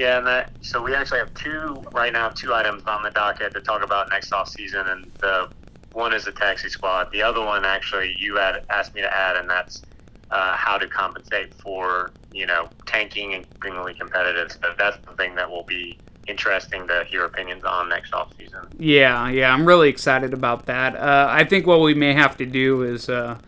Yeah, 0.01 0.17
and 0.17 0.27
that 0.27 0.51
so 0.63 0.83
we 0.83 0.95
actually 0.95 1.19
have 1.19 1.35
two 1.35 1.85
right 1.93 2.11
now, 2.11 2.31
two 2.31 2.55
items 2.55 2.85
on 2.87 3.03
the 3.03 3.11
docket 3.11 3.53
to 3.53 3.61
talk 3.61 3.85
about 3.85 4.09
next 4.09 4.33
off 4.33 4.49
season, 4.49 4.87
and 4.87 5.05
the 5.19 5.51
one 5.93 6.15
is 6.15 6.25
the 6.25 6.33
taxi 6.33 6.71
squad. 6.71 7.13
The 7.13 7.21
other 7.21 7.45
one 7.45 7.67
actually 7.67 8.17
you 8.19 8.37
had 8.37 8.65
asked 8.71 8.95
me 8.95 9.03
to 9.03 9.15
add, 9.15 9.37
and 9.37 9.51
that's 9.51 9.83
uh, 10.31 10.57
how 10.57 10.79
to 10.79 10.89
compensate 10.89 11.53
for 11.53 12.13
you 12.33 12.47
know 12.47 12.71
tanking 12.87 13.35
and 13.35 13.47
being 13.61 13.75
really 13.75 13.93
competitive. 13.93 14.53
So 14.53 14.73
that's 14.79 14.97
the 15.05 15.13
thing 15.17 15.35
that 15.35 15.51
will 15.51 15.65
be 15.65 15.99
interesting 16.27 16.89
to 16.89 17.05
hear 17.07 17.27
opinions 17.27 17.65
on 17.65 17.91
next 17.91 18.15
off 18.15 18.33
season. 18.39 18.69
yeah, 18.79 19.29
yeah, 19.29 19.53
I'm 19.53 19.67
really 19.67 19.91
excited 19.91 20.33
about 20.33 20.65
that. 20.65 20.97
Uh, 20.97 21.27
I 21.29 21.45
think 21.45 21.67
what 21.67 21.83
we 21.83 21.93
may 21.93 22.15
have 22.15 22.39
to 22.39 22.47
do 22.47 22.85
is. 22.85 23.11
Uh, 23.11 23.39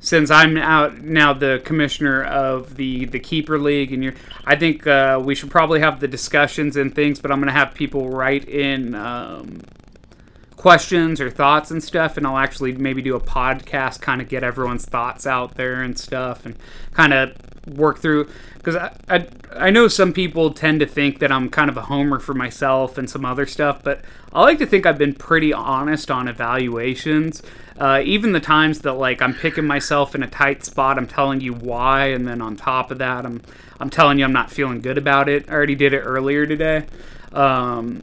since 0.00 0.30
I'm 0.30 0.56
out 0.56 1.02
now 1.02 1.32
the 1.32 1.60
commissioner 1.64 2.24
of 2.24 2.76
the 2.76 3.04
the 3.04 3.20
keeper 3.20 3.58
league 3.58 3.92
and 3.92 4.02
you're 4.02 4.14
I 4.44 4.56
think 4.56 4.86
uh, 4.86 5.20
we 5.22 5.34
should 5.34 5.50
probably 5.50 5.80
have 5.80 6.00
the 6.00 6.08
discussions 6.08 6.76
and 6.76 6.94
things 6.94 7.20
but 7.20 7.30
I'm 7.30 7.38
gonna 7.38 7.52
have 7.52 7.74
people 7.74 8.08
write 8.08 8.48
in 8.48 8.94
um, 8.94 9.60
questions 10.56 11.20
or 11.20 11.30
thoughts 11.30 11.70
and 11.70 11.82
stuff 11.82 12.16
and 12.16 12.26
I'll 12.26 12.38
actually 12.38 12.72
maybe 12.72 13.02
do 13.02 13.14
a 13.14 13.20
podcast 13.20 14.00
kind 14.00 14.20
of 14.20 14.28
get 14.28 14.42
everyone's 14.42 14.86
thoughts 14.86 15.26
out 15.26 15.54
there 15.54 15.82
and 15.82 15.98
stuff 15.98 16.44
and 16.44 16.56
kind 16.92 17.12
of 17.12 17.34
work 17.66 17.98
through 17.98 18.28
because 18.54 18.76
I, 18.76 18.94
I 19.08 19.26
I 19.56 19.70
know 19.70 19.88
some 19.88 20.12
people 20.12 20.52
tend 20.52 20.80
to 20.80 20.86
think 20.86 21.18
that 21.18 21.30
I'm 21.30 21.50
kind 21.50 21.68
of 21.68 21.76
a 21.76 21.82
homer 21.82 22.18
for 22.18 22.34
myself 22.34 22.96
and 22.96 23.08
some 23.08 23.24
other 23.24 23.46
stuff 23.46 23.82
but 23.82 24.02
I 24.32 24.40
like 24.42 24.58
to 24.58 24.66
think 24.66 24.86
I've 24.86 24.98
been 24.98 25.14
pretty 25.14 25.52
honest 25.52 26.10
on 26.10 26.28
evaluations 26.28 27.42
uh, 27.80 28.00
even 28.04 28.32
the 28.32 28.40
times 28.40 28.80
that 28.80 28.92
like 28.92 29.20
I'm 29.20 29.34
picking 29.34 29.66
myself 29.66 30.14
in 30.14 30.22
a 30.22 30.28
tight 30.28 30.64
spot 30.64 30.98
I'm 30.98 31.08
telling 31.08 31.40
you 31.40 31.52
why 31.52 32.06
and 32.06 32.28
then 32.28 32.40
on 32.40 32.54
top 32.54 32.90
of 32.90 32.98
that 32.98 33.26
I'm 33.26 33.42
I'm 33.80 33.90
telling 33.90 34.18
you 34.18 34.24
I'm 34.24 34.32
not 34.32 34.50
feeling 34.50 34.80
good 34.80 34.98
about 34.98 35.28
it 35.28 35.50
I 35.50 35.52
already 35.54 35.74
did 35.74 35.92
it 35.92 36.00
earlier 36.00 36.46
today 36.46 36.86
um, 37.32 38.02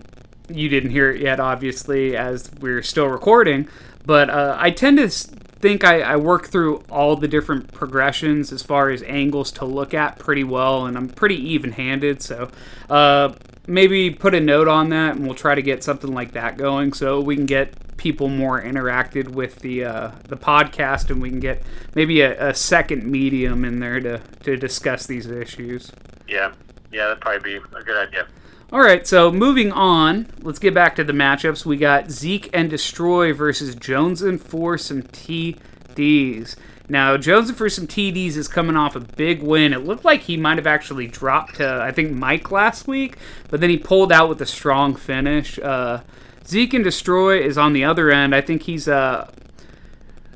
you 0.50 0.70
didn't 0.70 0.92
hear 0.92 1.12
it 1.12 1.22
yet, 1.22 1.40
obviously, 1.40 2.16
as 2.16 2.50
we're 2.60 2.84
still 2.84 3.08
recording. 3.08 3.68
But 4.06 4.30
uh, 4.30 4.56
I 4.58 4.72
tend 4.72 4.98
to 4.98 5.10
think 5.10 5.84
I, 5.84 6.02
I 6.02 6.16
work 6.16 6.48
through 6.48 6.84
all 6.90 7.16
the 7.16 7.28
different 7.28 7.74
progressions 7.74 8.52
as 8.54 8.64
far 8.64 8.90
as 8.90 9.04
angles 9.04 9.52
to 9.54 9.66
look 9.66 9.94
at 9.94 10.18
pretty 10.20 10.44
well, 10.44 10.86
and 10.86 10.98
I'm 10.98 11.10
pretty 11.10 11.36
even 11.54 11.74
handed. 11.74 12.22
So 12.22 12.50
uh, 12.90 13.34
maybe 13.68 14.10
put 14.12 14.34
a 14.34 14.40
note 14.40 14.68
on 14.68 14.90
that, 14.90 15.16
and 15.16 15.26
we'll 15.26 15.36
try 15.36 15.56
to 15.56 15.62
get 15.62 15.84
something 15.84 16.14
like 16.14 16.32
that 16.32 16.58
going 16.58 16.94
so 16.94 17.20
we 17.20 17.36
can 17.36 17.46
get 17.46 17.74
people 18.08 18.30
more 18.30 18.62
interacted 18.62 19.28
with 19.28 19.60
the 19.60 19.84
uh, 19.84 20.12
the 20.30 20.38
podcast, 20.38 21.10
and 21.10 21.22
we 21.22 21.30
can 21.30 21.42
get 21.42 21.62
maybe 21.94 22.22
a, 22.22 22.52
a 22.52 22.54
second 22.54 23.04
medium 23.04 23.66
in 23.66 23.82
there 23.82 24.00
to, 24.00 24.22
to 24.44 24.56
discuss 24.56 25.06
these 25.06 25.28
issues. 25.28 25.92
Yeah, 26.26 26.54
yeah, 26.90 27.08
that'd 27.08 27.20
probably 27.20 27.60
be 27.60 27.66
a 27.76 27.84
good 27.84 28.08
idea. 28.08 28.26
All 28.72 28.80
right, 28.80 29.06
so 29.06 29.30
moving 29.30 29.74
on, 29.74 30.28
let's 30.42 30.58
get 30.58 30.74
back 30.74 30.96
to 30.96 31.04
the 31.04 31.12
matchups. 31.12 31.66
We 31.66 31.76
got 31.76 32.10
Zeke 32.10 32.50
and 32.54 32.70
Destroy 32.70 33.34
versus 33.34 33.76
Jones 33.76 34.22
and 34.22 34.42
for 34.42 34.78
some 34.78 35.02
TDs. 35.02 36.56
Now, 36.88 37.18
Jones 37.18 37.50
and 37.50 37.58
for 37.58 37.70
some 37.70 37.88
TDs 37.88 38.38
is 38.38 38.48
coming 38.48 38.78
off 38.78 38.96
a 38.96 39.02
big 39.02 39.44
win. 39.44 39.74
It 39.74 39.84
looked 39.84 40.06
like 40.06 40.22
he 40.22 40.38
might 40.38 40.58
have 40.58 40.68
actually 40.68 41.08
dropped 41.08 41.56
to, 41.56 41.82
I 41.82 41.92
think, 41.92 42.14
Mike 42.14 42.52
last 42.52 42.88
week, 42.88 43.18
but 43.50 43.60
then 43.60 43.70
he 43.70 43.78
pulled 43.78 44.14
out 44.14 44.30
with 44.30 44.42
a 44.42 44.46
strong 44.46 44.96
finish. 44.96 45.60
Uh, 45.60 46.04
Zeke 46.48 46.74
and 46.76 46.84
Destroy 46.84 47.42
is 47.42 47.58
on 47.58 47.74
the 47.74 47.84
other 47.84 48.10
end. 48.10 48.34
I 48.34 48.42
think 48.42 48.64
he's 48.64 48.88
uh, 48.88 49.30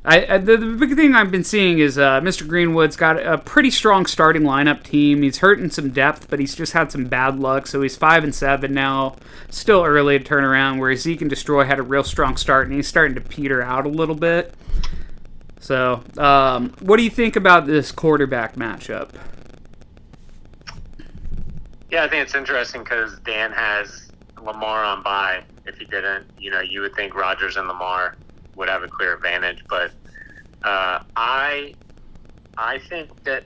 I, 0.03 0.25
I 0.25 0.38
the, 0.39 0.57
the 0.57 0.65
big 0.65 0.95
thing 0.95 1.13
I've 1.13 1.31
been 1.31 1.43
seeing 1.43 1.79
is 1.79 1.97
uh, 1.97 2.21
Mr. 2.21 2.47
Greenwood's 2.47 2.95
got 2.95 3.23
a 3.23 3.38
pretty 3.38 3.69
strong 3.69 4.07
starting 4.07 4.41
lineup 4.41 4.83
team. 4.83 5.21
He's 5.21 5.38
hurting 5.38 5.69
some 5.69 5.91
depth, 5.91 6.29
but 6.29 6.39
he's 6.39 6.55
just 6.55 6.73
had 6.73 6.91
some 6.91 7.05
bad 7.05 7.39
luck. 7.39 7.67
So 7.67 7.81
he's 7.81 7.95
five 7.95 8.23
and 8.23 8.33
seven 8.33 8.73
now. 8.73 9.15
Still 9.49 9.83
early 9.83 10.17
to 10.17 10.23
turn 10.23 10.43
around. 10.43 10.79
Whereas 10.79 11.01
Zeke 11.01 11.21
and 11.21 11.29
Destroy 11.29 11.65
had 11.65 11.77
a 11.77 11.83
real 11.83 12.03
strong 12.03 12.35
start, 12.35 12.67
and 12.67 12.75
he's 12.75 12.88
starting 12.88 13.15
to 13.15 13.21
peter 13.21 13.61
out 13.61 13.85
a 13.85 13.89
little 13.89 14.15
bit. 14.15 14.55
So, 15.59 16.03
um, 16.17 16.73
what 16.79 16.97
do 16.97 17.03
you 17.03 17.11
think 17.11 17.35
about 17.35 17.67
this 17.67 17.91
quarterback 17.91 18.55
matchup? 18.55 19.11
Yeah, 21.91 22.05
I 22.05 22.07
think 22.07 22.23
it's 22.23 22.33
interesting 22.33 22.83
because 22.83 23.19
Dan 23.19 23.51
has 23.51 24.10
Lamar 24.43 24.84
on 24.84 25.03
bye. 25.03 25.41
If 25.65 25.77
he 25.77 25.85
didn't, 25.85 26.26
you 26.38 26.51
know, 26.51 26.61
you 26.61 26.81
would 26.81 26.95
think 26.95 27.15
Rodgers 27.15 27.57
and 27.57 27.68
Lamar 27.68 28.18
would 28.55 28.69
have 28.69 28.84
a 28.84 28.88
clear 28.88 29.15
advantage. 29.15 29.63
But 29.69 29.91
uh, 30.63 30.99
I, 31.15 31.76
I 32.57 32.80
think 32.89 33.09
that 33.26 33.45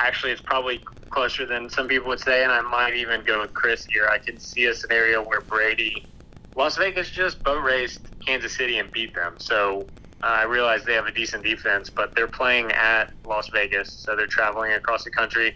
actually 0.00 0.32
it's 0.32 0.42
probably 0.42 0.80
closer 1.10 1.46
than 1.46 1.68
some 1.68 1.88
people 1.88 2.08
would 2.08 2.20
say, 2.20 2.42
and 2.42 2.50
I 2.50 2.62
might 2.62 2.94
even 2.94 3.22
go 3.24 3.40
with 3.40 3.52
Chris 3.54 3.86
here. 3.92 4.08
I 4.08 4.18
can 4.18 4.38
see 4.38 4.64
a 4.66 4.74
scenario 4.74 5.22
where 5.22 5.42
Brady, 5.42 6.08
Las 6.56 6.76
Vegas 6.76 7.10
just 7.10 7.42
boat 7.44 7.62
raced 7.62 8.00
Kansas 8.26 8.56
City 8.56 8.78
and 8.78 8.90
beat 8.92 9.14
them. 9.14 9.34
So 9.38 9.86
uh, 10.22 10.26
I 10.26 10.44
realize 10.44 10.84
they 10.84 10.94
have 10.94 11.06
a 11.06 11.12
decent 11.12 11.44
defense, 11.44 11.90
but 11.90 12.14
they're 12.14 12.26
playing 12.26 12.72
at 12.72 13.10
Las 13.24 13.48
Vegas, 13.52 13.90
so 13.90 14.16
they're 14.16 14.26
traveling 14.26 14.72
across 14.72 15.04
the 15.04 15.10
country. 15.10 15.54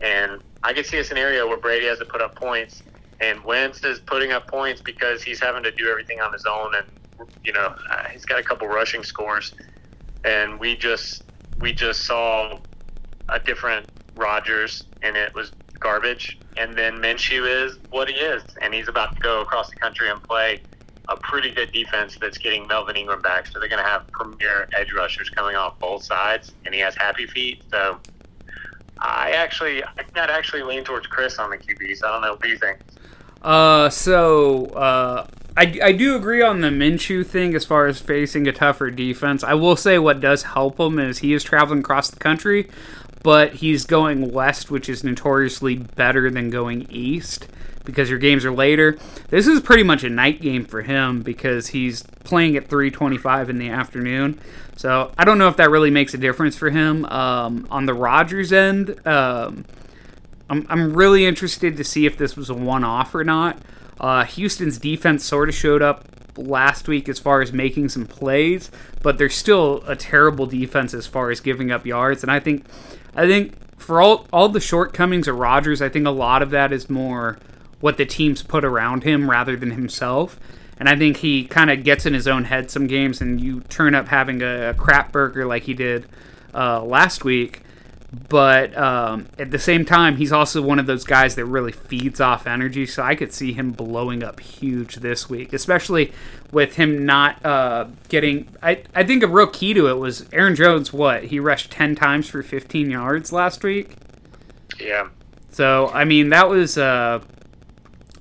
And 0.00 0.40
I 0.62 0.72
could 0.72 0.86
see 0.86 0.98
a 0.98 1.04
scenario 1.04 1.46
where 1.48 1.56
Brady 1.58 1.86
has 1.86 1.98
to 1.98 2.04
put 2.04 2.20
up 2.20 2.36
points, 2.36 2.82
and 3.20 3.42
Wentz 3.44 3.82
is 3.84 3.98
putting 4.00 4.32
up 4.32 4.46
points 4.46 4.80
because 4.80 5.22
he's 5.22 5.40
having 5.40 5.62
to 5.64 5.70
do 5.70 5.88
everything 5.88 6.20
on 6.20 6.32
his 6.32 6.44
own, 6.44 6.74
and 6.74 6.86
you 7.44 7.52
know 7.52 7.74
uh, 7.90 8.04
he's 8.10 8.24
got 8.24 8.38
a 8.38 8.42
couple 8.42 8.68
rushing 8.68 9.02
scores, 9.02 9.54
and 10.24 10.58
we 10.60 10.76
just 10.76 11.24
we 11.58 11.72
just 11.72 12.04
saw 12.04 12.58
a 13.28 13.38
different 13.40 13.86
Rodgers, 14.14 14.84
and 15.02 15.16
it 15.16 15.34
was 15.34 15.52
garbage. 15.78 16.38
And 16.56 16.76
then 16.76 16.94
Minshew 16.94 17.66
is 17.66 17.78
what 17.90 18.08
he 18.08 18.14
is, 18.14 18.42
and 18.60 18.74
he's 18.74 18.88
about 18.88 19.14
to 19.14 19.20
go 19.20 19.40
across 19.42 19.70
the 19.70 19.76
country 19.76 20.10
and 20.10 20.22
play 20.22 20.60
a 21.08 21.16
pretty 21.16 21.50
good 21.50 21.72
defense 21.72 22.18
that's 22.20 22.36
getting 22.36 22.66
Melvin 22.66 22.96
Ingram 22.96 23.22
back. 23.22 23.46
So 23.46 23.58
they're 23.58 23.68
going 23.68 23.82
to 23.82 23.88
have 23.88 24.06
premier 24.08 24.68
edge 24.76 24.92
rushers 24.92 25.30
coming 25.30 25.56
off 25.56 25.78
both 25.78 26.04
sides, 26.04 26.52
and 26.64 26.74
he 26.74 26.80
has 26.80 26.96
happy 26.96 27.26
feet. 27.26 27.62
So 27.70 27.98
I 28.98 29.32
actually, 29.32 29.82
I 29.82 29.88
I'd 30.16 30.30
actually 30.30 30.62
lean 30.62 30.84
towards 30.84 31.06
Chris 31.06 31.38
on 31.38 31.50
the 31.50 31.58
QBs. 31.58 32.04
I 32.04 32.12
don't 32.12 32.22
know. 32.22 32.32
What 32.32 32.42
do 32.42 32.48
you 32.48 32.58
think? 32.58 32.78
Uh, 33.42 33.88
so 33.88 34.66
uh, 34.66 35.26
I, 35.56 35.78
I 35.82 35.92
do 35.92 36.14
agree 36.16 36.42
on 36.42 36.60
the 36.60 36.68
Minshew 36.68 37.26
thing 37.26 37.54
as 37.54 37.64
far 37.64 37.86
as 37.86 38.00
facing 38.00 38.46
a 38.46 38.52
tougher 38.52 38.90
defense. 38.90 39.42
I 39.42 39.54
will 39.54 39.76
say 39.76 39.98
what 39.98 40.20
does 40.20 40.42
help 40.44 40.78
him 40.78 40.98
is 40.98 41.18
he 41.18 41.32
is 41.32 41.42
traveling 41.42 41.80
across 41.80 42.10
the 42.10 42.18
country, 42.18 42.68
but 43.22 43.54
he's 43.54 43.84
going 43.84 44.32
west, 44.32 44.70
which 44.70 44.88
is 44.88 45.02
notoriously 45.02 45.76
better 45.76 46.30
than 46.30 46.50
going 46.50 46.86
east 46.90 47.48
because 47.84 48.10
your 48.10 48.18
games 48.18 48.44
are 48.44 48.52
later. 48.52 48.98
This 49.30 49.46
is 49.46 49.60
pretty 49.60 49.82
much 49.82 50.04
a 50.04 50.10
night 50.10 50.42
game 50.42 50.66
for 50.66 50.82
him 50.82 51.22
because 51.22 51.68
he's 51.68 52.02
playing 52.22 52.54
at 52.54 52.68
3:25 52.68 53.48
in 53.48 53.58
the 53.58 53.70
afternoon. 53.70 54.38
So 54.76 55.10
I 55.16 55.24
don't 55.24 55.38
know 55.38 55.48
if 55.48 55.56
that 55.56 55.70
really 55.70 55.90
makes 55.90 56.12
a 56.12 56.18
difference 56.18 56.54
for 56.54 56.70
him. 56.70 57.06
Um, 57.06 57.66
on 57.70 57.86
the 57.86 57.94
Rodgers 57.94 58.52
end, 58.52 58.94
um, 59.06 59.64
I'm, 60.50 60.66
I'm 60.68 60.94
really 60.94 61.26
interested 61.26 61.76
to 61.76 61.84
see 61.84 62.06
if 62.06 62.16
this 62.16 62.36
was 62.36 62.50
a 62.50 62.54
one 62.54 62.84
off 62.84 63.14
or 63.14 63.24
not. 63.24 63.58
Uh, 64.00 64.24
Houston's 64.24 64.78
defense 64.78 65.24
sort 65.24 65.48
of 65.48 65.54
showed 65.54 65.82
up 65.82 66.04
last 66.36 66.88
week 66.88 67.08
as 67.08 67.18
far 67.18 67.42
as 67.42 67.52
making 67.52 67.88
some 67.88 68.06
plays, 68.06 68.70
but 69.02 69.18
they're 69.18 69.28
still 69.28 69.82
a 69.86 69.96
terrible 69.96 70.46
defense 70.46 70.94
as 70.94 71.06
far 71.06 71.30
as 71.30 71.40
giving 71.40 71.70
up 71.70 71.84
yards. 71.84 72.22
And 72.22 72.30
I 72.30 72.40
think, 72.40 72.64
I 73.14 73.26
think 73.26 73.54
for 73.78 74.00
all 74.00 74.26
all 74.32 74.48
the 74.48 74.60
shortcomings 74.60 75.28
of 75.28 75.38
Rodgers, 75.38 75.82
I 75.82 75.88
think 75.88 76.06
a 76.06 76.10
lot 76.10 76.42
of 76.42 76.50
that 76.50 76.72
is 76.72 76.88
more 76.88 77.38
what 77.80 77.96
the 77.96 78.06
teams 78.06 78.42
put 78.42 78.64
around 78.64 79.04
him 79.04 79.30
rather 79.30 79.56
than 79.56 79.72
himself. 79.72 80.38
And 80.78 80.88
I 80.88 80.96
think 80.96 81.18
he 81.18 81.44
kind 81.44 81.70
of 81.70 81.82
gets 81.82 82.06
in 82.06 82.14
his 82.14 82.28
own 82.28 82.44
head 82.44 82.70
some 82.70 82.86
games, 82.86 83.20
and 83.20 83.40
you 83.40 83.60
turn 83.62 83.96
up 83.96 84.08
having 84.08 84.42
a, 84.42 84.74
crap 84.74 85.10
burger 85.10 85.44
like 85.44 85.64
he 85.64 85.74
did 85.74 86.06
uh, 86.54 86.82
last 86.84 87.24
week 87.24 87.62
but 88.10 88.76
um, 88.76 89.26
at 89.38 89.50
the 89.50 89.58
same 89.58 89.84
time, 89.84 90.16
he's 90.16 90.32
also 90.32 90.62
one 90.62 90.78
of 90.78 90.86
those 90.86 91.04
guys 91.04 91.34
that 91.34 91.44
really 91.44 91.72
feeds 91.72 92.20
off 92.20 92.46
energy. 92.46 92.86
So 92.86 93.02
I 93.02 93.14
could 93.14 93.34
see 93.34 93.52
him 93.52 93.70
blowing 93.70 94.22
up 94.22 94.40
huge 94.40 94.96
this 94.96 95.28
week, 95.28 95.52
especially 95.52 96.12
with 96.50 96.76
him 96.76 97.04
not 97.04 97.44
uh, 97.44 97.86
getting. 98.08 98.48
I, 98.62 98.82
I 98.94 99.04
think 99.04 99.22
a 99.22 99.26
real 99.26 99.46
key 99.46 99.74
to 99.74 99.88
it 99.88 99.98
was 99.98 100.26
Aaron 100.32 100.56
Jones. 100.56 100.90
What 100.90 101.24
he 101.24 101.38
rushed 101.38 101.70
ten 101.70 101.94
times 101.94 102.28
for 102.28 102.42
15 102.42 102.90
yards 102.90 103.30
last 103.30 103.62
week. 103.62 103.96
Yeah. 104.80 105.08
So 105.50 105.88
I 105.88 106.04
mean 106.04 106.30
that 106.30 106.48
was. 106.48 106.78
Uh, 106.78 107.20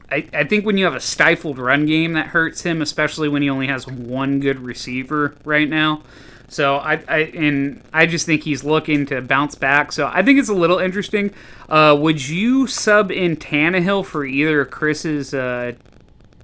I, 0.10 0.28
I 0.34 0.44
think 0.46 0.66
when 0.66 0.78
you 0.78 0.86
have 0.86 0.96
a 0.96 1.02
stifled 1.02 1.60
run 1.60 1.86
game, 1.86 2.14
that 2.14 2.28
hurts 2.28 2.64
him, 2.64 2.82
especially 2.82 3.28
when 3.28 3.42
he 3.42 3.50
only 3.50 3.68
has 3.68 3.88
one 3.88 4.40
good 4.40 4.60
receiver 4.60 5.36
right 5.44 5.70
now. 5.70 6.02
So 6.50 6.78
I, 6.78 7.04
I 7.08 7.18
and 7.36 7.82
I 7.92 8.06
just 8.06 8.26
think 8.26 8.44
he's 8.44 8.64
looking 8.64 9.06
to 9.08 9.22
bounce 9.22 9.56
back. 9.56 9.92
So 9.92 10.10
I 10.12 10.24
think 10.24 10.40
it's 10.40 10.50
a 10.50 10.54
little 10.54 10.80
interesting. 10.80 11.34
Uh, 11.68 11.96
would 12.00 12.28
you 12.28 12.68
sub 12.68 13.12
in 13.12 13.36
Tannehill 13.36 14.06
for 14.06 14.26
either 14.26 14.62
of 14.62 14.72
Chris's 14.72 15.34
uh, 15.34 15.74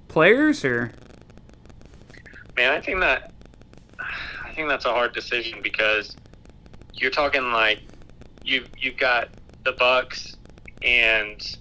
players 0.08 0.64
or? 0.64 0.92
Man, 2.56 2.70
I 2.70 2.80
think 2.80 3.00
that 3.00 3.32
I 3.98 4.52
think 4.54 4.68
that's 4.68 4.84
a 4.84 4.92
hard 4.92 5.14
decision 5.14 5.60
because 5.62 6.16
you're 6.92 7.10
talking 7.10 7.50
like 7.50 7.80
you 8.44 8.64
you've 8.78 8.98
got 8.98 9.30
the 9.64 9.72
Bucks 9.72 10.36
and 10.82 11.56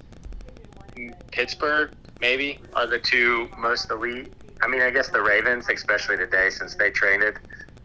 Pittsburgh 1.31 1.91
maybe 2.19 2.59
are 2.73 2.87
the 2.87 2.99
two 2.99 3.49
most 3.57 3.89
elite. 3.89 4.31
I 4.61 4.67
mean, 4.67 4.81
I 4.81 4.91
guess 4.91 5.09
the 5.09 5.21
Ravens, 5.21 5.67
especially 5.69 6.17
today 6.17 6.49
since 6.49 6.75
they 6.75 6.91
traded 6.91 7.37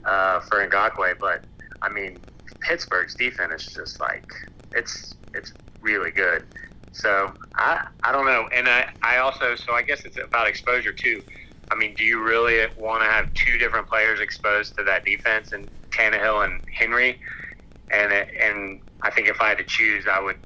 uh, 0.04 0.40
for 0.40 0.66
Ngakoue, 0.66 1.14
but 1.20 1.44
I 1.82 1.88
mean, 1.88 2.20
Pittsburgh's 2.60 3.14
defense 3.14 3.66
is 3.66 3.74
just 3.74 4.00
like 4.00 4.30
it's 4.72 5.16
it's 5.34 5.52
really 5.80 6.10
good. 6.10 6.44
So 6.92 7.32
I 7.56 7.86
I 8.02 8.12
don't 8.12 8.26
know, 8.26 8.48
and 8.54 8.68
I 8.68 8.86
I 9.02 9.18
also 9.18 9.54
so 9.54 9.72
I 9.74 9.82
guess 9.82 10.04
it's 10.04 10.18
about 10.18 10.48
exposure 10.48 10.92
too. 10.92 11.22
I 11.70 11.74
mean, 11.76 11.94
do 11.94 12.04
you 12.04 12.22
really 12.22 12.66
want 12.78 13.02
to 13.02 13.10
have 13.10 13.32
two 13.34 13.58
different 13.58 13.88
players 13.88 14.20
exposed 14.20 14.76
to 14.78 14.84
that 14.84 15.04
defense 15.04 15.52
and 15.52 15.68
Tannehill 15.90 16.44
and 16.44 16.60
Henry? 16.72 17.20
And 17.90 18.12
and 18.12 18.80
I 19.02 19.10
think 19.10 19.28
if 19.28 19.40
I 19.40 19.50
had 19.50 19.58
to 19.58 19.64
choose, 19.64 20.06
I 20.10 20.20
would 20.20 20.36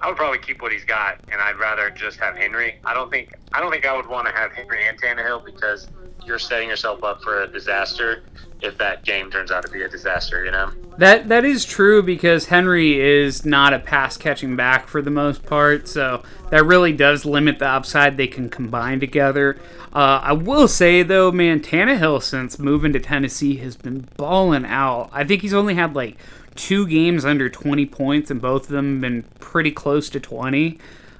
I 0.00 0.08
would 0.08 0.16
probably 0.16 0.38
keep 0.38 0.62
what 0.62 0.72
he's 0.72 0.84
got, 0.84 1.16
and 1.32 1.40
I'd 1.40 1.58
rather 1.58 1.90
just 1.90 2.20
have 2.20 2.36
Henry. 2.36 2.74
I 2.84 2.94
don't 2.94 3.10
think 3.10 3.30
I 3.52 3.60
don't 3.60 3.70
think 3.70 3.86
I 3.86 3.96
would 3.96 4.08
want 4.08 4.28
to 4.28 4.34
have 4.34 4.52
Henry 4.52 4.86
and 4.86 5.00
Tannehill 5.00 5.44
because 5.44 5.88
you're 6.28 6.38
setting 6.38 6.68
yourself 6.68 7.02
up 7.02 7.22
for 7.22 7.42
a 7.42 7.48
disaster 7.48 8.22
if 8.60 8.76
that 8.78 9.04
game 9.04 9.30
turns 9.30 9.50
out 9.50 9.64
to 9.64 9.70
be 9.70 9.82
a 9.82 9.88
disaster. 9.88 10.44
You 10.44 10.52
know. 10.52 10.70
That 10.98 11.28
that 11.28 11.44
is 11.44 11.64
true 11.64 12.02
because 12.02 12.46
Henry 12.46 13.00
is 13.00 13.44
not 13.44 13.72
a 13.72 13.78
pass 13.78 14.16
catching 14.16 14.54
back 14.54 14.86
for 14.86 15.00
the 15.02 15.10
most 15.10 15.44
part, 15.46 15.88
so 15.88 16.22
that 16.50 16.64
really 16.64 16.92
does 16.92 17.24
limit 17.24 17.58
the 17.58 17.68
upside 17.68 18.16
they 18.16 18.26
can 18.26 18.48
combine 18.48 19.00
together. 19.00 19.58
Uh, 19.92 20.20
I 20.22 20.32
will 20.32 20.68
say 20.68 21.02
though, 21.02 21.32
man, 21.32 21.60
Tannehill 21.60 22.22
since 22.22 22.58
moving 22.58 22.92
to 22.92 23.00
Tennessee 23.00 23.56
has 23.56 23.76
been 23.76 24.08
balling 24.16 24.66
out. 24.66 25.08
I 25.12 25.24
think 25.24 25.42
he's 25.42 25.54
only 25.54 25.74
had 25.74 25.94
like 25.94 26.16
two 26.54 26.86
games 26.86 27.24
under 27.24 27.48
20 27.48 27.86
points, 27.86 28.30
and 28.30 28.40
both 28.40 28.64
of 28.64 28.68
them 28.70 28.94
have 28.94 29.00
been 29.00 29.22
pretty 29.38 29.70
close 29.70 30.10
to 30.10 30.20
20. 30.20 30.78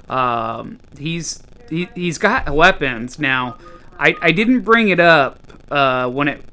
Um, 0.08 0.80
he's 0.98 1.42
he, 1.70 1.88
he's 1.94 2.18
got 2.18 2.50
weapons 2.50 3.18
now. 3.18 3.56
I, 3.98 4.14
I 4.20 4.32
didn't 4.32 4.60
bring 4.60 4.88
it 4.88 5.00
up 5.00 5.40
uh, 5.70 6.08
when 6.08 6.28
it 6.28 6.44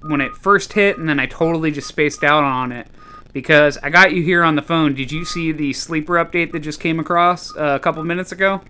when 0.00 0.20
it 0.20 0.34
first 0.36 0.74
hit, 0.74 0.98
and 0.98 1.08
then 1.08 1.18
I 1.18 1.26
totally 1.26 1.70
just 1.70 1.88
spaced 1.88 2.22
out 2.22 2.44
on 2.44 2.72
it 2.72 2.88
because 3.32 3.78
I 3.82 3.90
got 3.90 4.12
you 4.12 4.22
here 4.22 4.42
on 4.42 4.54
the 4.54 4.62
phone. 4.62 4.94
Did 4.94 5.10
you 5.10 5.24
see 5.24 5.50
the 5.52 5.72
sleeper 5.72 6.14
update 6.14 6.52
that 6.52 6.60
just 6.60 6.80
came 6.80 7.00
across 7.00 7.54
uh, 7.56 7.74
a 7.74 7.78
couple 7.78 8.02
minutes 8.04 8.32
ago? 8.32 8.62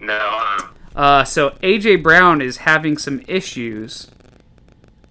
No. 0.00 0.56
Um, 0.60 0.74
Uh, 0.94 1.22
so 1.24 1.50
AJ 1.62 2.02
Brown 2.02 2.40
is 2.40 2.58
having 2.58 2.98
some 2.98 3.22
issues 3.28 4.10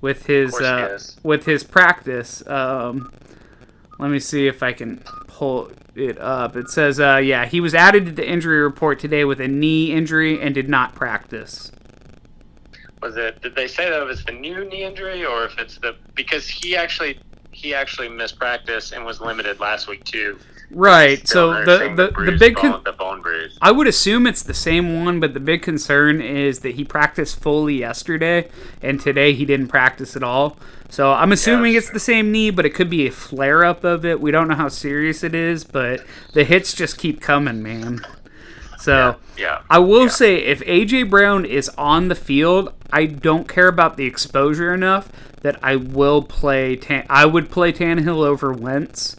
with 0.02 0.26
his 0.26 0.54
Of 0.54 0.60
course 0.60 1.14
he 1.14 1.20
uh, 1.20 1.22
with 1.24 1.46
his 1.46 1.64
practice. 1.64 2.46
Um, 2.48 3.14
let 3.98 4.12
me 4.12 4.20
see 4.20 4.48
if 4.48 4.62
I 4.62 4.74
can 4.74 4.98
pull 5.28 5.72
it 5.96 6.20
up. 6.20 6.56
It 6.56 6.70
says, 6.70 7.00
uh, 7.00 7.18
yeah, 7.18 7.46
he 7.46 7.60
was 7.62 7.74
added 7.74 8.06
to 8.06 8.12
the 8.12 8.28
injury 8.28 8.60
report 8.60 9.00
today 9.00 9.24
with 9.26 9.40
a 9.40 9.48
knee 9.48 9.92
injury 9.94 10.42
and 10.42 10.54
did 10.54 10.70
not 10.70 10.94
practice. 10.94 11.72
Was 13.02 13.18
it? 13.18 13.42
Did 13.42 13.56
they 13.56 13.68
say 13.68 13.90
that 13.90 14.02
it 14.02 14.06
was 14.06 14.24
the 14.26 14.32
new 14.32 14.66
knee 14.66 14.84
injury, 14.84 15.26
or 15.26 15.46
if 15.46 15.58
it's 15.58 15.78
the 15.78 15.96
because 16.16 16.48
he 16.48 16.76
actually 16.76 17.20
he 17.52 17.74
actually 17.74 18.10
missed 18.10 18.38
practice 18.38 18.92
and 18.92 19.04
was 19.04 19.20
limited 19.20 19.60
last 19.60 19.88
week 19.88 20.04
too. 20.04 20.38
Right. 20.70 21.26
So 21.28 21.54
the 21.64 21.66
nursing 21.66 21.96
the, 21.96 22.12
the 22.12 22.38
big 22.38 22.56
bone, 22.56 22.72
con- 22.72 22.82
the 22.84 22.92
bone 22.92 23.22
bruise. 23.22 23.58
I 23.62 23.72
would 23.72 23.88
assume 23.88 24.28
it's 24.28 24.44
the 24.44 24.54
same 24.54 25.04
one, 25.04 25.20
but 25.20 25.34
the 25.34 25.40
big 25.40 25.62
concern 25.62 26.22
is 26.22 26.60
that 26.60 26.76
he 26.76 26.84
practiced 26.84 27.42
fully 27.42 27.76
yesterday, 27.76 28.50
and 28.82 29.00
today 29.00 29.34
he 29.34 29.46
didn't 29.46 29.70
practice 29.70 30.16
at 30.16 30.24
all. 30.24 30.58
So 30.90 31.12
I'm 31.12 31.32
assuming 31.32 31.74
Yeah, 31.74 31.80
it's 31.80 31.90
the 31.90 32.00
same 32.00 32.32
knee, 32.32 32.50
but 32.50 32.66
it 32.66 32.74
could 32.74 32.90
be 32.90 33.08
a 33.08 33.12
flare 33.12 33.64
up 33.64 33.84
of 33.84 34.06
it. 34.06 34.22
We 34.22 34.32
don't 34.32 34.48
know 34.48 34.56
how 34.56 34.70
serious 34.70 35.24
it 35.24 35.34
is, 35.34 35.64
but 35.64 36.06
the 36.34 36.44
hits 36.44 36.74
just 36.74 36.98
keep 36.98 37.22
coming, 37.22 37.64
man. 37.64 38.06
So 38.88 39.16
Yeah. 39.38 39.60
I 39.70 39.80
will 39.80 40.04
Yeah. 40.04 40.08
say, 40.10 40.36
if 40.38 40.62
AJ 40.66 41.04
Brown 41.04 41.44
is 41.46 41.70
on 41.78 42.08
the 42.08 42.16
field, 42.16 42.72
I 42.92 43.06
don't 43.06 43.48
care 43.48 43.68
about 43.68 43.98
the 43.98 44.06
exposure 44.06 44.74
enough 44.74 45.10
that 45.42 45.58
I 45.62 45.76
will 45.76 46.22
play. 46.22 46.76
Tan- 46.78 47.06
I 47.10 47.26
would 47.26 47.52
play 47.52 47.72
Tannehill 47.74 48.26
over 48.26 48.52
Wentz. 48.54 49.16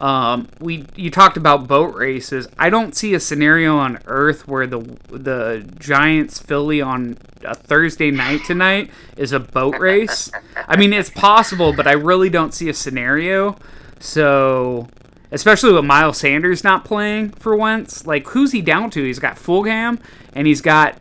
Um, 0.00 0.46
we 0.60 0.86
you 0.96 1.10
talked 1.10 1.36
about 1.36 1.68
boat 1.68 1.94
races. 1.94 2.48
I 2.58 2.70
don't 2.70 2.96
see 2.96 3.12
a 3.12 3.20
scenario 3.20 3.76
on 3.76 3.98
Earth 4.06 4.48
where 4.48 4.66
the 4.66 4.80
the 5.10 5.68
Giants 5.78 6.38
Philly 6.38 6.80
on 6.80 7.18
a 7.44 7.54
Thursday 7.54 8.10
night 8.10 8.42
tonight 8.46 8.90
is 9.18 9.32
a 9.32 9.40
boat 9.40 9.78
race. 9.78 10.30
I 10.68 10.76
mean, 10.76 10.94
it's 10.94 11.10
possible, 11.10 11.74
but 11.74 11.86
I 11.86 11.92
really 11.92 12.30
don't 12.30 12.54
see 12.54 12.70
a 12.70 12.74
scenario. 12.74 13.56
So, 13.98 14.88
especially 15.32 15.72
with 15.72 15.84
Miles 15.84 16.18
Sanders 16.18 16.64
not 16.64 16.84
playing 16.84 17.30
for 17.30 17.56
once. 17.56 18.06
like 18.06 18.26
who's 18.28 18.52
he 18.52 18.60
down 18.62 18.90
to? 18.90 19.04
He's 19.04 19.18
got 19.18 19.36
Fulgham 19.36 20.00
and 20.32 20.46
he's 20.46 20.60
got 20.60 20.96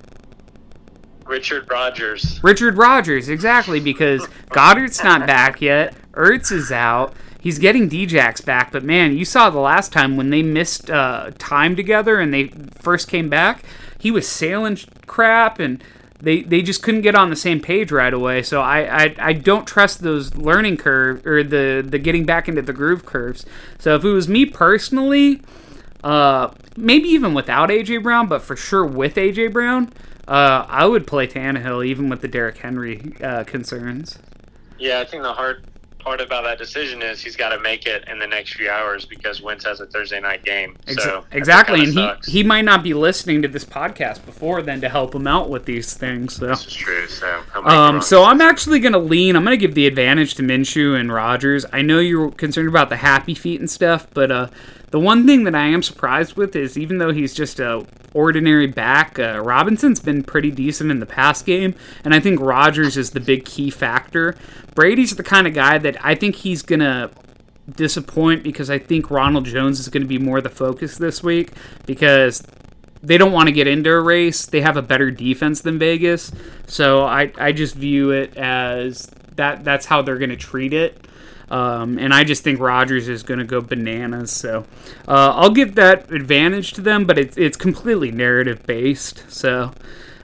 Richard 1.25 1.69
Rodgers. 1.69 2.43
Richard 2.43 2.75
Rodgers, 2.75 3.29
exactly, 3.29 3.79
because 3.79 4.27
Goedert's 4.49 5.03
not 5.03 5.27
back 5.27 5.61
yet. 5.61 5.93
Ertz 6.13 6.51
is 6.51 6.71
out. 6.71 7.13
He's 7.39 7.59
getting 7.59 7.89
Djax 7.89 8.43
back, 8.43 8.71
but 8.71 8.83
man, 8.83 9.15
you 9.15 9.23
saw 9.23 9.49
the 9.49 9.59
last 9.59 9.93
time 9.93 10.17
when 10.17 10.29
they 10.29 10.43
missed 10.43 10.89
uh, 10.89 11.31
time 11.37 11.75
together 11.75 12.19
and 12.19 12.33
they 12.33 12.47
first 12.81 13.07
came 13.07 13.29
back, 13.29 13.63
he 13.97 14.11
was 14.11 14.27
sailing 14.27 14.77
crap 15.05 15.59
and 15.59 15.81
they, 16.21 16.41
they 16.41 16.61
just 16.61 16.83
couldn't 16.83 17.01
get 17.01 17.15
on 17.15 17.29
the 17.29 17.35
same 17.35 17.59
page 17.61 17.91
right 17.91 18.13
away. 18.13 18.43
So 18.43 18.61
I, 18.61 19.05
I, 19.05 19.15
I 19.19 19.33
don't 19.33 19.65
trust 19.65 20.01
those 20.01 20.35
learning 20.35 20.77
curve 20.77 21.25
or 21.25 21.43
the, 21.43 21.85
the 21.85 21.97
getting 21.97 22.25
back 22.25 22.47
into 22.47 22.61
the 22.61 22.73
groove 22.73 23.05
curves. 23.05 23.45
So 23.77 23.95
if 23.95 24.03
it 24.03 24.09
was 24.09 24.27
me 24.27 24.45
personally, 24.45 25.41
uh, 26.03 26.51
maybe 26.75 27.07
even 27.09 27.33
without 27.33 27.69
AJ 27.69 28.03
Brown, 28.03 28.27
but 28.27 28.41
for 28.41 28.55
sure 28.55 28.85
with 28.85 29.15
AJ 29.15 29.53
Brown, 29.53 29.91
uh, 30.27 30.65
I 30.67 30.85
would 30.85 31.07
play 31.07 31.25
Tannehill 31.25 31.85
even 31.85 32.09
with 32.09 32.21
the 32.21 32.27
Derrick 32.27 32.57
Henry 32.57 33.13
uh, 33.21 33.43
concerns. 33.45 34.19
Yeah, 34.77 34.99
I 34.99 35.05
think 35.05 35.23
the 35.23 35.33
hard 35.33 35.65
part 36.09 36.21
about 36.21 36.43
that 36.43 36.57
decision 36.57 37.03
is 37.03 37.21
he's 37.21 37.35
got 37.35 37.49
to 37.49 37.59
make 37.59 37.85
it 37.85 38.03
in 38.07 38.17
the 38.17 38.25
next 38.25 38.55
few 38.55 38.67
hours 38.67 39.05
because 39.05 39.43
Wentz 39.43 39.63
has 39.63 39.79
a 39.79 39.85
Thursday 39.85 40.19
night 40.19 40.43
game. 40.43 40.75
So 40.87 41.23
exactly, 41.31 41.83
and 41.83 41.93
that 41.93 42.25
he 42.25 42.39
he 42.39 42.43
might 42.43 42.65
not 42.65 42.81
be 42.81 42.95
listening 42.95 43.43
to 43.43 43.47
this 43.47 43.63
podcast 43.63 44.25
before 44.25 44.63
then 44.63 44.81
to 44.81 44.89
help 44.89 45.13
him 45.13 45.27
out 45.27 45.51
with 45.51 45.65
these 45.65 45.93
things. 45.93 46.37
So. 46.37 46.47
This 46.47 46.65
is 46.65 46.73
true. 46.73 47.07
So 47.07 47.43
he'll 47.53 47.61
make 47.61 47.69
the 47.69 47.77
Um, 47.77 48.01
so 48.01 48.23
I'm 48.23 48.41
actually 48.41 48.79
going 48.79 48.93
to 48.93 48.99
lean. 48.99 49.35
I'm 49.35 49.43
going 49.43 49.57
to 49.57 49.63
give 49.67 49.75
the 49.75 49.85
advantage 49.85 50.33
to 50.35 50.41
Minshew 50.41 50.99
and 50.99 51.13
Rodgers. 51.13 51.63
I 51.71 51.83
know 51.83 51.99
you're 51.99 52.31
concerned 52.31 52.69
about 52.69 52.89
the 52.89 52.97
happy 52.97 53.35
feet 53.35 53.59
and 53.59 53.69
stuff, 53.69 54.07
but 54.15 54.31
uh, 54.31 54.47
The 54.91 54.99
one 54.99 55.27
thing 55.27 55.43
that 55.43 55.53
I 55.53 55.67
am 55.67 55.83
surprised 55.83 56.35
with 56.35 56.55
is 56.55 56.77
even 56.77 56.97
though 56.97 57.11
he's 57.11 57.33
just 57.35 57.59
a 57.59 57.85
ordinary 58.13 58.65
back, 58.65 59.19
uh, 59.19 59.39
Robinson's 59.39 59.99
been 59.99 60.23
pretty 60.23 60.49
decent 60.49 60.89
in 60.89 60.99
the 60.99 61.05
pass 61.05 61.43
game, 61.43 61.75
and 62.03 62.15
I 62.15 62.19
think 62.19 62.39
Rodgers 62.39 62.97
is 62.97 63.11
the 63.11 63.19
big 63.19 63.45
key 63.45 63.69
factor. 63.69 64.35
Brady's 64.79 65.13
the 65.13 65.23
kind 65.23 65.45
of 65.45 65.53
guy 65.53 65.77
that 65.77 65.97
I 66.05 66.15
think 66.15 66.35
he's 66.35 66.61
gonna 66.61 67.11
disappoint 67.75 68.43
because 68.43 68.69
I 68.69 68.79
think 68.79 69.11
Ronald 69.11 69.43
Jones 69.43 69.77
is 69.77 69.89
going 69.89 70.03
to 70.03 70.07
be 70.07 70.17
more 70.17 70.39
the 70.39 70.49
focus 70.49 70.97
this 70.97 71.21
week 71.21 71.51
because 71.85 72.41
they 73.03 73.17
don't 73.17 73.33
want 73.33 73.47
to 73.47 73.51
get 73.51 73.67
into 73.67 73.91
a 73.91 73.99
race. 73.99 74.45
They 74.45 74.61
have 74.61 74.77
a 74.77 74.81
better 74.81 75.11
defense 75.11 75.59
than 75.59 75.79
Vegas, 75.79 76.31
so 76.65 77.03
I 77.03 77.29
I 77.37 77.51
just 77.51 77.75
view 77.75 78.11
it 78.11 78.37
as 78.37 79.11
that 79.35 79.65
that's 79.65 79.85
how 79.85 80.01
they're 80.01 80.17
going 80.17 80.29
to 80.29 80.37
treat 80.37 80.71
it. 80.71 81.05
Um, 81.51 81.99
and 81.99 82.13
I 82.13 82.23
just 82.23 82.45
think 82.45 82.61
Rodgers 82.61 83.09
is 83.09 83.21
going 83.21 83.39
to 83.39 83.45
go 83.45 83.59
bananas. 83.59 84.31
So 84.31 84.63
uh, 85.09 85.33
I'll 85.35 85.49
give 85.49 85.75
that 85.75 86.09
advantage 86.09 86.71
to 86.75 86.81
them, 86.81 87.03
but 87.03 87.19
it's 87.19 87.35
it's 87.35 87.57
completely 87.57 88.11
narrative 88.13 88.65
based. 88.65 89.25
So 89.27 89.73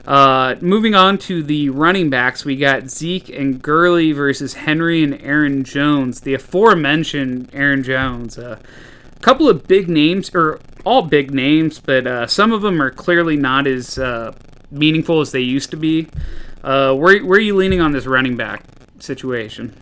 uh, 0.08 0.56
moving 0.62 0.94
on 0.94 1.18
to 1.20 1.42
the 1.42 1.70
running 1.70 2.10
backs, 2.10 2.46
we 2.46 2.56
got 2.56 2.90
Zeke 2.90 3.30
and 3.30 3.62
Gurley 3.62 4.12
versus 4.12 4.54
Henry 4.54 5.04
and 5.04 5.20
Aaron 5.22 5.64
Jones. 5.64 6.22
The 6.22 6.34
aforementioned 6.36 7.50
Aaron 7.54 7.84
Jones. 7.84 8.38
A 8.38 8.60
couple 9.22 9.50
of 9.50 9.68
big 9.68 9.90
names, 9.90 10.34
or 10.36 10.60
all 10.84 11.02
big 11.02 11.34
names, 11.34 11.80
but 11.80 12.06
uh, 12.06 12.28
some 12.28 12.52
of 12.52 12.62
them 12.62 12.82
are 12.82 12.92
clearly 12.92 13.36
not 13.36 13.66
as 13.66 13.98
uh, 13.98 14.34
meaningful 14.70 15.22
as 15.22 15.32
they 15.32 15.40
used 15.40 15.72
to 15.72 15.78
be. 15.78 16.08
Uh, 16.64 16.94
where, 16.94 17.24
where 17.26 17.38
are 17.38 17.42
you 17.42 17.56
leaning 17.56 17.82
on 17.82 17.92
this 17.92 18.06
running 18.06 18.36
back 18.36 18.64
situation? 19.00 19.76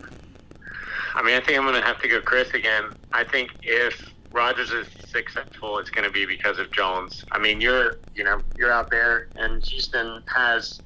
I 1.14 1.22
mean, 1.22 1.34
I 1.34 1.40
think 1.40 1.58
I'm 1.58 1.64
going 1.64 1.80
to 1.80 1.86
have 1.86 2.00
to 2.00 2.08
go 2.08 2.20
Chris 2.20 2.52
again. 2.54 2.84
I 3.12 3.24
think 3.24 3.50
if 3.62 4.13
Rodgers 4.34 4.72
is 4.72 4.88
successful, 5.08 5.78
it's 5.78 5.90
going 5.90 6.04
to 6.04 6.10
be 6.10 6.26
because 6.26 6.58
of 6.58 6.70
Jones. 6.72 7.24
I 7.30 7.38
mean, 7.38 7.60
you're 7.60 7.98
you 8.16 8.24
know 8.24 8.40
you're 8.58 8.72
out 8.72 8.90
there, 8.90 9.28
and 9.36 9.64
Houston 9.64 10.22
has 10.26 10.82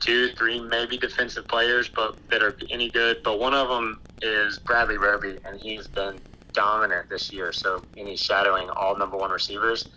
two, 0.00 0.28
three, 0.36 0.60
maybe 0.60 0.98
defensive 0.98 1.48
players, 1.48 1.88
but 1.88 2.16
that 2.28 2.42
are 2.42 2.54
any 2.70 2.90
good. 2.90 3.22
But 3.22 3.40
one 3.40 3.54
of 3.54 3.68
them 3.68 4.00
is 4.20 4.58
Bradley 4.58 4.98
Roby, 4.98 5.38
and 5.46 5.58
he's 5.58 5.86
been 5.86 6.18
dominant 6.52 7.08
this 7.08 7.32
year. 7.32 7.52
So 7.52 7.82
and 7.96 8.06
he's 8.06 8.20
shadowing 8.20 8.68
all 8.68 8.96
number 8.98 9.16
one 9.16 9.30
receivers. 9.30 9.88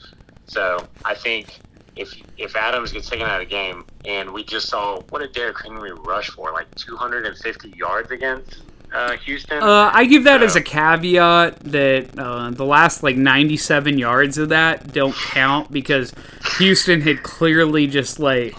So 0.48 0.88
I 1.04 1.16
think 1.16 1.60
if 1.98 2.14
if 2.38 2.56
Adams 2.56 2.94
gets 2.94 3.10
taken 3.10 3.28
out 3.28 3.42
of 3.42 3.50
the 3.50 3.54
game, 3.54 3.84
and 4.06 4.32
we 4.32 4.46
just 4.46 4.70
saw 4.70 5.02
what 5.10 5.20
did 5.20 5.34
Derrick 5.34 5.62
Henry 5.62 5.92
rush 5.92 6.30
for, 6.30 6.54
like 6.54 6.74
250 6.76 7.74
yards 7.76 8.12
against 8.12 8.62
uh, 8.94 9.18
Houston. 9.18 9.62
Uh, 9.62 9.92
I 9.94 10.06
give 10.06 10.24
that 10.26 10.40
So- 10.40 10.46
as 10.46 10.56
a 10.56 10.62
caveat 10.62 11.60
that 11.66 12.18
uh, 12.18 12.50
the 12.52 12.66
last 12.66 13.04
like 13.04 13.16
97 13.16 13.98
yards 13.98 14.38
of 14.38 14.50
that 14.50 14.92
don't 14.94 15.16
count 15.16 15.72
because 15.72 16.14
Houston 16.58 17.02
had 17.02 17.24
clearly 17.24 17.88
just 17.88 18.20
like 18.20 18.56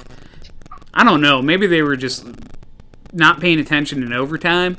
I 0.92 1.04
don't 1.04 1.20
know, 1.20 1.40
maybe 1.40 1.66
they 1.66 1.82
were 1.82 1.96
just 1.96 2.26
not 3.12 3.40
paying 3.40 3.58
attention 3.60 4.02
in 4.02 4.12
overtime. 4.12 4.76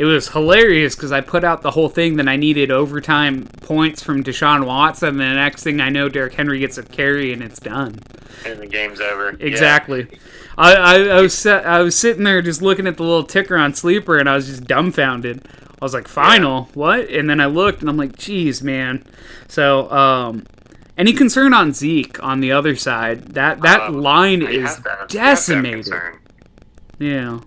It 0.00 0.06
was 0.06 0.28
hilarious 0.30 0.96
because 0.96 1.12
I 1.12 1.20
put 1.20 1.44
out 1.44 1.60
the 1.60 1.72
whole 1.72 1.90
thing 1.90 2.16
that 2.16 2.26
I 2.26 2.36
needed 2.36 2.70
overtime 2.70 3.44
points 3.60 4.02
from 4.02 4.24
Deshaun 4.24 4.64
Watson, 4.64 5.08
and 5.10 5.20
the 5.20 5.34
next 5.34 5.62
thing 5.62 5.78
I 5.78 5.90
know, 5.90 6.08
Derrick 6.08 6.32
Henry 6.32 6.58
gets 6.58 6.78
a 6.78 6.82
carry 6.82 7.34
and 7.34 7.42
it's 7.42 7.60
done. 7.60 7.98
and 8.46 8.58
the 8.58 8.66
game's 8.66 8.98
over. 8.98 9.32
Yeah. 9.38 9.46
Exactly. 9.46 10.08
I, 10.56 10.74
I, 10.74 10.94
I 11.18 11.20
was 11.20 11.44
I 11.44 11.80
was 11.82 11.94
sitting 11.98 12.24
there 12.24 12.40
just 12.40 12.62
looking 12.62 12.86
at 12.86 12.96
the 12.96 13.02
little 13.02 13.24
ticker 13.24 13.58
on 13.58 13.74
sleeper, 13.74 14.16
and 14.16 14.26
I 14.26 14.36
was 14.36 14.46
just 14.46 14.64
dumbfounded. 14.64 15.46
I 15.46 15.84
was 15.84 15.92
like, 15.92 16.08
"Final, 16.08 16.70
what?" 16.72 17.10
And 17.10 17.28
then 17.28 17.38
I 17.38 17.46
looked, 17.46 17.82
and 17.82 17.90
I'm 17.90 17.98
like, 17.98 18.16
"Geez, 18.16 18.62
man." 18.62 19.04
So, 19.48 19.90
um, 19.90 20.46
any 20.96 21.12
concern 21.12 21.52
on 21.52 21.74
Zeke 21.74 22.22
on 22.24 22.40
the 22.40 22.52
other 22.52 22.74
side? 22.74 23.34
That 23.34 23.60
that 23.60 23.82
Um, 23.82 24.00
line 24.00 24.40
is 24.40 24.76
have 24.76 24.82
to 24.82 24.90
have- 24.90 24.98
you 25.12 25.18
have 25.20 25.44
to 25.44 25.54
have 25.58 25.78
decimated. 25.84 25.92
Yeah. 26.98 27.40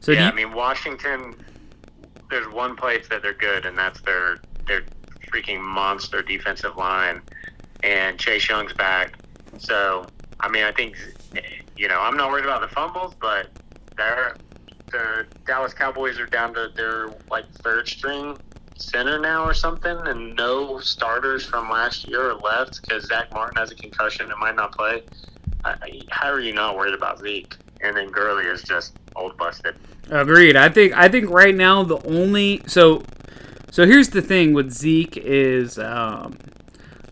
So 0.00 0.12
yeah, 0.12 0.24
you- 0.26 0.32
I 0.32 0.34
mean 0.34 0.52
Washington. 0.52 1.36
There's 2.30 2.46
one 2.48 2.76
place 2.76 3.08
that 3.08 3.22
they're 3.22 3.34
good, 3.34 3.66
and 3.66 3.76
that's 3.78 4.00
their 4.02 4.38
their 4.66 4.82
freaking 5.32 5.60
monster 5.60 6.22
defensive 6.22 6.76
line. 6.76 7.22
And 7.82 8.18
Chase 8.18 8.48
Young's 8.48 8.74
back, 8.74 9.14
so 9.56 10.06
I 10.40 10.48
mean 10.48 10.64
I 10.64 10.72
think 10.72 10.96
you 11.76 11.88
know 11.88 12.00
I'm 12.00 12.16
not 12.16 12.30
worried 12.30 12.44
about 12.44 12.60
the 12.60 12.68
fumbles, 12.68 13.14
but 13.20 13.48
they're 13.96 14.36
the 14.92 15.26
Dallas 15.46 15.72
Cowboys 15.74 16.18
are 16.18 16.26
down 16.26 16.54
to 16.54 16.68
their 16.76 17.10
like 17.30 17.46
third 17.62 17.88
string 17.88 18.38
center 18.76 19.18
now 19.18 19.44
or 19.44 19.54
something, 19.54 19.96
and 20.06 20.34
no 20.36 20.78
starters 20.80 21.44
from 21.46 21.70
last 21.70 22.06
year 22.08 22.30
are 22.30 22.34
left 22.34 22.80
because 22.82 23.06
Zack 23.06 23.32
Martin 23.32 23.56
has 23.56 23.70
a 23.70 23.74
concussion 23.76 24.30
and 24.30 24.38
might 24.40 24.56
not 24.56 24.72
play. 24.74 25.02
I, 25.64 25.74
how 26.10 26.30
are 26.30 26.40
you 26.40 26.52
not 26.54 26.76
worried 26.76 26.94
about 26.94 27.18
Zeke? 27.20 27.54
And 27.82 27.96
then 27.96 28.10
Gurley 28.10 28.44
is 28.44 28.62
just 28.62 28.96
old 29.16 29.36
busted. 29.36 29.76
Agreed. 30.10 30.56
I 30.56 30.68
think 30.68 30.96
I 30.96 31.08
think 31.08 31.30
right 31.30 31.54
now 31.54 31.82
the 31.82 32.02
only 32.06 32.62
so 32.66 33.02
so 33.70 33.86
here's 33.86 34.10
the 34.10 34.22
thing 34.22 34.52
with 34.52 34.72
Zeke 34.72 35.16
is 35.16 35.78
um, 35.78 36.36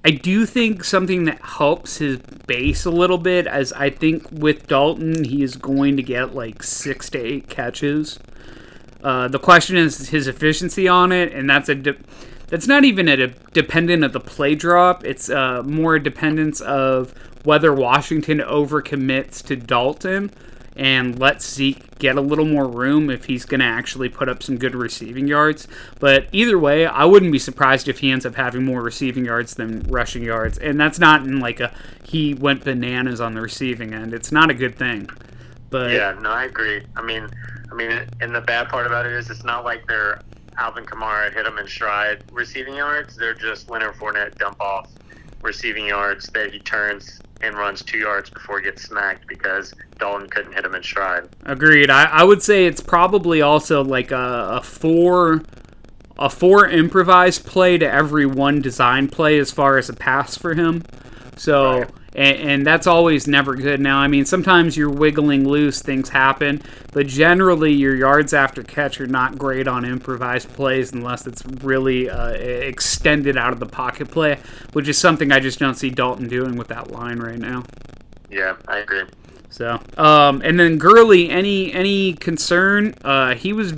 I 0.05 0.11
do 0.11 0.47
think 0.47 0.85
something 0.85 1.25
that 1.25 1.41
helps 1.41 1.99
his 1.99 2.19
base 2.47 2.85
a 2.85 2.91
little 2.91 3.19
bit 3.19 3.47
as 3.47 3.73
I 3.73 3.91
think 3.91 4.27
with 4.31 4.67
Dalton 4.67 5.25
he 5.25 5.43
is 5.43 5.57
going 5.57 5.97
to 5.97 6.03
get 6.03 6.35
like 6.35 6.63
six 6.63 7.09
to 7.11 7.19
eight 7.19 7.49
catches. 7.49 8.19
Uh, 9.03 9.29
the 9.29 9.39
question 9.39 9.77
is 9.77 10.09
his 10.09 10.27
efficiency 10.27 10.89
on 10.89 11.13
it, 11.13 11.33
and 11.33 11.49
that's 11.49 11.69
a 11.69 11.75
de- 11.75 11.97
that's 12.49 12.67
not 12.67 12.85
even 12.85 13.09
a 13.09 13.17
de- 13.17 13.35
dependent 13.53 14.03
of 14.03 14.13
the 14.13 14.21
play 14.21 14.55
drop. 14.55 15.05
It's 15.05 15.31
uh, 15.31 15.63
more 15.65 15.97
a 15.97 16.03
dependence 16.03 16.61
of 16.61 17.15
whether 17.45 17.73
Washington 17.73 18.39
overcommits 18.39 19.43
to 19.45 19.55
Dalton 19.55 20.33
and 20.79 21.19
lets 21.19 21.53
Zeke 21.53 21.99
get 21.99 22.17
a 22.17 22.21
little 22.21 22.45
more 22.45 22.69
room 22.69 23.11
if 23.11 23.25
he's 23.25 23.45
going 23.45 23.61
to 23.61 23.67
actually 23.67 24.09
put 24.09 24.29
up 24.29 24.43
some 24.43 24.57
good 24.57 24.77
receiving 24.77 25.27
yards. 25.27 25.67
But 25.99 26.29
either 26.31 26.59
way, 26.59 26.87
I 26.87 27.05
wouldn't 27.05 27.33
be 27.33 27.41
surprised 27.41 27.89
if 27.89 27.99
he 27.99 28.13
ends 28.13 28.25
up 28.25 28.37
having 28.37 28.65
more 28.65 28.81
receiving 28.81 29.25
yards 29.25 29.55
than 29.55 29.83
rushing 29.83 30.23
yards, 30.23 30.57
and 30.57 30.81
that's 30.81 31.01
not 31.01 31.25
in 31.25 31.41
like 31.41 31.59
a 31.59 31.75
he 32.05 32.35
went 32.35 32.65
bananas 32.65 33.21
on 33.21 33.35
the 33.35 33.41
receiving 33.41 33.93
end. 33.93 34.15
It's 34.15 34.33
not 34.33 34.51
a 34.51 34.55
good 34.55 34.77
thing. 34.77 35.11
But 35.69 35.91
Yeah, 35.91 36.17
no, 36.21 36.31
I 36.31 36.45
agree. 36.45 36.83
I 36.97 37.03
mean, 37.03 37.29
I 37.71 37.75
mean, 37.75 38.07
and 38.21 38.35
the 38.35 38.41
bad 38.41 38.69
part 38.69 38.87
about 38.87 39.05
it 39.05 39.13
is 39.13 39.29
it's 39.31 39.45
not 39.45 39.65
like 39.65 39.87
they're 39.87 40.21
Alvin 40.59 40.85
Kamara 40.85 41.33
hit 41.33 41.45
him 41.45 41.59
in 41.59 41.67
stride 41.67 42.25
receiving 42.33 42.75
yards. 42.75 43.17
They're 43.17 43.35
just 43.35 43.69
Leonard 43.69 43.95
Fournette 43.95 44.37
dump 44.39 44.61
off 44.61 44.91
receiving 45.43 45.87
yards 45.87 46.27
that 46.29 46.53
he 46.53 46.59
turns 46.59 47.21
and 47.41 47.57
runs 47.57 47.83
two 47.83 47.99
yards 47.99 48.31
before 48.31 48.59
he 48.59 48.65
gets 48.65 48.83
smacked 48.83 49.27
because 49.29 49.73
Dalton 49.99 50.29
couldn't 50.29 50.53
hit 50.53 50.65
him 50.65 50.75
in 50.75 50.83
stride. 50.83 51.29
Agreed. 51.45 51.91
I, 51.91 52.05
I 52.05 52.25
would 52.25 52.43
say 52.43 52.67
it's 52.67 52.81
probably 52.81 53.43
also 53.43 53.83
like 53.83 54.11
a, 54.11 54.59
a 54.59 54.63
four 54.63 55.43
a 56.19 56.29
four 56.29 56.67
improvised 56.69 57.47
play 57.47 57.79
to 57.79 57.91
every 57.91 58.27
one 58.27 58.61
design 58.61 59.09
play 59.09 59.39
as 59.39 59.53
far 59.53 59.79
as 59.79 59.89
a 59.89 59.95
pass 59.95 60.37
for 60.37 60.55
him. 60.55 60.83
So 61.37 61.79
Right. 61.81 61.91
and, 62.17 62.37
and 62.51 62.67
that's 62.67 62.89
always 62.89 63.29
never 63.29 63.55
good. 63.55 63.79
Now, 63.81 63.99
I 63.99 64.09
mean, 64.09 64.25
sometimes 64.25 64.77
you're 64.77 64.91
wiggling 64.91 65.47
loose, 65.49 65.81
things 65.81 66.09
happen, 66.09 66.61
but 66.93 67.07
generally 67.07 67.73
your 67.73 67.95
yards 67.95 68.35
after 68.35 68.65
catch 68.65 69.01
are 69.01 69.07
not 69.07 69.39
great 69.39 69.69
on 69.69 69.85
improvised 69.85 70.49
plays 70.55 70.93
unless 70.93 71.25
it's 71.29 71.45
really 71.63 72.11
uh, 72.11 72.31
extended 72.31 73.37
out 73.37 73.53
of 73.53 73.61
the 73.61 73.67
pocket 73.67 74.11
play, 74.11 74.41
which 74.73 74.89
is 74.89 74.99
something 74.99 75.31
I 75.31 75.39
just 75.39 75.61
don't 75.61 75.77
see 75.77 75.91
Dalton 75.91 76.27
doing 76.27 76.57
with 76.57 76.67
that 76.69 76.91
line 76.91 77.21
right 77.21 77.39
now. 77.39 77.63
Yeah, 78.29 78.57
I 78.67 78.79
agree. 78.79 79.05
So, 79.51 79.81
um, 79.97 80.43
and 80.45 80.59
then 80.61 80.79
Gurley, 80.79 81.31
any 81.31 81.73
any 81.73 82.13
concern? 82.13 82.95
Uh, 83.03 83.35
he 83.35 83.53
was 83.53 83.75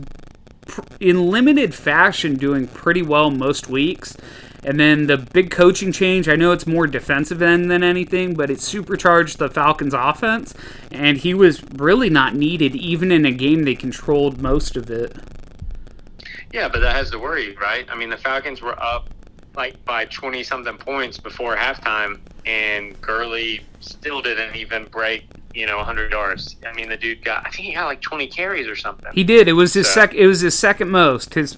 pr- 0.66 0.82
in 1.00 1.30
limited 1.30 1.74
fashion 1.74 2.34
doing 2.34 2.66
pretty 2.66 3.02
well 3.02 3.30
most 3.30 3.68
weeks. 3.68 4.16
And 4.62 4.78
then 4.78 5.06
the 5.06 5.16
big 5.16 5.50
coaching 5.50 5.90
change, 5.90 6.28
I 6.28 6.36
know 6.36 6.52
it's 6.52 6.66
more 6.66 6.86
defensive 6.86 7.40
end 7.40 7.70
than 7.70 7.82
anything, 7.82 8.34
but 8.34 8.50
it 8.50 8.60
supercharged 8.60 9.38
the 9.38 9.48
Falcons' 9.48 9.94
offense, 9.94 10.54
and 10.90 11.16
he 11.16 11.32
was 11.32 11.62
really 11.76 12.10
not 12.10 12.34
needed, 12.34 12.76
even 12.76 13.10
in 13.10 13.24
a 13.24 13.30
game 13.30 13.62
they 13.62 13.74
controlled 13.74 14.42
most 14.42 14.76
of 14.76 14.90
it. 14.90 15.16
Yeah, 16.52 16.68
but 16.68 16.80
that 16.80 16.94
has 16.94 17.10
to 17.12 17.18
worry, 17.18 17.56
right? 17.56 17.86
I 17.90 17.96
mean, 17.96 18.10
the 18.10 18.18
Falcons 18.18 18.60
were 18.60 18.80
up 18.82 19.08
like 19.56 19.82
by 19.84 20.04
20 20.06 20.42
something 20.42 20.76
points 20.76 21.18
before 21.18 21.56
halftime, 21.56 22.20
and 22.44 23.00
Gurley 23.00 23.62
still 23.80 24.20
didn't 24.20 24.56
even 24.56 24.84
break, 24.86 25.26
you 25.54 25.66
know, 25.66 25.76
100 25.78 26.12
yards. 26.12 26.56
I 26.66 26.72
mean, 26.74 26.88
the 26.88 26.96
dude 26.96 27.24
got, 27.24 27.46
I 27.46 27.50
think 27.50 27.66
he 27.68 27.74
got 27.74 27.86
like 27.86 28.00
20 28.00 28.26
carries 28.28 28.68
or 28.68 28.76
something. 28.76 29.10
He 29.12 29.24
did. 29.24 29.48
It 29.48 29.54
was 29.54 29.74
his 29.74 29.86
So- 29.86 30.00
sec. 30.00 30.14
It 30.14 30.26
was 30.26 30.40
his 30.40 30.58
second 30.58 30.90
most. 30.90 31.34
His. 31.34 31.56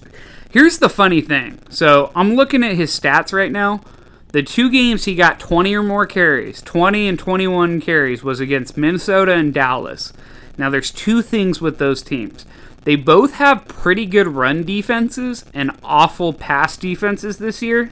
Here's 0.51 0.77
the 0.79 0.89
funny 0.89 1.21
thing. 1.21 1.59
So 1.69 2.11
I'm 2.15 2.35
looking 2.35 2.63
at 2.63 2.75
his 2.75 2.97
stats 2.97 3.33
right 3.33 3.51
now. 3.51 3.81
The 4.31 4.43
two 4.43 4.69
games 4.71 5.05
he 5.05 5.13
got 5.15 5.39
20 5.39 5.75
or 5.75 5.83
more 5.83 6.07
carries, 6.07 6.61
20 6.63 7.07
and 7.07 7.19
21 7.19 7.81
carries, 7.81 8.23
was 8.23 8.39
against 8.39 8.77
Minnesota 8.77 9.33
and 9.33 9.53
Dallas. 9.53 10.11
Now 10.57 10.69
there's 10.71 10.89
two 10.91 11.21
things 11.21 11.61
with 11.61 11.77
those 11.77 12.01
teams. 12.01 12.45
They 12.83 12.95
both 12.95 13.33
have 13.35 13.67
pretty 13.67 14.05
good 14.07 14.27
run 14.27 14.63
defenses 14.63 15.45
and 15.53 15.71
awful 15.83 16.33
pass 16.33 16.77
defenses 16.77 17.37
this 17.37 17.61
year. 17.61 17.91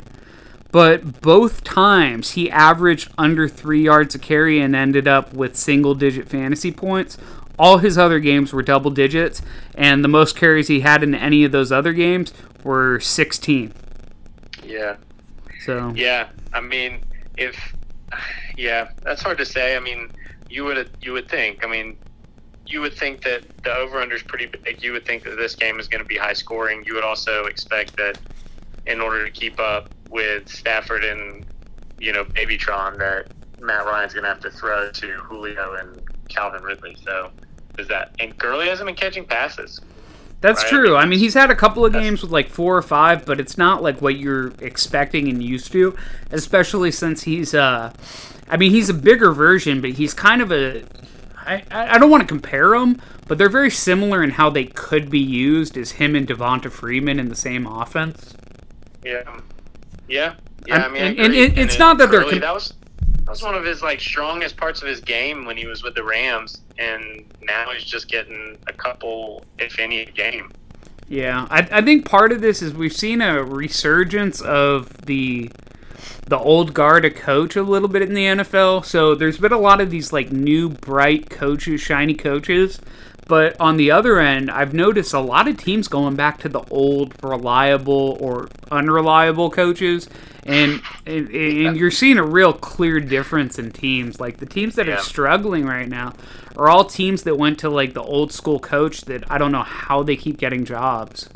But 0.71 1.21
both 1.21 1.63
times 1.63 2.31
he 2.31 2.49
averaged 2.49 3.11
under 3.17 3.47
three 3.47 3.83
yards 3.83 4.15
a 4.15 4.19
carry 4.19 4.61
and 4.61 4.75
ended 4.75 5.07
up 5.07 5.33
with 5.33 5.55
single 5.55 5.95
digit 5.95 6.29
fantasy 6.29 6.71
points. 6.71 7.17
All 7.59 7.79
his 7.79 7.97
other 7.97 8.19
games 8.19 8.53
were 8.53 8.63
double 8.63 8.89
digits, 8.89 9.41
and 9.75 10.03
the 10.03 10.07
most 10.07 10.35
carries 10.35 10.67
he 10.67 10.79
had 10.79 11.03
in 11.03 11.13
any 11.13 11.43
of 11.43 11.51
those 11.51 11.71
other 11.71 11.93
games 11.93 12.33
were 12.63 12.99
16. 12.99 13.73
Yeah. 14.63 14.95
So, 15.65 15.93
Yeah, 15.95 16.29
I 16.53 16.61
mean, 16.61 17.03
if 17.37 17.75
yeah, 18.57 18.89
that's 19.03 19.21
hard 19.21 19.37
to 19.37 19.45
say. 19.45 19.75
I 19.75 19.79
mean, 19.79 20.09
you 20.49 20.63
would 20.65 20.89
you 21.01 21.13
would 21.13 21.29
think. 21.29 21.63
I 21.63 21.67
mean, 21.67 21.97
you 22.65 22.81
would 22.81 22.93
think 22.93 23.23
that 23.23 23.43
the 23.63 23.73
over 23.75 24.01
under 24.01 24.15
is 24.15 24.23
pretty 24.23 24.47
big. 24.47 24.81
You 24.83 24.93
would 24.93 25.05
think 25.05 25.23
that 25.23 25.35
this 25.35 25.55
game 25.55 25.79
is 25.79 25.87
going 25.87 26.01
to 26.01 26.07
be 26.07 26.17
high 26.17 26.33
scoring. 26.33 26.83
You 26.85 26.95
would 26.95 27.03
also 27.03 27.45
expect 27.45 27.95
that 27.97 28.17
in 28.85 28.99
order 29.01 29.25
to 29.25 29.31
keep 29.31 29.59
up 29.59 29.89
with 30.09 30.47
Stafford 30.49 31.03
and 31.03 31.45
you 31.99 32.11
know 32.11 32.25
Babytron, 32.25 32.97
that 32.97 33.27
Matt 33.61 33.85
Ryan's 33.85 34.13
going 34.13 34.23
to 34.23 34.29
have 34.29 34.39
to 34.41 34.51
throw 34.51 34.91
to 34.91 35.07
Julio 35.13 35.75
and 35.75 36.01
Calvin 36.29 36.63
Ridley. 36.63 36.95
So 37.05 37.31
does 37.77 37.87
that? 37.87 38.15
And 38.19 38.37
Gurley 38.37 38.67
hasn't 38.67 38.87
been 38.87 38.95
catching 38.95 39.25
passes. 39.25 39.79
That's 40.41 40.63
Right. 40.63 40.69
true. 40.71 40.95
I 40.95 41.05
mean, 41.05 41.19
he's 41.19 41.35
had 41.35 41.51
a 41.51 41.55
couple 41.55 41.85
of 41.85 41.93
games 41.93 42.23
with 42.23 42.31
like 42.31 42.49
four 42.49 42.75
or 42.75 42.81
five, 42.81 43.25
but 43.25 43.39
it's 43.39 43.59
not 43.59 43.83
like 43.83 44.01
what 44.01 44.17
you're 44.17 44.47
expecting 44.59 45.29
and 45.29 45.43
used 45.43 45.71
to, 45.73 45.95
especially 46.31 46.91
since 46.91 47.23
he's 47.23 47.53
uh 47.53 47.93
I 48.49 48.57
mean, 48.57 48.71
he's 48.71 48.89
a 48.89 48.93
bigger 48.93 49.31
version, 49.31 49.79
but 49.81 49.91
he's 49.91 50.13
kind 50.15 50.41
of 50.41 50.51
a 50.51 50.83
I, 51.37 51.63
I 51.71 51.95
I 51.95 51.97
don't 51.99 52.09
want 52.09 52.21
to 52.21 52.27
compare 52.27 52.71
them, 52.71 52.99
but 53.27 53.37
they're 53.37 53.49
very 53.49 53.69
similar 53.69 54.23
in 54.23 54.31
how 54.31 54.49
they 54.49 54.65
could 54.65 55.11
be 55.11 55.19
used 55.19 55.77
as 55.77 55.91
him 55.91 56.15
and 56.15 56.27
Devonta 56.27 56.71
Freeman 56.71 57.19
in 57.19 57.29
the 57.29 57.35
same 57.35 57.67
offense. 57.67 58.33
Yeah, 59.03 59.23
yeah, 60.07 60.35
yeah. 60.67 60.85
I 60.85 60.89
mean, 60.89 61.01
I 61.01 61.05
and- 61.07 61.19
and 61.19 61.33
agree. 61.33 61.63
it's 61.63 61.73
then 61.73 61.79
not 61.79 61.97
that 61.99 62.11
they're 62.11 62.23
com- 62.23 62.39
that 62.39 62.53
was 62.53 62.73
that 63.23 63.29
was 63.29 63.43
one 63.43 63.55
of 63.55 63.63
his 63.63 63.81
like 63.81 63.99
strongest 63.99 64.57
parts 64.57 64.81
of 64.81 64.87
his 64.87 64.99
game 65.01 65.45
when 65.45 65.57
he 65.57 65.65
was 65.67 65.83
with 65.83 65.95
the 65.95 66.03
Rams, 66.03 66.61
and 66.77 67.23
now 67.41 67.69
he's 67.71 67.83
just 67.83 68.07
getting 68.07 68.57
a 68.67 68.73
couple, 68.73 69.43
if 69.59 69.79
any, 69.79 70.01
a 70.01 70.05
game. 70.11 70.51
Yeah, 71.07 71.45
I, 71.49 71.67
I 71.71 71.81
think 71.81 72.05
part 72.05 72.31
of 72.31 72.41
this 72.41 72.61
is 72.61 72.73
we've 72.73 72.93
seen 72.93 73.21
a 73.21 73.43
resurgence 73.43 74.41
of 74.41 75.05
the 75.05 75.51
the 76.27 76.37
old 76.37 76.73
guard 76.73 77.03
of 77.03 77.13
coach 77.15 77.55
a 77.55 77.61
little 77.63 77.89
bit 77.89 78.01
in 78.01 78.13
the 78.13 78.25
NFL. 78.25 78.85
So 78.85 79.13
there's 79.15 79.37
been 79.37 79.51
a 79.51 79.59
lot 79.59 79.81
of 79.81 79.89
these 79.89 80.13
like 80.13 80.31
new 80.31 80.69
bright 80.69 81.29
coaches, 81.29 81.81
shiny 81.81 82.13
coaches. 82.13 82.79
But 83.27 83.59
on 83.61 83.77
the 83.77 83.91
other 83.91 84.19
end, 84.19 84.51
I've 84.51 84.73
noticed 84.73 85.13
a 85.13 85.19
lot 85.19 85.47
of 85.47 85.57
teams 85.57 85.87
going 85.87 86.15
back 86.15 86.39
to 86.41 86.49
the 86.49 86.61
old 86.69 87.13
reliable 87.23 88.17
or 88.19 88.49
unreliable 88.69 89.49
coaches. 89.49 90.09
And, 90.45 90.81
and, 91.05 91.29
and 91.29 91.77
you're 91.77 91.91
seeing 91.91 92.17
a 92.17 92.25
real 92.25 92.51
clear 92.51 92.99
difference 92.99 93.59
in 93.59 93.71
teams. 93.71 94.19
Like 94.19 94.37
the 94.37 94.45
teams 94.47 94.75
that 94.75 94.87
Yeah. 94.87 94.95
are 94.95 94.99
struggling 94.99 95.65
right 95.65 95.87
now 95.87 96.13
are 96.57 96.67
all 96.67 96.83
teams 96.83 97.23
that 97.23 97.37
went 97.37 97.59
to 97.59 97.69
like 97.69 97.93
the 97.93 98.01
old 98.01 98.33
school 98.33 98.59
coach 98.59 99.01
that 99.01 99.23
I 99.31 99.37
don't 99.37 99.51
know 99.51 99.63
how 99.63 100.03
they 100.03 100.15
keep 100.15 100.37
getting 100.37 100.65
jobs. 100.65 101.29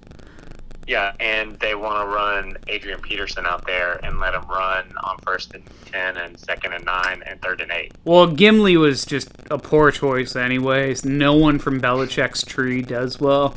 Yeah, 0.87 1.13
and 1.19 1.53
they 1.59 1.73
want 1.73 2.07
to 2.07 2.15
run 2.15 2.57
Adrian 2.67 3.01
Peterson 3.01 3.45
out 3.47 3.65
there 3.65 3.99
and 4.05 4.19
let 4.19 4.35
him 4.35 4.43
run 4.47 4.85
on 5.03 5.17
first 5.25 5.55
and 5.55 5.63
ten 5.91 6.15
and 6.17 6.39
second 6.39 6.73
and 6.73 6.85
nine 6.85 7.23
and 7.25 7.41
third 7.41 7.61
and 7.61 7.71
eight. 7.71 7.91
Well, 8.03 8.27
Gimli 8.27 8.77
was 8.77 9.03
just 9.03 9.29
a 9.49 9.57
poor 9.57 9.89
choice, 9.89 10.35
anyways. 10.35 11.03
No 11.03 11.33
one 11.33 11.57
from 11.57 11.81
Belichick's 11.81 12.43
tree 12.43 12.83
does 12.83 13.19
well. 13.19 13.55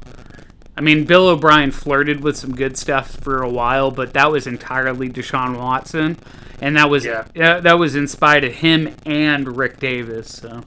I 0.77 0.81
mean, 0.81 1.05
Bill 1.05 1.29
O'Brien 1.29 1.71
flirted 1.73 2.23
with 2.23 2.37
some 2.37 2.55
good 2.55 2.77
stuff 2.79 3.11
for 3.11 3.43
a 3.43 3.49
while, 3.51 3.91
but 3.91 4.13
that 4.15 4.31
was 4.31 4.47
entirely 4.47 5.11
Deshaun 5.11 5.59
Watson, 5.59 6.17
and 6.61 6.77
that 6.77 6.89
was 6.89 7.05
Yeah. 7.05 7.25
yeah, 7.35 7.61
that 7.61 7.79
was 7.79 7.95
in 7.97 8.07
spite 8.07 8.45
of 8.45 8.55
him 8.55 8.95
and 9.05 9.57
Rick 9.57 9.81
Davis. 9.81 10.29
So 10.37 10.63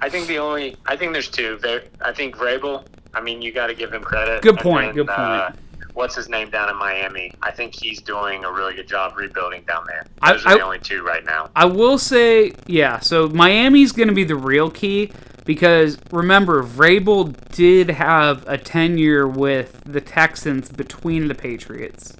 I 0.00 0.08
think 0.08 0.26
the 0.26 0.38
only 0.38 0.76
I 0.86 0.96
think 0.96 1.12
there's 1.12 1.28
two. 1.28 1.58
There, 1.60 1.82
I 2.00 2.12
think 2.12 2.36
Vrabel. 2.36 2.86
I 3.12 3.20
mean, 3.20 3.42
you 3.42 3.52
got 3.52 3.66
to 3.66 3.74
give 3.74 3.92
him 3.92 4.02
credit. 4.02 4.40
Good 4.40 4.56
point, 4.58 4.86
then, 4.86 4.94
good 4.94 5.08
point. 5.08 5.18
Uh, 5.18 5.50
what's 5.94 6.14
his 6.14 6.28
name 6.28 6.50
down 6.50 6.68
in 6.68 6.76
Miami? 6.76 7.32
I 7.42 7.50
think 7.50 7.74
he's 7.74 8.00
doing 8.00 8.44
a 8.44 8.52
really 8.52 8.74
good 8.74 8.88
job 8.88 9.16
rebuilding 9.16 9.62
down 9.64 9.84
there. 9.86 10.04
I, 10.20 10.32
are 10.32 10.38
the 10.38 10.48
I- 10.48 10.60
only 10.60 10.78
two 10.78 11.02
right 11.02 11.24
now. 11.24 11.50
I 11.54 11.66
will 11.66 11.98
say, 11.98 12.52
yeah. 12.66 12.98
So 13.00 13.28
Miami's 13.28 13.92
going 13.92 14.08
to 14.08 14.14
be 14.14 14.24
the 14.24 14.36
real 14.36 14.70
key 14.70 15.12
because 15.44 15.98
remember, 16.10 16.62
Vrabel 16.62 17.34
did 17.50 17.90
have 17.90 18.44
a 18.46 18.56
tenure 18.56 19.26
with 19.26 19.82
the 19.84 20.00
Texans 20.00 20.70
between 20.70 21.28
the 21.28 21.34
Patriots. 21.34 22.16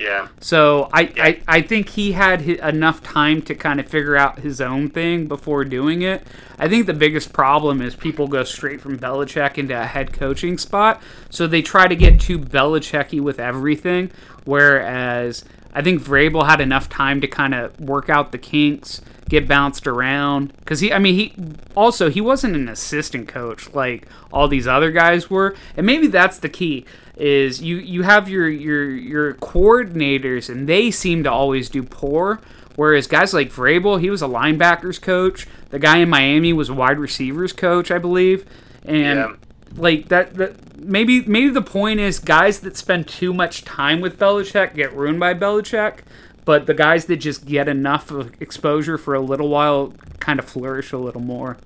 Yeah, 0.00 0.28
So 0.40 0.88
I, 0.94 1.12
I, 1.18 1.40
I 1.46 1.60
think 1.60 1.90
he 1.90 2.12
had 2.12 2.40
enough 2.40 3.02
time 3.02 3.42
to 3.42 3.54
kind 3.54 3.78
of 3.78 3.86
figure 3.86 4.16
out 4.16 4.38
his 4.38 4.58
own 4.58 4.88
thing 4.88 5.26
before 5.26 5.62
doing 5.62 6.00
it. 6.00 6.26
I 6.58 6.68
think 6.68 6.86
the 6.86 6.94
biggest 6.94 7.34
problem 7.34 7.82
is 7.82 7.94
people 7.94 8.26
go 8.26 8.42
straight 8.42 8.80
from 8.80 8.98
Belichick 8.98 9.58
into 9.58 9.78
a 9.78 9.84
head 9.84 10.14
coaching 10.14 10.56
spot, 10.56 11.02
so 11.28 11.46
they 11.46 11.60
try 11.60 11.86
to 11.86 11.94
get 11.94 12.18
too 12.18 12.38
Belichicky 12.38 13.20
with 13.20 13.38
everything. 13.38 14.10
Whereas 14.46 15.44
I 15.74 15.82
think 15.82 16.02
Vrabel 16.02 16.46
had 16.46 16.62
enough 16.62 16.88
time 16.88 17.20
to 17.20 17.28
kind 17.28 17.54
of 17.54 17.78
work 17.78 18.08
out 18.08 18.32
the 18.32 18.38
kinks, 18.38 19.02
get 19.28 19.46
bounced 19.46 19.86
around. 19.86 20.56
Because 20.60 20.80
he, 20.80 20.94
I 20.94 20.98
mean, 20.98 21.14
he 21.14 21.34
also 21.76 22.08
he 22.08 22.22
wasn't 22.22 22.56
an 22.56 22.70
assistant 22.70 23.28
coach 23.28 23.74
like 23.74 24.08
all 24.32 24.48
these 24.48 24.66
other 24.66 24.90
guys 24.92 25.28
were, 25.28 25.54
and 25.76 25.84
maybe 25.84 26.06
that's 26.06 26.38
the 26.38 26.48
key 26.48 26.86
is 27.20 27.60
you 27.62 27.76
you 27.76 28.02
have 28.02 28.28
your 28.28 28.48
your 28.48 28.90
your 28.90 29.34
coordinators 29.34 30.48
and 30.48 30.68
they 30.68 30.90
seem 30.90 31.22
to 31.24 31.30
always 31.30 31.68
do 31.68 31.82
poor 31.82 32.40
whereas 32.76 33.06
guys 33.06 33.34
like 33.34 33.50
Vrabel 33.52 34.00
he 34.00 34.08
was 34.10 34.22
a 34.22 34.26
linebackers 34.26 35.00
coach 35.00 35.46
the 35.70 35.78
guy 35.78 35.98
in 35.98 36.08
Miami 36.08 36.52
was 36.52 36.68
a 36.68 36.74
wide 36.74 36.98
receivers 36.98 37.52
coach 37.52 37.90
I 37.90 37.98
believe 37.98 38.44
and 38.84 39.18
Yeah. 39.18 39.34
like 39.76 40.08
that, 40.08 40.34
that 40.34 40.78
maybe 40.78 41.20
maybe 41.22 41.50
the 41.50 41.62
point 41.62 42.00
is 42.00 42.18
guys 42.18 42.60
that 42.60 42.76
spend 42.76 43.06
too 43.06 43.34
much 43.34 43.64
time 43.64 44.00
with 44.00 44.18
Belichick 44.18 44.74
get 44.74 44.94
ruined 44.94 45.20
by 45.20 45.34
Belichick 45.34 45.98
but 46.46 46.66
the 46.66 46.74
guys 46.74 47.04
that 47.04 47.18
just 47.18 47.44
get 47.44 47.68
enough 47.68 48.10
of 48.10 48.40
exposure 48.40 48.96
for 48.96 49.14
a 49.14 49.20
little 49.20 49.48
while 49.48 49.92
kind 50.20 50.38
of 50.38 50.46
flourish 50.46 50.90
a 50.92 50.98
little 50.98 51.20
more 51.20 51.58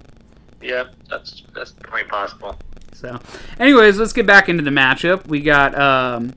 yeah, 0.60 0.84
that's 1.10 1.42
that's 1.54 1.72
definitely 1.72 2.04
possible. 2.04 2.56
So, 2.94 3.18
anyways, 3.58 3.98
let's 3.98 4.12
get 4.12 4.26
back 4.26 4.48
into 4.48 4.62
the 4.62 4.70
matchup. 4.70 5.26
We 5.26 5.40
got 5.40 5.78
um, 5.78 6.32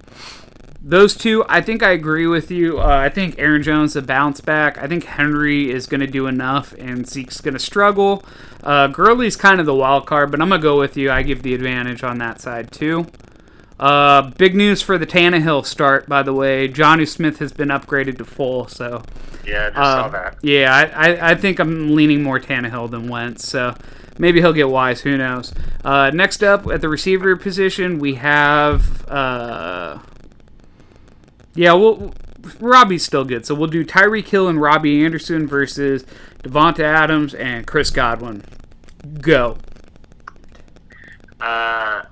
those 0.81 1.15
two. 1.15 1.45
I 1.47 1.61
think 1.61 1.83
I 1.83 1.91
agree 1.91 2.27
with 2.27 2.49
you. 2.49 2.79
Uh, 2.79 2.85
I 2.85 3.09
think 3.09 3.35
Aaron 3.37 3.61
Jones 3.61 3.95
a 3.95 4.01
bounce 4.01 4.41
back. 4.41 4.77
I 4.77 4.87
think 4.87 5.03
Henry 5.03 5.69
is 5.69 5.85
going 5.85 6.01
to 6.01 6.07
do 6.07 6.25
enough, 6.27 6.73
and 6.73 7.07
Zeke's 7.07 7.41
going 7.41 7.53
to 7.53 7.59
struggle. 7.59 8.25
Uh, 8.63 8.87
Gurley's 8.87 9.35
kind 9.35 9.59
of 9.59 9.65
the 9.65 9.75
wild 9.75 10.07
card, 10.07 10.31
but 10.31 10.41
I'm 10.41 10.49
going 10.49 10.59
to 10.59 10.63
go 10.67 10.79
with 10.79 10.97
you. 10.97 11.11
I 11.11 11.21
give 11.21 11.43
the 11.43 11.53
advantage 11.53 12.03
on 12.03 12.17
that 12.17 12.41
side 12.41 12.71
too. 12.71 13.05
Uh, 13.79 14.31
big 14.37 14.55
news 14.55 14.81
for 14.81 14.97
the 14.97 15.05
Tannehill 15.05 15.65
start, 15.65 16.07
by 16.09 16.23
the 16.23 16.33
way. 16.33 16.67
Jonnu 16.67 17.07
Smith 17.07 17.39
has 17.39 17.51
been 17.53 17.69
upgraded 17.69 18.17
to 18.17 18.25
full, 18.25 18.67
so 18.67 19.03
Yeah, 19.45 19.67
I 19.67 19.69
just 19.69 19.77
uh, 19.77 20.01
saw 20.03 20.09
that. 20.09 20.37
Yeah, 20.41 20.73
I, 20.73 21.09
I, 21.09 21.31
I 21.31 21.35
think 21.35 21.59
I'm 21.59 21.93
leaning 21.93 22.23
more 22.23 22.39
Tannehill 22.39 22.89
than 22.89 23.07
Wentz, 23.07 23.47
so 23.47 23.75
maybe 24.17 24.41
he'll 24.41 24.53
get 24.53 24.69
wise. 24.69 25.01
Who 25.01 25.17
knows? 25.17 25.53
Uh, 25.85 26.09
next 26.11 26.43
up 26.43 26.65
at 26.67 26.81
the 26.81 26.89
receiver 26.89 27.35
position, 27.35 27.99
we 27.99 28.15
have. 28.15 29.07
Uh, 29.07 29.99
yeah, 31.53 31.73
well, 31.73 32.13
Robby's 32.59 33.05
still 33.05 33.25
good, 33.25 33.45
so 33.45 33.53
we'll 33.53 33.67
do 33.67 33.85
Tyreek 33.85 34.27
Hill 34.27 34.47
and 34.47 34.59
Robby 34.59 35.03
Anderson 35.03 35.47
versus 35.47 36.03
Davante 36.43 36.79
Adams 36.79 37.33
and 37.33 37.67
Chris 37.67 37.89
Godwin. 37.91 38.43
Go. 39.21 39.57
Uh, 41.39 42.03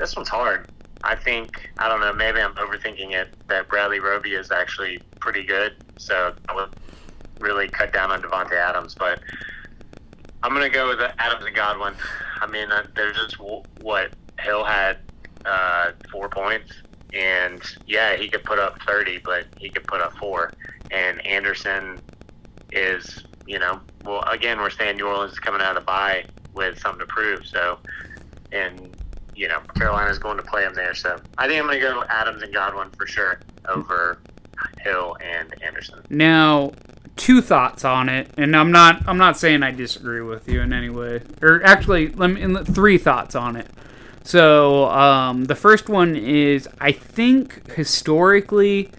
this 0.00 0.16
one's 0.16 0.28
hard. 0.28 0.66
I 1.04 1.14
think 1.14 1.70
I 1.78 1.88
don't 1.88 2.00
know. 2.00 2.12
Maybe 2.12 2.40
I'm 2.40 2.54
overthinking 2.54 3.12
it. 3.12 3.34
That 3.48 3.68
Bradley 3.68 4.00
Roby 4.00 4.32
is 4.34 4.50
actually 4.50 5.00
pretty 5.20 5.44
good, 5.44 5.76
so 5.98 6.34
I 6.48 6.54
would 6.54 6.70
really 7.38 7.68
cut 7.68 7.92
down 7.92 8.10
on 8.10 8.20
Davante 8.22 8.52
Adams. 8.52 8.96
But 8.98 9.20
I'm 10.42 10.52
gonna 10.52 10.68
go 10.68 10.88
with 10.88 11.00
Adams 11.18 11.44
and 11.44 11.54
Godwin. 11.54 11.94
I 12.40 12.46
mean, 12.46 12.72
uh, 12.72 12.86
they're 12.96 13.12
just 13.12 13.38
what 13.38 14.12
Hill 14.40 14.64
had 14.64 14.98
uh, 15.44 15.92
four 16.10 16.28
points, 16.28 16.72
and 17.12 17.62
yeah, 17.86 18.16
he 18.16 18.28
could 18.28 18.44
put 18.44 18.58
up 18.58 18.80
30, 18.82 19.18
but 19.24 19.46
he 19.58 19.68
could 19.68 19.86
put 19.86 20.00
up 20.00 20.16
four. 20.16 20.52
And 20.90 21.24
Anderson 21.26 22.00
is, 22.72 23.24
you 23.46 23.58
know, 23.58 23.80
well, 24.04 24.22
again, 24.24 24.58
we're 24.58 24.70
saying 24.70 24.96
New 24.96 25.06
Orleans 25.06 25.32
is 25.32 25.38
coming 25.38 25.60
out 25.60 25.76
of 25.76 25.82
the 25.82 25.86
bye 25.86 26.24
with 26.54 26.78
something 26.80 27.00
to 27.00 27.06
prove. 27.06 27.46
So, 27.46 27.78
and 28.52 28.96
you 29.40 29.48
know, 29.48 29.60
Carolina's 29.74 30.18
going 30.18 30.36
to 30.36 30.42
play 30.42 30.64
him 30.64 30.74
there. 30.74 30.94
So, 30.94 31.18
I 31.38 31.48
think 31.48 31.58
I'm 31.58 31.66
going 31.66 31.80
to 31.80 31.86
go 31.86 32.04
Adams 32.10 32.42
and 32.42 32.52
Godwin 32.52 32.90
for 32.90 33.06
sure 33.06 33.40
over 33.68 34.18
Hill 34.82 35.16
and 35.22 35.50
Anderson. 35.62 36.02
Now, 36.10 36.72
two 37.16 37.40
thoughts 37.40 37.84
on 37.84 38.10
it, 38.10 38.30
and 38.36 38.54
I'm 38.54 38.70
not 38.70 39.02
I'm 39.08 39.18
not 39.18 39.38
saying 39.38 39.62
I 39.62 39.70
disagree 39.70 40.20
with 40.20 40.48
you 40.48 40.60
in 40.60 40.72
any 40.72 40.90
way. 40.90 41.22
Or 41.40 41.62
actually, 41.64 42.08
let 42.08 42.28
me 42.28 42.64
three 42.64 42.98
thoughts 42.98 43.34
on 43.34 43.56
it. 43.56 43.68
So 44.22 44.88
um, 44.90 45.44
the 45.44 45.54
first 45.54 45.88
one 45.88 46.14
is 46.14 46.68
I 46.78 46.92
think 46.92 47.72
historically 47.72 48.90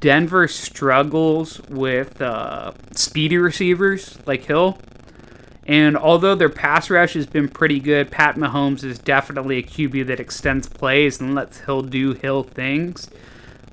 Denver 0.00 0.48
struggles 0.48 1.60
with 1.68 2.20
uh, 2.20 2.72
speedy 2.92 3.38
receivers 3.38 4.18
like 4.26 4.44
Hill. 4.44 4.78
And 5.70 5.96
although 5.96 6.34
their 6.34 6.48
pass 6.48 6.90
rush 6.90 7.14
has 7.14 7.26
been 7.26 7.46
pretty 7.46 7.78
good, 7.78 8.10
Pat 8.10 8.34
Mahomes 8.34 8.82
is 8.82 8.98
definitely 8.98 9.58
a 9.58 9.62
QB 9.62 10.08
that 10.08 10.18
extends 10.18 10.68
plays 10.68 11.20
and 11.20 11.32
lets 11.32 11.58
Hill 11.58 11.82
do 11.82 12.12
Hill 12.12 12.42
things. 12.42 13.08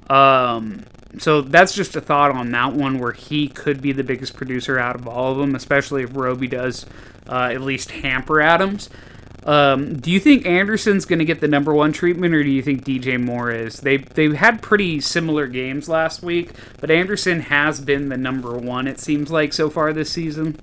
Um, 0.07 0.84
so 1.18 1.41
that's 1.41 1.74
just 1.74 1.95
a 1.95 2.02
thought 2.02 2.30
on 2.30 2.52
that 2.52 2.74
one 2.74 2.99
where 2.99 3.14
he 3.14 3.48
could 3.48 3.82
be 3.82 3.94
the 3.94 4.03
biggest 4.03 4.36
producer 4.36 4.78
out 4.78 4.95
of 4.95 5.07
all 5.07 5.32
of 5.32 5.40
them, 5.40 5.56
especially 5.56 6.03
if 6.03 6.15
Roby 6.15 6.48
does 6.48 6.86
uh, 7.28 7.49
at 7.52 7.61
least 7.61 7.90
hamper 7.90 8.41
Adams. 8.41 8.91
Um, 9.44 9.98
do 9.98 10.11
you 10.11 10.19
think 10.19 10.45
Anderson's 10.45 11.06
going 11.06 11.18
to 11.18 11.26
get 11.26 11.41
the 11.41 11.48
number 11.48 11.74
one 11.74 11.94
treatment, 11.94 12.36
or 12.36 12.44
do 12.44 12.49
you 12.52 12.61
think 12.61 12.86
DJ 12.86 13.19
Moore 13.19 13.49
is? 13.49 13.80
They 13.80 13.98
they 13.98 14.36
had 14.36 14.61
pretty 14.61 15.02
similar 15.02 15.48
games 15.48 15.90
last 15.90 16.22
week, 16.22 16.52
but 16.80 16.91
Anderson 16.91 17.40
has 17.40 17.82
been 17.82 18.10
the 18.10 18.18
number 18.18 18.56
one. 18.56 18.86
It 18.86 18.99
seems 18.99 19.32
like 19.32 19.52
so 19.52 19.68
far 19.68 19.94
this 19.94 20.11
season. 20.11 20.60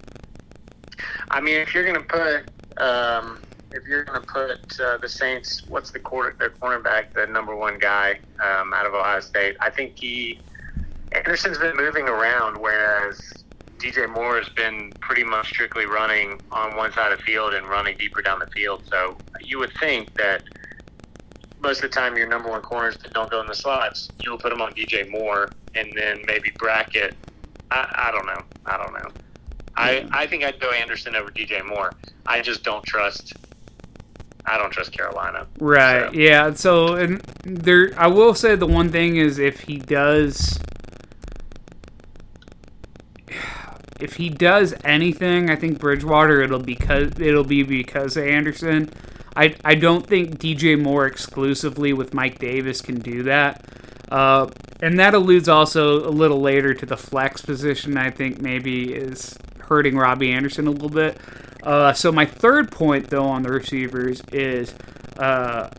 I 1.31 1.41
mean, 1.41 1.57
if 1.57 1.75
you're 1.75 1.85
going 1.85 1.97
to 1.97 2.01
put, 2.01 2.81
um, 2.81 3.41
if 3.73 3.87
you're 3.87 4.05
going 4.05 4.21
to 4.21 4.27
put 4.27 4.81
uh, 4.81 4.99
the 4.99 5.09
Saints, 5.09 5.63
what's 5.69 5.91
the 5.91 5.99
quarter, 5.99 6.37
their 6.39 6.51
cornerback, 6.51 7.13
the 7.15 7.27
number 7.27 7.55
one 7.57 7.79
guy 7.79 8.19
um, 8.43 8.73
out 8.73 8.87
of 8.87 8.95
Ohio 8.95 9.21
State? 9.21 9.57
I 9.61 9.71
think 9.71 9.99
he 9.99 10.41
Anderson's 11.15 11.59
been 11.59 11.77
moving 11.77 12.09
around, 12.09 12.57
whereas 12.59 13.21
DJ 13.79 14.09
Moore 14.09 14.37
has 14.37 14.49
been 14.51 14.93
pretty 15.01 15.23
much 15.23 15.49
strictly 15.49 15.87
running 15.87 16.41
on 16.51 16.77
one 16.77 16.93
side 16.93 17.13
of 17.13 17.19
the 17.19 17.25
field 17.25 17.55
and 17.55 17.69
running 17.69 17.97
deeper 17.97 18.21
down 18.21 18.41
the 18.41 18.47
field. 18.49 18.83
So 18.91 19.17
you 19.41 19.59
would 19.59 19.73
think 19.79 20.15
that 20.17 20.43
most 21.61 21.83
of 21.83 21.91
the 21.91 21.95
time 21.95 22.17
your 22.17 22.29
number 22.29 22.51
one 22.51 22.63
corners 22.63 22.97
that 22.99 23.13
don't 23.13 23.31
go 23.31 23.41
in 23.41 23.47
the 23.47 23.55
slots, 23.55 24.11
you 24.21 24.31
will 24.31 24.39
put 24.39 24.51
them 24.51 24.61
on 24.61 24.73
DJ 24.73 25.09
Moore 25.11 25.51
and 25.75 25.93
then 25.97 26.23
maybe 26.27 26.51
bracket. 26.59 27.15
I, 27.71 27.87
I 27.95 28.11
don't 28.11 28.27
know. 28.27 28.43
I 28.67 28.77
don't 28.77 28.93
know. 28.93 29.11
I, 29.77 30.07
I 30.13 30.27
think 30.27 30.45
I'd 30.45 30.61
go 30.61 30.71
Anderson 30.71 31.17
over 31.17 31.31
DJ 31.31 31.65
Moore. 31.67 31.93
I 32.27 32.41
just 32.41 32.63
don't 32.63 32.85
trust. 32.85 33.33
I 34.47 34.59
don't 34.59 34.71
trust 34.71 34.93
Carolina. 34.93 35.47
Right. 35.59 36.11
So- 36.13 36.13
Yeah. 36.13 36.55
So, 36.55 36.95
and 36.95 37.21
there, 37.45 37.93
I 37.97 38.07
will 38.07 38.35
say 38.35 38.55
the 38.57 38.67
one 38.67 38.91
thing 38.91 39.17
is 39.17 39.39
if 39.39 39.61
he 39.61 39.79
does, 39.79 40.59
if 44.01 44.15
he 44.17 44.29
does 44.29 44.75
anything, 44.85 45.51
I 45.51 45.57
think 45.57 45.79
Bridgewater 45.79 46.43
it'll 46.43 46.59
because 46.59 47.13
it'll 47.19 47.45
be 47.45 47.63
because 47.63 48.17
of 48.17 48.25
Anderson. 48.27 48.91
I 49.37 49.55
I 49.65 49.75
don't 49.75 50.07
think 50.07 50.39
DJ 50.39 50.81
Moore 50.81 51.07
exclusively 51.07 51.93
with 51.93 52.15
Mike 52.15 52.39
Davis 52.39 52.81
can 52.81 53.01
do 53.01 53.23
that. 53.25 53.65
Uh, 54.11 54.49
and 54.83 54.99
that 55.01 55.15
alludes 55.15 55.49
also 55.49 56.07
a 56.07 56.11
little 56.11 56.41
later 56.41 56.75
to 56.75 56.87
the 56.87 56.97
flex 56.97 57.41
position. 57.43 57.97
I 57.97 58.11
think 58.11 58.41
maybe 58.41 58.93
is 58.93 59.37
hurting 59.65 59.97
Robby 59.97 60.33
Anderson 60.33 60.67
a 60.67 60.71
little 60.71 60.89
bit. 60.89 61.19
Uh, 61.63 61.93
so 61.93 62.13
my 62.13 62.27
third 62.27 62.71
point 62.71 63.09
though 63.09 63.25
on 63.25 63.43
the 63.43 63.51
receivers 63.51 64.23
is 64.33 64.75
uh, 65.19 65.71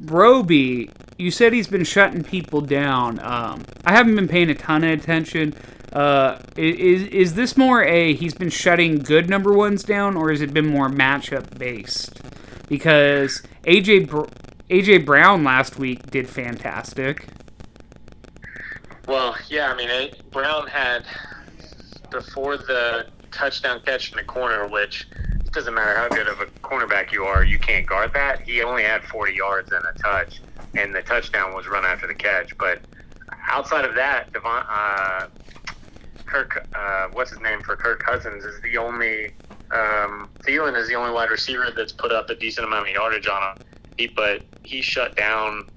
Roby, 0.00 0.90
you 1.18 1.30
said 1.30 1.52
he's 1.52 1.68
been 1.68 1.84
shutting 1.84 2.24
people 2.24 2.60
down. 2.60 3.18
Um, 3.20 3.64
I 3.84 3.92
haven't 3.92 4.14
been 4.14 4.28
paying 4.28 4.50
a 4.50 4.54
ton 4.54 4.84
of 4.84 4.98
attention. 4.98 5.54
Uh, 5.92 6.38
is 6.56 7.02
is 7.08 7.34
this 7.34 7.56
more 7.56 7.82
a 7.82 8.14
he's 8.14 8.34
been 8.34 8.50
shutting 8.50 8.98
good 8.98 9.28
number 9.28 9.52
ones 9.52 9.82
down, 9.82 10.16
or 10.16 10.30
has 10.30 10.40
it 10.40 10.54
been 10.54 10.66
more 10.66 10.88
matchup 10.88 11.58
based? 11.58 12.20
Because 12.68 13.42
AJ 13.64 14.08
AJ 14.70 15.04
Brown 15.04 15.42
last 15.42 15.78
week 15.78 16.10
did 16.10 16.28
fantastic. 16.28 17.26
Well, 19.08 19.36
yeah, 19.48 19.72
I 19.72 19.76
mean, 19.76 20.10
Brown 20.30 20.68
had 20.68 21.04
before 22.10 22.56
the 22.56 23.06
touchdown 23.30 23.80
catch 23.84 24.10
in 24.10 24.16
the 24.16 24.24
corner, 24.24 24.66
which 24.66 25.06
it 25.44 25.52
doesn't 25.52 25.74
matter 25.74 25.96
how 25.96 26.08
good 26.08 26.28
of 26.28 26.40
a 26.40 26.46
cornerback 26.46 27.12
you 27.12 27.24
are, 27.24 27.44
you 27.44 27.58
can't 27.58 27.86
guard 27.86 28.12
that. 28.14 28.42
He 28.42 28.62
only 28.62 28.82
had 28.82 29.02
40 29.04 29.34
yards 29.34 29.72
and 29.72 29.84
a 29.84 29.98
touch, 29.98 30.40
and 30.74 30.94
the 30.94 31.02
touchdown 31.02 31.54
was 31.54 31.66
run 31.66 31.84
after 31.84 32.06
the 32.06 32.14
catch. 32.14 32.56
But 32.58 32.80
outside 33.48 33.84
of 33.84 33.94
that, 33.94 34.32
Devon, 34.32 34.64
uh, 34.68 35.26
Kirk, 36.26 36.66
uh, 36.74 37.08
what's 37.12 37.30
his 37.30 37.40
name 37.40 37.60
for 37.62 37.76
Kirk 37.76 38.02
Cousins 38.02 38.44
is 38.44 38.60
the 38.62 38.76
only. 38.76 39.32
Um, 39.72 40.28
Thielen 40.40 40.76
is 40.76 40.88
the 40.88 40.96
only 40.96 41.12
wide 41.12 41.30
receiver 41.30 41.68
that's 41.76 41.92
put 41.92 42.10
up 42.10 42.28
a 42.28 42.34
decent 42.34 42.66
amount 42.66 42.88
of 42.88 42.94
yardage 42.94 43.28
on 43.28 43.56
him. 43.56 43.66
He, 43.96 44.08
but 44.08 44.42
he 44.64 44.82
shut 44.82 45.14
down 45.14 45.68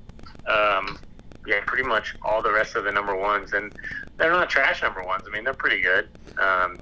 um, 0.47 0.97
yeah, 1.45 1.61
pretty 1.65 1.84
much 1.84 2.15
all 2.22 2.41
the 2.41 2.51
rest 2.51 2.76
of 2.76 2.85
the 2.85 2.91
number 2.91 3.15
ones, 3.15 3.53
and 3.53 3.73
they're 4.23 4.31
not 4.31 4.49
trash 4.49 4.81
number 4.81 5.03
ones. 5.03 5.23
I 5.27 5.31
mean, 5.31 5.43
they're 5.43 5.53
pretty 5.53 5.81
good. 5.81 6.07
Um, 6.39 6.77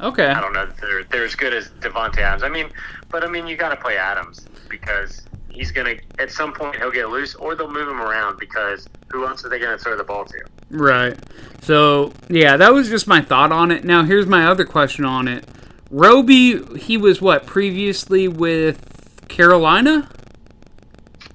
Okay. 0.00 0.26
I 0.26 0.40
don't 0.40 0.52
know 0.52 0.66
that 0.66 0.78
they're 0.78 1.04
they're 1.04 1.24
as 1.24 1.36
good 1.36 1.52
as 1.52 1.68
Davante 1.80 2.18
Adams. 2.18 2.42
I 2.42 2.48
mean, 2.48 2.70
but 3.08 3.22
I 3.22 3.28
mean, 3.28 3.46
you 3.46 3.56
got 3.56 3.68
to 3.68 3.76
play 3.76 3.96
Adams 3.96 4.46
because 4.68 5.22
he's 5.48 5.70
gonna 5.70 5.94
at 6.18 6.32
some 6.32 6.52
point 6.52 6.76
he'll 6.76 6.90
get 6.90 7.08
loose, 7.08 7.34
or 7.36 7.54
they'll 7.54 7.70
move 7.70 7.88
him 7.88 8.00
around 8.00 8.38
because 8.40 8.88
who 9.12 9.26
else 9.26 9.44
are 9.44 9.48
they 9.48 9.60
gonna 9.60 9.78
throw 9.78 9.96
the 9.96 10.02
ball 10.02 10.24
to? 10.24 10.38
Right. 10.70 11.16
So, 11.60 12.12
yeah, 12.28 12.56
that 12.56 12.72
was 12.72 12.88
just 12.88 13.06
my 13.06 13.20
thought 13.20 13.52
on 13.52 13.70
it. 13.70 13.84
Now, 13.84 14.02
here's 14.02 14.26
my 14.26 14.44
other 14.46 14.64
question 14.64 15.04
on 15.04 15.28
it. 15.28 15.46
Roby, 15.90 16.64
he 16.78 16.96
was 16.96 17.20
what, 17.20 17.46
previously 17.46 18.26
with 18.26 19.28
Carolina? 19.28 20.08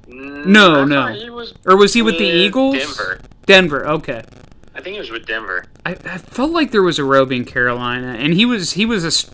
No, 0.07 0.83
no. 0.83 1.07
He 1.07 1.29
was 1.29 1.53
Or 1.65 1.77
was 1.77 1.93
he 1.93 2.01
with 2.01 2.17
the 2.17 2.25
Eagles? 2.25 2.75
Denver. 2.75 3.21
Denver, 3.45 3.87
okay. 3.87 4.23
I 4.77 4.81
think 4.81 4.93
he 4.93 4.99
was 4.99 5.09
with 5.11 5.25
Denver. 5.25 5.65
I, 5.85 5.91
I 5.91 6.17
felt 6.19 6.51
like 6.51 6.69
there 6.71 6.83
was 6.83 6.99
a 6.99 7.03
Roby 7.03 7.35
in 7.37 7.45
Carolina, 7.45 8.15
and 8.19 8.33
he 8.33 8.45
was 8.45 8.73
he 8.73 8.85
was 8.85 9.03
a 9.03 9.31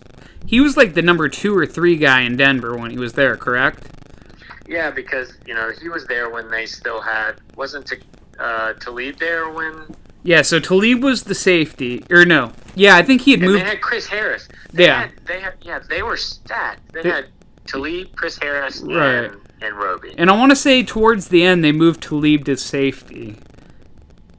he 0.48 0.60
was 0.62 0.78
like 0.78 0.94
the 0.94 1.02
number 1.02 1.28
two 1.30 1.56
or 1.58 1.66
three 1.66 1.98
guy 1.98 2.22
in 2.22 2.38
Denver 2.38 2.76
when 2.78 2.92
he 2.92 2.98
was 2.98 3.14
there, 3.14 3.36
correct? 3.38 3.88
Yeah, 4.68 4.90
because 4.92 5.34
you 5.46 5.54
know 5.54 5.72
he 5.82 5.90
was 5.90 6.06
there 6.08 6.30
when 6.30 6.50
they 6.50 6.66
still 6.66 7.02
had 7.02 7.34
wasn't 7.58 7.86
to 7.88 7.98
uh, 8.40 8.74
Talib 8.74 9.18
there 9.20 9.50
when 9.50 9.94
Yeah. 10.24 10.42
So 10.44 10.60
Talib 10.62 11.04
was 11.04 11.24
the 11.24 11.36
safety, 11.36 12.04
or 12.10 12.24
no? 12.26 12.54
Yeah, 12.76 12.96
I 12.96 13.04
think 13.04 13.22
he 13.22 13.32
had 13.32 13.42
and 13.42 13.52
moved. 13.52 13.64
they 13.66 13.70
had 13.70 13.82
Chris 13.82 14.08
Harris. 14.08 14.48
They 14.72 14.86
Yeah. 14.86 15.02
had, 15.02 15.12
they 15.26 15.40
had 15.42 15.54
yeah 15.62 15.80
they 15.90 16.02
were 16.04 16.18
stacked. 16.18 16.94
They, 16.94 17.02
They- 17.04 17.10
had 17.10 17.26
Talib, 17.68 18.16
Chris 18.16 18.38
Harris, 18.38 18.82
Right. 18.82 19.26
and 19.26 19.36
and 19.62 19.76
Roby. 19.78 20.14
And 20.18 20.30
I 20.30 20.38
want 20.38 20.52
to 20.52 20.56
say 20.56 20.84
towards 20.84 21.28
the 21.28 21.44
end 21.44 21.64
they 21.64 21.72
moved 21.74 22.02
Talib 22.02 22.46
to 22.46 22.56
safety. 22.58 23.38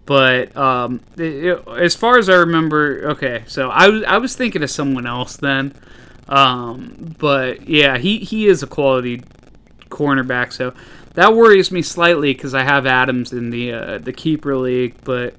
But 0.06 0.54
um, 0.56 1.00
it- 1.16 1.22
it- 1.46 1.68
as 1.78 1.94
far 1.94 2.18
as 2.18 2.28
I 2.28 2.34
remember, 2.34 3.10
okay, 3.12 3.44
so 3.46 3.70
I 3.70 3.88
was 3.88 4.02
I 4.04 4.18
was 4.18 4.36
thinking 4.36 4.62
of 4.62 4.70
someone 4.70 5.06
else 5.06 5.36
then. 5.36 5.74
Um, 6.28 7.14
but 7.18 7.68
yeah, 7.68 7.98
he 7.98 8.18
he 8.18 8.46
is 8.46 8.62
a 8.62 8.66
quality 8.66 9.22
cornerback, 9.90 10.52
so 10.52 10.74
that 11.14 11.34
worries 11.34 11.70
me 11.70 11.82
slightly 11.82 12.32
because 12.34 12.54
I 12.54 12.62
have 12.62 12.86
Adams 12.86 13.32
in 13.32 13.50
the 13.50 13.72
uh, 13.72 13.98
the 13.98 14.12
keeper 14.12 14.56
league. 14.56 14.94
But 15.04 15.34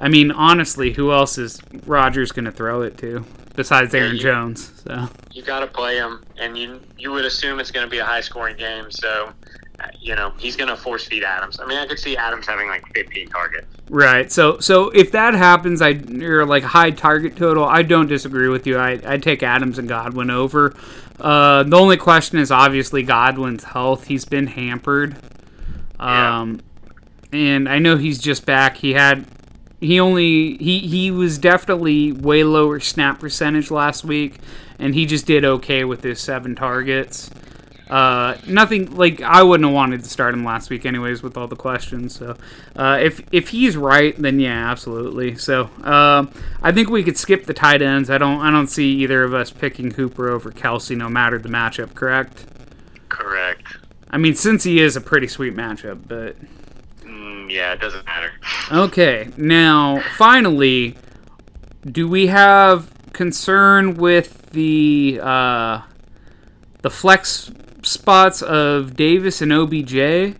I 0.00 0.08
mean, 0.08 0.30
honestly, 0.32 0.92
who 0.92 1.12
else 1.12 1.38
is 1.38 1.60
Rodgers 1.86 2.32
going 2.32 2.44
to 2.46 2.52
throw 2.52 2.82
it 2.82 2.98
to 2.98 3.24
besides 3.56 3.94
Aaron 3.94 4.16
you- 4.16 4.20
Jones? 4.22 4.72
So 4.84 5.08
you 5.32 5.42
got 5.42 5.60
to 5.60 5.66
play 5.66 5.96
him, 5.96 6.22
and 6.38 6.56
you 6.58 6.80
you 6.98 7.10
would 7.12 7.24
assume 7.24 7.58
it's 7.60 7.70
going 7.70 7.86
to 7.86 7.90
be 7.90 7.98
a 7.98 8.04
high 8.04 8.20
scoring 8.20 8.56
game. 8.56 8.90
So, 8.90 9.32
you 10.00 10.14
know, 10.14 10.32
he's 10.38 10.56
going 10.56 10.68
to 10.68 10.76
force 10.76 11.06
feed 11.06 11.22
Adams. 11.22 11.60
I 11.60 11.66
mean, 11.66 11.78
I 11.78 11.86
could 11.86 11.98
see 11.98 12.16
Adams 12.16 12.46
having 12.46 12.68
like 12.68 12.86
15 12.94 13.28
targets. 13.28 13.66
Right. 13.88 14.30
So 14.30 14.58
so 14.58 14.90
if 14.90 15.12
that 15.12 15.34
happens, 15.34 15.80
I 15.80 16.00
or 16.20 16.44
like 16.44 16.62
high 16.62 16.90
target 16.90 17.36
total, 17.36 17.64
I 17.64 17.82
don't 17.82 18.06
disagree 18.06 18.48
with 18.48 18.66
you. 18.66 18.78
I 18.78 19.00
I 19.04 19.18
take 19.18 19.42
Adams 19.42 19.78
and 19.78 19.88
Godwin 19.88 20.30
over. 20.30 20.74
Uh, 21.20 21.62
the 21.62 21.76
only 21.76 21.96
question 21.96 22.38
is 22.38 22.50
obviously 22.50 23.02
Godwin's 23.02 23.64
health. 23.64 24.06
He's 24.06 24.24
been 24.24 24.46
hampered. 24.46 25.16
Yeah. 25.98 26.40
Um, 26.40 26.60
and 27.32 27.68
I 27.68 27.78
know 27.78 27.96
he's 27.96 28.18
just 28.18 28.46
back. 28.46 28.78
He 28.78 28.92
had 28.92 29.26
he 29.80 30.00
only 30.00 30.56
he 30.58 30.80
he 30.80 31.10
was 31.10 31.38
definitely 31.38 32.12
way 32.12 32.44
lower 32.44 32.80
snap 32.80 33.20
percentage 33.20 33.70
last 33.70 34.04
week, 34.04 34.38
and 34.78 34.94
he 34.94 35.06
just 35.06 35.26
did 35.26 35.44
okay 35.44 35.84
with 35.84 36.02
his 36.02 36.20
seven 36.20 36.54
targets. 36.54 37.30
Uh, 37.88 38.36
nothing 38.46 38.94
like 38.96 39.22
I 39.22 39.42
wouldn't 39.42 39.66
have 39.66 39.74
wanted 39.74 40.02
to 40.04 40.10
start 40.10 40.34
him 40.34 40.44
last 40.44 40.68
week, 40.70 40.84
anyways, 40.84 41.22
with 41.22 41.36
all 41.36 41.46
the 41.46 41.56
questions. 41.56 42.14
So, 42.16 42.36
uh, 42.76 42.98
if 43.00 43.22
if 43.32 43.48
he's 43.48 43.76
right, 43.76 44.14
then 44.20 44.38
yeah, 44.40 44.70
absolutely. 44.70 45.36
So, 45.36 45.70
um, 45.82 46.30
I 46.62 46.70
think 46.72 46.90
we 46.90 47.02
could 47.02 47.16
skip 47.16 47.46
the 47.46 47.54
tight 47.54 47.80
ends. 47.80 48.10
I 48.10 48.18
don't 48.18 48.40
I 48.40 48.50
don't 48.50 48.66
see 48.66 48.90
either 49.02 49.24
of 49.24 49.32
us 49.32 49.50
picking 49.50 49.92
Hooper 49.92 50.28
over 50.28 50.50
Kelce, 50.50 50.96
no 50.96 51.08
matter 51.08 51.38
the 51.38 51.48
matchup. 51.48 51.94
Correct? 51.94 52.44
Correct. 53.08 53.62
I 54.10 54.18
mean, 54.18 54.34
since 54.34 54.64
he 54.64 54.80
is 54.80 54.96
a 54.96 55.00
pretty 55.00 55.26
sweet 55.28 55.54
matchup, 55.54 56.00
but 56.06 56.36
Mm, 57.04 57.50
yeah, 57.50 57.72
it 57.72 57.80
doesn't 57.80 58.04
matter. 58.04 58.30
Okay, 58.70 59.30
now 59.36 60.00
finally, 60.16 60.96
do 61.90 62.06
we 62.06 62.26
have 62.26 62.90
concern 63.12 63.96
with 63.96 64.50
the 64.50 65.20
uh, 65.22 65.80
the 66.82 66.90
flex 66.90 67.50
spots 67.88 68.42
of 68.42 68.94
Davis 68.96 69.42
and 69.42 69.52
OBJ. 69.52 70.36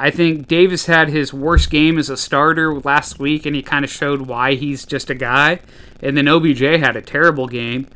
I 0.00 0.10
think 0.10 0.46
Davis 0.46 0.86
had 0.86 1.08
his 1.08 1.34
worst 1.34 1.70
game 1.70 1.98
as 1.98 2.08
a 2.08 2.16
starter 2.16 2.78
last 2.78 3.18
week, 3.18 3.46
and 3.46 3.56
he 3.56 3.62
kind 3.62 3.84
of 3.84 3.90
showed 3.90 4.22
why 4.22 4.54
he's 4.54 4.86
just 4.86 5.10
a 5.10 5.14
guy. 5.14 5.60
And 6.00 6.16
then 6.16 6.28
OBJ 6.28 6.60
had 6.60 6.96
a 6.96 7.02
terrible 7.02 7.48
game. 7.48 7.88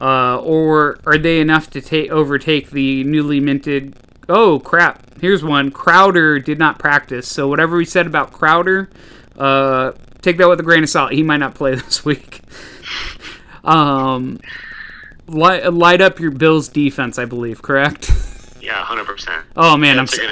Uh, 0.00 0.38
or 0.38 1.00
are 1.04 1.18
they 1.18 1.40
enough 1.40 1.70
to 1.70 1.80
take 1.80 2.10
overtake 2.10 2.70
the 2.70 3.02
newly 3.02 3.40
minted? 3.40 3.96
Oh 4.28 4.60
crap! 4.60 5.18
Here's 5.20 5.42
one. 5.42 5.72
Crowder 5.72 6.38
did 6.38 6.58
not 6.58 6.78
practice, 6.78 7.26
so 7.26 7.48
whatever 7.48 7.76
we 7.76 7.84
said 7.84 8.06
about 8.06 8.32
Crowder, 8.32 8.88
uh, 9.36 9.92
take 10.22 10.36
that 10.36 10.48
with 10.48 10.60
a 10.60 10.62
grain 10.62 10.84
of 10.84 10.88
salt. 10.88 11.12
He 11.12 11.24
might 11.24 11.38
not 11.38 11.56
play 11.56 11.74
this 11.76 12.04
week. 12.04 12.42
um, 13.64 14.38
light, 15.26 15.72
light 15.72 16.00
up 16.00 16.20
your 16.20 16.30
Bills 16.30 16.68
defense, 16.68 17.18
I 17.18 17.24
believe. 17.24 17.62
Correct. 17.62 18.10
Yeah, 18.68 18.84
hundred 18.84 19.06
percent. 19.06 19.46
Oh 19.56 19.78
man, 19.78 19.98
I'm 19.98 20.06
so. 20.06 20.22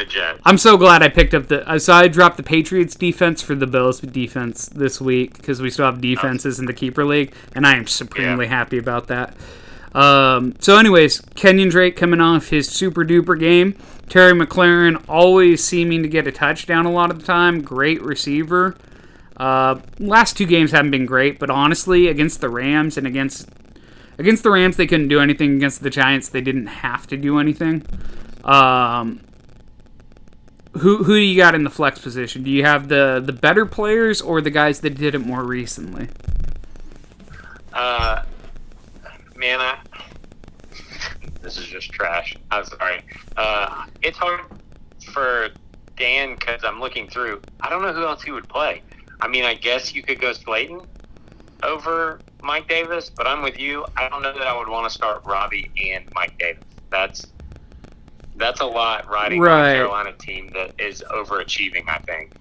I'm 0.45 0.59
so 0.59 0.77
glad 0.77 1.03
I 1.03 1.09
picked 1.09 1.33
up 1.33 1.49
the. 1.49 1.67
uh, 1.67 1.79
So 1.79 1.95
I 1.95 2.07
dropped 2.07 2.37
the 2.37 2.43
Patriots 2.43 2.95
defense 2.95 3.41
for 3.41 3.55
the 3.55 3.67
Bills 3.67 3.99
defense 4.01 4.69
this 4.69 5.01
week 5.01 5.39
because 5.39 5.63
we 5.63 5.71
still 5.71 5.87
have 5.87 6.03
defenses 6.03 6.59
in 6.59 6.67
the 6.67 6.75
keeper 6.75 7.03
league, 7.07 7.33
and 7.55 7.67
I 7.67 7.75
am 7.77 7.87
supremely 7.87 8.45
Yeah. 8.45 8.51
happy 8.51 8.77
about 8.77 9.07
that. 9.07 9.35
Um, 9.95 10.53
so, 10.59 10.77
anyways, 10.77 11.23
Kenyon 11.35 11.71
Drake 11.71 11.97
coming 11.97 12.21
off 12.21 12.49
his 12.49 12.69
super 12.69 13.07
duper 13.07 13.39
game. 13.41 13.75
Terry 14.11 14.35
McLaurin 14.35 15.03
always 15.09 15.65
seeming 15.65 16.03
to 16.03 16.09
get 16.09 16.27
a 16.27 16.33
touchdown 16.33 16.85
a 16.85 16.93
lot 16.93 17.11
of 17.11 17.19
the 17.21 17.25
time. 17.25 17.63
Great 17.63 18.03
receiver. 18.03 18.77
Uh, 19.39 19.77
last 19.99 20.37
two 20.37 20.45
games 20.45 20.73
haven't 20.73 20.91
been 20.91 21.07
great, 21.07 21.39
but 21.39 21.49
honestly, 21.49 22.07
against 22.09 22.43
the 22.43 22.51
Rams 22.51 22.99
and 22.99 23.07
against 23.07 23.49
against 24.19 24.43
the 24.43 24.51
Rams, 24.51 24.77
they 24.77 24.87
couldn't 24.87 25.09
do 25.09 25.21
anything. 25.21 25.57
Against 25.57 25.83
the 25.83 25.91
Giants, 25.91 26.29
they 26.29 26.41
didn't 26.43 26.67
have 26.69 27.07
to 27.07 27.17
do 27.17 27.39
anything. 27.39 27.83
Um, 28.47 29.21
who 30.79 31.03
who 31.03 31.15
do 31.15 31.21
you 31.21 31.37
got 31.37 31.55
in 31.55 31.65
the 31.65 31.71
flex 31.71 31.99
position? 31.99 32.43
Do 32.45 32.51
you 32.51 32.65
have 32.65 32.89
the 32.89 33.23
the 33.25 33.33
better 33.33 33.67
players 33.67 34.23
or 34.23 34.41
the 34.41 34.51
guys 34.51 34.81
that 34.81 34.91
did 34.91 35.15
it 35.15 35.19
more 35.19 35.43
recently? 35.43 36.09
Uh, 37.73 38.23
man, 39.35 39.61
I, 39.61 39.79
this 41.43 41.59
is 41.59 41.67
just 41.67 41.91
trash. 41.91 42.37
I'm 42.51 42.65
sorry. 42.65 43.03
Uh, 43.37 43.87
it's 44.03 44.17
hard 44.17 44.43
for 45.13 45.49
Dan 45.97 46.37
because 46.37 46.63
I'm 46.63 46.81
looking 46.81 47.09
through. 47.09 47.43
I 47.61 47.69
don't 47.69 47.83
know 47.83 47.93
who 47.93 48.05
else 48.05 48.23
he 48.23 48.31
would 48.31 48.49
play. 48.49 48.83
I 49.21 49.29
mean, 49.29 49.45
I 49.45 49.55
guess 49.55 49.95
you 49.95 50.03
could 50.03 50.21
go 50.21 50.33
Slayton 50.33 50.83
over 51.63 52.21
Mike 52.43 52.69
Davis, 52.69 53.11
but 53.11 53.27
I'm 53.27 53.43
with 53.43 53.59
you. 53.59 53.85
I 53.97 54.09
don't 54.09 54.23
know 54.23 54.33
that 54.33 54.47
I 54.47 54.57
would 54.57 54.69
want 54.69 54.91
to 54.91 54.91
start 54.91 55.23
Robby 55.25 55.71
and 55.91 56.09
Mike 56.15 56.39
Davis. 56.39 56.63
That's 56.91 57.27
that's 58.37 58.61
a 58.61 58.67
lot 58.67 59.09
riding 59.11 59.41
on 59.41 59.47
Right. 59.47 59.71
a 59.71 59.75
Carolina 59.77 60.13
team 60.19 60.51
that 60.55 60.73
is 60.79 61.03
overachieving. 61.11 61.89
I 61.89 61.99
think. 61.99 62.33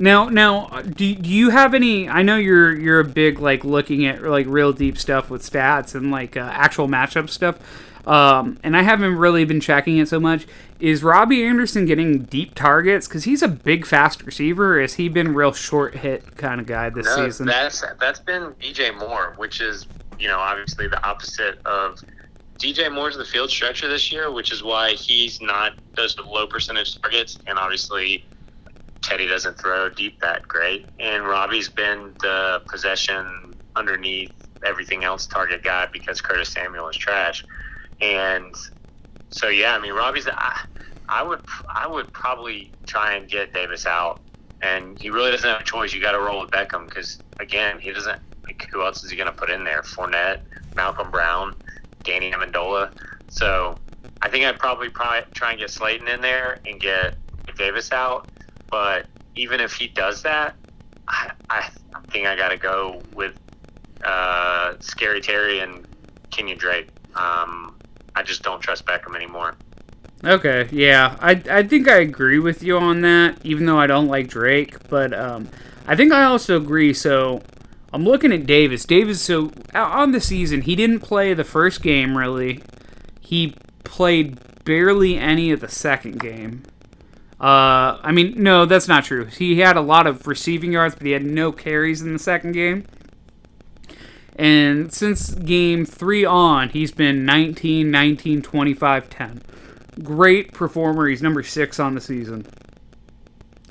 Now, 0.00 0.28
now, 0.28 0.68
do, 0.82 1.12
do 1.14 1.28
you 1.28 1.50
have 1.50 1.74
any? 1.74 2.08
I 2.08 2.22
know 2.22 2.36
you're 2.36 2.76
you're 2.78 3.00
a 3.00 3.04
big 3.04 3.40
like 3.40 3.64
looking 3.64 4.06
at 4.06 4.22
like 4.22 4.46
real 4.48 4.72
deep 4.72 4.96
stuff 4.96 5.28
with 5.28 5.42
stats 5.42 5.94
and 5.94 6.10
like 6.12 6.36
uh, 6.36 6.48
actual 6.52 6.86
matchup 6.88 7.28
stuff. 7.28 7.58
Um, 8.06 8.58
and 8.62 8.74
I 8.76 8.82
haven't 8.82 9.16
really 9.16 9.44
been 9.44 9.60
checking 9.60 9.98
it 9.98 10.08
so 10.08 10.18
much. 10.20 10.46
Is 10.80 11.02
Robby 11.02 11.44
Anderson 11.44 11.84
getting 11.84 12.22
deep 12.22 12.54
targets? 12.54 13.06
Because 13.08 13.24
he's 13.24 13.42
a 13.42 13.48
big, 13.48 13.84
fast 13.84 14.22
receiver. 14.22 14.78
Or 14.78 14.80
has 14.80 14.94
he 14.94 15.08
been 15.08 15.34
real 15.34 15.52
short 15.52 15.96
hit 15.96 16.36
kind 16.36 16.60
of 16.60 16.66
guy 16.66 16.88
this 16.90 17.04
No, 17.04 17.16
season? 17.26 17.46
that's 17.46 17.84
that's 18.00 18.20
been 18.20 18.52
DJ 18.54 18.96
Moore, 18.96 19.34
which 19.36 19.60
is 19.60 19.88
you 20.18 20.28
know 20.28 20.38
obviously 20.38 20.86
the 20.86 21.04
opposite 21.04 21.58
of 21.66 22.00
DJ 22.58 22.92
Moore's 22.92 23.16
the 23.16 23.24
field 23.24 23.50
stretcher 23.50 23.88
this 23.88 24.10
year, 24.10 24.32
which 24.32 24.52
is 24.52 24.62
why 24.62 24.92
he's 24.92 25.40
not 25.40 25.72
those 25.96 26.16
low 26.26 26.46
percentage 26.46 27.00
targets, 27.00 27.40
and 27.46 27.58
obviously 27.58 28.24
Teddy 29.02 29.26
doesn't 29.26 29.58
throw 29.58 29.88
deep 29.88 30.20
that 30.20 30.46
great, 30.48 30.86
and 30.98 31.24
Robby's 31.24 31.68
been 31.68 32.14
the 32.20 32.62
possession 32.70 33.54
underneath 33.76 34.32
everything 34.66 35.04
else 35.04 35.26
target 35.26 35.62
guy 35.62 35.86
because 35.92 36.20
Curtis 36.20 36.48
Samuel 36.48 36.88
is 36.88 36.96
trash, 36.96 37.44
and 38.00 38.54
so 39.30 39.48
yeah, 39.48 39.74
I 39.74 39.78
mean 39.78 39.92
Robby's 39.92 40.26
I, 40.26 40.52
I 41.08 41.22
would 41.22 41.40
I 41.74 41.86
would 41.86 42.12
probably 42.12 42.72
try 42.86 43.14
and 43.14 43.28
get 43.28 43.54
Davis 43.54 43.86
out 43.86 44.20
and 44.62 44.98
he 44.98 45.10
really 45.10 45.30
doesn't 45.30 45.48
have 45.48 45.60
a 45.60 45.64
choice. 45.64 45.94
You 45.94 46.00
got 46.00 46.12
to 46.12 46.18
roll 46.18 46.40
with 46.40 46.50
Beckham 46.50 46.88
because 46.88 47.20
again, 47.38 47.78
he 47.80 47.92
doesn't. 47.92 48.18
Like, 48.46 48.66
who 48.72 48.82
else 48.82 49.04
is 49.04 49.10
he 49.10 49.16
going 49.16 49.26
to 49.26 49.32
put 49.32 49.50
in 49.50 49.62
there? 49.64 49.82
Fournette, 49.82 50.38
Malcolm 50.74 51.10
Brown, 51.10 51.54
Danny 52.08 52.32
Amendola. 52.32 52.90
So 53.28 53.76
I 54.22 54.28
think 54.28 54.44
I'd 54.44 54.58
probably 54.58 54.88
try 54.88 55.24
and 55.50 55.58
get 55.58 55.70
Slayton 55.70 56.08
in 56.08 56.20
there 56.20 56.58
and 56.66 56.80
get 56.80 57.16
Davis 57.56 57.92
out. 57.92 58.28
But 58.70 59.06
even 59.36 59.60
if 59.60 59.74
he 59.74 59.88
does 59.88 60.22
that, 60.22 60.56
I, 61.06 61.32
I 61.50 61.70
think 62.10 62.26
I 62.26 62.34
got 62.34 62.48
to 62.48 62.56
go 62.56 63.02
with 63.14 63.34
uh, 64.04 64.74
Scary 64.80 65.20
Terry 65.20 65.60
and 65.60 65.86
Kenyon 66.30 66.58
Drake. 66.58 66.88
Um, 67.14 67.76
I 68.14 68.22
just 68.22 68.42
don't 68.42 68.60
trust 68.60 68.86
Beckham 68.86 69.14
anymore. 69.14 69.54
Okay, 70.24 70.68
yeah, 70.72 71.16
I 71.20 71.40
I 71.48 71.62
think 71.62 71.86
I 71.88 71.98
agree 71.98 72.40
with 72.40 72.62
you 72.62 72.76
on 72.76 73.02
that, 73.02 73.38
even 73.44 73.66
though 73.66 73.78
I 73.78 73.86
don't 73.86 74.08
like 74.08 74.26
Drake. 74.26 74.88
But 74.88 75.14
um, 75.14 75.48
I 75.86 75.94
think 75.94 76.12
I 76.12 76.24
also 76.24 76.56
agree. 76.56 76.92
So 76.92 77.40
I'm 77.92 78.04
looking 78.04 78.32
at 78.32 78.46
Davis. 78.46 78.84
Davis, 78.84 79.22
so 79.22 79.50
on 79.74 80.12
the 80.12 80.20
season, 80.20 80.62
he 80.62 80.76
didn't 80.76 81.00
play 81.00 81.34
the 81.34 81.44
first 81.44 81.82
game 81.82 82.16
really. 82.16 82.62
He 83.20 83.54
played 83.84 84.38
barely 84.64 85.16
any 85.16 85.50
of 85.50 85.60
the 85.60 85.68
second 85.68 86.20
game. 86.20 86.64
Uh, 87.40 87.98
I 88.02 88.10
mean, 88.12 88.34
no, 88.36 88.66
that's 88.66 88.88
not 88.88 89.04
true. 89.04 89.26
He 89.26 89.60
had 89.60 89.76
a 89.76 89.80
lot 89.80 90.06
of 90.06 90.26
receiving 90.26 90.72
yards, 90.72 90.96
but 90.96 91.06
he 91.06 91.12
had 91.12 91.24
no 91.24 91.52
carries 91.52 92.02
in 92.02 92.12
the 92.12 92.18
second 92.18 92.52
game. 92.52 92.84
And 94.36 94.92
since 94.92 95.34
game 95.34 95.84
three 95.84 96.24
on, 96.24 96.70
he's 96.70 96.92
been 96.92 97.24
19, 97.24 97.90
19, 97.90 98.42
25, 98.42 99.10
10 99.10 99.42
great 100.02 100.52
performer. 100.52 101.08
He's 101.08 101.22
number 101.22 101.42
six 101.42 101.78
on 101.80 101.94
the 101.94 102.00
season. 102.00 102.46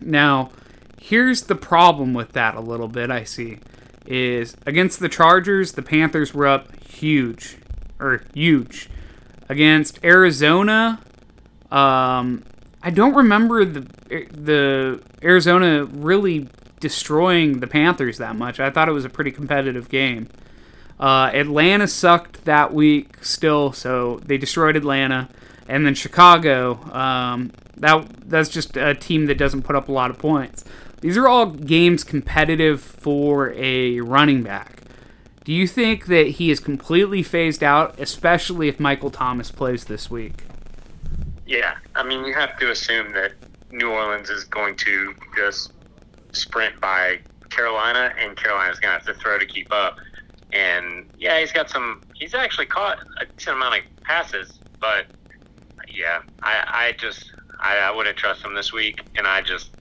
Now, 0.02 0.52
here's 1.00 1.44
the 1.44 1.56
problem 1.56 2.14
with 2.14 2.34
that 2.34 2.56
a 2.56 2.62
little 2.62 2.88
bit. 2.88 3.10
I 3.10 3.24
see 3.24 3.60
is 4.08 4.56
against 4.66 5.00
the 5.00 5.10
Chargers, 5.10 5.74
the 5.74 5.82
Panthers 5.82 6.34
were 6.34 6.48
up 6.48 6.84
huge, 6.84 7.58
or 8.00 8.24
huge. 8.34 8.90
Against 9.50 10.04
Arizona, 10.04 11.00
um, 11.72 12.44
I 12.82 12.90
don't 12.90 13.14
remember 13.14 13.66
the 13.66 13.82
the 14.10 15.02
Arizona 15.24 15.86
really 15.86 16.48
destroying 16.80 17.60
the 17.60 17.68
Panthers 17.68 18.18
that 18.18 18.36
much. 18.36 18.60
I 18.60 18.70
thought 18.70 18.88
it 18.88 18.94
was 18.94 19.06
a 19.06 19.10
pretty 19.10 19.32
competitive 19.32 19.90
game. 19.90 20.30
Uh, 21.00 21.30
Atlanta 21.34 21.88
sucked 21.88 22.46
that 22.46 22.74
week 22.74 23.24
still, 23.24 23.72
so 23.72 24.20
they 24.26 24.38
destroyed 24.38 24.76
Atlanta. 24.76 25.30
And 25.68 25.86
then 25.86 25.96
Chicago, 25.96 26.80
um, 26.94 27.52
that 27.76 28.08
that's 28.30 28.50
just 28.50 28.78
a 28.78 28.96
team 28.96 29.26
that 29.26 29.38
doesn't 29.38 29.64
put 29.64 29.76
up 29.76 29.90
a 29.90 29.92
lot 29.92 30.10
of 30.10 30.18
points. 30.18 30.64
These 31.02 31.18
are 31.18 31.28
all 31.28 31.46
games 31.46 32.04
competitive 32.04 32.82
for 32.82 33.54
a 33.54 34.00
running 34.02 34.44
back. 34.44 34.82
Do 35.44 35.54
you 35.54 35.68
think 35.68 36.08
that 36.08 36.28
he 36.28 36.52
is 36.52 36.60
completely 36.60 37.24
phased 37.24 37.64
out, 37.64 38.00
especially 38.00 38.68
if 38.68 38.80
Michael 38.80 39.12
Thomas 39.12 39.52
plays 39.52 39.86
this 39.86 40.10
week? 40.10 40.44
Yeah, 41.46 41.76
I 41.96 42.04
mean, 42.04 42.26
you 42.26 42.34
have 42.34 42.58
to 42.60 42.72
assume 42.72 43.14
that 43.14 43.34
New 43.72 43.90
Orleans 43.90 44.30
is 44.30 44.44
going 44.44 44.76
to 44.78 45.16
just 45.38 45.72
sprint 46.34 46.80
by 46.82 47.20
Carolina, 47.50 48.14
and 48.20 48.36
Carolina's 48.36 48.80
going 48.80 49.00
to 49.00 49.06
have 49.06 49.16
to 49.16 49.22
throw 49.22 49.40
to 49.40 49.46
keep 49.46 49.72
up. 49.72 49.98
And 50.52 51.10
yeah, 51.18 51.40
he's 51.40 51.52
got 51.52 51.70
some. 51.70 52.02
He's 52.16 52.34
actually 52.34 52.66
caught 52.66 53.00
a 53.22 53.26
decent 53.26 53.58
amount 53.58 53.76
of 53.76 54.04
passes, 54.04 54.60
but 54.80 55.06
yeah, 55.90 56.22
I, 56.42 56.64
I 56.68 56.92
just 56.98 57.32
I, 57.60 57.78
I 57.78 57.92
wouldn't 57.92 58.18
trust 58.18 58.44
him 58.44 58.54
this 58.54 58.74
week, 58.74 59.02
and 59.16 59.28
I 59.28 59.42
just 59.42 59.72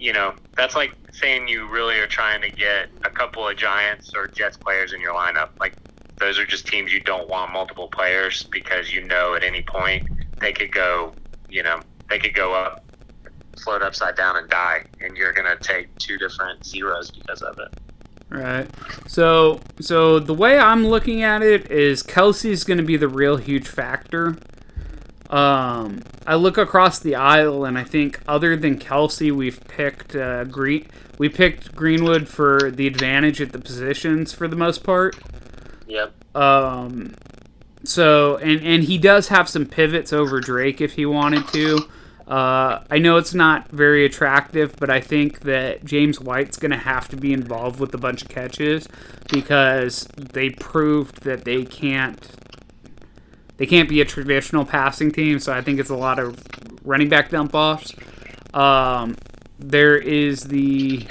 you 0.00 0.12
know 0.12 0.34
that's 0.56 0.74
like 0.74 0.92
saying 1.12 1.46
you 1.46 1.68
really 1.68 1.98
are 1.98 2.06
trying 2.06 2.40
to 2.40 2.50
get 2.50 2.88
a 3.04 3.10
couple 3.10 3.46
of 3.46 3.56
Giants 3.56 4.12
or 4.14 4.26
Jets 4.26 4.56
players 4.56 4.92
in 4.92 5.00
your 5.00 5.14
lineup. 5.14 5.50
Like 5.60 5.74
those 6.16 6.38
are 6.38 6.46
just 6.46 6.66
teams 6.66 6.92
you 6.92 7.00
don't 7.00 7.28
want 7.28 7.52
multiple 7.52 7.88
players 7.88 8.44
because 8.44 8.92
you 8.92 9.04
know 9.04 9.34
at 9.34 9.44
any 9.44 9.62
point 9.62 10.08
they 10.40 10.52
could 10.52 10.72
go, 10.72 11.12
you 11.48 11.62
know, 11.62 11.80
they 12.08 12.18
could 12.18 12.34
go 12.34 12.54
up, 12.54 12.84
float 13.62 13.82
upside 13.82 14.16
down 14.16 14.36
and 14.36 14.48
die, 14.48 14.84
and 15.00 15.16
you're 15.16 15.32
gonna 15.32 15.56
take 15.60 15.94
two 15.98 16.16
different 16.16 16.64
zeros 16.64 17.10
because 17.10 17.42
of 17.42 17.58
it. 17.58 17.68
Right. 18.30 18.68
So, 19.08 19.60
so 19.80 20.20
the 20.20 20.34
way 20.34 20.56
I'm 20.56 20.86
looking 20.86 21.22
at 21.22 21.42
it 21.42 21.68
is 21.68 22.04
Kelce's 22.04 22.62
going 22.62 22.78
to 22.78 22.84
be 22.84 22.96
the 22.96 23.08
real 23.08 23.38
huge 23.38 23.66
factor. 23.66 24.36
Um, 25.30 26.02
I 26.26 26.34
look 26.34 26.58
across 26.58 26.98
the 26.98 27.14
aisle, 27.14 27.64
and 27.64 27.78
I 27.78 27.84
think 27.84 28.20
other 28.26 28.56
than 28.56 28.78
Kelce, 28.78 29.30
we've 29.30 29.62
picked 29.68 30.16
uh, 30.16 30.44
Green. 30.44 30.86
We 31.18 31.28
picked 31.28 31.74
Greenwood 31.74 32.28
for 32.28 32.70
the 32.70 32.86
advantage 32.86 33.40
at 33.40 33.52
the 33.52 33.60
positions 33.60 34.32
for 34.32 34.48
the 34.48 34.56
most 34.56 34.82
part. 34.82 35.16
Yep. 35.86 36.12
Um, 36.34 37.14
so 37.84 38.36
and 38.36 38.60
and 38.62 38.84
he 38.84 38.98
does 38.98 39.28
have 39.28 39.48
some 39.48 39.66
pivots 39.66 40.12
over 40.12 40.40
Drake 40.40 40.80
if 40.80 40.94
he 40.94 41.06
wanted 41.06 41.46
to. 41.48 41.78
Uh, 42.26 42.84
I 42.88 42.98
know 42.98 43.16
it's 43.16 43.34
not 43.34 43.68
very 43.70 44.04
attractive, 44.04 44.76
but 44.76 44.88
I 44.88 45.00
think 45.00 45.40
that 45.40 45.84
James 45.84 46.20
White's 46.20 46.56
going 46.56 46.70
to 46.70 46.78
have 46.78 47.08
to 47.08 47.16
be 47.16 47.32
involved 47.32 47.80
with 47.80 47.92
a 47.92 47.98
bunch 47.98 48.22
of 48.22 48.28
catches 48.28 48.86
because 49.32 50.06
they 50.16 50.50
proved 50.50 51.24
that 51.24 51.44
they 51.44 51.64
can't 51.64 52.24
they 53.60 53.66
can't 53.66 53.90
be 53.90 54.00
a 54.00 54.06
traditional 54.06 54.64
passing 54.64 55.12
team. 55.12 55.38
So 55.38 55.52
I 55.52 55.60
think 55.60 55.78
it's 55.78 55.90
a 55.90 55.94
lot 55.94 56.18
of 56.18 56.42
running 56.82 57.10
back 57.10 57.28
dump 57.28 57.54
offs. 57.54 57.94
Um, 58.54 59.16
there 59.58 59.98
is 59.98 60.44
the 60.44 61.06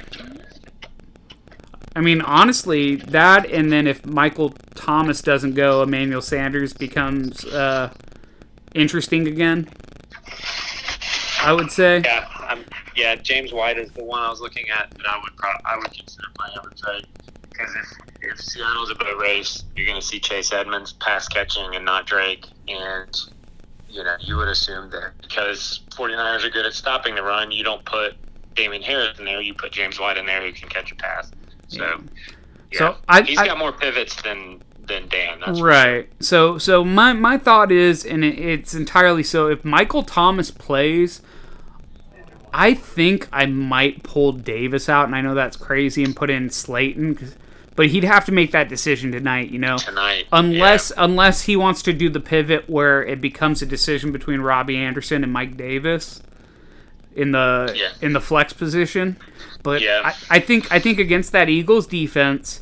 I 1.94 2.00
mean, 2.00 2.20
honestly, 2.20 2.96
that 2.96 3.48
and 3.48 3.70
then 3.70 3.86
if 3.86 4.04
Michael 4.04 4.52
Thomas 4.74 5.22
doesn't 5.22 5.54
go, 5.54 5.84
Emmanuel 5.84 6.20
Sanders 6.20 6.72
becomes 6.72 7.44
uh, 7.44 7.92
interesting 8.74 9.28
again. 9.28 9.68
I 11.42 11.52
would 11.52 11.70
say. 11.70 12.02
Yeah, 12.04 12.28
um, 12.48 12.64
yeah. 12.96 13.14
James 13.14 13.52
White 13.52 13.78
is 13.78 13.92
the 13.92 14.02
one 14.02 14.22
I 14.22 14.28
was 14.28 14.40
looking 14.40 14.68
at 14.70 14.90
that 14.90 15.06
I 15.08 15.20
would 15.22 15.36
pro- 15.36 15.50
I 15.64 15.76
would 15.76 15.92
consider 15.92 16.26
my 16.36 16.48
ever 16.56 16.72
trade 16.76 17.06
because 17.60 17.74
if 17.76 17.98
if 18.32 18.40
Seattle's 18.40 18.90
a 18.90 18.94
boat 18.94 19.18
race, 19.18 19.64
you're 19.76 19.86
going 19.86 20.00
to 20.00 20.06
see 20.06 20.20
Chase 20.20 20.52
Edmonds 20.52 20.92
pass 20.94 21.26
catching 21.28 21.74
and 21.74 21.84
not 21.84 22.06
Drake, 22.06 22.46
and 22.68 23.18
you 23.88 24.02
know 24.04 24.14
you 24.20 24.36
would 24.36 24.48
assume 24.48 24.90
that 24.90 25.12
because 25.22 25.80
49ers 25.90 26.44
are 26.44 26.50
good 26.50 26.66
at 26.66 26.72
stopping 26.74 27.14
the 27.14 27.22
run, 27.22 27.50
you 27.50 27.64
don't 27.64 27.84
put 27.84 28.14
Damien 28.54 28.82
Harris 28.82 29.18
in 29.18 29.24
there, 29.24 29.40
you 29.40 29.54
put 29.54 29.72
James 29.72 29.98
White 29.98 30.18
in 30.18 30.26
there 30.26 30.42
who 30.44 30.52
can 30.52 30.68
catch 30.68 30.92
a 30.92 30.94
pass. 30.96 31.30
So, 31.68 31.84
Yeah. 31.84 31.96
yeah, 32.72 32.78
So, 32.78 32.96
I- 33.08 33.22
he's 33.22 33.38
I- 33.38 33.46
got 33.46 33.58
more 33.58 33.72
pivots 33.72 34.20
than 34.22 34.62
than 34.86 35.06
Dan. 35.08 35.40
Right. 35.62 36.08
So 36.20 36.58
so 36.58 36.84
my 36.84 37.12
my 37.12 37.38
thought 37.38 37.70
is, 37.72 38.04
and 38.04 38.24
it, 38.24 38.38
it's 38.38 38.74
entirely 38.74 39.22
so. 39.22 39.46
If 39.46 39.64
Michael 39.64 40.02
Thomas 40.02 40.50
plays, 40.50 41.22
I 42.52 42.74
think 42.74 43.28
I 43.32 43.46
might 43.46 44.02
pull 44.02 44.32
Davis 44.32 44.88
out, 44.88 45.06
and 45.06 45.14
I 45.14 45.20
know 45.20 45.34
that's 45.34 45.56
crazy, 45.56 46.02
and 46.02 46.14
put 46.16 46.28
in 46.28 46.50
Slayton, 46.50 47.34
but 47.80 47.86
he'd 47.88 48.04
have 48.04 48.26
to 48.26 48.32
make 48.32 48.50
that 48.52 48.68
decision 48.68 49.10
tonight. 49.10 49.48
You 49.50 49.58
know, 49.58 49.78
tonight. 49.78 50.26
unless 50.32 50.92
unless 50.98 51.40
he 51.44 51.56
wants 51.56 51.80
to 51.84 51.94
do 51.94 52.10
the 52.10 52.20
pivot 52.20 52.68
where 52.68 53.02
it 53.02 53.22
becomes 53.22 53.62
a 53.62 53.66
decision 53.66 54.12
between 54.12 54.42
Robby 54.42 54.76
Anderson 54.76 55.24
and 55.24 55.32
Mike 55.32 55.56
Davis 55.56 56.20
in 57.16 57.32
the 57.32 57.72
Yeah. 57.74 57.88
in 58.02 58.12
the 58.12 58.20
flex 58.20 58.52
position. 58.52 59.16
But 59.62 59.80
Yeah. 59.80 60.02
I, 60.04 60.36
I 60.36 60.40
think 60.40 60.70
I 60.70 60.78
think 60.78 60.98
against 60.98 61.32
that 61.32 61.48
Eagles 61.48 61.86
defense, 61.86 62.60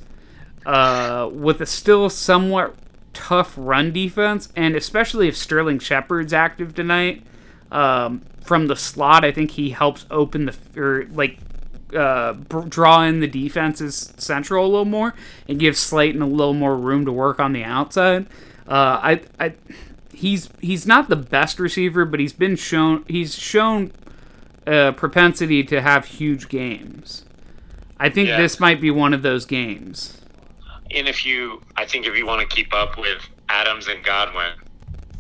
uh, 0.65 1.29
with 1.33 1.61
a 1.61 1.67
still 1.67 2.09
somewhat 2.09 2.77
tough 3.13 3.55
run 3.57 3.91
defense, 3.91 4.53
and 4.55 4.77
especially 4.77 5.27
if 5.27 5.37
Sterling 5.37 5.81
Shepard's 5.81 6.33
active 6.33 6.77
tonight, 6.77 7.25
um, 7.73 8.23
from 8.41 8.69
the 8.69 8.77
slot, 8.77 9.25
I 9.25 9.33
think 9.33 9.51
he 9.51 9.71
helps 9.71 10.07
open 10.13 10.45
the 10.47 10.55
or 10.81 11.07
like 11.13 11.39
uh, 11.97 12.33
draw 12.69 13.03
in 13.03 13.21
the 13.21 13.27
defense's 13.27 14.13
central 14.19 14.65
a 14.65 14.69
little 14.69 14.85
more 14.85 15.15
and 15.49 15.59
give 15.59 15.77
Slayton 15.77 16.21
a 16.23 16.27
little 16.27 16.55
more 16.55 16.77
room 16.77 17.05
to 17.07 17.13
work 17.13 17.41
on 17.41 17.53
the 17.53 17.65
outside. 17.65 18.27
Uh, 18.67 19.01
I, 19.03 19.21
I, 19.41 19.55
he's 20.13 20.51
he's 20.61 20.87
not 20.87 21.09
the 21.09 21.17
best 21.17 21.59
receiver, 21.59 22.05
but 22.05 22.21
he's 22.21 22.33
been 22.35 22.57
shown 22.57 23.05
he's 23.09 23.35
shown 23.35 23.93
a 24.67 24.93
propensity 24.93 25.65
to 25.65 25.81
have 25.81 26.05
huge 26.05 26.49
games. 26.49 27.25
I 27.99 28.11
think 28.11 28.29
Yeah. 28.29 28.41
this 28.41 28.61
might 28.61 28.81
be 28.81 28.91
one 28.91 29.15
of 29.15 29.23
those 29.23 29.47
games. 29.47 30.21
And 30.91 31.09
if 31.09 31.27
you, 31.27 31.63
I 31.77 31.85
think 31.85 32.07
if 32.07 32.17
you 32.17 32.27
want 32.27 32.49
to 32.49 32.55
keep 32.55 32.73
up 32.75 32.97
with 32.99 33.21
Adams 33.49 33.89
and 33.89 34.03
Godwin, 34.05 34.53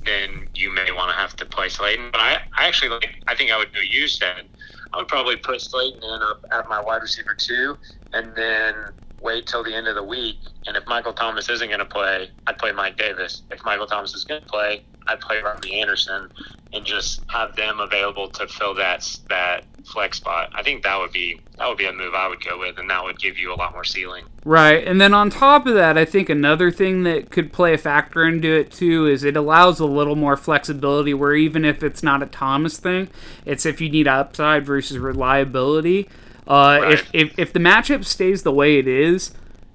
then 0.05 0.49
you 0.55 0.71
may 0.73 0.91
want 0.93 1.11
to 1.11 1.17
have 1.17 1.35
to 1.37 1.45
play 1.45 1.69
Slayton. 1.69 2.11
But 2.13 2.21
I, 2.21 2.39
I 2.57 2.67
actually 2.67 2.91
like, 2.91 3.23
I 3.27 3.35
think 3.35 3.51
I 3.51 3.59
would 3.59 3.73
do 3.73 3.81
what 3.81 3.89
you 3.89 4.07
said. 4.09 4.47
I 4.93 4.99
would 4.99 5.09
probably 5.09 5.37
put 5.37 5.61
Slayton 5.61 6.03
in 6.03 6.23
up 6.23 6.45
at 6.53 6.69
my 6.69 6.81
wide 6.81 7.03
receiver 7.03 7.37
two, 7.39 7.77
and 8.13 8.35
then 8.37 8.75
wait 9.21 9.47
till 9.47 9.65
the 9.65 9.75
end 9.75 9.89
of 9.89 9.95
the 9.95 10.03
week. 10.03 10.37
And 10.67 10.77
if 10.77 10.85
Michael 10.87 11.13
Thomas 11.13 11.49
isn't 11.51 11.69
going 11.69 11.81
to 11.81 11.87
play, 11.87 12.31
I'd 12.47 12.59
play 12.59 12.73
Mike 12.73 12.97
Davis. 12.97 13.43
If 13.51 13.65
Michael 13.65 13.87
Thomas 13.87 14.15
is 14.15 14.25
going 14.25 14.41
to 14.41 14.47
play, 14.47 14.85
I'd 15.09 15.21
play 15.21 15.41
Robby 15.41 15.81
Anderson, 15.81 16.31
and 16.73 16.85
just 16.85 17.23
have 17.29 17.57
them 17.57 17.81
available 17.81 18.29
to 18.31 18.47
fill 18.47 18.75
that 18.75 19.19
that 19.29 19.65
flex 19.85 20.19
spot. 20.19 20.51
I 20.55 20.63
think 20.63 20.83
that 20.83 20.99
would 20.99 21.13
be 21.13 21.41
that 21.57 21.67
would 21.67 21.79
be 21.79 21.87
a 21.87 21.93
move 21.93 22.15
I 22.15 22.29
would 22.29 22.45
go 22.45 22.59
with, 22.59 22.79
and 22.79 22.89
that 22.91 23.03
would 23.03 23.19
give 23.19 23.39
you 23.39 23.53
a 23.53 23.57
lot 23.57 23.73
more 23.73 23.85
ceiling. 23.85 24.25
Right, 24.45 24.87
and 24.87 25.01
then 25.01 25.15
on 25.15 25.31
top 25.31 25.67
of 25.67 25.75
that, 25.75 25.97
I 25.99 26.05
think 26.05 26.29
another 26.29 26.71
thing 26.71 27.03
that 27.05 27.31
could 27.31 27.53
play 27.53 27.75
a 27.75 27.79
factor 27.79 28.25
into 28.27 28.49
it 28.55 28.71
too 28.71 29.07
is 29.07 29.25
it 29.25 29.37
allows 29.37 29.81
a 29.81 29.87
little 29.87 30.17
more 30.17 30.37
flexibility. 30.37 31.15
Where 31.15 31.35
even 31.35 31.65
if 31.65 31.83
it's 31.83 32.03
not 32.03 32.23
a 32.23 32.27
Thomas 32.27 32.79
thing, 32.79 33.09
it's 33.47 33.65
if 33.67 33.81
you 33.81 33.89
need 33.91 34.07
upside 34.07 34.65
versus 34.67 34.99
reliability. 34.99 36.09
Uh, 36.47 36.79
Right. 36.83 36.93
if, 36.95 37.11
if 37.13 37.39
if 37.39 37.53
the 37.53 37.59
matchup 37.61 38.05
stays 38.05 38.43
the 38.43 38.53
way 38.53 38.79
it 38.79 38.87
is 38.89 39.33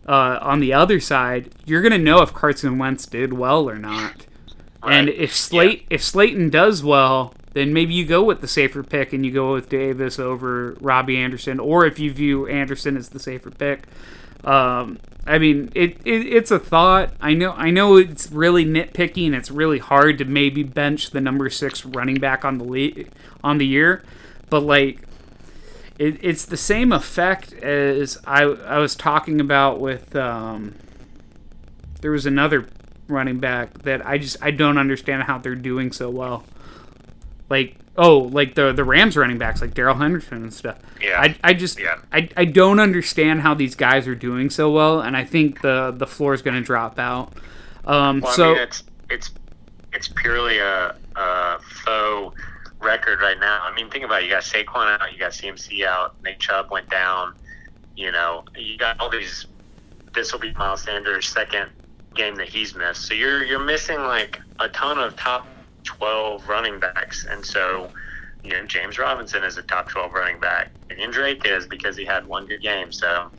uh, 0.08 0.40
on 0.42 0.60
the 0.60 0.74
other 0.74 1.00
side, 1.00 1.50
you're 1.66 1.82
gonna 1.82 1.98
know 1.98 2.22
if 2.22 2.34
Carson 2.34 2.78
Wentz 2.78 3.06
did 3.06 3.34
well 3.34 3.70
or 3.70 3.78
not. 3.78 4.26
And 4.86 5.10
if 5.10 5.36
Slate 5.36 5.86
if 5.90 6.04
Slayton 6.04 6.50
does 6.50 6.84
well, 6.84 7.34
then 7.54 7.74
maybe 7.74 7.94
you 7.94 8.06
go 8.06 8.24
with 8.24 8.42
the 8.42 8.48
safer 8.48 8.84
pick 8.84 9.14
and 9.14 9.26
you 9.26 9.32
go 9.32 9.54
with 9.54 9.70
Davis 9.70 10.20
over 10.20 10.76
Robby 10.82 11.18
Anderson, 11.18 11.60
or 11.60 11.86
if 11.86 12.00
you 12.00 12.12
view 12.12 12.48
Anderson 12.48 12.98
as 12.98 13.10
the 13.10 13.20
safer 13.20 13.52
pick. 13.52 13.84
Um, 14.44 15.00
I 15.26 15.38
mean, 15.38 15.72
it, 15.74 15.98
it 16.04 16.26
it's 16.28 16.52
a 16.52 16.60
thought. 16.60 17.14
I 17.22 17.34
know 17.34 17.54
I 17.54 17.70
know 17.70 17.96
it's 17.96 18.30
really 18.32 18.66
nitpicky 18.66 19.26
and 19.26 19.36
it's 19.36 19.50
really 19.50 19.80
hard 19.80 20.18
to 20.18 20.26
maybe 20.26 20.64
bench 20.64 21.12
the 21.12 21.22
number 21.22 21.50
six 21.50 21.86
running 21.86 22.16
back 22.16 22.44
on 22.44 22.58
the 22.58 22.66
le- 22.66 23.06
on 23.44 23.58
the 23.58 23.68
year, 23.68 24.04
but 24.50 24.62
like 24.62 25.08
it, 25.98 26.18
it's 26.22 26.46
the 26.46 26.58
same 26.58 26.92
effect 26.92 27.54
as 27.54 28.18
I 28.26 28.44
I 28.44 28.80
was 28.80 28.96
talking 28.96 29.40
about 29.40 29.80
with 29.80 30.14
um, 30.16 30.76
there 32.02 32.12
was 32.12 32.26
another 32.26 32.68
running 33.08 33.40
back 33.40 33.80
that 33.84 34.06
I 34.06 34.18
just 34.18 34.38
I 34.42 34.52
don't 34.52 34.78
understand 34.78 35.24
how 35.24 35.38
they're 35.38 35.56
doing 35.56 35.92
so 35.92 36.10
well. 36.10 36.44
Like 37.50 37.78
oh, 37.98 38.20
like 38.20 38.56
the 38.56 38.74
the 38.74 38.84
Rams 38.84 39.18
running 39.18 39.38
backs 39.38 39.62
like 39.62 39.74
Darrell 39.74 39.96
Henderson 39.96 40.44
and 40.44 40.54
stuff. 40.54 40.80
Yeah. 41.02 41.20
I, 41.20 41.36
I 41.44 41.54
just 41.54 41.80
Yeah. 41.80 42.00
I, 42.12 42.30
I 42.36 42.46
don't 42.46 42.80
understand 42.80 43.42
how 43.42 43.54
these 43.54 43.76
guys 43.76 44.08
are 44.08 44.16
doing 44.16 44.50
so 44.50 44.72
well, 44.72 45.02
and 45.02 45.16
I 45.16 45.24
think 45.24 45.62
the 45.62 45.94
the 45.96 46.08
floor 46.08 46.34
is 46.34 46.42
going 46.42 46.56
to 46.56 46.62
drop 46.64 47.00
out. 47.00 47.34
Um, 47.86 48.22
Well, 48.22 48.34
so 48.34 48.52
I 48.52 48.54
mean, 48.54 48.64
it's 48.64 48.84
it's 49.10 49.32
it's 49.94 50.08
purely 50.08 50.60
a, 50.60 50.96
a 51.16 51.60
faux 51.60 52.36
record 52.80 53.22
right 53.22 53.40
now. 53.40 53.62
I 53.64 53.74
mean, 53.76 53.90
think 53.90 54.04
about 54.04 54.22
it. 54.22 54.26
You 54.26 54.32
got 54.32 54.44
Saquon 54.44 55.00
out, 55.00 55.14
you 55.14 55.20
got 55.20 55.32
CMC 55.32 55.86
out, 55.86 56.16
Nick 56.24 56.40
Chubb 56.40 56.72
went 56.72 56.90
down. 56.90 57.36
You 57.96 58.12
know, 58.12 58.44
you 58.58 58.78
got 58.78 59.00
all 59.00 59.10
these. 59.10 59.46
This 60.14 60.32
will 60.32 60.40
be 60.40 60.54
Miles 60.54 60.84
Sanders' 60.84 61.28
second 61.28 61.70
game 62.16 62.36
that 62.36 62.50
he's 62.50 62.76
missed. 62.76 63.06
So 63.06 63.14
you're 63.14 63.44
you're 63.44 63.64
missing 63.64 64.00
like 64.00 64.40
a 64.60 64.70
ton 64.70 64.98
of 64.98 65.16
top 65.16 65.48
twelve 65.84 66.48
running 66.48 66.80
backs, 66.80 67.26
and 67.30 67.46
so. 67.46 67.90
You 68.46 68.52
know, 68.52 68.66
James 68.66 69.00
Robinson 69.00 69.42
is 69.46 69.58
a 69.58 69.62
top 69.62 69.88
12 69.88 70.12
running 70.12 70.38
back. 70.38 70.70
And 70.90 71.14
Drake 71.14 71.46
is 71.46 71.66
because 71.66 71.96
he 71.96 72.04
had 72.04 72.28
one 72.28 72.46
good 72.46 72.62
game. 72.62 72.92
So, 72.92 73.32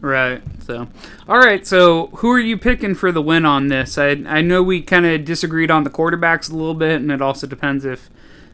Right. 0.00 0.42
So, 0.64 0.88
all 1.28 1.38
right. 1.38 1.66
So, 1.66 2.08
who 2.16 2.30
are 2.30 2.38
you 2.38 2.58
picking 2.58 2.94
for 2.94 3.12
the 3.12 3.22
win 3.22 3.46
on 3.46 3.68
this? 3.68 3.96
I 3.96 4.10
I 4.26 4.42
know 4.42 4.62
we 4.62 4.82
kind 4.82 5.06
of 5.06 5.24
disagreed 5.24 5.70
on 5.70 5.84
the 5.84 5.90
quarterbacks 5.90 6.50
a 6.50 6.54
little 6.54 6.74
bit, 6.74 7.00
and 7.00 7.10
it 7.10 7.22
also 7.22 7.46
depends 7.46 7.84
if 7.84 8.10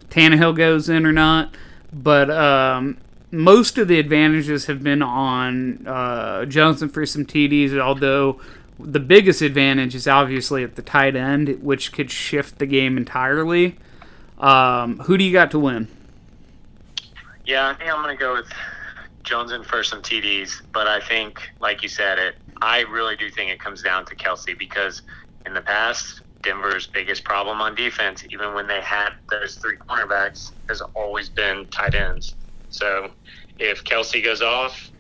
Tannehill 0.09 0.57
goes 0.57 0.89
in 0.89 1.05
or 1.05 1.13
not. 1.13 1.55
But 1.93 2.31
um, 2.31 2.99
most 3.31 3.77
of 3.77 3.89
the 3.89 3.99
advantages 3.99 4.67
have 4.67 4.83
been 4.83 5.03
on 5.03 5.87
uh, 5.87 6.45
Johnson 6.45 6.89
for 6.89 7.05
some 7.07 7.27
TDs, 7.27 7.79
although 7.79 8.41
the 8.85 9.01
biggest 9.01 9.43
advantage 9.43 9.95
is 9.95 10.07
obviously 10.07 10.65
at 10.65 10.77
the 10.77 10.83
tight 10.83 11.17
end, 11.17 11.63
which 11.63 11.93
could 11.93 12.11
shift 12.11 12.59
the 12.59 12.67
game 12.67 12.97
entirely. 12.97 13.79
Um, 14.39 14.99
who 15.01 15.17
do 15.17 15.25
you 15.25 15.33
got 15.33 15.51
to 15.53 15.59
win? 15.59 15.89
Yeah, 17.45 17.69
I 17.69 17.75
think 17.75 17.91
I'm 17.93 18.03
going 18.03 18.17
to 18.17 18.21
go 18.21 18.35
with 18.35 18.49
Jones 19.25 19.53
in 19.53 19.65
for 19.65 19.83
some 19.83 20.03
TDs, 20.03 20.63
but 20.73 20.87
I 20.87 21.01
think, 21.01 21.41
like 21.61 21.83
you 21.83 21.89
said, 21.89 22.19
it. 22.19 22.37
I 22.61 22.81
really 22.83 23.17
do 23.17 23.29
think 23.31 23.51
it 23.51 23.59
comes 23.59 23.83
down 23.83 24.05
to 24.07 24.15
Kelce 24.15 24.57
because 24.57 25.03
in 25.47 25.55
the 25.55 25.61
past, 25.61 26.23
Denver's 26.43 26.87
biggest 26.87 27.25
problem 27.25 27.61
on 27.61 27.75
defense, 27.75 28.25
even 28.31 28.55
when 28.55 28.67
they 28.67 28.81
had 28.81 29.11
those 29.31 29.57
three 29.57 29.77
cornerbacks, 29.77 30.53
has 30.69 30.81
always 30.95 31.29
been 31.29 31.67
tight 31.69 31.95
ends. 31.95 32.35
So 32.71 33.11
if 33.59 33.83
Kelce 33.85 34.23
goes 34.23 34.43
off, 34.43 34.92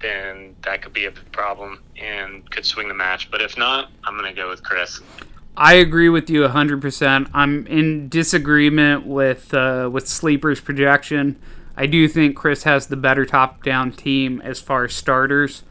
then 0.00 0.54
that 0.62 0.82
could 0.82 0.92
be 0.92 1.06
a 1.06 1.10
big 1.10 1.30
problem 1.32 1.82
and 2.00 2.48
could 2.50 2.64
swing 2.64 2.88
the 2.88 2.94
match. 2.94 3.30
But 3.30 3.40
if 3.40 3.56
not, 3.58 3.90
I'm 4.04 4.16
going 4.16 4.32
to 4.32 4.40
go 4.40 4.48
with 4.48 4.62
Chris. 4.62 5.00
I 5.56 5.74
agree 5.74 6.08
with 6.08 6.30
you 6.30 6.42
100%. 6.46 7.30
I'm 7.34 7.66
in 7.66 8.08
disagreement 8.08 9.06
with 9.06 9.52
uh, 9.52 9.90
with 9.92 10.06
Sleeper's 10.06 10.60
projection. 10.60 11.36
I 11.76 11.86
do 11.86 12.06
think 12.08 12.36
Chris 12.36 12.62
has 12.62 12.86
the 12.86 12.96
better 12.96 13.26
top 13.26 13.62
down 13.64 13.92
team 13.92 14.40
as 14.42 14.60
far 14.60 14.84
as 14.84 14.94
starters. 14.94 15.62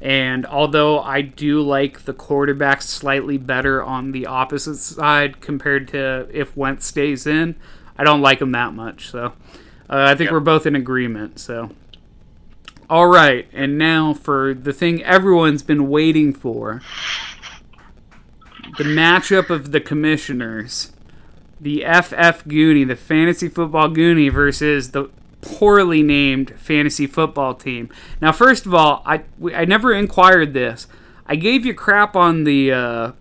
And 0.00 0.46
although 0.46 1.00
I 1.00 1.20
do 1.20 1.60
like 1.60 2.04
the 2.04 2.14
quarterbacks 2.14 2.82
slightly 2.84 3.36
better 3.36 3.82
on 3.82 4.12
the 4.12 4.26
opposite 4.26 4.76
side 4.76 5.40
compared 5.42 5.88
to 5.88 6.26
if 6.32 6.56
Wentz 6.56 6.86
stays 6.86 7.26
in, 7.26 7.56
I 7.98 8.04
don't 8.04 8.22
like 8.22 8.40
him 8.40 8.52
that 8.52 8.72
much. 8.72 9.10
So 9.10 9.26
uh, 9.26 9.32
I 9.88 10.14
think 10.14 10.28
Yep. 10.28 10.32
we're 10.32 10.40
both 10.40 10.66
in 10.66 10.74
agreement. 10.76 11.38
So. 11.38 11.70
All 12.90 13.06
right, 13.06 13.46
and 13.52 13.78
now 13.78 14.14
for 14.14 14.52
the 14.52 14.72
thing 14.72 15.00
everyone's 15.04 15.62
been 15.62 15.88
waiting 15.88 16.32
for 16.34 16.82
the 18.78 18.82
matchup 18.82 19.48
of 19.48 19.70
the 19.70 19.80
commissioners. 19.80 20.90
The 21.60 21.82
FF 21.82 22.44
Goonie, 22.48 22.88
the 22.88 22.96
fantasy 22.96 23.48
football 23.48 23.90
Goonie, 23.90 24.32
versus 24.32 24.90
the 24.90 25.08
poorly 25.40 26.02
named 26.02 26.58
fantasy 26.58 27.06
football 27.06 27.54
team. 27.54 27.90
Now, 28.20 28.32
first 28.32 28.66
of 28.66 28.74
all, 28.74 29.04
I, 29.06 29.22
I 29.54 29.66
never 29.66 29.94
inquired 29.94 30.52
this. 30.52 30.88
I 31.26 31.36
gave 31.36 31.64
you 31.64 31.74
crap 31.74 32.16
on 32.16 32.42
the 32.42 32.72
uh, 32.72 33.12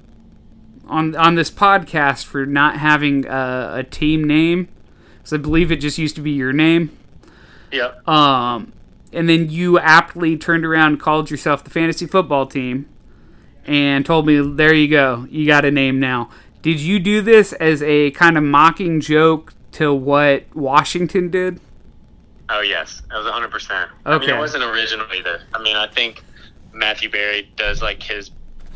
on 0.88 1.16
on 1.16 1.36
this 1.36 1.52
podcast 1.52 2.26
for 2.26 2.48
not 2.48 2.78
having 2.78 3.28
a, 3.28 3.76
a 3.76 3.84
team 3.84 4.24
name, 4.24 4.68
because 5.20 5.34
I 5.34 5.38
believe 5.38 5.72
it 5.72 5.78
just 5.78 6.00
used 6.00 6.16
to 6.16 6.22
be 6.22 6.32
your 6.32 6.54
name. 6.54 6.98
Yep. 7.72 8.08
Um, 8.08 8.74
and 9.14 9.28
then 9.30 9.50
you 9.50 9.80
aptly 9.80 10.38
turned 10.38 10.66
around 10.66 10.94
and 10.94 11.00
called 11.00 11.30
yourself 11.32 11.64
the 11.64 11.70
fantasy 11.70 12.06
football 12.06 12.46
team 12.46 12.88
and 13.66 14.06
told 14.06 14.26
me, 14.26 14.40
there 14.56 14.74
you 14.74 14.88
go, 14.88 15.28
you 15.30 15.46
got 15.46 15.66
a 15.66 15.72
name 15.72 16.00
now. 16.00 16.30
Did 16.62 16.80
you 16.80 17.00
do 17.00 17.22
this 17.22 17.54
as 17.54 17.82
a 17.84 18.12
kind 18.12 18.38
of 18.38 18.44
mocking 18.44 19.00
joke 19.00 19.54
to 19.74 19.94
what 19.94 20.44
Washington 20.56 21.30
did? 21.30 21.60
Oh 22.50 22.62
yes, 22.62 23.02
that 23.10 23.16
was 23.18 23.26
100. 23.26 23.52
percent 23.52 23.92
I 24.06 24.14
mean, 24.18 24.22
Okay. 24.24 24.36
it 24.36 24.40
wasn't 24.40 24.64
original 24.64 25.06
either. 25.14 25.42
I 25.54 25.62
mean, 25.62 25.76
I 25.76 25.88
think 25.88 26.24
Matthew 26.74 27.10
Berry 27.10 27.50
does 27.56 27.82
like 27.82 28.02
his 28.02 28.32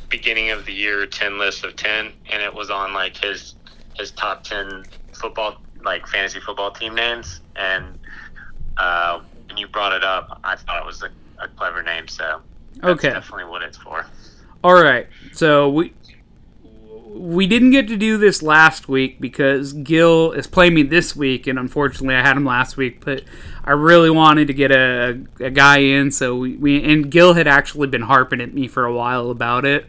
beginning 0.09 0.51
of 0.51 0.65
the 0.65 0.73
year 0.73 1.05
10 1.07 1.39
list 1.39 1.63
of 1.63 1.75
10, 1.75 2.11
and 2.31 2.41
it 2.43 2.53
was 2.53 2.69
on 2.69 2.93
like 2.93 3.17
his 3.17 3.55
his 3.95 4.11
top 4.11 4.43
10 4.43 4.83
football 5.13 5.57
like 5.83 6.05
fantasy 6.07 6.39
football 6.39 6.71
team 6.71 6.93
names. 6.95 7.41
And 7.55 7.97
uh, 8.77 9.21
when 9.53 9.59
you 9.59 9.67
brought 9.67 9.93
it 9.93 10.03
up, 10.03 10.39
I 10.43 10.55
thought 10.55 10.81
it 10.81 10.85
was 10.85 11.03
a, 11.03 11.09
a 11.43 11.47
clever 11.47 11.83
name. 11.83 12.07
So 12.07 12.41
that's 12.75 12.85
Okay. 12.93 13.11
definitely 13.11 13.45
what 13.45 13.61
it's 13.61 13.77
for. 13.77 14.05
All 14.63 14.73
right. 14.81 15.07
So 15.31 15.69
we 15.69 15.93
we 17.15 17.45
didn't 17.45 17.69
get 17.69 17.87
to 17.89 17.95
do 17.95 18.17
this 18.17 18.41
last 18.41 18.89
week 18.89 19.21
because 19.21 19.73
Gil 19.73 20.31
is 20.31 20.47
playing 20.47 20.73
me 20.73 20.81
this 20.81 21.15
week, 21.15 21.45
and 21.45 21.59
unfortunately, 21.59 22.15
I 22.15 22.21
had 22.21 22.35
him 22.35 22.45
last 22.45 22.75
week. 22.75 23.05
But 23.05 23.23
I 23.63 23.71
really 23.71 24.09
wanted 24.09 24.47
to 24.47 24.53
get 24.53 24.71
a, 24.71 25.21
a 25.39 25.51
guy 25.51 25.77
in, 25.77 26.09
so 26.09 26.35
we, 26.35 26.55
we 26.55 26.83
and 26.83 27.11
Gil 27.11 27.33
had 27.33 27.47
actually 27.47 27.87
been 27.87 28.01
harping 28.03 28.41
at 28.41 28.53
me 28.55 28.67
for 28.67 28.85
a 28.85 28.93
while 28.93 29.29
about 29.29 29.65
it. 29.65 29.85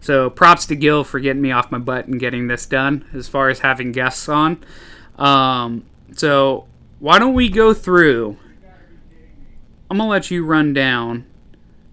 So 0.00 0.28
props 0.28 0.66
to 0.66 0.74
Gil 0.76 1.04
for 1.04 1.20
getting 1.20 1.40
me 1.40 1.52
off 1.52 1.70
my 1.70 1.78
butt 1.78 2.08
and 2.08 2.18
getting 2.18 2.48
this 2.48 2.66
done 2.66 3.04
as 3.14 3.28
far 3.28 3.48
as 3.50 3.60
having 3.60 3.92
guests 3.92 4.28
on. 4.28 4.62
Um, 5.16 5.84
so 6.12 6.66
why 6.98 7.18
don't 7.20 7.34
we 7.34 7.48
go 7.48 7.72
through? 7.72 8.36
I'm 9.90 9.98
gonna 9.98 10.10
let 10.10 10.30
you 10.30 10.44
run 10.44 10.72
down, 10.72 11.26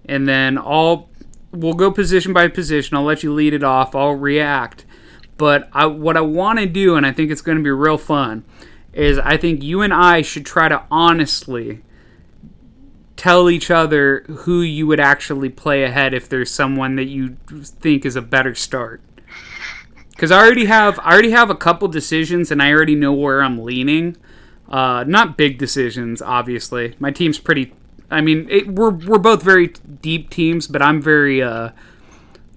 and 0.05 0.27
then 0.27 0.57
I'll 0.57 1.09
we'll 1.51 1.73
go 1.73 1.91
position 1.91 2.33
by 2.33 2.47
position. 2.47 2.97
I'll 2.97 3.03
let 3.03 3.23
you 3.23 3.33
lead 3.33 3.53
it 3.53 3.63
off. 3.63 3.95
I'll 3.95 4.13
react. 4.13 4.85
But 5.37 5.69
I, 5.73 5.87
what 5.87 6.17
I 6.17 6.21
want 6.21 6.59
to 6.59 6.65
do, 6.67 6.95
and 6.95 7.05
I 7.05 7.11
think 7.11 7.31
it's 7.31 7.41
going 7.41 7.57
to 7.57 7.63
be 7.63 7.71
real 7.71 7.97
fun, 7.97 8.45
is 8.93 9.17
I 9.17 9.37
think 9.37 9.63
you 9.63 9.81
and 9.81 9.93
I 9.93 10.21
should 10.21 10.45
try 10.45 10.69
to 10.69 10.83
honestly 10.91 11.81
tell 13.15 13.49
each 13.49 13.71
other 13.71 14.23
who 14.29 14.61
you 14.61 14.87
would 14.87 14.99
actually 14.99 15.49
play 15.49 15.83
ahead 15.83 16.13
if 16.13 16.29
there's 16.29 16.51
someone 16.51 16.95
that 16.95 17.05
you 17.05 17.37
think 17.47 18.05
is 18.05 18.15
a 18.15 18.21
better 18.21 18.55
start. 18.55 19.01
Because 20.09 20.31
I 20.31 20.39
already 20.39 20.65
have 20.65 20.99
I 20.99 21.11
already 21.13 21.31
have 21.31 21.49
a 21.49 21.55
couple 21.55 21.87
decisions, 21.87 22.51
and 22.51 22.61
I 22.61 22.71
already 22.71 22.95
know 22.95 23.13
where 23.13 23.41
I'm 23.41 23.63
leaning. 23.63 24.17
Uh, 24.69 25.03
not 25.07 25.37
big 25.37 25.57
decisions, 25.57 26.21
obviously. 26.21 26.95
My 26.99 27.11
team's 27.11 27.39
pretty. 27.39 27.73
I 28.11 28.21
mean, 28.21 28.47
it, 28.49 28.67
we're 28.67 28.91
we're 28.91 29.17
both 29.17 29.41
very 29.41 29.67
deep 29.67 30.29
teams, 30.29 30.67
but 30.67 30.81
I'm 30.81 31.01
very 31.01 31.41
uh, 31.41 31.69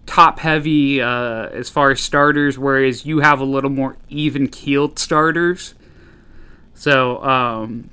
top 0.05 0.41
heavy 0.41 1.01
uh, 1.01 1.47
as 1.47 1.71
far 1.71 1.93
as 1.93 2.01
starters, 2.01 2.59
whereas 2.59 3.07
you 3.07 3.21
have 3.21 3.41
a 3.41 3.45
little 3.45 3.71
more 3.71 3.97
even 4.09 4.49
keeled 4.49 4.99
starters. 4.99 5.75
So, 6.75 7.23
um, 7.23 7.91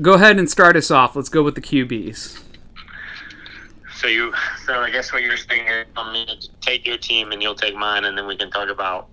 go 0.00 0.12
ahead 0.12 0.38
and 0.38 0.48
start 0.48 0.76
us 0.76 0.90
off. 0.90 1.16
Let's 1.16 1.30
go 1.30 1.42
with 1.42 1.54
the 1.54 1.62
QBs. 1.62 2.44
So 3.96 4.06
you, 4.06 4.32
so 4.64 4.74
I 4.80 4.90
guess 4.90 5.12
what 5.12 5.22
you're 5.22 5.36
saying 5.36 5.66
is, 5.66 5.86
to 6.46 6.50
take 6.60 6.86
your 6.86 6.98
team 6.98 7.32
and 7.32 7.42
you'll 7.42 7.56
take 7.56 7.74
mine, 7.74 8.04
and 8.04 8.16
then 8.16 8.26
we 8.26 8.36
can 8.36 8.50
talk 8.50 8.68
about 8.68 9.08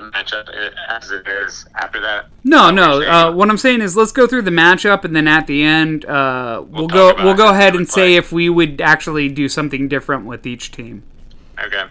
matchup 0.00 0.48
as 0.88 1.10
it 1.10 1.26
is 1.26 1.66
after 1.76 2.00
that. 2.00 2.26
No, 2.44 2.70
no. 2.70 3.02
Uh, 3.02 3.32
what 3.32 3.50
I'm 3.50 3.58
saying 3.58 3.80
is, 3.80 3.96
let's 3.96 4.12
go 4.12 4.26
through 4.26 4.42
the 4.42 4.50
matchup, 4.50 5.04
and 5.04 5.14
then 5.14 5.28
at 5.28 5.46
the 5.46 5.62
end, 5.62 6.04
uh, 6.04 6.64
we'll, 6.66 6.86
We'll 6.86 6.88
go. 6.88 7.14
We'll 7.24 7.36
go 7.36 7.50
ahead 7.50 7.74
and 7.76 7.88
say 7.88 8.14
if 8.16 8.32
we 8.32 8.48
would 8.48 8.80
actually 8.80 9.28
do 9.28 9.48
something 9.48 9.88
different 9.88 10.26
with 10.26 10.46
each 10.46 10.72
team. 10.72 11.02
Okay. 11.62 11.84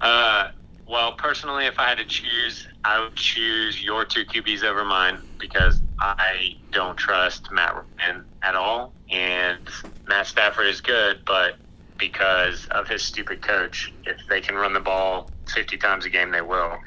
Uh, 0.00 0.50
well, 0.88 1.12
personally, 1.12 1.66
if 1.66 1.78
I 1.78 1.88
had 1.88 1.98
to 1.98 2.04
choose, 2.04 2.66
I 2.84 3.00
would 3.00 3.14
choose 3.14 3.82
your 3.82 4.04
two 4.04 4.24
QBs 4.24 4.64
over 4.64 4.84
mine 4.84 5.18
because 5.38 5.80
I 5.98 6.56
don't 6.70 6.96
trust 6.96 7.50
Matt 7.52 7.74
Ryan 7.74 8.24
at 8.42 8.54
all, 8.54 8.92
and 9.10 9.60
Matt 10.06 10.26
Stafford 10.26 10.66
is 10.66 10.80
good, 10.80 11.20
but 11.26 11.56
because 11.98 12.66
of 12.70 12.88
his 12.88 13.02
stupid 13.02 13.42
coach, 13.42 13.92
if 14.06 14.16
they 14.28 14.40
can 14.40 14.54
run 14.54 14.72
the 14.72 14.80
ball 14.80 15.30
50 15.52 15.76
times 15.78 16.04
a 16.04 16.10
game, 16.10 16.30
they 16.30 16.40
will. 16.40 16.78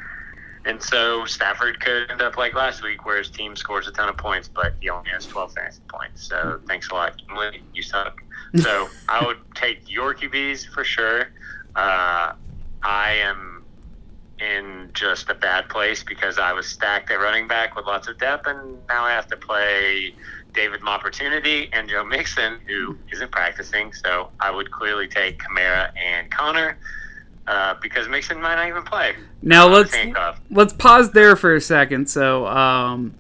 And 0.66 0.82
so 0.82 1.26
Stafford 1.26 1.80
could 1.80 2.12
end 2.12 2.22
up 2.22 2.38
like 2.38 2.54
last 2.54 2.84
week, 2.84 3.06
where 3.06 3.18
his 3.18 3.30
team 3.30 3.56
scores 3.56 3.88
a 3.88 3.92
ton 3.92 4.10
of 4.10 4.18
points, 4.18 4.48
but 4.48 4.74
he 4.80 4.90
only 4.90 5.10
has 5.10 5.26
12 5.26 5.54
fantasy 5.54 5.82
points. 5.88 6.28
So 6.28 6.62
thanks 6.68 6.90
a 6.90 6.94
lot, 6.94 7.22
You 7.74 7.84
suck. 7.84 8.22
So 8.58 8.90
I 9.08 9.26
would 9.26 9.38
take 9.56 9.90
your 9.90 10.14
QBs 10.14 10.68
for 10.68 10.84
sure. 10.84 11.30
Uh, 11.74 12.34
I 12.84 13.14
am 13.14 13.64
in 14.40 14.90
just 14.94 15.30
a 15.30 15.36
bad 15.36 15.70
place 15.70 16.04
because 16.04 16.38
I 16.38 16.52
was 16.52 16.68
stacked 16.68 17.12
at 17.12 17.16
running 17.16 17.48
back 17.48 17.78
with 17.78 17.86
lots 17.86 18.10
of 18.10 18.18
depth, 18.18 18.48
and 18.48 18.78
now 18.90 19.06
I 19.06 19.12
have 19.12 19.28
to 19.28 19.38
play 19.38 20.14
David 20.54 20.82
Opportunity 20.86 21.70
and 21.74 21.88
Joe 21.88 22.04
Mixon, 22.04 22.60
who 22.68 22.98
isn't 23.12 23.32
practicing. 23.32 23.94
So 23.94 24.30
I 24.40 24.52
would 24.52 24.72
clearly 24.72 25.08
take 25.08 25.40
Kamara 25.40 25.92
and 25.98 26.30
Connor 26.32 26.78
uh, 27.48 27.76
because 27.82 28.08
Mixon 28.08 28.42
might 28.42 28.56
not 28.56 28.68
even 28.68 28.84
play. 28.84 29.16
Now 29.42 29.68
Uh, 29.68 29.70
let's 29.70 29.96
let's 30.50 30.74
pause 30.74 31.12
there 31.12 31.36
for 31.36 31.56
a 31.56 31.62
second. 31.62 32.10
So, 32.10 32.48
um, 32.48 33.16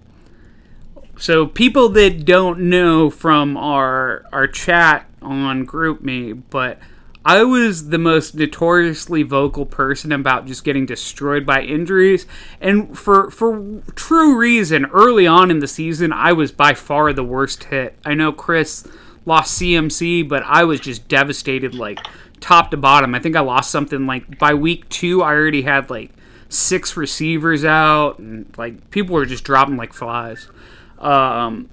so 1.17 1.45
people 1.47 1.89
that 1.89 2.25
don't 2.25 2.61
know 2.61 3.09
from 3.09 3.57
our 3.57 4.25
our 4.31 4.47
chat 4.47 5.07
on 5.21 5.65
GroupMe, 5.65 6.41
but 6.49 6.79
I 7.23 7.43
was 7.43 7.89
the 7.89 7.99
most 7.99 8.33
notoriously 8.33 9.21
vocal 9.21 9.65
person 9.65 10.11
about 10.11 10.47
just 10.47 10.63
getting 10.63 10.87
destroyed 10.87 11.45
by 11.45 11.61
injuries, 11.61 12.25
and 12.59 12.97
for 12.97 13.29
for 13.29 13.81
true 13.93 14.35
reason. 14.35 14.87
Early 14.87 15.27
on 15.27 15.51
in 15.51 15.59
the 15.59 15.67
season, 15.67 16.11
I 16.11 16.33
was 16.33 16.51
by 16.51 16.73
far 16.73 17.13
the 17.13 17.23
worst 17.23 17.65
hit. 17.65 17.95
I 18.03 18.15
know 18.15 18.31
Chris 18.31 18.87
lost 19.25 19.61
CMC, 19.61 20.27
but 20.27 20.41
I 20.47 20.63
was 20.63 20.79
just 20.79 21.07
devastated, 21.07 21.75
like 21.75 21.99
top 22.39 22.71
to 22.71 22.77
bottom. 22.77 23.13
I 23.13 23.19
think 23.19 23.35
I 23.35 23.41
lost 23.41 23.69
something 23.69 24.07
like 24.07 24.39
by 24.39 24.55
week 24.55 24.89
two. 24.89 25.21
I 25.21 25.33
already 25.33 25.61
had 25.61 25.91
like 25.91 26.09
six 26.49 26.97
receivers 26.97 27.63
out, 27.63 28.17
and 28.17 28.51
like 28.57 28.89
people 28.89 29.13
were 29.13 29.27
just 29.27 29.43
dropping 29.43 29.77
like 29.77 29.93
flies. 29.93 30.49
Um, 30.97 31.69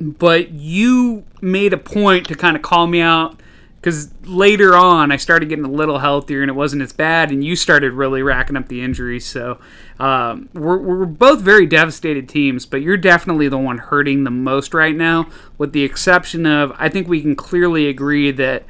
but 0.00 0.50
you 0.50 1.24
made 1.40 1.72
a 1.72 1.78
point 1.78 2.28
to 2.28 2.36
kind 2.36 2.56
of 2.56 2.62
call 2.62 2.86
me 2.86 3.00
out 3.00 3.40
because 3.88 4.12
later 4.24 4.76
on 4.76 5.10
I 5.10 5.16
started 5.16 5.48
getting 5.48 5.64
a 5.64 5.70
little 5.70 5.98
healthier 5.98 6.42
and 6.42 6.50
it 6.50 6.54
wasn't 6.54 6.82
as 6.82 6.92
bad, 6.92 7.30
and 7.30 7.42
you 7.42 7.56
started 7.56 7.92
really 7.92 8.22
racking 8.22 8.56
up 8.56 8.68
the 8.68 8.82
injuries. 8.82 9.24
So 9.24 9.58
um, 9.98 10.50
we're, 10.52 10.76
we're 10.76 11.06
both 11.06 11.40
very 11.40 11.66
devastated 11.66 12.28
teams, 12.28 12.66
but 12.66 12.82
you're 12.82 12.98
definitely 12.98 13.48
the 13.48 13.58
one 13.58 13.78
hurting 13.78 14.24
the 14.24 14.30
most 14.30 14.74
right 14.74 14.94
now, 14.94 15.28
with 15.56 15.72
the 15.72 15.84
exception 15.84 16.44
of 16.44 16.72
I 16.76 16.90
think 16.90 17.08
we 17.08 17.22
can 17.22 17.34
clearly 17.34 17.88
agree 17.88 18.30
that. 18.32 18.64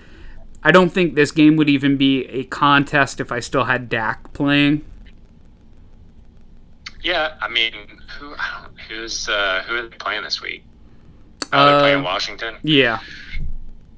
I 0.61 0.73
don't 0.73 0.91
think 0.91 1.15
this 1.15 1.31
game 1.31 1.55
would 1.55 1.69
even 1.69 1.97
be 1.97 2.25
a 2.27 2.43
contest 2.43 3.21
if 3.21 3.31
I 3.31 3.39
still 3.39 3.65
had 3.65 3.89
Dak 3.89 4.33
playing. 4.33 4.85
Yeah, 7.01 7.37
I 7.41 7.49
mean, 7.49 7.73
who 8.19 8.35
who's 8.89 9.29
uh, 9.29 9.63
who 9.67 9.77
are 9.77 9.83
they 9.89 9.97
playing 9.97 10.25
this 10.25 10.43
week? 10.43 10.65
Oh, 11.53 11.65
they're 11.65 11.77
Uh, 11.77 11.81
playing 11.81 12.03
Washington. 12.03 12.57
Yeah. 12.63 12.99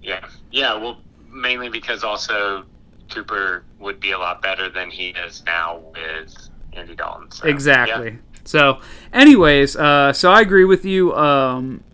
Yeah, 0.03 0.27
yeah. 0.51 0.75
Well, 0.75 1.01
mainly 1.31 1.69
because 1.69 2.05
also 2.05 2.65
Cooper 3.11 3.65
would 3.79 4.01
be 4.01 4.13
a 4.13 4.19
lot 4.19 4.43
better 4.43 4.69
than 4.69 4.91
he 4.91 5.09
is 5.09 5.43
now 5.45 5.83
with 5.93 6.49
Andy 6.73 6.95
Dalton. 6.95 7.31
So, 7.31 7.47
Exactly. 7.47 8.19
So, 8.45 8.81
anyways, 9.13 9.77
uh, 9.77 10.13
so 10.13 10.31
I 10.33 10.41
agree 10.41 10.65
with 10.65 10.85
you 10.85 11.15
um, 11.15 11.85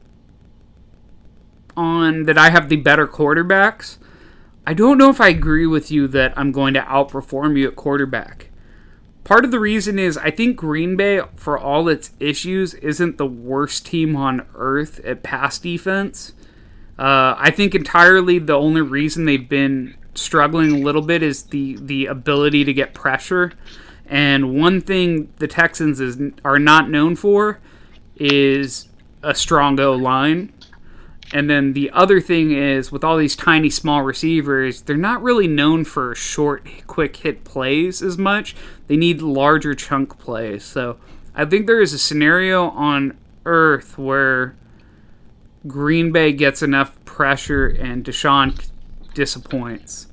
on 1.76 2.24
that. 2.24 2.38
I 2.38 2.50
have 2.50 2.68
the 2.68 2.76
better 2.76 3.06
quarterbacks. 3.06 3.98
I 4.66 4.74
don't 4.74 4.98
know 4.98 5.10
if 5.10 5.20
I 5.20 5.28
agree 5.28 5.66
with 5.66 5.90
you 5.90 6.08
that 6.08 6.32
I'm 6.36 6.52
going 6.52 6.74
to 6.74 6.80
outperform 6.80 7.58
you 7.58 7.68
at 7.68 7.76
quarterback. 7.76 8.50
Part 9.22 9.44
of 9.44 9.50
the 9.50 9.58
reason 9.58 9.98
is 9.98 10.16
I 10.18 10.30
think 10.30 10.56
Green 10.56 10.96
Bay, 10.96 11.20
for 11.34 11.58
all 11.58 11.88
its 11.88 12.12
issues, 12.20 12.74
isn't 12.74 13.18
the 13.18 13.26
worst 13.26 13.86
team 13.86 14.14
on 14.14 14.46
earth 14.54 15.00
at 15.04 15.22
pass 15.22 15.58
defense. 15.58 16.32
Uh, 16.98 17.35
I 17.36 17.51
think 17.51 17.74
entirely 17.74 18.39
the 18.39 18.55
only 18.55 18.81
reason 18.81 19.27
they've 19.27 19.48
been 19.48 19.97
struggling 20.14 20.73
a 20.73 20.78
little 20.78 21.02
bit 21.02 21.23
is 21.23 21.44
the 21.44 21.77
the 21.81 22.06
ability 22.06 22.64
to 22.64 22.73
get 22.73 22.94
pressure. 22.94 23.52
And 24.06 24.55
one 24.55 24.81
thing 24.81 25.32
the 25.36 25.48
Texans 25.48 26.01
is 26.01 26.18
are 26.44 26.59
not 26.59 26.89
known 26.89 27.16
for 27.16 27.60
is 28.16 28.89
a 29.23 29.35
strong 29.35 29.78
O 29.81 29.93
line. 29.93 30.52
And 31.32 31.51
then 31.51 31.73
the 31.73 31.90
other 31.90 32.20
thing 32.20 32.52
is 32.52 32.93
with 32.93 33.02
all 33.02 33.16
these 33.16 33.35
tiny 33.35 33.68
small 33.68 34.02
receivers, 34.02 34.82
they're 34.82 34.97
not 34.97 35.23
really 35.23 35.48
known 35.48 35.85
for 35.85 36.14
short 36.14 36.68
quick 36.86 37.16
hit 37.16 37.43
plays 37.43 38.01
as 38.01 38.16
much. 38.16 38.55
They 38.86 38.97
need 38.97 39.20
larger 39.20 39.74
chunk 39.74 40.18
plays. 40.18 40.64
So 40.64 40.98
I 41.35 41.44
think 41.44 41.66
there 41.66 41.81
is 41.81 41.93
a 41.93 41.98
scenario 41.98 42.70
on 42.70 43.18
earth 43.44 43.98
where 43.98 44.55
Green 45.66 46.12
Bay 46.12 46.32
gets 46.32 46.62
enough 46.62 47.02
pressure 47.05 47.66
and 47.66 48.05
Deshaun 48.05 48.68
disappoints. 49.14 50.06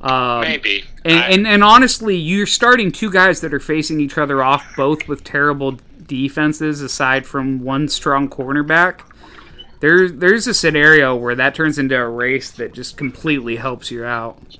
Um, 0.00 0.40
Maybe. 0.40 0.84
and, 1.04 1.18
I- 1.20 1.28
and 1.28 1.46
and 1.46 1.62
honestly, 1.64 2.16
you're 2.16 2.46
starting 2.46 2.90
two 2.90 3.10
guys 3.10 3.40
that 3.40 3.54
are 3.54 3.60
facing 3.60 4.00
each 4.00 4.18
other 4.18 4.42
off, 4.42 4.64
both 4.76 5.06
with 5.06 5.22
terrible 5.22 5.78
defenses. 6.06 6.80
Aside 6.80 7.24
from 7.26 7.60
one 7.62 7.86
strong 7.88 8.28
cornerback, 8.28 9.02
there 9.80 10.08
there's 10.08 10.46
a 10.48 10.54
scenario 10.54 11.14
where 11.14 11.36
that 11.36 11.54
turns 11.54 11.78
into 11.78 11.96
a 11.96 12.08
race 12.08 12.50
that 12.52 12.72
just 12.74 12.96
completely 12.96 13.56
helps 13.56 13.90
you 13.92 14.04
out. 14.04 14.58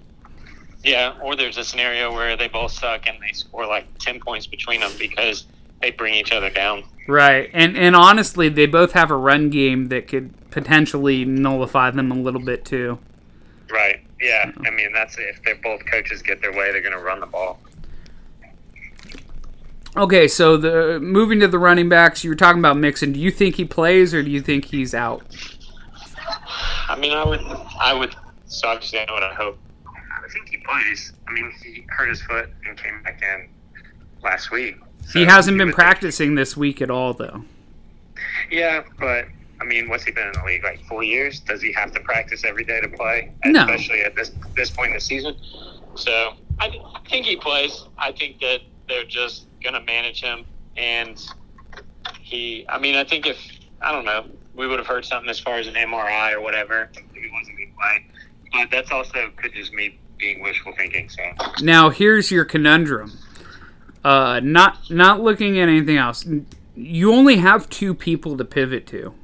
Yeah, 0.84 1.14
or 1.22 1.34
there's 1.36 1.58
a 1.58 1.64
scenario 1.64 2.12
where 2.12 2.36
they 2.36 2.48
both 2.48 2.72
suck 2.72 3.06
and 3.08 3.16
they 3.20 3.32
score 3.32 3.66
like 3.66 3.86
10 3.98 4.18
points 4.20 4.46
between 4.48 4.80
them 4.80 4.90
because 4.98 5.46
they 5.82 5.90
bring 5.90 6.14
each 6.14 6.32
other 6.32 6.48
down. 6.48 6.84
Right, 7.06 7.50
and 7.52 7.76
and 7.76 7.94
honestly, 7.94 8.48
they 8.48 8.66
both 8.66 8.92
have 8.92 9.10
a 9.10 9.16
run 9.16 9.50
game 9.50 9.86
that 9.88 10.08
could 10.08 10.32
potentially 10.50 11.24
nullify 11.24 11.90
them 11.90 12.12
a 12.12 12.14
little 12.14 12.40
bit 12.40 12.64
too. 12.64 12.98
Right. 13.70 14.00
Yeah. 14.20 14.52
I 14.64 14.70
mean, 14.70 14.92
that's 14.92 15.18
if 15.18 15.42
they're 15.42 15.56
both 15.56 15.84
coaches 15.86 16.22
get 16.22 16.40
their 16.40 16.52
way, 16.52 16.70
they're 16.70 16.80
going 16.82 16.96
to 16.96 17.02
run 17.02 17.20
the 17.20 17.26
ball. 17.26 17.58
Okay, 19.96 20.26
so 20.26 20.56
the 20.56 21.00
moving 21.00 21.40
to 21.40 21.48
the 21.48 21.58
running 21.58 21.88
backs, 21.88 22.24
you 22.24 22.30
were 22.30 22.36
talking 22.36 22.60
about 22.60 22.78
Mixon. 22.78 23.12
Do 23.12 23.20
you 23.20 23.30
think 23.30 23.56
he 23.56 23.64
plays 23.64 24.14
or 24.14 24.22
do 24.22 24.30
you 24.30 24.40
think 24.40 24.66
he's 24.66 24.94
out? 24.94 25.22
I 26.88 26.96
mean, 26.96 27.12
I 27.12 27.24
would, 27.24 27.40
I 27.80 27.92
would. 27.92 28.14
So 28.46 28.68
obviously, 28.68 29.00
I 29.00 29.04
know 29.06 29.14
what 29.14 29.22
I 29.22 29.34
hope. 29.34 29.58
I 29.86 30.28
think 30.32 30.48
he 30.48 30.58
plays. 30.58 31.12
I 31.28 31.32
mean, 31.32 31.52
he 31.62 31.84
hurt 31.88 32.08
his 32.08 32.22
foot 32.22 32.48
and 32.66 32.78
came 32.78 33.02
back 33.02 33.22
in 33.22 33.48
last 34.22 34.50
week. 34.50 34.76
So 35.06 35.18
He 35.18 35.24
hasn't 35.24 35.58
been 35.58 35.68
think- 35.68 35.74
practicing 35.76 36.34
this 36.34 36.56
week 36.56 36.80
at 36.82 36.90
all, 36.90 37.12
though. 37.12 37.44
Yeah, 38.50 38.82
but 38.98 39.26
I 39.60 39.64
mean, 39.64 39.88
what's 39.88 40.04
he 40.04 40.10
been 40.12 40.26
in 40.26 40.32
the 40.32 40.44
league 40.44 40.64
like 40.64 40.80
four 40.86 41.02
years? 41.04 41.40
Does 41.40 41.62
he 41.62 41.72
have 41.72 41.92
to 41.92 42.00
practice 42.00 42.44
every 42.44 42.64
day 42.64 42.80
to 42.80 42.88
play? 42.88 43.32
No. 43.44 43.60
especially 43.60 44.00
at 44.02 44.14
this 44.14 44.32
this 44.56 44.70
point 44.70 44.88
in 44.88 44.94
the 44.94 45.00
season. 45.00 45.36
So 45.94 46.34
I, 46.58 46.68
th- 46.68 46.82
I 46.94 47.00
think 47.08 47.26
he 47.26 47.36
plays. 47.36 47.84
I 47.98 48.12
think 48.12 48.40
that 48.40 48.60
they're 48.88 49.04
just 49.04 49.46
gonna 49.62 49.80
manage 49.82 50.20
him, 50.22 50.44
and 50.76 51.20
he. 52.20 52.66
I 52.68 52.78
mean, 52.78 52.96
I 52.96 53.04
think 53.04 53.26
if 53.26 53.38
I 53.80 53.92
don't 53.92 54.04
know, 54.04 54.26
we 54.54 54.66
would 54.66 54.78
have 54.78 54.86
heard 54.88 55.04
something 55.04 55.30
as 55.30 55.38
far 55.40 55.56
as 55.58 55.66
an 55.66 55.74
MRI 55.74 56.32
or 56.32 56.40
whatever 56.40 56.90
if 56.94 57.04
he 57.14 57.30
wasn't 57.32 57.56
gonna. 57.58 58.00
But 58.52 58.70
that's 58.70 58.90
also 58.90 59.30
could 59.36 59.54
just 59.54 59.72
me 59.72 59.98
being 60.18 60.42
wishful 60.42 60.72
thinking. 60.76 61.08
So 61.08 61.22
Now, 61.62 61.88
here's 61.90 62.30
your 62.30 62.44
conundrum. 62.44 63.12
Uh, 64.04 64.40
not 64.42 64.90
not 64.90 65.20
looking 65.20 65.58
at 65.58 65.68
anything 65.68 65.96
else. 65.96 66.26
You 66.74 67.12
only 67.12 67.36
have 67.36 67.68
two 67.68 67.94
people 67.94 68.36
to 68.36 68.44
pivot 68.44 68.86
to. 68.88 69.14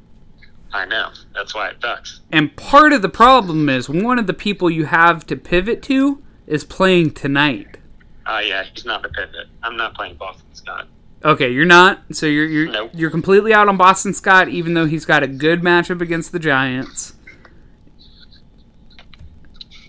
I 0.72 0.84
know 0.84 1.10
that's 1.34 1.54
why 1.54 1.68
it 1.70 1.76
sucks. 1.80 2.20
And 2.30 2.54
part 2.56 2.92
of 2.92 3.00
the 3.02 3.08
problem 3.08 3.68
is 3.68 3.88
one 3.88 4.18
of 4.18 4.26
the 4.26 4.34
people 4.34 4.70
you 4.70 4.84
have 4.84 5.26
to 5.28 5.36
pivot 5.36 5.82
to 5.84 6.22
is 6.46 6.62
playing 6.64 7.12
tonight. 7.12 7.78
Uh, 8.26 8.40
yeah, 8.44 8.62
he's 8.64 8.84
not 8.84 9.02
the 9.02 9.08
pivot. 9.08 9.46
I'm 9.62 9.76
not 9.78 9.94
playing 9.94 10.16
Boston 10.16 10.44
Scott. 10.52 10.86
Okay, 11.24 11.50
you're 11.50 11.64
not. 11.64 12.02
So 12.12 12.26
you're 12.26 12.46
you're 12.46 12.70
Nope. 12.70 12.90
you're 12.94 13.10
completely 13.10 13.52
out 13.54 13.68
on 13.68 13.76
Boston 13.78 14.12
Scott, 14.14 14.48
even 14.48 14.74
though 14.74 14.86
he's 14.86 15.04
got 15.06 15.22
a 15.22 15.26
good 15.26 15.62
matchup 15.62 16.00
against 16.00 16.30
the 16.32 16.38
Giants. 16.38 17.14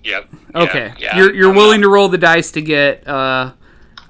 Yep. 0.04 0.30
Okay, 0.56 0.94
Yeah, 0.98 1.16
yeah. 1.16 1.18
you're 1.18 1.34
you're 1.36 1.50
I'm 1.50 1.56
willing 1.56 1.82
not- 1.82 1.88
to 1.88 1.94
roll 1.94 2.10
the 2.10 2.18
dice 2.18 2.52
to 2.52 2.62
get 2.62 3.06
uh 3.08 3.52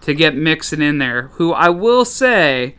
to 0.01 0.13
get 0.13 0.35
Mixon 0.35 0.81
in 0.81 0.97
there. 0.97 1.23
Who 1.33 1.53
I 1.53 1.69
will 1.69 2.05
say, 2.05 2.75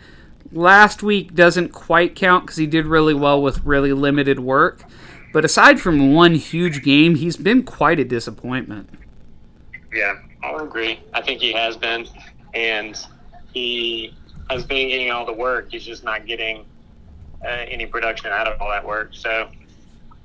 last 0.53 1.03
week 1.03 1.35
doesn't 1.35 1.71
quite 1.71 2.15
count 2.15 2.47
because 2.47 2.57
he 2.57 2.67
did 2.67 2.87
really 2.87 3.15
well 3.15 3.43
with 3.43 3.65
really 3.65 3.93
limited 3.93 4.41
work. 4.41 4.85
But 5.33 5.45
aside 5.45 5.81
from 5.81 6.13
one 6.13 6.35
huge 6.35 6.83
game, 6.83 7.15
he's 7.15 7.37
been 7.37 7.63
quite 7.63 8.01
a 8.01 8.05
disappointment. 8.05 8.91
Yeah, 9.93 10.17
I'll 10.43 10.65
agree. 10.65 11.01
I 11.15 11.23
think 11.23 11.41
he 11.41 11.53
has 11.53 11.77
been, 11.77 12.07
and 12.55 12.99
he 13.53 14.15
has 14.49 14.65
been 14.65 14.89
getting 14.89 15.11
all 15.11 15.25
the 15.25 15.33
work. 15.33 15.71
He's 15.71 15.85
just 15.85 16.03
not 16.03 16.27
getting 16.27 16.65
uh, 17.45 17.49
any 17.49 17.87
production 17.87 18.31
out 18.33 18.47
of 18.47 18.61
all 18.61 18.71
that 18.71 18.85
work. 18.85 19.11
So 19.13 19.49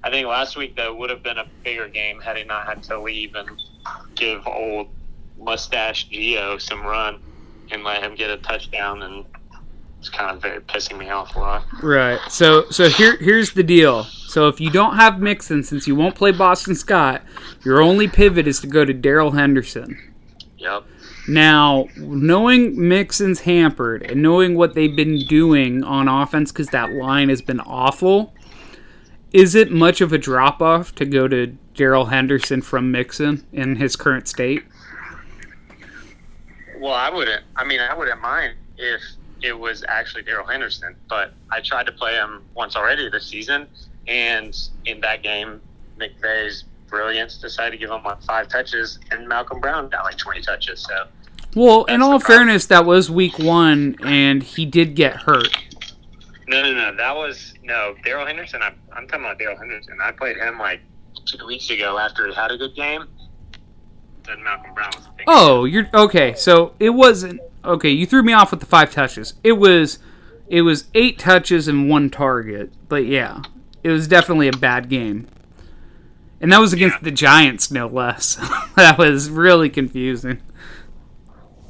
I 0.03 0.09
think 0.09 0.27
last 0.27 0.57
week 0.57 0.75
though 0.75 0.93
would 0.95 1.09
have 1.09 1.23
been 1.23 1.37
a 1.37 1.45
bigger 1.63 1.87
game 1.87 2.19
had 2.19 2.37
he 2.37 2.43
not 2.43 2.65
had 2.67 2.83
to 2.83 2.99
leave 2.99 3.35
and 3.35 3.49
give 4.15 4.45
old 4.47 4.89
mustache 5.37 6.09
Gio 6.09 6.59
some 6.59 6.83
run 6.83 7.21
and 7.71 7.83
let 7.83 8.03
him 8.03 8.15
get 8.15 8.29
a 8.29 8.37
touchdown. 8.37 9.03
And 9.03 9.25
it's 9.99 10.09
kind 10.09 10.35
of 10.35 10.41
very 10.41 10.61
pissing 10.61 10.97
me 10.97 11.09
off 11.09 11.35
a 11.35 11.39
lot. 11.39 11.65
Right. 11.81 12.19
So 12.29 12.69
so 12.69 12.89
here 12.89 13.17
here's 13.17 13.53
the 13.53 13.63
deal. 13.63 14.03
So 14.03 14.47
if 14.47 14.59
you 14.59 14.69
don't 14.69 14.97
have 14.97 15.19
Mixon, 15.19 15.63
since 15.63 15.87
you 15.87 15.95
won't 15.95 16.15
play 16.15 16.31
Boston 16.31 16.75
Scott, 16.75 17.23
your 17.63 17.81
only 17.81 18.07
pivot 18.07 18.47
is 18.47 18.59
to 18.61 18.67
go 18.67 18.85
to 18.85 18.93
Darrell 18.93 19.31
Henderson. 19.31 20.13
Yep. 20.57 20.83
Now, 21.27 21.87
knowing 21.95 22.87
Mixon's 22.87 23.41
hampered 23.41 24.03
and 24.03 24.21
knowing 24.21 24.55
what 24.55 24.75
they've 24.75 24.95
been 24.95 25.25
doing 25.25 25.83
on 25.83 26.07
offense 26.07 26.51
because 26.51 26.67
that 26.67 26.91
line 26.91 27.29
has 27.29 27.41
been 27.41 27.59
awful, 27.61 28.33
is 29.33 29.55
it 29.55 29.71
much 29.71 30.01
of 30.01 30.13
a 30.13 30.17
drop 30.17 30.61
off 30.61 30.93
to 30.95 31.05
go 31.05 31.27
to 31.27 31.47
Darrell 31.73 32.05
Henderson 32.05 32.61
from 32.61 32.91
Mixon 32.91 33.45
in 33.51 33.77
his 33.77 33.95
current 33.95 34.27
state? 34.27 34.63
Well, 36.85 36.93
I 36.93 37.09
wouldn't. 37.09 37.43
I 37.55 37.65
mean, 37.65 37.79
I 37.79 37.95
wouldn't 37.95 38.21
mind 38.21 38.53
if 38.77 39.01
it 39.41 39.57
was 39.57 39.83
actually 39.87 40.21
Darrell 40.21 40.45
Henderson, 40.45 40.95
but 41.09 41.33
I 41.51 41.59
tried 41.61 41.87
to 41.87 41.91
play 41.91 42.13
him 42.13 42.43
once 42.53 42.75
already 42.75 43.09
this 43.09 43.25
season, 43.25 43.65
and 44.07 44.55
in 44.85 45.01
that 45.01 45.23
game, 45.23 45.61
McVay's 45.99 46.65
brilliance 46.87 47.39
decided 47.39 47.71
to 47.71 47.77
give 47.77 47.89
him 47.89 48.03
like 48.03 48.21
five 48.21 48.49
touches, 48.49 48.99
and 49.09 49.27
Malcolm 49.27 49.59
Brown 49.59 49.89
got 49.89 50.03
like 50.03 50.19
twenty 50.19 50.43
touches. 50.43 50.85
So 50.87 51.07
Well, 51.55 51.85
in 51.85 52.03
all 52.03 52.19
fairness, 52.19 52.67
that 52.67 52.85
was 52.85 53.09
week 53.09 53.39
one, 53.39 53.95
and 54.03 54.43
he 54.43 54.67
did 54.67 54.95
get 54.95 55.15
hurt. 55.15 55.57
no, 56.47 56.61
no, 56.61 56.71
no, 56.71 56.95
that 56.97 57.15
was 57.15 57.55
no 57.63 57.95
Darrell 58.03 58.27
Henderson. 58.27 58.61
I, 58.61 58.71
I'm 58.95 59.07
talking 59.07 59.25
about 59.25 59.39
Darrell 59.39 59.57
Henderson. 59.57 59.97
I 60.03 60.11
played 60.11 60.37
him 60.37 60.59
like 60.59 60.81
two 61.25 61.47
weeks 61.47 61.67
ago 61.71 61.97
after 61.97 62.27
he 62.27 62.33
had 62.35 62.51
a 62.51 62.57
good 62.59 62.75
game. 62.75 63.05
Then 64.27 64.43
Malcolm 64.43 64.73
Brown 64.73 64.89
was 64.95 65.07
big 65.17 65.25
Oh, 65.27 65.65
you're 65.65 65.87
okay. 65.93 66.33
So 66.35 66.73
it 66.79 66.91
wasn't 66.91 67.41
okay. 67.63 67.89
You 67.89 68.05
threw 68.05 68.23
me 68.23 68.33
off 68.33 68.51
with 68.51 68.59
the 68.59 68.65
five 68.65 68.91
touches. 68.91 69.33
It 69.43 69.53
was, 69.53 69.99
it 70.47 70.61
was 70.63 70.85
eight 70.93 71.17
touches 71.19 71.67
and 71.67 71.89
one 71.89 72.09
target. 72.09 72.71
But 72.89 73.05
yeah, 73.05 73.41
it 73.83 73.89
was 73.89 74.07
definitely 74.07 74.47
a 74.47 74.53
bad 74.53 74.89
game, 74.89 75.27
and 76.41 76.51
that 76.51 76.59
was 76.59 76.73
against 76.73 76.97
Yeah. 76.97 77.03
the 77.03 77.11
Giants, 77.11 77.69
no 77.71 77.87
less. 77.87 78.35
that 78.75 78.97
was 78.97 79.29
really 79.29 79.69
confusing. 79.69 80.41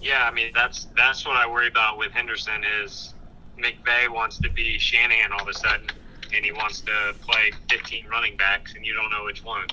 Yeah, 0.02 0.24
I 0.24 0.32
mean 0.32 0.52
that's 0.54 0.88
that's 0.96 1.26
what 1.26 1.36
I 1.36 1.48
worry 1.50 1.68
about 1.68 1.98
with 1.98 2.12
Henderson 2.12 2.64
is 2.84 3.14
McVay 3.58 4.08
wants 4.10 4.38
to 4.40 4.50
be 4.50 4.78
Shanahan 4.78 5.32
all 5.32 5.42
of 5.42 5.48
a 5.48 5.54
sudden, 5.54 5.88
and 6.34 6.46
he 6.46 6.52
wants 6.52 6.82
to 6.82 7.16
play 7.22 7.52
15 7.72 8.06
running 8.08 8.38
backs, 8.38 8.76
and 8.76 8.86
you 8.86 8.94
don't 8.94 9.10
know 9.10 9.24
which 9.26 9.44
one. 9.44 9.66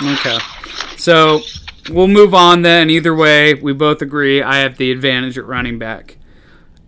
Okay, 0.00 0.38
so 0.96 1.40
we'll 1.90 2.08
move 2.08 2.34
on 2.34 2.62
then. 2.62 2.88
Either 2.90 3.14
way, 3.14 3.54
we 3.54 3.72
both 3.72 4.00
agree 4.00 4.42
I 4.42 4.58
have 4.58 4.76
the 4.76 4.90
advantage 4.92 5.36
at 5.36 5.44
running 5.46 5.78
back. 5.78 6.16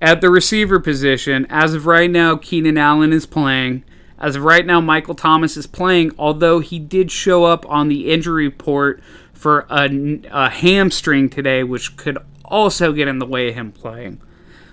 At 0.01 0.20
the 0.20 0.31
receiver 0.31 0.81
position, 0.81 1.47
as 1.51 1.74
of 1.74 1.87
right 1.87 2.11
now, 2.11 2.37
Keenan 2.37 2.78
Allen 2.78 3.12
is 3.12 3.27
playing. 3.27 3.85
As 4.19 4.37
of 4.37 4.43
right 4.45 4.65
now, 4.65 4.81
Michael 4.81 5.15
Thomas 5.15 5.57
is 5.57 5.66
playing, 5.66 6.12
although 6.19 6.61
he 6.61 6.78
did 6.78 7.11
show 7.11 7.45
up 7.45 7.69
on 7.69 7.89
the 7.89 8.11
injury 8.11 8.47
report 8.47 9.03
for 9.32 9.66
a, 9.70 9.89
a 10.31 10.51
hamstring 10.51 11.28
today, 11.28 11.62
which 11.65 11.97
could 11.97 12.19
also 12.45 12.93
get 12.93 13.09
in 13.09 13.19
the 13.19 13.27
way 13.27 13.49
of 13.49 13.55
him 13.55 13.73
playing. 13.73 14.20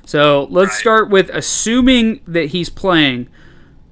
So 0.06 0.48
let's 0.50 0.72
Right. 0.72 0.80
start 0.80 1.10
with 1.10 1.30
assuming 1.34 2.22
that 2.28 2.48
he's 2.48 2.70
playing. 2.70 3.28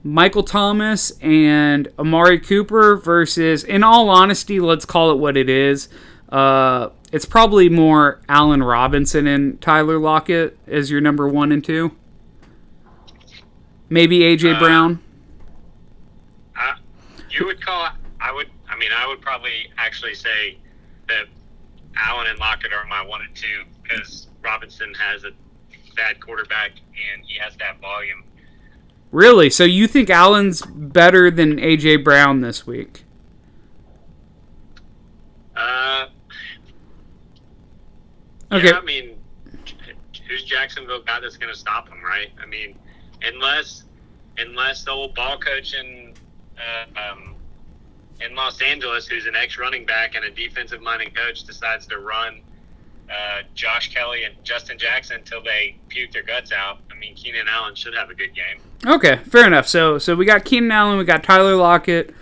Michael 0.05 0.43
Thomas 0.43 1.11
and 1.19 1.87
Amari 1.97 2.39
Cooper 2.39 2.95
versus, 2.95 3.63
in 3.63 3.83
all 3.83 4.07
honesty, 4.07 4.59
let's 4.59 4.85
call 4.85 5.09
it 5.09 5.15
what 5.15 5.35
it 5.35 5.49
is. 5.49 5.89
Uh, 6.29 6.89
it's 7.11 7.25
probably 7.25 7.69
more 7.69 8.21
Allen 8.29 8.61
Robinson 8.61 9.25
and 9.25 9.59
Tyler 9.59 9.97
Lockett 9.97 10.59
as 10.67 10.91
your 10.91 11.01
number 11.01 11.27
one 11.27 11.51
and 11.51 11.63
two. 11.63 11.95
Maybe 13.89 14.19
AJ 14.19 14.55
Uh, 14.55 14.59
Brown. 14.59 14.99
Uh, 16.55 16.75
you 17.31 17.47
would 17.47 17.59
call. 17.65 17.89
I 18.21 18.31
would. 18.31 18.49
I 18.69 18.77
mean, 18.77 18.91
I 18.95 19.07
would 19.07 19.21
probably 19.21 19.71
actually 19.79 20.13
say 20.13 20.59
that 21.07 21.25
Allen 21.97 22.27
and 22.27 22.37
Lockett 22.37 22.71
are 22.73 22.85
my 22.85 23.03
one 23.03 23.21
and 23.21 23.35
two 23.35 23.63
because 23.81 24.27
Robinson 24.43 24.93
has 24.93 25.23
a 25.23 25.31
bad 25.95 26.19
quarterback 26.19 26.73
and 27.13 27.25
he 27.25 27.39
has 27.39 27.55
that 27.57 27.79
volume. 27.81 28.23
Really? 29.11 29.49
So 29.49 29.63
you 29.63 29.87
think 29.87 30.09
Allen's 30.09 30.61
better 30.61 31.31
than 31.31 31.57
AJ 31.57 32.03
Brown 32.03 32.41
this 32.41 32.67
week? 32.67 33.05
Uh, 35.55 36.07
Okay. 38.51 38.67
Yeah, 38.67 38.77
I 38.77 38.81
mean, 38.81 39.17
who's 40.27 40.43
Jacksonville 40.43 41.01
got 41.01 41.21
that's 41.21 41.37
going 41.37 41.51
to 41.51 41.59
stop 41.59 41.89
him, 41.89 42.01
right? 42.03 42.29
I 42.41 42.45
mean, 42.45 42.77
unless 43.23 43.83
unless 44.37 44.83
the 44.83 44.91
old 44.91 45.15
ball 45.15 45.37
coach 45.37 45.73
in 45.73 46.13
uh, 46.57 46.99
um, 47.11 47.35
in 48.21 48.35
Los 48.35 48.61
Angeles, 48.61 49.07
who's 49.07 49.25
an 49.25 49.35
ex 49.35 49.57
running 49.57 49.85
back 49.85 50.15
and 50.15 50.23
a 50.25 50.31
defensive 50.31 50.81
minded 50.81 51.15
coach, 51.15 51.43
decides 51.43 51.85
to 51.87 51.99
run 51.99 52.41
uh, 53.09 53.41
Josh 53.53 53.93
Kelley 53.93 54.23
and 54.23 54.35
Justin 54.43 54.77
Jackson 54.77 55.17
until 55.17 55.43
they 55.43 55.77
puke 55.89 56.11
their 56.11 56.23
guts 56.23 56.51
out. 56.51 56.79
I 56.91 56.97
mean, 56.97 57.15
Keenan 57.15 57.47
Allen 57.47 57.75
should 57.75 57.93
have 57.93 58.09
a 58.09 58.15
good 58.15 58.33
game. 58.33 58.61
Okay, 58.85 59.17
fair 59.25 59.47
enough. 59.47 59.67
So 59.67 59.97
so 59.97 60.15
we 60.15 60.25
got 60.25 60.45
Keenan 60.45 60.71
Allen, 60.71 60.97
we 60.97 61.05
got 61.05 61.23
Tyler 61.23 61.55
Lockett, 61.55 62.13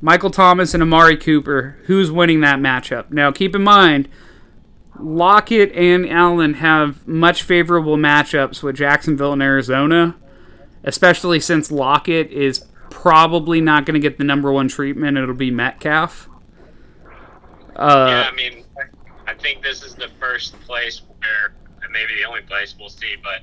Michael 0.00 0.30
Thomas, 0.30 0.74
and 0.74 0.82
Amari 0.82 1.16
Cooper. 1.16 1.78
Who's 1.84 2.10
winning 2.10 2.40
that 2.40 2.58
matchup? 2.58 3.10
Now 3.10 3.30
keep 3.30 3.54
in 3.54 3.62
mind, 3.62 4.08
Lockett 4.98 5.72
and 5.72 6.08
Allen 6.08 6.54
have 6.54 7.06
much 7.06 7.42
favorable 7.42 7.96
matchups 7.96 8.62
with 8.62 8.76
Jacksonville 8.76 9.32
and 9.32 9.42
Arizona, 9.42 10.16
especially 10.84 11.40
since 11.40 11.70
Lockett 11.70 12.30
is 12.30 12.66
probably 12.90 13.60
not 13.60 13.86
going 13.86 13.94
to 13.94 14.00
get 14.00 14.18
the 14.18 14.24
number 14.24 14.52
one 14.52 14.68
treatment. 14.68 15.16
It'll 15.16 15.34
be 15.34 15.50
Metcalf. 15.50 16.28
Uh, 17.74 18.06
yeah, 18.08 18.28
I 18.30 18.34
mean, 18.34 18.61
I 19.26 19.34
think 19.34 19.62
this 19.62 19.82
is 19.82 19.94
the 19.94 20.08
first 20.20 20.58
place 20.62 21.02
where, 21.18 21.54
and 21.82 21.92
maybe 21.92 22.14
the 22.20 22.28
only 22.28 22.42
place 22.42 22.74
we'll 22.78 22.88
see, 22.88 23.14
but 23.22 23.42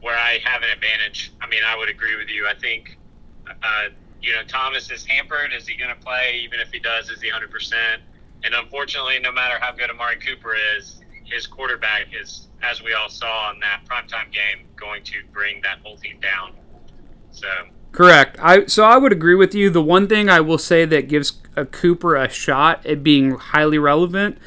where 0.00 0.16
I 0.16 0.38
have 0.44 0.62
an 0.62 0.70
advantage. 0.70 1.32
I 1.40 1.48
mean, 1.48 1.62
I 1.66 1.76
would 1.76 1.88
agree 1.88 2.16
with 2.16 2.28
you. 2.28 2.46
I 2.46 2.54
think, 2.54 2.98
uh, 3.48 3.88
you 4.22 4.32
know, 4.32 4.42
Thomas 4.46 4.90
is 4.90 5.04
hampered. 5.04 5.52
Is 5.52 5.66
he 5.66 5.76
going 5.76 5.94
to 5.94 6.00
play? 6.00 6.40
Even 6.44 6.60
if 6.60 6.70
he 6.70 6.78
does, 6.78 7.10
is 7.10 7.20
he 7.20 7.30
100%? 7.30 7.98
And 8.44 8.54
unfortunately, 8.54 9.18
no 9.18 9.32
matter 9.32 9.58
how 9.60 9.72
good 9.72 9.90
Amari 9.90 10.16
Cooper 10.16 10.54
is, 10.76 11.00
his 11.24 11.46
quarterback 11.46 12.06
is, 12.18 12.48
as 12.62 12.82
we 12.82 12.94
all 12.94 13.08
saw 13.08 13.52
in 13.52 13.60
that 13.60 13.82
primetime 13.88 14.32
game, 14.32 14.66
going 14.76 15.02
to 15.04 15.14
bring 15.32 15.60
that 15.62 15.78
whole 15.82 15.96
team 15.96 16.20
down. 16.20 16.52
So, 17.32 17.48
Correct. 17.92 18.38
I 18.40 18.66
so 18.66 18.84
I 18.84 18.96
would 18.96 19.12
agree 19.12 19.34
with 19.34 19.54
you. 19.54 19.70
The 19.70 19.82
one 19.82 20.08
thing 20.08 20.28
I 20.28 20.40
will 20.40 20.58
say 20.58 20.84
that 20.84 21.08
gives 21.08 21.32
a 21.56 21.64
Cooper 21.64 22.16
a 22.16 22.28
shot 22.28 22.84
at 22.86 23.02
being 23.02 23.32
highly 23.32 23.78
relevant 23.78 24.38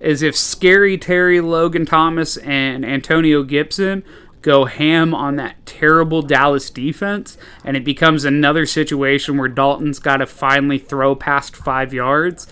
is 0.00 0.22
if 0.22 0.36
Scary 0.36 0.96
Terry, 0.98 1.40
Logan 1.40 1.86
Thomas, 1.86 2.36
and 2.38 2.84
Antonio 2.84 3.42
Gibson 3.42 4.02
go 4.42 4.64
ham 4.64 5.14
on 5.14 5.36
that 5.36 5.64
terrible 5.66 6.22
Dallas 6.22 6.70
defense, 6.70 7.36
and 7.64 7.76
it 7.76 7.84
becomes 7.84 8.24
another 8.24 8.64
situation 8.64 9.36
where 9.36 9.48
Dalton's 9.48 9.98
got 9.98 10.18
to 10.18 10.26
finally 10.26 10.78
throw 10.78 11.14
past 11.14 11.54
five 11.54 11.92
yards. 11.92 12.46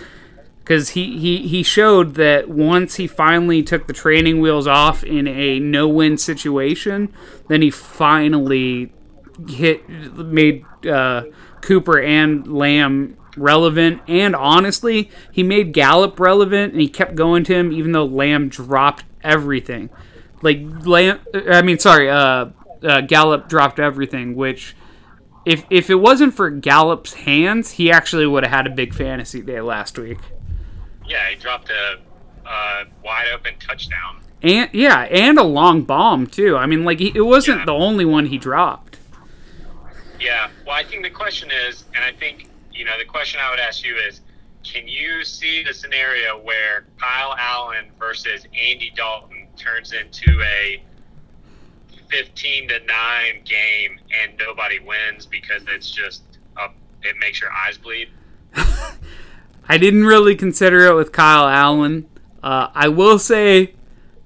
Because 0.59 0.91
he, 0.91 1.19
he, 1.19 1.49
he 1.49 1.63
showed 1.63 2.17
that 2.17 2.51
once 2.51 2.97
he 2.97 3.07
finally 3.07 3.63
took 3.63 3.87
the 3.87 3.95
training 3.95 4.43
wheels 4.43 4.67
off 4.67 5.03
in 5.03 5.27
a 5.27 5.59
no 5.59 5.89
win 5.89 6.19
situation, 6.19 7.11
then 7.49 7.63
he 7.63 7.71
finally 7.71 8.93
hit 9.49 9.89
made 9.89 10.67
uh, 10.87 11.23
Cooper 11.63 11.99
and 11.99 12.47
Lamb 12.47 13.17
relevant, 13.41 14.03
and 14.09 14.35
honestly, 14.37 15.11
he 15.33 15.43
made 15.43 15.73
Gallup 15.73 16.19
relevant, 16.21 16.73
and 16.73 16.81
he 16.81 16.89
kept 16.89 17.15
going 17.15 17.45
to 17.45 17.55
him 17.55 17.73
even 17.73 17.93
though 17.93 18.05
Lamb 18.05 18.49
dropped 18.49 19.05
everything. 19.23 19.91
Like 20.43 20.61
Lamb, 20.87 21.21
I 21.51 21.63
mean, 21.63 21.79
sorry, 21.79 22.09
uh, 22.09 22.47
uh, 22.83 23.01
Gallup 23.03 23.49
dropped 23.49 23.79
everything. 23.81 24.37
Which, 24.37 24.77
if 25.45 25.65
if 25.71 25.91
it 25.91 25.97
wasn't 25.97 26.35
for 26.35 26.51
Gallup's 26.51 27.15
hands, 27.15 27.73
he 27.73 27.91
actually 27.91 28.27
would 28.27 28.45
have 28.45 28.53
had 28.53 28.67
a 28.67 28.71
big 28.71 28.95
fantasy 28.95 29.41
day 29.43 29.61
last 29.61 29.99
week. 29.99 30.19
yeah, 31.07 31.29
he 31.31 31.37
dropped 31.37 31.71
a 31.71 31.99
uh, 32.49 32.85
wide 33.05 33.27
open 33.35 33.55
touchdown. 33.59 34.21
And 34.41 34.71
yeah, 34.73 35.01
and 35.11 35.37
a 35.39 35.43
long 35.43 35.83
bomb 35.83 36.27
too. 36.29 36.57
I 36.57 36.67
mean, 36.67 36.85
like 36.85 37.01
he, 37.01 37.11
it 37.15 37.23
wasn't 37.27 37.59
Yeah. 37.61 37.65
the 37.65 37.73
only 37.73 38.05
one 38.05 38.27
he 38.27 38.39
dropped. 38.39 38.99
Yeah. 40.21 40.49
Well, 40.67 40.75
I 40.77 40.85
think 40.85 41.03
the 41.03 41.11
question 41.11 41.51
is, 41.69 41.85
and 41.95 42.05
I 42.05 42.13
think, 42.13 42.48
you 42.79 42.85
know, 42.85 42.97
the 42.97 43.05
question 43.05 43.41
I 43.43 43.51
would 43.51 43.59
ask 43.59 43.85
you 43.85 43.97
is 43.97 44.21
can 44.65 44.87
you 44.87 45.25
see 45.25 45.65
the 45.65 45.75
scenario 45.75 46.39
where 46.39 46.87
Kyle 46.99 47.35
Allen 47.37 47.87
versus 47.99 48.45
Andy 48.47 48.93
Dalton 48.95 49.49
turns 49.57 49.93
into 49.93 50.41
a 50.43 50.83
15 52.11 52.69
to 52.69 52.79
9 52.81 52.87
game 53.45 53.99
and 54.23 54.39
nobody 54.39 54.79
wins 54.79 55.27
because 55.27 55.63
it's 55.69 55.91
just, 55.91 56.23
a, 56.57 56.69
it 57.03 57.17
makes 57.21 57.41
your 57.41 57.51
eyes 57.53 57.79
bleed? 57.79 58.09
I 59.69 59.79
didn't 59.79 60.05
really 60.05 60.35
consider 60.35 60.87
it 60.87 60.95
with 60.95 61.13
Kyle 61.13 61.49
Allen. 61.49 62.09
Uh, 62.43 62.69
I 62.75 62.89
will 62.89 63.19
say 63.19 63.75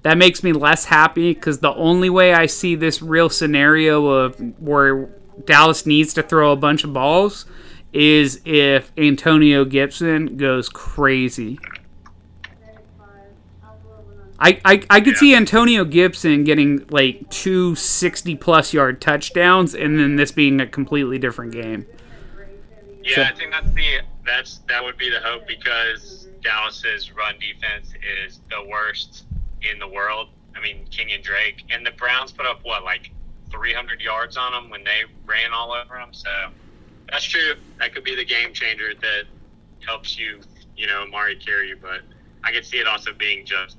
that 0.03 0.17
makes 0.17 0.43
me 0.43 0.53
less 0.53 0.85
happy 0.85 1.33
because 1.33 1.59
the 1.59 1.73
only 1.73 2.09
way 2.09 2.33
I 2.33 2.45
see 2.45 2.75
this 2.75 3.01
real 3.01 3.29
scenario 3.29 4.05
of 4.05 4.35
where 4.59 5.09
Dallas 5.45 5.85
needs 5.85 6.13
to 6.13 6.23
throw 6.23 6.51
a 6.51 6.55
bunch 6.55 6.83
of 6.83 6.93
balls 6.93 7.45
is 7.93 8.41
if 8.45 8.91
Antonio 8.97 9.65
Gibson 9.65 10.37
goes 10.37 10.67
crazy. 10.69 11.59
I, 14.39 14.59
I, 14.65 14.83
I 14.89 14.99
could 14.99 15.13
Yeah. 15.13 15.19
see 15.19 15.35
Antonio 15.35 15.85
Gibson 15.85 16.43
getting 16.43 16.85
like 16.89 17.29
two 17.29 17.75
60 17.75 18.35
plus 18.35 18.73
yard 18.73 18.99
touchdowns 18.99 19.73
and 19.73 19.97
then 19.99 20.15
this 20.17 20.31
being 20.31 20.59
a 20.59 20.67
completely 20.67 21.17
different 21.17 21.53
game. 21.53 21.85
Yeah, 23.03 23.15
So- 23.15 23.21
I 23.23 23.31
think 23.33 23.51
that's 23.51 23.73
the 23.73 23.99
that's 24.25 24.57
that 24.69 24.81
would 24.83 24.97
be 24.97 25.09
the 25.09 25.19
hope 25.19 25.47
because 25.47 26.27
Dallas's 26.41 27.11
run 27.13 27.35
defense 27.39 27.93
is 28.25 28.39
the 28.49 28.65
worst 28.69 29.25
in 29.61 29.79
the 29.79 29.87
world. 29.87 30.29
I 30.55 30.61
mean, 30.61 30.85
Kenyon 30.91 31.21
Drake 31.21 31.63
and 31.69 31.85
the 31.85 31.91
Browns 31.91 32.31
put 32.31 32.45
up 32.45 32.59
what 32.63 32.83
like 32.83 33.11
300 33.51 34.01
yards 34.01 34.35
on 34.37 34.51
them 34.51 34.69
when 34.69 34.83
they 34.83 35.03
ran 35.25 35.51
all 35.53 35.71
over 35.73 35.95
them. 35.95 36.09
So 36.11 36.29
that's 37.13 37.25
true. 37.25 37.53
That 37.77 37.93
could 37.93 38.03
be 38.03 38.15
the 38.15 38.25
game 38.25 38.53
changer 38.53 38.93
that 38.99 39.25
helps 39.85 40.17
you, 40.17 40.41
you 40.75 40.87
know, 40.87 41.03
Amari 41.03 41.35
carry 41.35 41.69
you. 41.69 41.77
But 41.79 42.01
I 42.43 42.51
could 42.51 42.65
see 42.65 42.77
it 42.77 42.87
also 42.87 43.13
being 43.13 43.45
just 43.45 43.77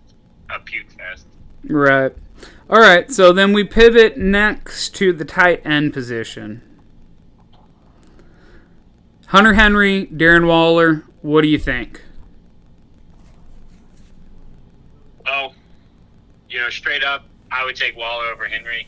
a 0.51 0.61
puke 0.61 0.93
fest. 0.93 1.27
Right. 1.65 2.15
All 2.71 2.79
right. 2.79 3.11
So 3.11 3.33
then 3.33 3.53
we 3.53 3.65
pivot 3.65 4.17
next 4.17 4.95
to 4.97 5.13
the 5.13 5.25
tight 5.25 5.67
end 5.67 5.93
position. 5.93 6.63
Hunter 9.27 9.55
Henry, 9.55 10.07
Darren 10.07 10.47
Waller. 10.47 11.05
What 11.21 11.43
do 11.43 11.49
you 11.49 11.59
think? 11.59 12.03
Well, 15.25 15.55
you 16.49 16.61
know, 16.61 16.71
straight 16.71 17.03
up, 17.03 17.25
I 17.51 17.65
would 17.65 17.75
take 17.75 17.97
Waller 17.97 18.27
over 18.27 18.45
Henry. 18.45 18.87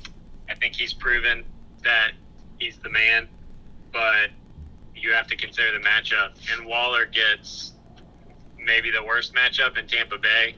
I 0.48 0.54
think 0.54 0.76
he's 0.76 0.92
proven 0.92 1.44
that 1.82 2.12
he's 2.60 2.76
the 2.78 2.90
man, 2.90 3.26
but 3.96 4.30
you 4.94 5.12
have 5.12 5.26
to 5.28 5.36
consider 5.36 5.72
the 5.72 5.84
matchup. 5.84 6.32
And 6.52 6.66
Waller 6.66 7.06
gets 7.06 7.72
maybe 8.62 8.90
the 8.90 9.02
worst 9.02 9.34
matchup 9.34 9.78
in 9.78 9.86
Tampa 9.86 10.18
Bay, 10.18 10.54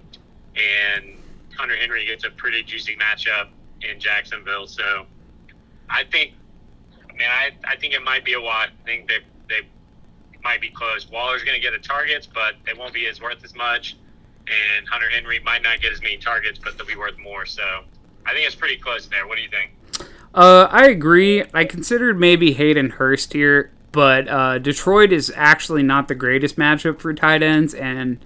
and 0.56 1.14
Hunter 1.56 1.76
Henry 1.76 2.04
gets 2.04 2.24
a 2.24 2.30
pretty 2.30 2.62
juicy 2.64 2.96
matchup 2.96 3.48
in 3.82 4.00
Jacksonville. 4.00 4.66
So 4.66 5.06
I 5.88 6.02
think, 6.04 6.32
I 7.08 7.12
mean, 7.12 7.28
I, 7.28 7.50
I 7.64 7.76
think 7.76 7.94
it 7.94 8.02
might 8.02 8.24
be 8.24 8.32
a 8.32 8.40
wash. 8.40 8.70
I 8.82 8.84
think 8.84 9.08
they, 9.08 9.18
they 9.48 9.68
might 10.42 10.60
be 10.60 10.70
close. 10.70 11.08
Waller's 11.08 11.44
going 11.44 11.54
to 11.54 11.62
get 11.62 11.80
the 11.80 11.86
targets, 11.86 12.26
but 12.26 12.54
they 12.66 12.72
won't 12.74 12.92
be 12.92 13.06
as 13.06 13.20
worth 13.20 13.44
as 13.44 13.54
much 13.54 13.96
and 14.48 14.88
Hunter 14.88 15.08
Henry 15.10 15.40
might 15.40 15.62
not 15.62 15.80
get 15.80 15.92
as 15.92 16.02
many 16.02 16.16
targets, 16.16 16.58
but 16.58 16.76
they'll 16.76 16.86
be 16.86 16.96
worth 16.96 17.18
more. 17.18 17.46
So 17.46 17.62
I 18.26 18.32
think 18.32 18.46
it's 18.46 18.56
pretty 18.56 18.76
close 18.76 19.06
there. 19.06 19.26
What 19.26 19.36
do 19.36 19.42
you 19.42 19.50
think? 19.50 19.72
Uh, 20.34 20.68
I 20.70 20.88
agree. 20.88 21.44
I 21.54 21.64
considered 21.64 22.18
maybe 22.18 22.52
Hayden 22.52 22.90
Hurst 22.90 23.32
here, 23.32 23.72
but 23.92 24.28
uh, 24.28 24.58
Detroit 24.58 25.12
is 25.12 25.32
actually 25.34 25.82
not 25.82 26.08
the 26.08 26.14
greatest 26.14 26.56
matchup 26.56 27.00
for 27.00 27.12
tight 27.14 27.42
ends, 27.42 27.74
and 27.74 28.18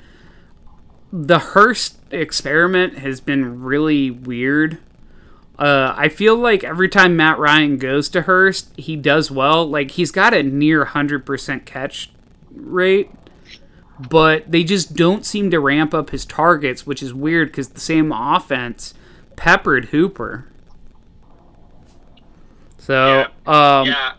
the 1.12 1.38
Hurst 1.38 1.98
experiment 2.10 2.98
has 2.98 3.20
been 3.20 3.62
really 3.62 4.10
weird. 4.10 4.78
Uh, 5.58 5.94
I 5.96 6.08
feel 6.08 6.34
like 6.34 6.64
every 6.64 6.88
time 6.88 7.16
Matt 7.16 7.38
Ryan 7.38 7.76
goes 7.76 8.08
to 8.10 8.22
Hurst, 8.22 8.76
he 8.76 8.96
does 8.96 9.30
well. 9.30 9.64
Like 9.66 9.92
he's 9.92 10.10
got 10.10 10.34
a 10.34 10.42
near 10.42 10.84
100% 10.84 11.64
catch 11.64 12.10
rate, 12.50 13.10
but 14.10 14.50
they 14.50 14.64
just 14.64 14.96
don't 14.96 15.24
seem 15.24 15.50
to 15.50 15.60
ramp 15.60 15.94
up 15.94 16.10
his 16.10 16.24
targets, 16.24 16.86
which 16.86 17.02
is 17.02 17.14
weird 17.14 17.48
because 17.48 17.68
the 17.68 17.80
same 17.80 18.10
offense 18.10 18.94
peppered 19.36 19.86
Hooper. 19.86 20.48
So, 22.82 23.26
um, 23.46 23.86
yeah, 23.86 24.14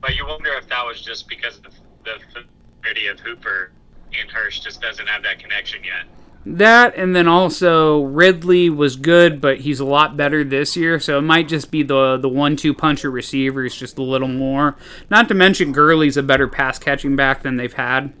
but 0.00 0.16
you 0.16 0.26
wonder 0.26 0.50
if 0.54 0.66
that 0.70 0.82
was 0.86 0.98
just 1.02 1.28
because 1.28 1.60
the, 1.60 1.68
the 2.04 2.18
familiarity 2.32 3.08
of 3.08 3.20
Hooper 3.20 3.70
and 4.18 4.30
Hurst 4.30 4.62
just 4.62 4.80
doesn't 4.80 5.06
have 5.06 5.22
that 5.24 5.38
connection 5.38 5.84
yet. 5.84 6.06
That 6.46 6.96
and 6.96 7.14
then 7.14 7.28
also 7.28 8.04
Ridley 8.04 8.70
was 8.70 8.96
good, 8.96 9.42
but 9.42 9.58
he's 9.60 9.78
a 9.78 9.84
lot 9.84 10.16
better 10.16 10.42
this 10.42 10.74
year. 10.74 10.98
So 10.98 11.18
it 11.18 11.22
might 11.22 11.48
just 11.48 11.70
be 11.70 11.82
the 11.82 12.16
the 12.16 12.30
one 12.30 12.56
two 12.56 12.72
puncher 12.72 13.10
receivers 13.10 13.76
just 13.76 13.98
a 13.98 14.02
little 14.02 14.28
more. 14.28 14.78
Not 15.10 15.28
to 15.28 15.34
mention 15.34 15.72
Gurley's 15.72 16.16
a 16.16 16.22
better 16.22 16.48
pass 16.48 16.78
catching 16.78 17.14
back 17.14 17.42
than 17.42 17.56
they've 17.56 17.74
had. 17.74 18.14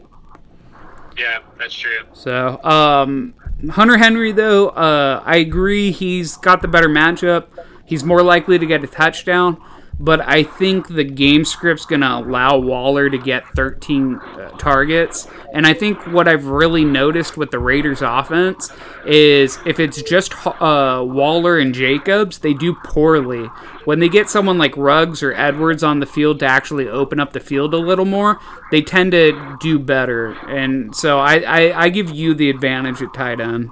Yeah, 1.16 1.38
that's 1.58 1.74
true. 1.74 2.04
So 2.12 2.62
um, 2.62 3.32
Hunter 3.70 3.96
Henry 3.96 4.32
though, 4.32 4.68
uh, 4.68 5.22
I 5.24 5.36
agree 5.36 5.92
he's 5.92 6.36
got 6.36 6.60
the 6.60 6.68
better 6.68 6.90
matchup. 6.90 7.46
He's 7.86 8.04
more 8.04 8.22
likely 8.22 8.58
to 8.58 8.66
get 8.66 8.84
a 8.84 8.86
touchdown. 8.86 9.62
But 10.00 10.20
I 10.20 10.44
think 10.44 10.88
the 10.88 11.02
game 11.02 11.44
script's 11.44 11.84
going 11.84 12.02
to 12.02 12.18
allow 12.18 12.56
Waller 12.58 13.10
to 13.10 13.18
get 13.18 13.46
13 13.56 14.14
uh, 14.14 14.50
targets. 14.58 15.26
And 15.52 15.66
I 15.66 15.74
think 15.74 16.06
what 16.06 16.28
I've 16.28 16.46
really 16.46 16.84
noticed 16.84 17.36
with 17.36 17.50
the 17.50 17.58
Raiders 17.58 18.00
offense 18.00 18.70
is 19.04 19.58
if 19.66 19.80
it's 19.80 20.00
just 20.02 20.34
uh, 20.46 21.02
Waller 21.04 21.58
and 21.58 21.74
Jacobs, 21.74 22.38
they 22.38 22.54
do 22.54 22.74
poorly. 22.84 23.46
When 23.84 23.98
they 23.98 24.08
get 24.08 24.28
someone 24.28 24.56
like 24.56 24.76
Ruggs 24.76 25.22
or 25.22 25.32
Edwards 25.34 25.82
on 25.82 25.98
the 25.98 26.06
field 26.06 26.38
to 26.40 26.46
actually 26.46 26.88
open 26.88 27.18
up 27.18 27.32
the 27.32 27.40
field 27.40 27.74
a 27.74 27.78
little 27.78 28.04
more, 28.04 28.38
they 28.70 28.82
tend 28.82 29.12
to 29.12 29.56
do 29.60 29.80
better. 29.80 30.32
And 30.48 30.94
so 30.94 31.18
I, 31.18 31.38
I, 31.40 31.82
I 31.84 31.88
give 31.88 32.10
you 32.10 32.34
the 32.34 32.50
advantage 32.50 33.02
at 33.02 33.12
tight 33.14 33.40
end. 33.40 33.70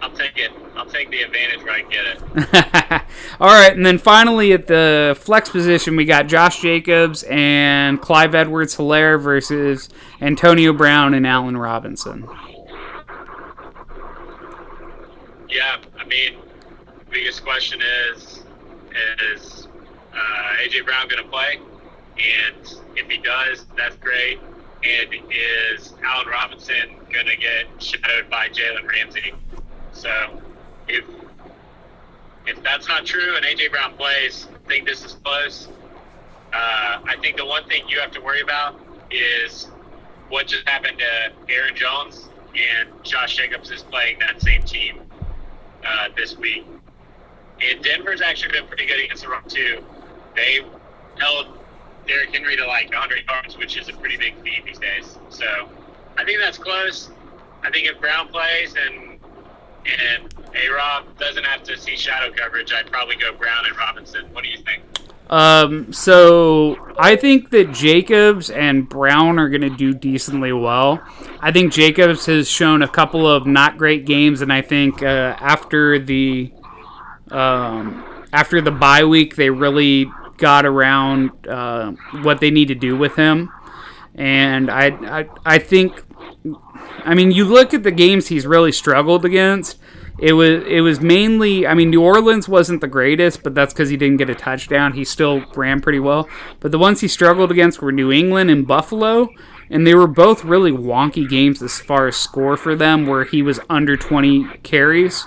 I'll 0.00 0.10
take 0.12 0.38
it. 0.38 0.55
I'll 0.76 0.86
take 0.86 1.10
the 1.10 1.22
advantage 1.22 1.62
where 1.64 1.72
I 1.72 1.82
get 1.82 2.06
it. 2.06 3.02
All 3.40 3.48
right, 3.48 3.72
and 3.72 3.84
then 3.84 3.98
finally 3.98 4.52
at 4.52 4.66
the 4.66 5.16
flex 5.18 5.48
position, 5.48 5.96
we 5.96 6.04
got 6.04 6.26
Josh 6.26 6.60
Jacobs 6.60 7.24
and 7.24 8.00
Clyde 8.00 8.34
Edwards 8.34 8.76
Helaire 8.76 9.20
versus 9.20 9.88
Antonio 10.20 10.72
Brown 10.72 11.14
and 11.14 11.26
Allen 11.26 11.56
Robinson. 11.56 12.28
Yeah, 15.48 15.78
I 15.98 16.04
mean, 16.04 16.36
biggest 17.10 17.42
question 17.42 17.80
is 18.10 18.42
is 19.32 19.68
uh, 20.12 20.62
AJ 20.62 20.84
Brown 20.84 21.08
going 21.08 21.22
to 21.22 21.28
play? 21.30 21.58
And 22.18 22.74
if 22.96 23.08
he 23.10 23.18
does, 23.18 23.66
that's 23.76 23.96
great. 23.96 24.38
And 24.82 25.14
is 25.30 25.94
Allen 26.04 26.28
Robinson 26.28 26.96
going 27.12 27.26
to 27.26 27.36
get 27.36 27.66
shadowed 27.78 28.30
by 28.30 28.48
Jalen 28.48 28.88
Ramsey? 28.90 29.34
So 29.92 30.10
if 30.88 31.04
if 32.46 32.62
that's 32.62 32.86
not 32.86 33.04
true 33.04 33.36
and 33.36 33.44
AJ 33.44 33.72
Brown 33.72 33.94
plays, 33.96 34.46
I 34.64 34.68
think 34.68 34.86
this 34.86 35.04
is 35.04 35.14
close. 35.24 35.68
Uh, 36.52 37.00
I 37.04 37.16
think 37.20 37.36
the 37.36 37.44
one 37.44 37.68
thing 37.68 37.82
you 37.88 37.98
have 37.98 38.12
to 38.12 38.20
worry 38.20 38.40
about 38.40 38.80
is 39.10 39.64
what 40.28 40.46
just 40.46 40.66
happened 40.68 40.98
to 40.98 41.52
Aaron 41.52 41.74
Jones 41.74 42.28
and 42.54 42.88
Josh 43.02 43.36
Jacobs 43.36 43.70
is 43.70 43.82
playing 43.82 44.18
that 44.20 44.40
same 44.40 44.62
team 44.62 45.02
uh, 45.84 46.08
this 46.16 46.36
week. 46.36 46.66
And 47.60 47.82
Denver's 47.82 48.20
actually 48.20 48.52
been 48.52 48.66
pretty 48.66 48.86
good 48.86 49.04
against 49.04 49.22
the 49.22 49.28
run 49.28 49.42
too. 49.48 49.84
They 50.34 50.60
held 51.18 51.58
Derrick 52.06 52.34
Henry 52.34 52.56
to 52.56 52.66
like 52.66 52.90
100 52.90 53.24
yards, 53.28 53.56
which 53.58 53.76
is 53.76 53.88
a 53.88 53.92
pretty 53.92 54.16
big 54.16 54.40
feat 54.42 54.64
these 54.64 54.78
days. 54.78 55.18
So 55.30 55.68
I 56.16 56.24
think 56.24 56.38
that's 56.40 56.58
close. 56.58 57.10
I 57.62 57.70
think 57.70 57.86
if 57.88 58.00
Brown 58.00 58.28
plays 58.28 58.74
and 58.74 59.15
and 59.86 60.34
A 60.54 60.68
Rob 60.72 61.18
doesn't 61.18 61.44
have 61.44 61.62
to 61.64 61.78
see 61.78 61.96
shadow 61.96 62.32
coverage, 62.34 62.72
I'd 62.72 62.90
probably 62.90 63.16
go 63.16 63.32
Brown 63.34 63.66
and 63.66 63.76
Robinson. 63.76 64.26
What 64.32 64.44
do 64.44 64.50
you 64.50 64.58
think? 64.58 64.82
Um, 65.28 65.92
so 65.92 66.94
I 66.98 67.16
think 67.16 67.50
that 67.50 67.72
Jacobs 67.72 68.48
and 68.48 68.88
Brown 68.88 69.38
are 69.38 69.48
going 69.48 69.62
to 69.62 69.70
do 69.70 69.92
decently 69.92 70.52
well. 70.52 71.02
I 71.40 71.50
think 71.50 71.72
Jacobs 71.72 72.26
has 72.26 72.48
shown 72.48 72.82
a 72.82 72.88
couple 72.88 73.26
of 73.26 73.46
not 73.46 73.76
great 73.76 74.06
games, 74.06 74.40
and 74.40 74.52
I 74.52 74.62
think 74.62 75.02
uh, 75.02 75.36
after 75.40 75.98
the 75.98 76.52
um, 77.30 78.04
after 78.32 78.60
the 78.60 78.70
bye 78.70 79.04
week, 79.04 79.34
they 79.34 79.50
really 79.50 80.06
got 80.36 80.64
around 80.64 81.46
uh, 81.48 81.92
what 82.22 82.40
they 82.40 82.50
need 82.50 82.68
to 82.68 82.74
do 82.74 82.96
with 82.96 83.16
him. 83.16 83.50
And 84.14 84.70
I, 84.70 84.88
I, 85.20 85.28
I 85.44 85.58
think, 85.58 86.04
I 87.04 87.14
mean, 87.14 87.30
you 87.30 87.44
look 87.44 87.74
at 87.74 87.82
the 87.82 87.92
games 87.92 88.28
he's 88.28 88.46
really 88.46 88.72
struggled 88.72 89.24
against. 89.24 89.78
It 90.18 90.32
was 90.32 90.64
it 90.66 90.80
was 90.80 91.00
mainly 91.00 91.66
I 91.66 91.74
mean 91.74 91.90
New 91.90 92.02
Orleans 92.02 92.48
wasn't 92.48 92.80
the 92.80 92.88
greatest, 92.88 93.42
but 93.42 93.54
that's 93.54 93.74
because 93.74 93.90
he 93.90 93.98
didn't 93.98 94.16
get 94.16 94.30
a 94.30 94.34
touchdown. 94.34 94.94
He 94.94 95.04
still 95.04 95.44
ran 95.54 95.80
pretty 95.80 96.00
well. 96.00 96.28
But 96.60 96.72
the 96.72 96.78
ones 96.78 97.00
he 97.00 97.08
struggled 97.08 97.50
against 97.50 97.82
were 97.82 97.92
New 97.92 98.10
England 98.10 98.50
and 98.50 98.66
Buffalo, 98.66 99.28
and 99.68 99.86
they 99.86 99.94
were 99.94 100.06
both 100.06 100.42
really 100.42 100.72
wonky 100.72 101.28
games 101.28 101.62
as 101.62 101.78
far 101.78 102.06
as 102.06 102.16
score 102.16 102.56
for 102.56 102.74
them, 102.74 103.06
where 103.06 103.24
he 103.24 103.42
was 103.42 103.60
under 103.68 103.94
20 103.94 104.46
carries, 104.62 105.26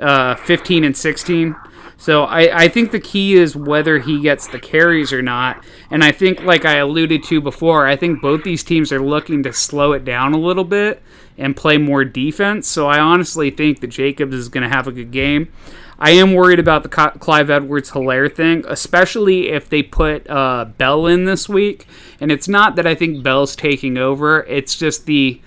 uh, 0.00 0.36
15 0.36 0.84
and 0.84 0.96
16. 0.96 1.54
So 2.00 2.24
I, 2.24 2.62
I 2.62 2.68
think 2.68 2.92
the 2.92 2.98
key 2.98 3.34
is 3.34 3.54
whether 3.54 3.98
he 3.98 4.22
gets 4.22 4.48
the 4.48 4.58
carries 4.58 5.12
or 5.12 5.20
not. 5.20 5.62
And 5.90 6.02
I 6.02 6.12
think, 6.12 6.42
like 6.42 6.64
I 6.64 6.76
alluded 6.76 7.22
to 7.24 7.42
before, 7.42 7.86
I 7.86 7.94
think 7.94 8.22
both 8.22 8.42
these 8.42 8.64
teams 8.64 8.90
are 8.90 9.02
looking 9.02 9.42
to 9.42 9.52
slow 9.52 9.92
it 9.92 10.02
down 10.02 10.32
a 10.32 10.38
little 10.38 10.64
bit 10.64 11.02
and 11.36 11.54
play 11.54 11.76
more 11.76 12.06
defense. 12.06 12.66
So 12.66 12.88
I 12.88 12.98
honestly 12.98 13.50
think 13.50 13.80
that 13.80 13.88
Jacobs 13.88 14.34
is 14.34 14.48
going 14.48 14.62
to 14.62 14.74
have 14.74 14.88
a 14.88 14.92
good 14.92 15.10
game. 15.10 15.52
I 15.98 16.12
am 16.12 16.32
worried 16.32 16.58
about 16.58 16.84
the 16.84 16.88
Clyde 16.88 17.50
Edwards 17.50 17.90
Helaire 17.90 18.34
thing, 18.34 18.64
especially 18.66 19.50
if 19.50 19.68
they 19.68 19.82
put 19.82 20.28
uh, 20.30 20.64
Bell 20.78 21.06
in 21.06 21.26
this 21.26 21.50
week. 21.50 21.86
And 22.18 22.32
it's 22.32 22.48
not 22.48 22.76
that 22.76 22.86
I 22.86 22.94
think 22.94 23.22
Bell's 23.22 23.54
taking 23.54 23.98
over, 23.98 24.44
it's 24.44 24.74
just 24.74 25.04
the. 25.04 25.42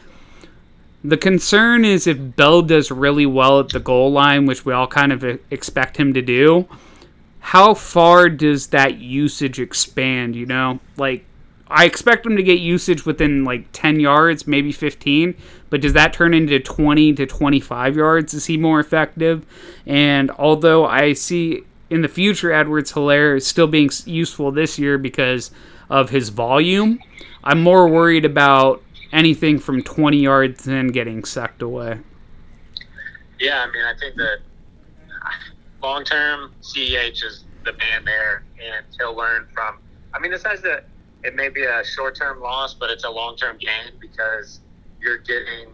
The 1.03 1.17
concern 1.17 1.83
is 1.83 2.07
if 2.07 2.35
Bell 2.35 2.61
does 2.61 2.89
really 2.89 3.25
well 3.25 3.59
at 3.59 3.69
the 3.69 3.79
goal 3.79 4.11
line, 4.11 4.45
which 4.45 4.65
we 4.65 4.71
all 4.71 4.87
kind 4.87 5.11
of 5.11 5.23
expect 5.51 5.97
him 5.97 6.13
to 6.13 6.21
do, 6.21 6.67
how 7.39 7.73
far 7.73 8.29
does 8.29 8.67
that 8.67 8.99
usage 8.99 9.59
expand, 9.59 10.35
you 10.35 10.45
know? 10.45 10.79
Like, 10.95 11.25
I 11.67 11.85
expect 11.85 12.25
him 12.25 12.37
to 12.37 12.43
get 12.43 12.59
usage 12.59 13.05
within 13.05 13.43
like 13.43 13.65
10 13.73 13.99
yards, 13.99 14.45
maybe 14.45 14.71
15, 14.71 15.35
but 15.71 15.81
does 15.81 15.93
that 15.93 16.13
turn 16.13 16.33
into 16.33 16.59
20 16.59 17.13
to 17.13 17.25
25 17.25 17.95
yards? 17.97 18.33
Is 18.33 18.45
he 18.45 18.57
more 18.57 18.79
effective? 18.79 19.45
And 19.87 20.29
although 20.31 20.85
I 20.85 21.13
see 21.13 21.63
in 21.89 22.01
the 22.01 22.07
future 22.07 22.51
Edwards 22.51 22.93
Helaire 22.93 23.35
is 23.35 23.47
still 23.47 23.67
being 23.67 23.89
useful 24.05 24.51
this 24.51 24.77
year 24.77 24.99
because 24.99 25.49
of 25.89 26.11
his 26.11 26.29
volume, 26.29 26.99
I'm 27.43 27.61
more 27.61 27.87
worried 27.87 28.23
about 28.23 28.82
anything 29.13 29.59
from 29.59 29.81
20 29.81 30.17
yards 30.17 30.67
and 30.67 30.91
getting 30.91 31.23
sucked 31.23 31.61
away. 31.61 31.99
Yeah, 33.39 33.63
I 33.67 33.71
mean, 33.71 33.83
I 33.85 33.93
think 33.99 34.15
that 34.15 34.37
long 35.81 36.03
term, 36.03 36.53
CEH 36.61 37.23
is 37.23 37.45
the 37.63 37.73
man 37.73 38.03
there, 38.03 38.43
and 38.61 38.85
he'll 38.99 39.15
learn 39.15 39.47
from. 39.53 39.77
I 40.13 40.19
mean, 40.19 40.31
this 40.31 40.43
has 40.43 40.61
the. 40.61 40.83
It 41.23 41.35
may 41.35 41.47
be 41.47 41.63
a 41.63 41.83
short 41.85 42.15
term 42.15 42.41
loss, 42.41 42.73
but 42.73 42.89
it's 42.89 43.05
a 43.05 43.09
long 43.09 43.37
term 43.37 43.57
gain 43.57 43.93
because 44.01 44.59
you're 44.99 45.19
getting 45.19 45.69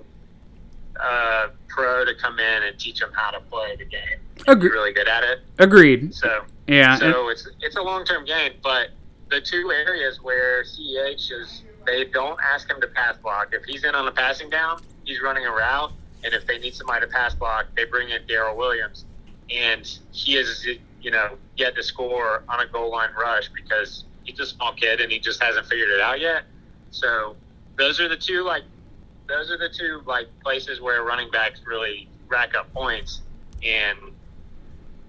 a 0.97 1.47
pro 1.67 2.05
to 2.05 2.13
come 2.15 2.37
in 2.39 2.63
and 2.63 2.77
teach 2.79 2.99
them 2.99 3.11
how 3.13 3.31
to 3.31 3.39
play 3.41 3.75
the 3.75 3.85
game. 3.85 4.19
Agreed. 4.47 4.71
Really 4.71 4.93
good 4.93 5.07
at 5.07 5.23
it. 5.23 5.39
Agreed. 5.57 6.13
So 6.13 6.43
Yeah. 6.67 6.97
so 6.97 7.29
it's 7.29 7.47
it's 7.61 7.77
a 7.77 7.81
long 7.81 8.05
term 8.05 8.25
gain, 8.25 8.53
but 8.61 8.89
the 9.29 9.41
two 9.41 9.71
areas 9.71 10.19
where 10.21 10.63
CEH 10.63 11.31
is 11.31 11.63
they 11.85 12.05
don't 12.05 12.39
ask 12.53 12.69
him 12.69 12.79
to 12.81 12.87
pass 12.87 13.17
block. 13.17 13.49
If 13.53 13.63
he's 13.65 13.83
in 13.83 13.95
on 13.95 14.07
a 14.07 14.11
passing 14.11 14.49
down, 14.49 14.81
he's 15.05 15.21
running 15.21 15.45
a 15.45 15.51
route, 15.51 15.91
and 16.23 16.33
if 16.33 16.45
they 16.45 16.57
need 16.59 16.75
somebody 16.75 17.05
to 17.05 17.11
pass 17.11 17.33
block, 17.33 17.67
they 17.75 17.85
bring 17.85 18.09
in 18.09 18.25
Darrel 18.27 18.57
Williams, 18.57 19.05
and 19.49 19.85
he 20.11 20.35
is 20.35 20.67
you 21.01 21.11
know 21.11 21.37
yet 21.55 21.75
to 21.75 21.83
score 21.83 22.43
on 22.49 22.59
a 22.59 22.67
goal 22.67 22.91
line 22.91 23.09
rush 23.19 23.49
because 23.55 24.03
he's 24.23 24.39
a 24.39 24.45
small 24.45 24.73
kid 24.73 24.99
and 24.99 25.11
he 25.11 25.19
just 25.19 25.41
hasn't 25.41 25.65
figured 25.67 25.89
it 25.89 26.01
out 26.01 26.19
yet. 26.19 26.43
So 26.91 27.35
those 27.77 27.99
are 27.99 28.07
the 28.07 28.17
two 28.17 28.43
like 28.43 28.63
those 29.27 29.51
are 29.51 29.57
the 29.57 29.69
two 29.69 30.01
like 30.05 30.27
places 30.43 30.81
where 30.81 31.03
running 31.03 31.29
backs 31.31 31.61
really 31.65 32.09
rack 32.27 32.55
up 32.55 32.71
points, 32.73 33.21
and 33.65 33.97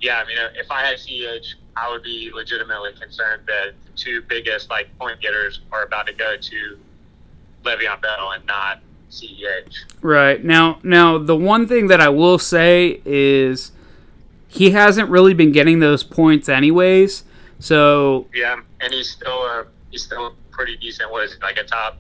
yeah, 0.01 0.23
I 0.23 0.27
mean 0.27 0.37
if 0.55 0.71
I 0.71 0.87
had 0.87 0.97
CEH, 0.97 1.55
I 1.77 1.91
would 1.91 2.03
be 2.03 2.31
legitimately 2.35 2.93
concerned 3.01 3.43
that 3.47 3.73
the 3.87 3.93
two 3.97 4.23
biggest 4.23 4.71
like 4.71 4.97
point 4.99 5.21
getters 5.21 5.61
are 5.73 5.83
about 5.85 6.07
to 6.07 6.13
go 6.13 6.37
to 6.37 6.79
Le'Veon 7.65 8.01
Bell 8.01 8.33
and 8.33 8.45
not 8.47 8.81
CEH. 9.11 9.85
Right. 10.03 10.45
Now 10.45 10.79
now 10.83 11.19
the 11.19 11.37
one 11.37 11.67
thing 11.67 11.89
that 11.89 12.01
I 12.01 12.09
will 12.09 12.39
say 12.39 13.01
is 13.05 13.73
he 14.49 14.71
hasn't 14.71 15.09
really 15.09 15.35
been 15.35 15.53
getting 15.53 15.79
those 15.81 16.03
points 16.03 16.49
anyways. 16.49 17.25
So 17.59 18.27
Yeah, 18.35 18.61
and 18.81 18.93
he's 18.93 19.11
still 19.11 19.45
a 19.45 19.67
he's 19.91 20.03
still 20.03 20.35
pretty 20.51 20.77
decent. 20.77 21.11
What 21.11 21.25
is 21.25 21.33
it, 21.35 21.43
like 21.43 21.59
a 21.59 21.65
top 21.65 21.99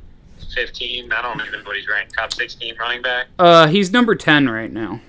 fifteen? 0.54 1.12
I 1.12 1.22
don't 1.22 1.40
even 1.46 1.60
know 1.60 1.66
what 1.66 1.76
he's 1.76 1.88
ranked. 1.88 2.14
Top 2.14 2.32
sixteen 2.32 2.76
running 2.78 3.02
back. 3.02 3.26
uh 3.38 3.66
he's 3.68 3.90
number 3.92 4.14
10 4.14 4.48
right 4.48 4.72
now. 4.72 5.00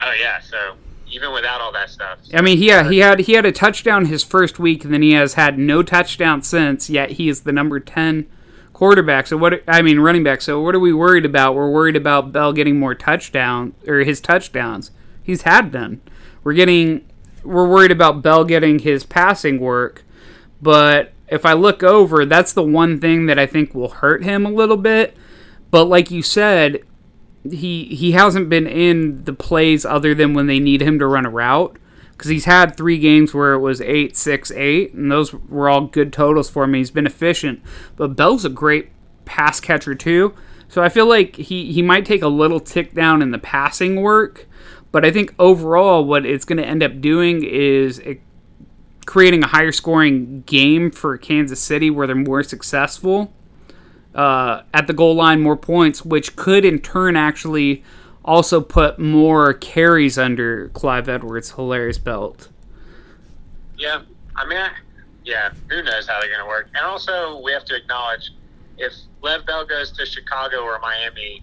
Oh 0.00 0.12
yeah, 0.20 0.40
so 0.40 0.74
even 1.10 1.32
without 1.32 1.60
all 1.60 1.72
that 1.72 1.90
stuff, 1.90 2.18
I 2.32 2.40
mean, 2.40 2.60
yeah, 2.60 2.88
he 2.88 2.98
had 2.98 3.20
he 3.20 3.32
had 3.32 3.46
a 3.46 3.52
touchdown 3.52 4.06
his 4.06 4.22
first 4.22 4.58
week, 4.58 4.84
and 4.84 4.92
then 4.92 5.02
he 5.02 5.12
has 5.12 5.34
had 5.34 5.58
no 5.58 5.82
touchdown 5.82 6.42
since. 6.42 6.90
Yet 6.90 7.12
he 7.12 7.28
is 7.28 7.42
the 7.42 7.52
number 7.52 7.80
ten 7.80 8.26
quarterback. 8.72 9.26
So 9.26 9.36
what? 9.36 9.62
I 9.66 9.82
mean, 9.82 10.00
running 10.00 10.24
back. 10.24 10.40
So 10.40 10.60
what 10.60 10.74
are 10.74 10.80
we 10.80 10.92
worried 10.92 11.24
about? 11.24 11.54
We're 11.54 11.70
worried 11.70 11.96
about 11.96 12.32
Bell 12.32 12.52
getting 12.52 12.78
more 12.78 12.94
touchdowns 12.94 13.74
or 13.86 14.00
his 14.00 14.20
touchdowns. 14.20 14.90
He's 15.22 15.42
had 15.42 15.72
none. 15.72 16.00
We're 16.44 16.54
getting 16.54 17.06
we're 17.42 17.68
worried 17.68 17.90
about 17.90 18.22
Bell 18.22 18.44
getting 18.44 18.78
his 18.78 19.04
passing 19.04 19.58
work, 19.60 20.04
but 20.60 21.12
if 21.28 21.44
I 21.44 21.52
look 21.52 21.82
over, 21.82 22.24
that's 22.24 22.52
the 22.52 22.62
one 22.62 23.00
thing 23.00 23.26
that 23.26 23.38
I 23.38 23.46
think 23.46 23.74
will 23.74 23.88
hurt 23.88 24.24
him 24.24 24.46
a 24.46 24.50
little 24.50 24.76
bit. 24.76 25.16
But 25.70 25.84
like 25.84 26.10
you 26.10 26.22
said, 26.22 26.82
he 27.50 27.84
he 27.84 28.12
hasn't 28.12 28.48
been 28.48 28.66
in 28.66 29.24
the 29.24 29.32
plays 29.32 29.84
other 29.84 30.14
than 30.14 30.34
when 30.34 30.46
they 30.46 30.58
need 30.58 30.82
him 30.82 30.98
to 30.98 31.06
run 31.06 31.26
a 31.26 31.30
route 31.30 31.78
because 32.12 32.30
he's 32.30 32.46
had 32.46 32.76
three 32.76 32.98
games 32.98 33.32
where 33.32 33.52
it 33.52 33.60
was 33.60 33.80
eight, 33.80 34.16
six, 34.16 34.50
eight, 34.50 34.92
and 34.92 35.10
those 35.10 35.32
were 35.32 35.68
all 35.68 35.82
good 35.82 36.12
totals 36.12 36.50
for 36.50 36.64
him. 36.64 36.74
He's 36.74 36.90
been 36.90 37.06
efficient, 37.06 37.62
but 37.96 38.16
Bell's 38.16 38.44
a 38.44 38.48
great 38.48 38.88
pass 39.24 39.60
catcher 39.60 39.94
too. 39.94 40.34
So 40.68 40.82
I 40.82 40.88
feel 40.88 41.06
like 41.06 41.36
he 41.36 41.72
he 41.72 41.80
might 41.80 42.04
take 42.04 42.22
a 42.22 42.28
little 42.28 42.60
tick 42.60 42.92
down 42.92 43.22
in 43.22 43.30
the 43.30 43.38
passing 43.38 44.02
work, 44.02 44.46
but 44.90 45.04
I 45.04 45.10
think 45.12 45.34
overall 45.38 46.04
what 46.04 46.26
it's 46.26 46.44
going 46.44 46.58
to 46.58 46.66
end 46.66 46.82
up 46.82 47.00
doing 47.00 47.44
is 47.44 48.00
it, 48.00 48.20
creating 49.06 49.44
a 49.44 49.48
higher 49.48 49.72
scoring 49.72 50.42
game 50.42 50.90
for 50.90 51.16
Kansas 51.16 51.60
City 51.60 51.88
where 51.88 52.06
they're 52.06 52.16
more 52.16 52.42
successful 52.42 53.32
uh, 54.14 54.62
at 54.74 54.86
the 54.86 54.92
goal 54.92 55.14
line, 55.14 55.40
more 55.40 55.56
points, 55.56 56.04
which 56.04 56.36
could 56.36 56.64
in 56.64 56.80
turn 56.80 57.16
actually 57.16 57.82
also 58.24 58.60
put 58.60 58.98
more 58.98 59.54
carries 59.54 60.18
under 60.18 60.68
Clyde 60.70 61.08
Edwards 61.08 61.52
Helaire's 61.52 61.98
belt. 61.98 62.48
yeah. 63.78 64.02
I 64.36 64.46
mean, 64.46 64.60
yeah. 65.24 65.50
Who 65.68 65.82
knows 65.82 66.06
how 66.06 66.20
they're 66.20 66.30
going 66.30 66.42
to 66.42 66.46
work? 66.46 66.68
And 66.74 66.84
also, 66.84 67.40
we 67.42 67.52
have 67.52 67.64
to 67.66 67.76
acknowledge 67.76 68.30
if 68.76 68.92
Lev 69.22 69.44
Bell 69.46 69.66
goes 69.66 69.90
to 69.92 70.06
Chicago 70.06 70.58
or 70.58 70.78
Miami, 70.80 71.42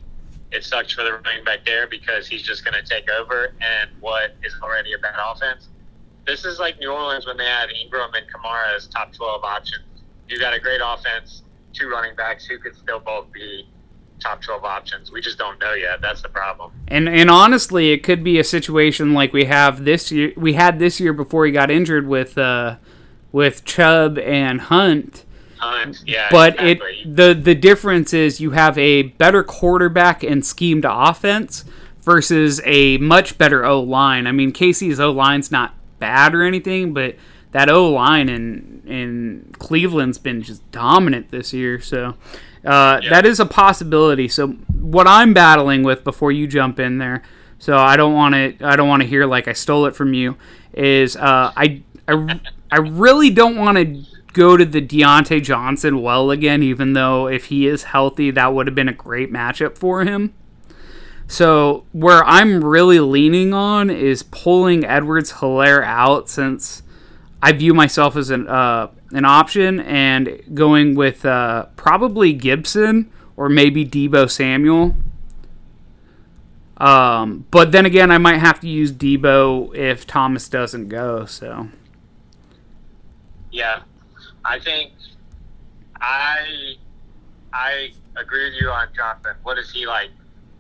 it 0.52 0.64
sucks 0.64 0.94
for 0.94 1.04
the 1.04 1.14
running 1.14 1.44
back 1.44 1.66
there 1.66 1.88
because 1.88 2.28
he's 2.28 2.42
just 2.42 2.64
going 2.64 2.74
to 2.74 2.88
take 2.88 3.10
over 3.10 3.54
and 3.60 3.90
what 4.00 4.36
is 4.44 4.56
already 4.62 4.94
a 4.94 4.98
bad 4.98 5.16
offense. 5.20 5.68
This 6.26 6.46
is 6.46 6.60
like 6.60 6.80
New 6.80 6.92
Orleans 6.92 7.28
when 7.28 7.38
they 7.38 7.46
had 7.46 7.70
Ingram 7.70 8.12
and 8.14 8.26
Kamara 8.32 8.76
as 8.76 8.88
top 8.88 9.14
12 9.14 9.44
options. 9.44 9.84
You 10.30 10.40
got 10.40 10.54
a 10.54 10.60
great 10.60 10.82
offense, 10.84 11.44
two 11.76 11.90
running 11.90 12.16
backs 12.16 12.46
who 12.46 12.58
could 12.58 12.76
still 12.76 13.00
both 13.00 13.32
be 13.32 13.68
top 14.20 14.42
12 14.42 14.64
options. 14.64 15.12
We 15.12 15.22
just 15.22 15.38
don't 15.38 15.60
know 15.60 15.74
yet. 15.74 16.02
That's 16.02 16.22
the 16.22 16.30
problem. 16.30 16.72
And 16.88 17.08
and 17.08 17.30
honestly, 17.30 17.92
it 17.92 18.04
could 18.04 18.24
be 18.24 18.40
a 18.40 18.44
situation 18.44 19.14
like 19.14 19.34
we 19.34 19.46
have 19.46 19.86
this 19.86 20.12
year. 20.12 20.34
We 20.36 20.54
had 20.54 20.80
this 20.80 21.00
year 21.00 21.14
before 21.14 21.46
he 21.46 21.52
got 21.52 21.70
injured 21.70 22.08
with 22.08 22.38
uh, 22.38 22.78
with 23.32 23.66
Chubb 23.66 24.18
and 24.18 24.62
Hunt. 24.62 25.26
Hunt, 25.58 26.04
yeah. 26.06 26.28
But 26.32 26.54
exactly. 26.60 27.02
it 27.04 27.16
the 27.16 27.34
the 27.34 27.56
difference 27.56 28.14
is 28.14 28.40
you 28.40 28.52
have 28.52 28.78
a 28.78 29.04
better 29.04 29.44
quarterback 29.44 30.24
and 30.24 30.46
schemed 30.46 30.86
offense 30.88 31.66
versus 32.02 32.62
a 32.66 32.98
much 33.00 33.38
better 33.38 33.66
O 33.66 33.82
line. 33.82 34.28
I 34.28 34.32
mean, 34.32 34.52
Casey's 34.52 35.00
O 35.00 35.12
line's 35.12 35.52
not 35.52 35.74
bad 36.00 36.36
or 36.36 36.44
anything, 36.44 36.94
but 36.94 37.16
that 37.56 37.70
O 37.70 37.90
line 37.90 38.28
in 38.28 38.82
in 38.86 39.54
Cleveland's 39.60 40.18
been 40.18 40.42
just 40.42 40.70
dominant 40.72 41.30
this 41.32 41.54
year. 41.54 41.80
So 41.80 42.16
uh, 42.66 43.00
Yeah. 43.02 43.10
that 43.12 43.26
is 43.26 43.40
a 43.40 43.46
possibility. 43.46 44.28
So 44.28 44.48
what 44.74 45.08
I'm 45.08 45.34
battling 45.34 45.82
with 45.84 46.04
before 46.04 46.34
you 46.34 46.48
jump 46.48 46.80
in 46.82 46.98
there, 46.98 47.24
so 47.58 47.78
I 47.78 47.96
don't 47.96 48.14
want 48.14 48.36
to 48.36 48.56
I 48.62 48.76
don't 48.76 48.90
want 48.90 49.04
to 49.04 49.08
hear 49.08 49.26
like 49.26 49.48
I 49.48 49.54
stole 49.54 49.86
it 49.86 49.96
from 49.96 50.14
you, 50.14 50.36
is 50.74 51.16
uh, 51.16 51.54
I 51.56 51.82
I 52.10 52.40
I 52.70 52.78
really 52.80 53.30
don't 53.30 53.56
want 53.56 53.78
to 53.78 54.04
go 54.34 54.58
to 54.58 54.66
the 54.66 54.82
Diontae 54.82 55.42
Johnson 55.42 56.02
well 56.02 56.32
again, 56.32 56.62
even 56.62 56.92
though 56.92 57.28
if 57.30 57.46
he 57.46 57.68
is 57.68 57.84
healthy, 57.84 58.32
that 58.32 58.54
would 58.54 58.68
have 58.68 58.76
been 58.76 58.90
a 58.90 58.94
great 58.94 59.32
matchup 59.32 59.78
for 59.78 60.04
him. 60.04 60.34
So 61.28 61.86
where 61.94 62.22
I'm 62.26 62.62
really 62.64 63.00
leaning 63.00 63.54
on 63.54 63.90
is 63.90 64.24
pulling 64.24 64.84
Edwards 64.84 65.32
Helaire 65.34 65.84
out 65.86 66.30
since 66.30 66.84
I 67.42 67.52
view 67.52 67.74
myself 67.74 68.16
as 68.16 68.30
an 68.30 68.48
uh, 68.48 68.90
an 69.12 69.26
option 69.26 69.80
and 69.82 70.42
going 70.54 70.96
with 70.96 71.26
uh, 71.26 71.68
probably 71.76 72.34
Gibson 72.34 73.12
or 73.38 73.50
maybe 73.50 73.86
Deebo 73.86 74.30
Samuel. 74.30 74.96
Um, 76.78 77.46
but 77.52 77.72
then 77.72 77.86
again, 77.86 78.12
I 78.12 78.18
might 78.18 78.38
have 78.38 78.60
to 78.62 78.68
use 78.68 78.92
Deebo 78.92 79.76
if 79.76 80.06
Thomas 80.06 80.50
doesn't 80.50 80.90
go. 80.90 81.26
So 81.26 81.70
Yeah, 83.52 83.82
I 84.44 84.60
think 84.60 84.92
I 86.02 86.76
I 87.54 87.92
agree 88.18 88.50
with 88.50 88.62
you 88.62 88.70
on 88.70 88.88
Johnson. 88.96 89.36
What 89.44 89.58
is 89.58 89.72
he 89.72 89.86
like? 89.86 90.10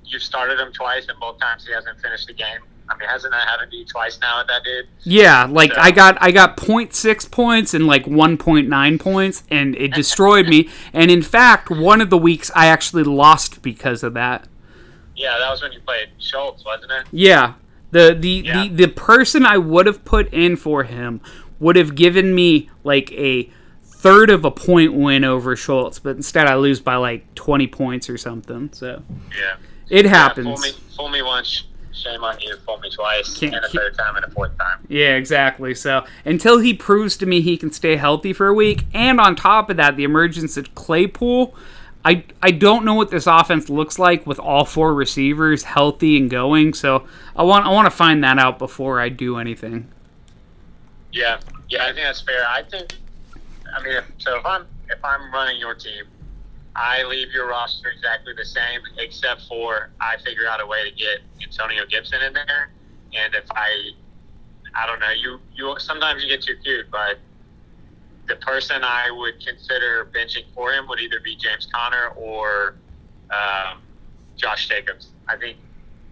You've 0.05 0.23
started 0.23 0.59
him 0.59 0.71
twice, 0.71 1.07
and 1.07 1.19
both 1.19 1.39
times 1.39 1.65
he 1.65 1.73
hasn't 1.73 1.99
finished 1.99 2.27
the 2.27 2.33
game. 2.33 2.59
I 2.87 2.95
mean, 2.97 3.09
hasn't 3.09 3.33
that 3.33 3.47
happened 3.47 3.71
to 3.71 3.77
you 3.77 3.85
twice 3.85 4.19
now? 4.21 4.39
With 4.39 4.47
that 4.47 4.63
dude. 4.63 4.87
Yeah, 5.03 5.45
like 5.49 5.73
So- 5.73 5.81
I 5.81 5.91
got 5.91 6.17
I 6.21 6.31
got 6.31 6.55
0.6 6.57 7.25
points 7.31 7.73
and 7.73 7.87
like 7.87 8.05
1.9 8.05 8.99
points 8.99 9.43
and 9.49 9.75
it 9.75 9.93
destroyed 9.95 10.47
me. 10.47 10.69
And 10.93 11.09
in 11.09 11.21
fact, 11.23 11.69
one 11.71 11.99
of 12.01 12.09
the 12.09 12.17
weeks 12.17 12.51
I 12.55 12.67
actually 12.67 13.03
lost 13.03 13.61
because 13.61 14.03
of 14.03 14.13
that. 14.13 14.47
Yeah, 15.15 15.37
that 15.39 15.49
was 15.49 15.61
when 15.61 15.71
you 15.71 15.79
played 15.79 16.09
Schultz, 16.19 16.63
wasn't 16.65 16.91
it? 16.91 17.05
Yeah. 17.11 17.53
The 17.91 18.15
the, 18.19 18.29
Yeah. 18.45 18.63
the 18.63 18.69
the 18.69 18.87
person 18.89 19.45
I 19.45 19.57
would 19.57 19.87
have 19.87 20.05
put 20.05 20.31
in 20.33 20.55
for 20.55 20.83
him 20.83 21.21
would 21.59 21.77
have 21.77 21.95
given 21.95 22.35
me 22.35 22.69
like 22.83 23.11
a 23.13 23.49
third 23.83 24.29
of 24.29 24.45
a 24.45 24.51
point 24.51 24.93
win 24.93 25.23
over 25.23 25.55
Schultz, 25.55 25.97
but 25.97 26.15
instead 26.17 26.45
I 26.45 26.55
lose 26.55 26.79
by 26.81 26.97
like 26.97 27.33
20 27.33 27.65
points 27.67 28.09
or 28.09 28.17
something. 28.17 28.69
So 28.73 29.01
Yeah. 29.35 29.55
it 29.89 30.05
Yeah, 30.05 30.11
happens. 30.11 30.45
fool 30.47 30.57
me, 30.57 30.71
fool 30.95 31.09
me 31.09 31.21
once, 31.23 31.63
shame 31.95 32.23
on 32.23 32.39
you. 32.39 32.55
Fool 32.57 32.77
me 32.79 32.89
twice, 32.89 33.37
Can't- 33.39 33.55
and 33.55 33.65
a 33.65 33.69
third 33.69 33.97
time, 33.97 34.15
and 34.15 34.25
a 34.25 34.29
fourth 34.29 34.57
time. 34.57 34.79
Yeah, 34.87 35.15
exactly. 35.15 35.73
So 35.75 36.05
until 36.25 36.59
he 36.59 36.73
proves 36.73 37.17
to 37.17 37.25
me 37.25 37.41
he 37.41 37.57
can 37.57 37.71
stay 37.71 37.95
healthy 37.95 38.33
for 38.33 38.47
a 38.47 38.53
week, 38.53 38.83
and 38.93 39.19
on 39.19 39.35
top 39.35 39.69
of 39.69 39.77
that, 39.77 39.95
the 39.97 40.03
emergence 40.03 40.57
of 40.57 40.73
Claypool, 40.75 41.55
I 42.03 42.23
I 42.41 42.51
don't 42.51 42.85
know 42.85 42.93
what 42.93 43.09
this 43.09 43.25
offense 43.27 43.69
looks 43.69 43.97
like 43.97 44.27
with 44.27 44.39
all 44.39 44.65
four 44.65 44.93
receivers 44.93 45.63
healthy 45.63 46.17
and 46.17 46.29
going. 46.29 46.73
So 46.73 47.07
I 47.35 47.43
want 47.43 47.65
I 47.65 47.69
want 47.69 47.85
to 47.87 47.91
find 47.95 48.23
that 48.23 48.37
out 48.37 48.59
before 48.59 48.99
I 48.99 49.09
do 49.09 49.37
anything. 49.37 49.89
Yeah, 51.11 51.39
yeah, 51.69 51.83
I 51.83 51.93
think 51.93 51.97
that's 52.05 52.21
fair. 52.21 52.45
I 52.47 52.61
think, 52.63 52.93
I 53.75 53.81
mean, 53.83 53.95
if, 53.95 54.05
so 54.17 54.37
if 54.37 54.45
I'm 54.45 54.65
if 54.89 55.03
I'm 55.03 55.31
running 55.33 55.59
your 55.59 55.73
team, 55.73 56.03
I 56.75 57.03
leave 57.03 57.31
your 57.31 57.47
roster 57.47 57.89
exactly 57.89 58.33
the 58.35 58.45
same, 58.45 58.81
except 58.97 59.43
for 59.47 59.91
I 60.01 60.17
figure 60.23 60.47
out 60.47 60.61
a 60.61 60.67
way 60.67 60.89
to 60.89 60.95
get 60.95 61.19
Antonio 61.41 61.85
Gibson 61.85 62.21
in 62.21 62.33
there, 62.33 62.71
and 63.17 63.33
if 63.33 63.45
I, 63.51 63.91
I 64.75 64.85
don't 64.85 64.99
know, 64.99 65.11
you 65.11 65.39
you 65.55 65.75
sometimes 65.79 66.21
you 66.21 66.29
get 66.29 66.43
too 66.43 66.57
cute, 66.63 66.87
but 66.91 67.19
the 68.27 68.35
person 68.37 68.83
I 68.83 69.09
would 69.11 69.45
consider 69.45 70.09
benching 70.13 70.51
for 70.53 70.73
him 70.73 70.87
would 70.89 70.99
either 70.99 71.19
be 71.23 71.35
James 71.35 71.67
Conner 71.73 72.09
or 72.17 72.75
um, 73.29 73.81
Josh 74.35 74.67
Jacobs. 74.67 75.09
I 75.29 75.37
think 75.37 75.57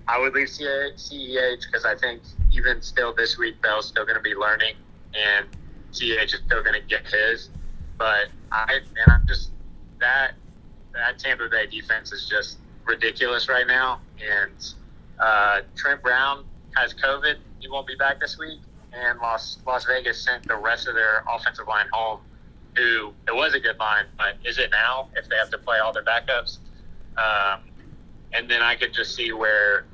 I 0.07 0.19
would 0.19 0.34
leave 0.34 0.48
CEH 0.48 1.65
because 1.65 1.85
I 1.85 1.95
think 1.95 2.22
even 2.52 2.81
still 2.81 3.14
this 3.14 3.38
week, 3.38 3.61
Bell's 3.61 3.88
still 3.88 4.06
going 4.06 4.18
to 4.18 4.22
be 4.22 4.35
learning, 4.35 4.76
and 5.14 5.45
CEH 5.91 6.26
is 6.26 6.41
still 6.45 6.64
going 6.64 6.80
to 6.80 6.88
get 6.88 7.06
his. 7.06 7.49
But 7.98 8.30
I, 8.52 8.80
man, 8.94 9.07
I'm 9.10 9.27
just 9.27 9.52
that 9.99 10.35
that 10.94 11.20
Tampa 11.20 11.49
Bay 11.49 11.68
defense 11.68 12.11
is 12.11 12.28
just 12.30 12.57
ridiculous 12.86 13.49
right 13.49 13.68
now. 13.68 14.02
And 14.22 14.74
uh, 15.20 15.61
Trent 15.76 16.02
Brown 16.02 16.45
has 16.76 16.94
COVID; 16.94 17.36
he 17.60 17.70
won't 17.70 17.88
be 17.88 17.95
back 17.95 18.20
this 18.20 18.38
week. 18.38 18.60
And 18.94 19.20
Las 19.20 19.57
Las 19.65 19.86
Vegas 19.86 20.24
sent 20.24 20.48
the 20.48 20.56
rest 20.56 20.88
of 20.88 20.95
their 20.95 21.24
offensive 21.34 21.68
line 21.68 21.88
home. 21.91 22.20
Who 22.76 23.14
it 23.28 23.36
was 23.36 23.53
a 23.53 23.60
good 23.60 23.78
line, 23.78 24.06
but 24.18 24.38
is 24.44 24.57
it 24.57 24.72
now 24.72 25.10
if 25.15 25.30
they 25.30 25.36
have 25.36 25.52
to 25.52 25.60
play 25.60 25.78
all 25.78 25.94
their 25.94 26.03
backups? 26.03 26.57
Um, 27.18 27.61
and 28.34 28.49
then 28.49 28.64
I 28.64 28.76
could 28.76 28.94
just 28.94 29.15
see 29.15 29.32
where 29.32 29.86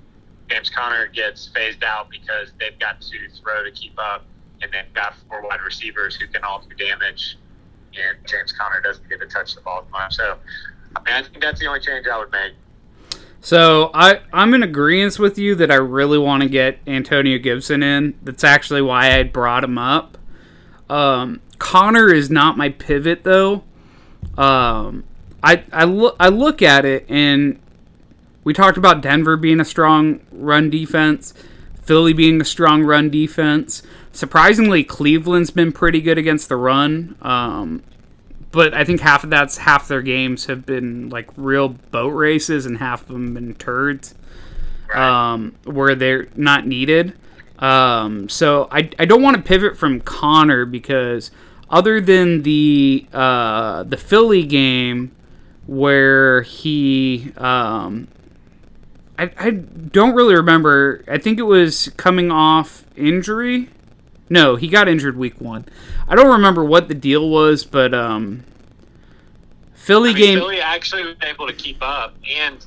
James 0.50 0.70
Conner 0.70 1.08
gets 1.08 1.48
phased 1.48 1.84
out 1.84 2.10
because 2.10 2.54
they've 2.60 2.78
got 2.80 3.02
to 3.02 3.30
throw 3.42 3.64
to 3.64 3.72
keep 3.72 3.94
up, 4.00 4.26
and 4.62 4.72
they've 4.72 4.94
got 4.94 5.14
four 5.28 5.44
wide 5.44 5.62
receivers 5.64 6.16
who 6.16 6.28
can 6.28 6.44
all 6.44 6.62
do 6.68 6.76
damage, 6.76 7.38
and 7.96 8.18
James 8.28 8.52
Conner 8.52 8.82
doesn't 8.82 9.08
get 9.10 9.20
to 9.20 9.28
touch 9.28 9.56
the 9.56 9.62
ball 9.62 9.84
as 9.86 9.92
much. 9.92 10.16
So, 10.16 10.38
I 10.96 11.00
mean, 11.02 11.14
I 11.14 11.22
think 11.22 11.42
that's 11.42 11.60
the 11.60 11.68
only 11.68 11.80
change 11.80 12.08
I 12.08 12.18
would 12.18 12.32
make. 12.32 12.54
So 13.42 13.90
I 13.94 14.22
I'm 14.34 14.54
in 14.54 14.64
agreement 14.64 15.18
with 15.18 15.38
you 15.38 15.56
that 15.56 15.72
I 15.72 15.76
really 15.76 16.18
want 16.18 16.44
to 16.44 16.50
get 16.50 16.80
Antonio 16.86 17.38
Gibson 17.38 17.82
in. 17.84 18.16
That's 18.22 18.44
actually 18.44 18.82
why 18.82 19.18
I 19.18 19.24
brought 19.24 19.64
him 19.64 19.78
up. 19.78 20.18
Um, 20.90 21.42
Conner 21.58 22.14
is 22.14 22.30
not 22.30 22.58
my 22.58 22.70
pivot 22.70 23.24
though. 23.24 23.64
Um, 24.38 25.06
I 25.42 25.64
I 25.72 25.86
look 25.86 26.16
I 26.20 26.30
look 26.30 26.62
at 26.62 26.86
it 26.86 27.06
and 27.10 27.60
we 28.44 28.54
talked 28.54 28.78
about 28.78 29.02
Denver 29.02 29.38
being 29.38 29.60
a 29.60 29.66
strong 29.66 30.22
run 30.32 30.70
defense, 30.70 31.34
Philly 31.82 32.14
being 32.14 32.42
a 32.42 32.46
strong 32.46 32.84
run 32.84 33.10
defense. 33.10 33.84
Surprisingly, 34.12 34.84
Cleveland's 34.84 35.52
been 35.52 35.72
pretty 35.72 36.02
good 36.02 36.18
against 36.18 36.50
the 36.50 36.56
run. 36.56 37.16
Um, 37.22 37.84
but 38.52 38.74
I 38.74 38.84
think 38.84 39.02
half 39.02 39.24
of 39.24 39.30
that's 39.30 39.58
half 39.58 39.88
their 39.88 40.02
games 40.02 40.46
have 40.46 40.66
been 40.66 41.10
like 41.10 41.30
real 41.38 41.70
boat 41.70 42.10
races, 42.10 42.66
and 42.66 42.78
half 42.78 43.02
of 43.02 43.08
them 43.10 43.34
been 43.34 43.56
turds 43.56 44.16
um, 44.94 45.56
where 45.66 45.96
they're 45.96 46.28
not 46.36 46.66
needed. 46.66 47.14
Um, 47.60 48.30
so 48.30 48.68
I, 48.72 48.90
I 48.98 49.06
don't 49.06 49.22
want 49.22 49.36
to 49.36 49.42
pivot 49.42 49.78
from 49.78 50.00
Conner 50.02 50.66
because 50.66 51.30
other 51.70 52.00
than 52.02 52.44
the 52.44 53.06
uh, 53.14 53.84
the 53.84 53.98
Philly 53.98 54.44
game 54.44 55.12
where 55.68 56.42
he 56.42 57.32
um, 57.38 58.08
I, 59.18 59.32
I 59.38 59.50
don't 59.52 60.16
really 60.16 60.36
remember. 60.36 61.04
I 61.08 61.18
think 61.18 61.38
it 61.38 61.44
was 61.44 61.90
coming 61.98 62.32
off 62.32 62.86
injury. 62.96 63.70
No, 64.30 64.56
he 64.56 64.68
got 64.68 64.88
injured 64.88 65.18
week 65.18 65.40
one. 65.42 65.66
I 66.08 66.16
don't 66.16 66.32
remember 66.32 66.64
what 66.64 66.88
the 66.88 66.94
deal 66.94 67.30
was, 67.30 67.66
but 67.66 67.94
um, 67.94 68.44
Philly 69.74 70.12
I 70.12 70.14
mean, 70.14 70.24
game. 70.24 70.40
Philly 70.40 70.62
actually 70.62 71.06
was 71.06 71.16
able 71.24 71.48
to 71.48 71.54
keep 71.54 71.78
up, 71.82 72.14
and 72.30 72.66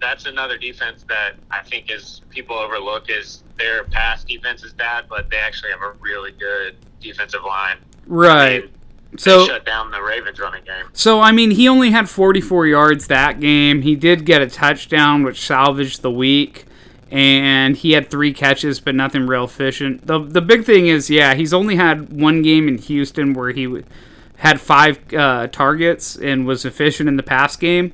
that's 0.00 0.26
another 0.26 0.58
defense 0.58 1.04
that 1.08 1.34
I 1.50 1.62
think 1.62 1.90
is 1.90 2.20
people 2.28 2.56
overlook 2.56 3.08
is 3.08 3.42
their 3.56 3.84
pass 3.84 4.24
defense 4.24 4.62
is 4.64 4.72
bad, 4.72 5.04
but 5.08 5.30
they 5.30 5.36
actually 5.38 5.70
have 5.70 5.80
a 5.82 5.92
really 6.00 6.32
good 6.32 6.76
defensive 7.00 7.42
line. 7.44 7.78
right. 8.06 8.70
They 9.12 9.18
So 9.18 9.46
shut 9.46 9.64
down 9.64 9.90
the 9.90 10.02
Ravens 10.02 10.40
running 10.40 10.64
game. 10.64 10.86
So 10.92 11.20
I 11.20 11.32
mean, 11.32 11.52
he 11.52 11.68
only 11.68 11.90
had 11.90 12.08
44 12.08 12.66
yards 12.66 13.06
that 13.06 13.40
game. 13.40 13.82
He 13.82 13.94
did 13.94 14.26
get 14.26 14.42
a 14.42 14.48
touchdown, 14.48 15.22
which 15.22 15.40
salvaged 15.40 16.02
the 16.02 16.10
week, 16.10 16.64
and 17.12 17.76
he 17.76 17.92
had 17.92 18.10
three 18.10 18.32
catches, 18.32 18.80
but 18.80 18.94
nothing 18.94 19.26
real 19.26 19.44
efficient. 19.44 20.06
the 20.06 20.18
The 20.18 20.40
big 20.40 20.64
thing 20.64 20.86
is, 20.86 21.10
yeah, 21.10 21.34
he's 21.34 21.52
only 21.52 21.76
had 21.76 22.10
one 22.10 22.40
game 22.40 22.66
in 22.68 22.78
Houston 22.78 23.34
where 23.34 23.50
he 23.50 23.82
had 24.36 24.58
five 24.58 24.98
uh, 25.12 25.46
targets 25.48 26.16
and 26.16 26.46
was 26.46 26.64
efficient 26.64 27.10
in 27.10 27.16
the 27.16 27.22
pass 27.22 27.54
game. 27.54 27.92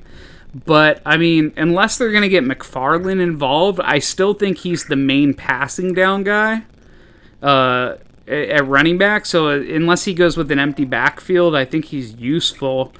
But 0.65 1.01
I 1.05 1.17
mean, 1.17 1.51
unless 1.57 1.97
they're 1.97 2.11
going 2.11 2.23
to 2.23 2.29
get 2.29 2.45
McFarland 2.45 3.21
involved, 3.21 3.81
I 3.81 3.99
still 3.99 4.33
think 4.33 4.59
he's 4.59 4.85
the 4.85 4.95
main 4.95 5.33
passing 5.33 5.93
down 5.93 6.23
guy 6.23 6.63
uh, 7.43 7.95
at 8.25 8.65
running 8.65 8.97
back. 8.97 9.25
So 9.25 9.49
uh, 9.49 9.55
unless 9.55 10.05
he 10.05 10.13
goes 10.13 10.37
with 10.37 10.49
an 10.49 10.59
empty 10.59 10.85
backfield, 10.85 11.57
I 11.57 11.65
think 11.65 11.85
he's 11.85 12.13
useful. 12.13 12.93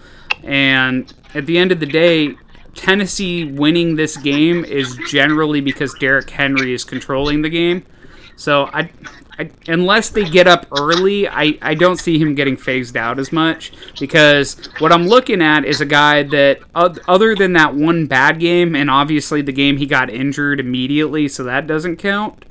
And 0.44 1.12
at 1.34 1.46
the 1.46 1.58
end 1.58 1.72
of 1.72 1.80
the 1.80 1.86
day, 1.86 2.36
Tennessee 2.76 3.46
winning 3.46 3.96
this 3.96 4.18
game 4.18 4.64
is 4.66 4.98
generally 5.08 5.62
because 5.62 5.94
Derrick 5.96 6.30
Henry 6.30 6.74
is 6.74 6.84
controlling 6.84 7.42
the 7.42 7.50
game. 7.50 7.86
So 8.36 8.70
I, 8.72 8.90
I 9.38 9.50
unless 9.68 10.10
they 10.10 10.24
get 10.24 10.48
up 10.48 10.66
early, 10.78 11.28
I, 11.28 11.58
I 11.62 11.74
don't 11.74 11.98
see 11.98 12.18
him 12.18 12.36
getting 12.36 12.56
phased 12.56 12.96
out 12.96 13.20
as 13.20 13.34
much 13.34 13.74
because 14.00 14.56
what 14.80 14.94
I'm 14.94 15.08
looking 15.08 15.42
at 15.42 15.66
is 15.66 15.82
a 15.82 15.86
guy 15.86 16.24
that 16.24 16.62
other 16.74 17.36
than 17.36 17.54
that 17.54 17.76
one 17.76 18.08
bad 18.08 18.40
game 18.40 18.76
and 18.76 18.90
obviously 18.90 19.42
the 19.42 19.52
game 19.52 19.76
he 19.76 19.86
got 19.86 20.10
injured 20.10 20.62
immediately, 20.62 21.28
so 21.28 21.44
that 21.44 21.68
doesn't 21.68 21.98
count. 21.98 22.46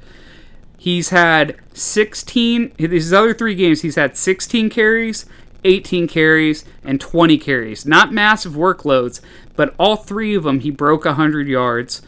He's 0.77 1.09
had 1.09 1.57
16 1.73 2.73
his 2.78 3.12
other 3.12 3.32
3 3.35 3.55
games 3.55 3.81
he's 3.81 3.97
had 3.97 4.16
16 4.16 4.69
carries, 4.70 5.24
18 5.65 6.07
carries 6.07 6.65
and 6.85 7.01
20 7.01 7.39
carries. 7.39 7.86
Not 7.86 8.12
massive 8.12 8.53
workloads, 8.53 9.20
but 9.59 9.75
all 9.77 9.97
3 9.97 10.37
of 10.37 10.45
them 10.45 10.61
he 10.61 10.71
broke 10.71 11.05
100 11.05 11.49
yards. 11.49 12.01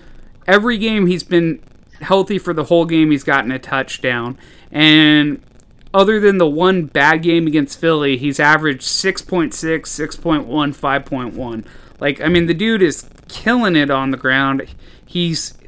Every 0.47 0.79
game 0.79 1.09
he's 1.09 1.25
been 1.25 1.61
healthy 2.01 2.39
for 2.39 2.55
the 2.55 2.65
whole 2.65 2.87
game 2.87 3.11
he's 3.11 3.25
gotten 3.25 3.51
a 3.51 3.59
touchdown 3.59 4.39
and 4.71 5.43
other 5.93 6.21
than 6.21 6.39
the 6.39 6.47
one 6.47 6.85
bad 6.85 7.25
game 7.25 7.49
against 7.49 7.81
Philly, 7.81 8.17
he's 8.17 8.39
averaged 8.39 8.83
6.6, 8.83 9.51
6.1, 9.51 10.47
5.1. 10.47 11.67
Like 11.99 12.21
I 12.21 12.29
mean 12.29 12.47
the 12.47 12.55
dude 12.55 12.83
is 12.83 13.11
killing 13.27 13.75
it 13.75 13.91
on 13.91 14.13
the 14.13 14.17
ground. 14.17 14.65
He's 15.05 15.59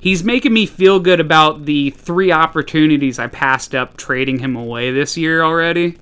he's 0.00 0.24
making 0.24 0.52
me 0.52 0.66
feel 0.66 0.98
good 0.98 1.20
about 1.20 1.64
the 1.64 1.90
three 1.90 2.32
opportunities 2.32 3.20
I 3.20 3.28
passed 3.28 3.72
up 3.72 3.96
trading 3.96 4.40
him 4.40 4.56
away 4.56 4.90
this 4.90 5.16
year 5.16 5.44
already. 5.44 5.96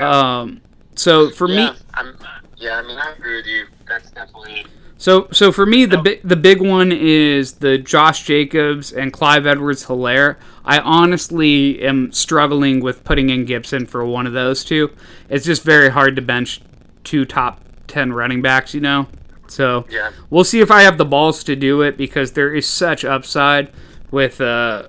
Um, 0.00 0.62
so 0.94 1.28
for 1.28 1.46
yeah, 1.46 1.72
me, 1.72 1.78
I'm, 1.92 2.16
yeah, 2.56 2.76
I 2.76 2.82
mean, 2.82 2.96
I 2.96 3.12
agree 3.12 3.36
with 3.36 3.46
you. 3.46 3.66
That's 3.90 4.10
definitely 4.10 4.64
so 4.96 5.28
so 5.32 5.50
for 5.50 5.64
me, 5.66 5.84
the 5.86 5.98
big 5.98 6.20
the 6.22 6.36
big 6.36 6.60
one 6.62 6.92
is 6.92 7.54
the 7.54 7.78
Josh 7.78 8.22
Jacobs 8.24 8.92
and 8.92 9.12
Clyde 9.12 9.46
Edwards 9.46 9.86
Helaire. 9.86 10.36
I 10.64 10.78
honestly 10.78 11.80
am 11.82 12.12
struggling 12.12 12.80
with 12.80 13.02
putting 13.04 13.30
in 13.30 13.44
Gibson 13.46 13.86
for 13.86 14.04
one 14.04 14.26
of 14.26 14.34
those 14.34 14.62
two. 14.62 14.90
It's 15.30 15.46
just 15.46 15.62
very 15.62 15.88
hard 15.88 16.16
to 16.16 16.22
bench 16.22 16.60
two 17.02 17.24
top 17.24 17.62
ten 17.86 18.12
running 18.12 18.42
backs, 18.42 18.74
you 18.74 18.80
know. 18.82 19.08
So 19.48 19.86
Yeah. 19.90 20.10
we'll 20.28 20.44
see 20.44 20.60
if 20.60 20.70
I 20.70 20.82
have 20.82 20.98
the 20.98 21.04
balls 21.06 21.42
to 21.44 21.56
do 21.56 21.80
it 21.82 21.96
because 21.96 22.32
there 22.32 22.54
is 22.54 22.66
such 22.68 23.04
upside 23.04 23.72
with 24.10 24.40
uh 24.40 24.82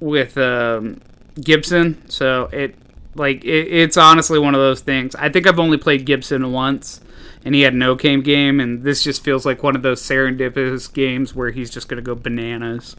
with 0.00 0.36
um, 0.38 1.00
Gibson. 1.40 2.08
So 2.08 2.48
it 2.52 2.74
like 3.14 3.44
it, 3.44 3.68
it's 3.68 3.96
honestly 3.98 4.38
one 4.38 4.54
of 4.54 4.60
those 4.60 4.80
things. 4.80 5.14
I 5.14 5.28
think 5.28 5.46
I've 5.46 5.58
only 5.58 5.76
played 5.76 6.04
Gibson 6.06 6.52
once, 6.52 7.00
and 7.44 7.54
he 7.54 7.62
had 7.62 7.74
an 7.74 7.82
okay 7.82 8.20
game, 8.20 8.60
and 8.60 8.82
this 8.82 9.02
just 9.02 9.22
feels 9.22 9.46
like 9.46 9.62
one 9.62 9.76
of 9.76 9.82
those 9.82 10.02
serendipitous 10.02 10.92
games 10.92 11.34
where 11.34 11.50
he's 11.50 11.70
just 11.70 11.88
going 11.88 12.02
to 12.02 12.02
go 12.02 12.14
bananas. 12.14 12.96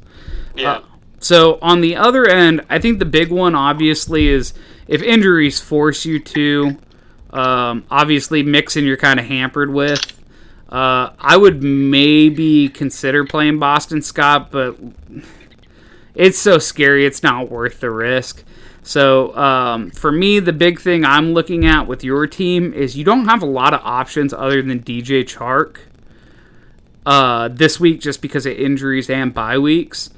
yeah. 0.55 0.71
Uh, 0.71 0.83
so 1.19 1.57
on 1.61 1.81
the 1.81 1.95
other 1.95 2.27
end, 2.27 2.63
I 2.69 2.79
think 2.79 2.99
the 2.99 3.05
big 3.05 3.31
one 3.31 3.55
obviously 3.55 4.27
is 4.27 4.53
if 4.87 5.01
injuries 5.01 5.59
force 5.59 6.05
you 6.05 6.19
to. 6.19 6.77
Um, 7.31 7.85
obviously, 7.89 8.43
Mixon 8.43 8.85
you're 8.85 8.97
kind 8.97 9.19
of 9.19 9.25
hampered 9.25 9.73
with. 9.73 10.13
Uh, 10.69 11.11
I 11.19 11.37
would 11.37 11.63
maybe 11.63 12.69
consider 12.69 13.25
playing 13.25 13.59
Boston 13.59 14.01
Scott, 14.01 14.51
but 14.51 14.77
it's 16.13 16.37
so 16.37 16.57
scary. 16.57 17.05
It's 17.05 17.23
not 17.23 17.49
worth 17.49 17.79
the 17.79 17.89
risk. 17.89 18.43
So 18.87 19.35
um, 19.35 19.91
for 19.91 20.13
me, 20.13 20.39
the 20.39 20.53
big 20.53 20.79
thing 20.79 21.03
I'm 21.03 21.33
looking 21.33 21.65
at 21.65 21.87
with 21.87 22.05
your 22.05 22.25
team 22.25 22.73
is 22.73 22.95
you 22.95 23.03
don't 23.03 23.25
have 23.25 23.43
a 23.43 23.45
lot 23.45 23.73
of 23.73 23.81
options 23.83 24.31
other 24.31 24.61
than 24.61 24.79
DJ 24.79 25.25
Chark 25.25 25.79
uh, 27.05 27.49
this 27.49 27.81
week 27.81 27.99
just 27.99 28.21
because 28.21 28.45
of 28.45 28.53
injuries 28.53 29.09
and 29.09 29.33
bye 29.33 29.57
weeks. 29.57 30.09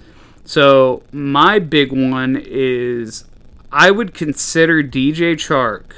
So 0.46 1.02
my 1.12 1.58
big 1.58 1.92
one 1.92 2.40
is 2.46 3.26
I 3.72 3.90
would 3.90 4.14
consider 4.14 4.84
DJ 4.84 5.34
Chark 5.34 5.94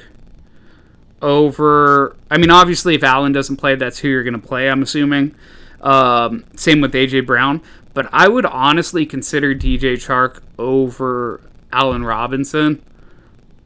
over. 1.21 2.15
I 2.29 2.37
mean, 2.37 2.51
obviously, 2.51 2.95
if 2.95 3.03
Allen 3.03 3.33
doesn't 3.33 3.57
play, 3.57 3.75
that's 3.75 3.99
who 3.99 4.07
you're 4.07 4.23
going 4.23 4.39
to 4.39 4.47
play. 4.47 4.69
I'm 4.69 4.81
assuming. 4.81 5.35
Um, 5.81 6.45
same 6.55 6.79
with 6.79 6.93
AJ 6.93 7.25
Brown, 7.25 7.61
but 7.93 8.07
I 8.13 8.29
would 8.29 8.45
honestly 8.45 9.05
consider 9.05 9.53
DJ 9.53 9.95
Chark 9.95 10.39
over 10.57 11.41
Allen 11.71 12.03
Robinson. 12.03 12.81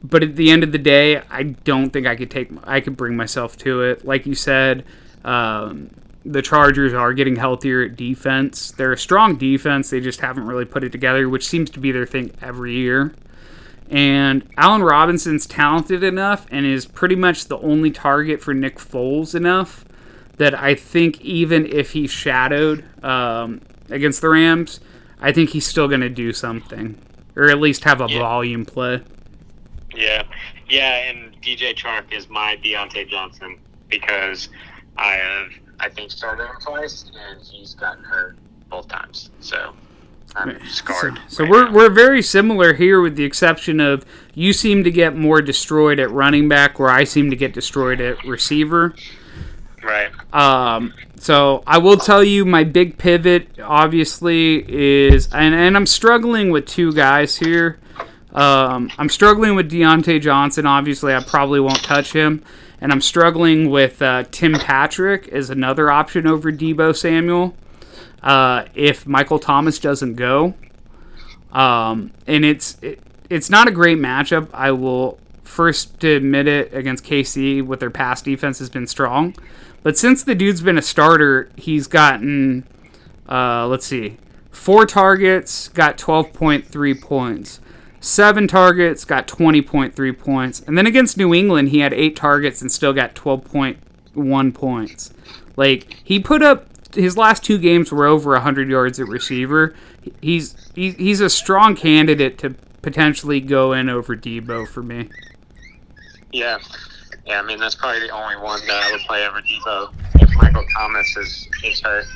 But 0.02 0.22
at 0.22 0.36
the 0.36 0.50
end 0.50 0.62
of 0.62 0.72
the 0.72 0.78
day, 0.78 1.22
I 1.30 1.42
don't 1.42 1.90
think 1.90 2.06
I 2.06 2.16
could 2.16 2.30
take. 2.30 2.50
I 2.64 2.80
could 2.80 2.96
bring 2.96 3.16
myself 3.16 3.56
to 3.58 3.82
it. 3.82 4.04
Like 4.04 4.26
you 4.26 4.34
said, 4.34 4.84
um, 5.24 5.90
the 6.24 6.42
Chargers 6.42 6.92
are 6.92 7.12
getting 7.12 7.36
healthier 7.36 7.82
at 7.82 7.96
defense. 7.96 8.72
They're 8.72 8.92
a 8.92 8.98
strong 8.98 9.36
defense. 9.36 9.90
They 9.90 10.00
just 10.00 10.20
haven't 10.20 10.46
really 10.46 10.64
put 10.64 10.84
it 10.84 10.92
together, 10.92 11.28
which 11.28 11.46
seems 11.46 11.70
to 11.70 11.80
be 11.80 11.92
their 11.92 12.06
thing 12.06 12.32
every 12.42 12.74
year. 12.74 13.14
And 13.88 14.48
Allen 14.56 14.82
Robinson's 14.82 15.46
talented 15.46 16.02
enough 16.02 16.46
and 16.50 16.66
is 16.66 16.86
pretty 16.86 17.14
much 17.14 17.46
the 17.46 17.58
only 17.58 17.92
target 17.92 18.42
for 18.42 18.52
Nick 18.52 18.78
Foles 18.78 19.34
enough 19.34 19.84
that 20.38 20.54
I 20.54 20.74
think 20.74 21.20
even 21.20 21.66
if 21.66 21.92
he 21.92 22.06
shadowed 22.08 22.84
um, 23.04 23.60
against 23.88 24.20
the 24.20 24.28
Rams, 24.28 24.80
I 25.20 25.32
think 25.32 25.50
he's 25.50 25.66
still 25.66 25.88
going 25.88 26.00
to 26.00 26.10
do 26.10 26.32
something 26.32 26.98
or 27.36 27.48
at 27.50 27.60
least 27.60 27.84
have 27.84 28.00
a 28.00 28.06
Yeah. 28.08 28.18
volume 28.18 28.64
play. 28.64 29.00
Yeah, 29.94 30.24
yeah, 30.68 31.08
and 31.10 31.34
DJ 31.40 31.74
Chark 31.74 32.12
is 32.12 32.28
my 32.28 32.58
Diontae 32.62 33.08
Johnson 33.08 33.58
because 33.88 34.48
I 34.98 35.12
have, 35.12 35.48
I 35.80 35.88
think, 35.88 36.10
started 36.10 36.44
him 36.44 36.56
twice, 36.60 37.10
and 37.30 37.40
he's 37.42 37.74
gotten 37.74 38.04
hurt 38.04 38.36
both 38.68 38.88
times. 38.88 39.30
So 39.40 39.74
I'm 40.34 40.58
So, 40.60 40.66
scarred. 40.66 41.20
so 41.28 41.44
right 41.44 41.50
we're, 41.50 41.64
now. 41.66 41.72
we're 41.72 41.90
very 41.90 42.20
similar 42.20 42.74
here 42.74 43.00
with 43.00 43.16
the 43.16 43.24
exception 43.24 43.80
of 43.80 44.04
you 44.34 44.52
seem 44.52 44.84
to 44.84 44.90
get 44.90 45.16
more 45.16 45.40
destroyed 45.40 45.98
at 45.98 46.10
running 46.10 46.48
back 46.48 46.78
where 46.78 46.90
I 46.90 47.04
seem 47.04 47.30
to 47.30 47.36
get 47.36 47.54
destroyed 47.54 48.00
at 48.00 48.22
receiver. 48.24 48.94
right. 49.82 50.10
Um, 50.34 50.92
so 51.18 51.62
I 51.66 51.78
will 51.78 51.96
tell 51.96 52.22
you 52.22 52.44
my 52.44 52.64
big 52.64 52.98
pivot 52.98 53.48
obviously 53.62 54.64
is 54.68 55.28
and, 55.32 55.54
and 55.54 55.76
I'm 55.76 55.86
struggling 55.86 56.50
with 56.50 56.66
two 56.66 56.92
guys 56.92 57.36
here. 57.36 57.78
Um, 58.36 58.90
I'm 58.98 59.08
struggling 59.08 59.54
with 59.56 59.70
Diontae 59.70 60.20
Johnson. 60.20 60.66
Obviously, 60.66 61.14
I 61.14 61.22
probably 61.22 61.58
won't 61.58 61.82
touch 61.82 62.12
him, 62.12 62.44
and 62.82 62.92
I'm 62.92 63.00
struggling 63.00 63.70
with 63.70 64.02
uh, 64.02 64.24
Tim 64.30 64.52
Patrick 64.52 65.28
as 65.28 65.48
another 65.48 65.90
option 65.90 66.26
over 66.26 66.52
Deebo 66.52 66.94
Samuel. 66.94 67.54
Uh, 68.22 68.66
if 68.74 69.06
Michael 69.06 69.38
Thomas 69.38 69.78
doesn't 69.78 70.16
go, 70.16 70.52
um, 71.52 72.12
and 72.26 72.44
it's 72.44 72.76
it, 72.82 73.00
it's 73.30 73.48
not 73.48 73.68
a 73.68 73.70
great 73.70 73.98
matchup. 73.98 74.50
I 74.52 74.72
will 74.72 75.18
first 75.44 76.04
admit 76.04 76.46
it 76.46 76.74
against 76.74 77.04
KC 77.04 77.64
with 77.64 77.80
their 77.80 77.90
pass 77.90 78.20
defense 78.20 78.58
has 78.58 78.68
been 78.68 78.86
strong, 78.86 79.34
but 79.82 79.96
since 79.96 80.22
the 80.24 80.34
dude's 80.34 80.60
been 80.60 80.78
a 80.78 80.82
starter, 80.82 81.50
he's 81.56 81.86
gotten 81.86 82.66
uh, 83.28 83.66
let's 83.66 83.86
see, 83.86 84.18
four 84.50 84.86
targets, 84.86 85.68
got 85.68 85.98
12.3 85.98 87.00
points. 87.00 87.60
Seven 88.00 88.46
targets, 88.46 89.04
got 89.04 89.26
20.3 89.26 90.18
points. 90.18 90.60
And 90.60 90.78
then 90.78 90.86
against 90.86 91.16
New 91.16 91.34
England, 91.34 91.70
he 91.70 91.80
had 91.80 91.92
eight 91.92 92.14
targets 92.14 92.62
and 92.62 92.70
still 92.70 92.92
got 92.92 93.14
12.1 93.14 94.54
points. 94.54 95.12
Like, 95.56 95.96
he 96.04 96.20
put 96.20 96.42
up 96.42 96.66
his 96.94 97.16
last 97.16 97.44
two 97.44 97.58
games 97.58 97.92
were 97.92 98.06
over 98.06 98.32
100 98.32 98.70
yards 98.70 98.98
at 99.00 99.06
receiver. 99.06 99.74
He's 100.22 100.56
he's, 100.74 101.20
a 101.20 101.28
strong 101.28 101.76
candidate 101.76 102.38
to 102.38 102.54
potentially 102.80 103.40
go 103.40 103.72
in 103.72 103.90
over 103.90 104.16
Deebo 104.16 104.66
for 104.66 104.82
me. 104.82 105.10
Yeah. 106.32 106.58
Yeah, 107.26 107.40
I 107.40 107.42
mean, 107.42 107.58
that's 107.58 107.74
probably 107.74 108.00
the 108.00 108.10
only 108.10 108.36
one 108.36 108.60
that 108.66 108.84
I 108.84 108.92
would 108.92 109.00
play 109.00 109.26
over 109.26 109.42
Deebo 109.42 109.92
if 110.20 110.30
Michael 110.36 110.64
Thomas 110.72 111.16
is, 111.16 111.48
is 111.64 111.80
hurt. 111.80 112.06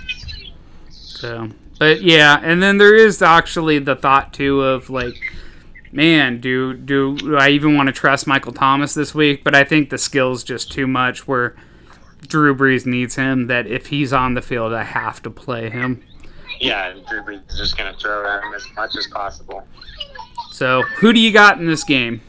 So, 0.89 1.49
but 1.81 2.01
yeah, 2.03 2.41
and 2.43 2.63
then 2.63 2.79
there 2.79 2.95
is 2.95 3.21
actually 3.21 3.81
the 3.81 3.97
thought 3.97 4.33
too 4.33 4.63
of 4.63 4.89
like, 4.89 5.15
man, 5.91 6.41
do 6.41 6.75
do, 6.75 7.17
do 7.17 7.37
I 7.37 7.49
even 7.49 7.77
want 7.77 7.89
to 7.89 7.93
trust 7.93 8.29
Michael 8.29 8.53
Thomas 8.53 8.95
this 8.95 9.13
week? 9.13 9.43
But 9.43 9.57
I 9.57 9.65
think 9.65 9.91
the 9.91 9.99
skill's 9.99 10.45
just 10.45 10.71
too 10.71 10.87
much. 10.87 11.27
Where 11.27 11.57
Drew 12.29 12.55
Brees 12.55 12.87
needs 12.87 13.17
him. 13.17 13.49
That 13.49 13.67
if 13.67 13.87
he's 13.87 14.13
on 14.13 14.35
the 14.35 14.43
field, 14.43 14.73
I 14.73 14.85
have 14.85 15.21
to 15.23 15.31
play 15.31 15.71
him. 15.71 16.05
Yeah, 16.61 16.89
and 16.89 17.05
Drew 17.07 17.23
Brees 17.23 17.51
is 17.51 17.59
just 17.59 17.77
going 17.77 17.93
to 17.93 17.99
throw 17.99 18.27
at 18.29 18.45
him 18.45 18.55
as 18.55 18.65
much 18.77 18.97
as 18.97 19.09
possible. 19.09 19.67
So, 20.53 20.83
who 20.83 21.13
do 21.13 21.19
you 21.19 21.33
got 21.33 21.59
in 21.59 21.67
this 21.67 21.83
game? 21.83 22.21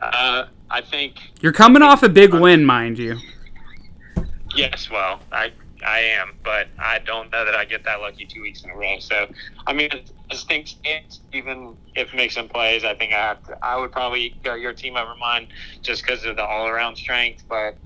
Uh, 0.00 0.46
I 0.70 0.80
think 0.80 1.16
You're 1.40 1.52
coming 1.52 1.82
off 1.82 2.02
a 2.02 2.08
big 2.08 2.34
win, 2.34 2.64
mind 2.64 2.98
you. 2.98 3.16
Yes, 4.54 4.90
well, 4.90 5.20
I 5.32 5.52
I 5.86 6.00
am, 6.00 6.32
but 6.42 6.68
I 6.78 6.98
don't 7.00 7.30
know 7.30 7.44
that 7.44 7.54
I 7.54 7.64
get 7.64 7.84
that 7.84 8.00
lucky 8.00 8.24
two 8.24 8.40
weeks 8.42 8.62
in 8.64 8.70
a 8.70 8.74
row. 8.76 8.98
So, 8.98 9.30
I 9.66 9.72
mean, 9.72 9.90
as 10.30 10.42
things 10.44 10.70
stand, 10.70 11.18
even 11.32 11.76
if 11.94 12.12
Mixon 12.14 12.48
plays, 12.48 12.82
I 12.84 12.94
think 12.94 13.12
I 13.12 13.16
have 13.18 13.42
to. 13.46 13.58
I 13.64 13.76
would 13.76 13.92
probably 13.92 14.34
go 14.42 14.54
your 14.54 14.72
team 14.72 14.96
over 14.96 15.14
mine 15.16 15.48
just 15.82 16.02
because 16.02 16.24
of 16.24 16.36
the 16.36 16.44
all-around 16.44 16.96
strength. 16.96 17.44
But 17.48 17.76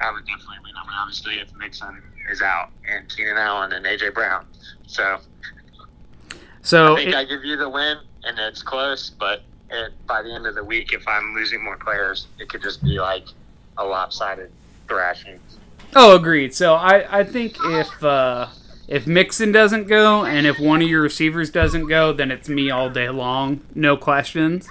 I 0.00 0.12
would 0.12 0.26
definitely 0.26 0.58
win. 0.62 0.72
I 0.76 0.86
mean, 0.86 0.96
obviously, 1.00 1.34
if 1.40 1.48
Mixon 1.56 2.00
is 2.30 2.42
out 2.42 2.70
and 2.86 3.08
Keenan 3.08 3.36
Allen 3.38 3.72
and 3.72 3.84
AJ 3.86 4.14
Brown, 4.14 4.46
so 4.86 5.18
So, 6.62 6.92
I 6.92 6.96
think 6.96 7.08
it- 7.10 7.14
I 7.16 7.24
give 7.24 7.42
you 7.44 7.56
the 7.56 7.68
win, 7.70 7.96
and 8.24 8.38
it's 8.38 8.62
close. 8.62 9.08
But 9.10 9.42
it, 9.70 9.92
by 10.06 10.22
the 10.22 10.32
end 10.32 10.46
of 10.46 10.54
the 10.54 10.64
week, 10.64 10.92
if 10.92 11.06
I'm 11.06 11.34
losing 11.34 11.62
more 11.62 11.76
players, 11.76 12.26
it 12.38 12.48
could 12.48 12.62
just 12.62 12.82
be 12.82 12.98
like 12.98 13.24
a 13.78 13.84
lopsided 13.84 14.50
thrashing. 14.88 15.40
Oh, 15.94 16.16
agreed. 16.16 16.54
So 16.54 16.74
I, 16.74 17.20
I 17.20 17.24
think 17.24 17.56
if 17.64 18.04
uh, 18.04 18.48
if 18.86 19.06
Mixon 19.06 19.52
doesn't 19.52 19.86
go 19.86 20.24
and 20.24 20.46
if 20.46 20.58
one 20.58 20.82
of 20.82 20.88
your 20.88 21.02
receivers 21.02 21.50
doesn't 21.50 21.86
go, 21.86 22.12
then 22.12 22.30
it's 22.30 22.48
me 22.48 22.70
all 22.70 22.90
day 22.90 23.08
long, 23.08 23.60
no 23.74 23.96
questions. 23.96 24.68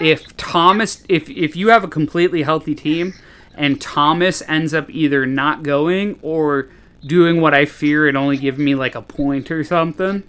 If 0.00 0.36
Thomas, 0.36 1.02
if 1.08 1.28
if 1.28 1.56
you 1.56 1.68
have 1.68 1.84
a 1.84 1.88
completely 1.88 2.42
healthy 2.42 2.74
team 2.74 3.14
and 3.54 3.80
Thomas 3.80 4.42
ends 4.48 4.72
up 4.72 4.88
either 4.88 5.26
not 5.26 5.62
going 5.62 6.18
or 6.22 6.68
doing 7.04 7.40
what 7.40 7.54
I 7.54 7.64
fear 7.64 8.08
and 8.08 8.16
only 8.16 8.36
giving 8.36 8.64
me 8.64 8.74
like 8.74 8.94
a 8.94 9.02
point 9.02 9.50
or 9.50 9.64
something. 9.64 10.22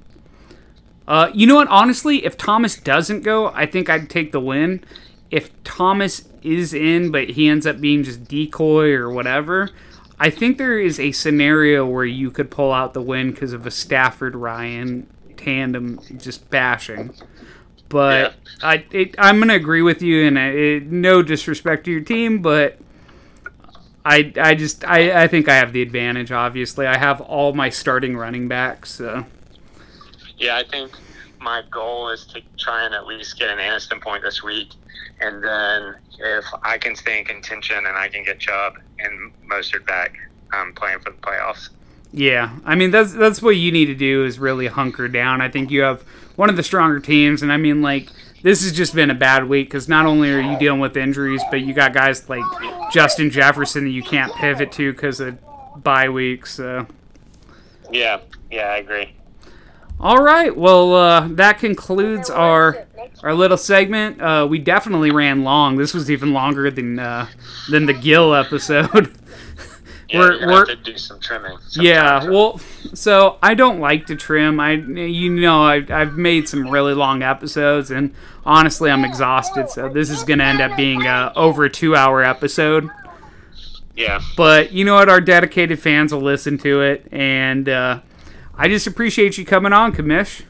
Uh, 1.10 1.32
you 1.34 1.48
know 1.48 1.56
what? 1.56 1.68
Honestly, 1.70 2.24
if 2.24 2.38
Thomas 2.38 2.76
doesn't 2.76 3.24
go, 3.24 3.48
I 3.48 3.66
think 3.66 3.90
I'd 3.90 4.12
take 4.12 4.32
the 4.32 4.40
win. 4.40 4.84
If 5.32 5.52
Thomas 5.64 6.30
is 6.44 6.72
in, 6.72 7.12
but 7.12 7.32
he 7.32 7.50
ends 7.50 7.66
up 7.66 7.82
being 7.82 8.04
just 8.04 8.26
decoy 8.26 8.92
or 8.92 9.10
whatever, 9.10 9.72
I 10.20 10.30
think 10.30 10.60
there 10.60 10.78
is 10.78 11.00
a 11.00 11.12
scenario 11.12 11.84
where 11.84 12.06
you 12.06 12.30
could 12.30 12.52
pull 12.52 12.72
out 12.72 12.94
the 12.94 13.02
win 13.02 13.32
because 13.32 13.54
of 13.54 13.66
a 13.66 13.72
Stafford 13.72 14.36
Ryan 14.36 15.08
tandem 15.36 16.00
just 16.18 16.48
bashing. 16.52 17.16
But 17.90 18.36
I, 18.62 18.86
it, 18.92 19.16
I'm 19.18 19.40
gonna 19.40 19.56
agree 19.56 19.82
with 19.82 20.04
you, 20.04 20.28
and 20.28 20.38
I, 20.38 20.50
it, 20.50 20.92
no 20.92 21.24
disrespect 21.24 21.86
to 21.86 21.92
your 21.92 22.02
team, 22.02 22.44
but 22.44 22.78
I, 24.06 24.32
I 24.40 24.54
just, 24.54 24.86
I, 24.86 25.24
I 25.24 25.28
think 25.28 25.50
I 25.50 25.56
have 25.56 25.74
the 25.74 25.82
advantage. 25.82 26.32
Obviously, 26.32 26.86
I 26.86 27.00
have 27.00 27.20
all 27.20 27.54
my 27.54 27.70
starting 27.70 28.16
running 28.16 28.48
backs. 28.48 28.92
So. 28.92 29.26
Yeah, 30.40 30.58
I 30.58 30.64
think 30.64 30.92
my 31.40 31.64
goal 31.70 32.10
is 32.10 32.26
to 32.28 32.42
try 32.58 32.86
and 32.86 32.94
at 32.94 33.06
least 33.06 33.38
get 33.38 33.50
an 33.50 33.60
Aniston 33.60 34.02
point 34.02 34.24
this 34.24 34.42
week. 34.44 34.70
And 35.22 35.44
then 35.44 35.96
if 36.20 36.46
I 36.64 36.78
can 36.78 36.96
stay 36.96 37.20
in 37.20 37.26
contention 37.26 37.78
and 37.78 37.98
I 37.98 38.08
can 38.08 38.24
get 38.24 38.40
Chubb 38.40 38.76
and 39.00 39.32
Mostert 39.50 39.86
back, 39.86 40.16
I'm 40.52 40.74
playing 40.74 41.00
for 41.00 41.12
the 41.12 41.18
playoffs. 41.18 41.70
Yeah, 42.12 42.58
I 42.66 42.74
mean 42.74 42.90
that's 42.90 43.14
that's 43.14 43.40
what 43.42 43.52
you 43.52 43.72
need 43.72 43.86
to 43.86 43.94
do 43.94 44.26
is 44.26 44.40
really 44.40 44.66
hunker 44.66 45.08
down. 45.08 45.42
I 45.42 45.50
think 45.50 45.70
you 45.70 45.82
have 45.82 46.02
one 46.36 46.50
of 46.50 46.56
the 46.56 46.64
stronger 46.64 47.00
teams, 47.00 47.44
and 47.44 47.54
I 47.54 47.58
mean 47.58 47.84
like 47.84 48.10
this 48.42 48.64
has 48.64 48.74
just 48.74 48.96
been 48.96 49.12
a 49.12 49.16
bad 49.16 49.48
week 49.48 49.68
because 49.68 49.88
not 49.88 50.08
only 50.08 50.32
are 50.32 50.40
you 50.40 50.58
dealing 50.58 50.80
with 50.80 50.98
injuries, 50.98 51.44
but 51.52 51.62
you 51.62 51.74
got 51.74 51.94
guys 51.94 52.28
like 52.28 52.44
Justin 52.92 53.30
Jefferson 53.30 53.84
that 53.84 53.92
you 53.92 54.02
can't 54.02 54.34
pivot 54.34 54.72
to 54.74 54.92
because 54.92 55.20
of 55.20 55.38
bye 55.84 56.10
weeks. 56.10 56.56
So. 56.56 56.88
Yeah, 57.92 58.22
yeah, 58.50 58.70
I 58.70 58.78
agree. 58.78 59.14
All 60.00 60.24
right, 60.24 60.56
well 60.56 60.94
uh, 60.96 61.28
that 61.32 61.60
concludes 61.60 62.30
our 62.30 62.86
our 63.22 63.34
little 63.34 63.58
segment. 63.58 64.22
Uh, 64.22 64.48
we 64.50 64.58
definitely 64.60 65.12
ran 65.12 65.44
long. 65.44 65.76
This 65.76 65.94
was 65.94 66.10
even 66.10 66.32
longer 66.34 66.72
than 66.72 67.00
uh, 67.00 67.28
than 67.70 67.86
the 67.86 67.94
Gill 67.94 68.34
episode. 68.34 69.14
Yeah, 70.12 70.20
We're- 70.22 70.40
you're 70.40 70.48
we're- 70.48 70.58
have 70.58 70.68
to 70.70 70.76
do 70.92 70.98
some 70.98 71.20
trimming. 71.20 71.56
Yeah, 71.74 72.28
well, 72.32 72.60
so 72.96 73.38
I 73.44 73.54
don't 73.54 73.80
like 73.80 74.08
to 74.08 74.16
trim. 74.16 74.60
I, 74.60 74.72
you 74.72 75.30
know, 75.30 75.62
I, 75.62 75.86
I've 75.88 76.18
made 76.18 76.50
some 76.50 76.68
really 76.68 76.96
long 76.96 77.22
episodes, 77.22 77.92
and 77.92 78.16
honestly, 78.44 78.90
I'm 78.90 79.06
exhausted. 79.06 79.70
So 79.70 79.88
this 79.88 80.10
is 80.10 80.24
gonna 80.24 80.46
end 80.46 80.62
up 80.62 80.76
being 80.76 81.06
a 81.06 81.32
over 81.36 81.64
a 81.66 81.70
two-hour 81.70 82.24
episode. 82.24 82.90
yeah, 83.96 84.20
But 84.36 84.72
you 84.72 84.84
know 84.84 84.96
what? 84.96 85.10
Our 85.10 85.22
dedicated 85.22 85.78
fans 85.80 86.12
will 86.12 86.22
listen 86.24 86.58
to 86.58 86.82
it, 86.82 87.06
and 87.12 87.70
uh, 87.70 88.00
I 88.60 88.68
just 88.68 88.86
appreciate 88.88 89.38
you 89.38 89.46
coming 89.46 89.72
on, 89.74 89.94
Kamish. 89.94 90.44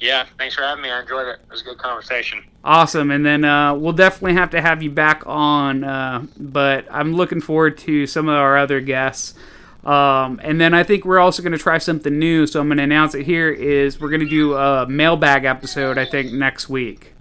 yeah. 0.00 0.24
Thanks 0.38 0.54
for 0.54 0.62
having 0.62 0.82
me. 0.82 0.90
I 0.90 1.00
enjoyed 1.02 1.26
it. 1.28 1.38
It 1.44 1.50
was 1.50 1.60
a 1.60 1.64
good 1.64 1.78
conversation. 1.78 2.42
Awesome, 2.64 3.10
and 3.12 3.24
then 3.24 3.44
uh, 3.44 3.74
we'll 3.74 3.92
definitely 3.92 4.34
have 4.34 4.50
to 4.50 4.60
have 4.60 4.82
you 4.82 4.90
back 4.90 5.22
on. 5.26 5.84
Uh, 5.84 6.26
but 6.38 6.86
I'm 6.90 7.12
looking 7.14 7.40
forward 7.40 7.78
to 7.78 8.06
some 8.06 8.28
of 8.28 8.34
our 8.34 8.56
other 8.56 8.80
guests. 8.80 9.34
Um, 9.84 10.40
and 10.42 10.60
then 10.60 10.74
I 10.74 10.82
think 10.82 11.04
we're 11.04 11.20
also 11.20 11.42
going 11.42 11.52
to 11.52 11.58
try 11.58 11.78
something 11.78 12.18
new. 12.18 12.46
So 12.48 12.60
I'm 12.60 12.66
going 12.66 12.78
to 12.78 12.82
announce 12.82 13.14
it 13.14 13.24
here. 13.24 13.50
Is 13.50 14.00
we're 14.00 14.08
going 14.08 14.20
to 14.22 14.28
do 14.28 14.54
a 14.54 14.86
mailbag 14.88 15.44
episode. 15.44 15.96
I 15.98 16.04
think 16.06 16.32
next 16.32 16.68
week. 16.68 17.14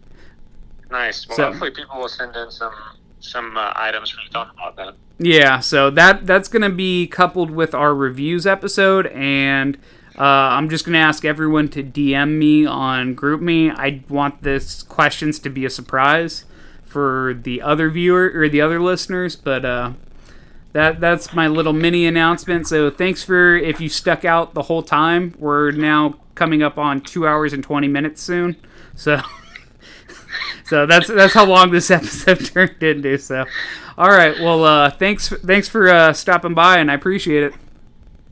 Nice. 0.90 1.28
Well, 1.28 1.36
So- 1.38 1.46
hopefully 1.48 1.72
people 1.72 2.00
will 2.00 2.08
send 2.10 2.36
in 2.36 2.50
some 2.52 2.74
some 3.20 3.58
uh, 3.58 3.74
items 3.76 4.12
for 4.12 4.22
you 4.22 4.28
to 4.28 4.34
talk 4.34 4.54
about 4.54 4.76
then. 4.78 4.94
Yeah, 5.18 5.60
so 5.60 5.90
that 5.92 6.26
that's 6.28 6.48
going 6.48 6.62
to 6.64 6.70
be 6.70 7.08
coupled 7.08 7.50
with 7.52 7.74
our 7.74 7.94
reviews 7.96 8.46
episode, 8.46 9.08
and 9.08 9.78
uh, 10.18 10.22
I'm 10.24 10.70
just 10.70 10.86
going 10.86 10.94
to 10.94 11.00
ask 11.00 11.26
everyone 11.26 11.68
to 11.70 11.84
DM 11.84 12.38
me 12.38 12.66
on 12.66 13.16
GroupMe. 13.16 13.74
I 13.76 14.04
want 14.08 14.44
this 14.44 14.82
questions 14.84 15.40
to 15.40 15.50
be 15.50 15.66
a 15.66 15.70
surprise 15.70 16.46
for 16.86 17.38
the 17.44 17.62
other 17.62 17.90
viewer 17.90 18.32
or 18.34 18.48
the 18.48 18.62
other 18.62 18.82
listeners, 18.82 19.36
but 19.36 19.66
uh, 19.66 19.92
that 20.72 21.02
that's 21.02 21.34
my 21.34 21.48
little 21.48 21.74
mini 21.74 22.06
announcement. 22.06 22.68
So 22.68 22.90
thanks 22.90 23.24
for 23.24 23.58
if 23.58 23.82
you 23.82 23.90
stuck 23.90 24.24
out 24.24 24.54
the 24.54 24.64
whole 24.64 24.84
time. 24.84 25.36
We're 25.38 25.72
now 25.72 26.16
coming 26.36 26.64
up 26.64 26.78
on 26.78 27.02
two 27.02 27.28
hours 27.28 27.52
and 27.52 27.64
twenty 27.64 27.88
minutes 27.88 28.22
soon, 28.22 28.56
so. 28.96 29.22
So 30.66 30.88
that's 30.88 31.08
that's 31.08 31.34
how 31.34 31.46
long 31.46 31.70
this 31.70 31.92
episode 31.92 32.44
turned 32.54 32.82
into. 32.82 33.20
So, 33.20 33.46
all 34.00 34.10
right. 34.10 34.38
Well, 34.40 34.64
uh, 34.64 34.90
thanks 34.90 35.30
thanks 35.30 35.70
for 35.70 35.88
uh, 35.88 36.12
stopping 36.12 36.56
by, 36.56 36.80
and 36.80 36.90
I 36.90 36.96
appreciate 36.96 37.44
it. 37.44 37.54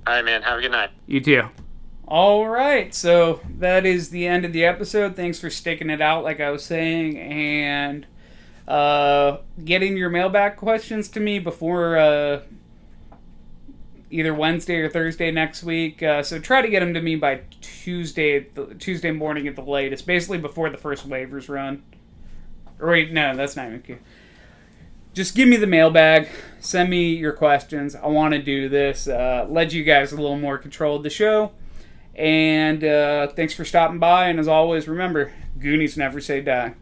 All 0.08 0.16
right, 0.16 0.26
man. 0.26 0.42
Have 0.42 0.58
a 0.58 0.62
good 0.62 0.72
night. 0.72 0.90
You 1.06 1.22
too. 1.22 1.44
All 2.14 2.48
right. 2.48 2.94
So 2.94 3.42
that 3.58 3.88
is 3.88 4.10
the 4.10 4.28
end 4.28 4.46
of 4.46 4.54
the 4.54 4.64
episode. 4.64 5.16
Thanks 5.16 5.40
for 5.40 5.50
sticking 5.50 5.90
it 5.90 6.00
out, 6.00 6.24
like 6.24 6.40
I 6.40 6.52
was 6.52 6.64
saying, 6.64 7.18
and 7.18 8.06
uh, 8.68 9.38
getting 9.66 9.98
your 9.98 10.12
mailbag 10.12 10.58
questions 10.58 11.08
to 11.08 11.20
me 11.20 11.40
before 11.40 11.98
uh, 11.98 12.42
either 14.12 14.32
Wednesday 14.32 14.76
or 14.76 14.90
Thursday 14.90 15.32
next 15.32 15.64
week. 15.64 16.04
Uh, 16.04 16.22
so 16.22 16.38
try 16.38 16.62
to 16.62 16.70
get 16.70 16.82
them 16.82 16.94
to 16.94 17.02
me 17.02 17.16
by 17.16 17.42
Tuesday, 17.62 18.42
Tuesday 18.78 19.10
morning 19.10 19.48
at 19.48 19.56
the 19.56 19.64
latest, 19.64 20.06
basically 20.06 20.38
before 20.38 20.70
the 20.70 20.78
first 20.78 21.10
waivers 21.10 21.50
run. 21.50 21.82
Or 22.80 22.90
wait, 22.90 23.12
no, 23.12 23.36
that's 23.36 23.56
not 23.56 23.66
even 23.70 23.82
cute. 23.82 24.02
Just 25.16 25.34
give 25.34 25.50
me 25.50 25.58
the 25.58 25.66
mailbag. 25.66 26.30
Send 26.60 26.92
me 26.92 27.16
your 27.16 27.34
questions. 27.34 27.96
I 27.96 28.06
want 28.06 28.36
to 28.36 28.40
do 28.40 28.70
this. 28.70 29.08
Uh, 29.08 29.48
let 29.50 29.74
you 29.74 29.84
guys 29.84 30.12
a 30.12 30.16
little 30.16 30.38
more 30.38 30.60
control 30.60 30.98
of 30.98 31.02
the 31.02 31.10
show. 31.10 31.54
And 32.16 32.84
uh, 32.84 33.28
thanks 33.28 33.54
for 33.54 33.66
stopping 33.66 34.00
by. 34.00 34.28
And 34.28 34.40
as 34.40 34.48
always, 34.48 34.88
remember, 34.88 35.32
Goonies 35.60 35.98
never 35.98 36.22
say 36.22 36.42
die. 36.42 36.76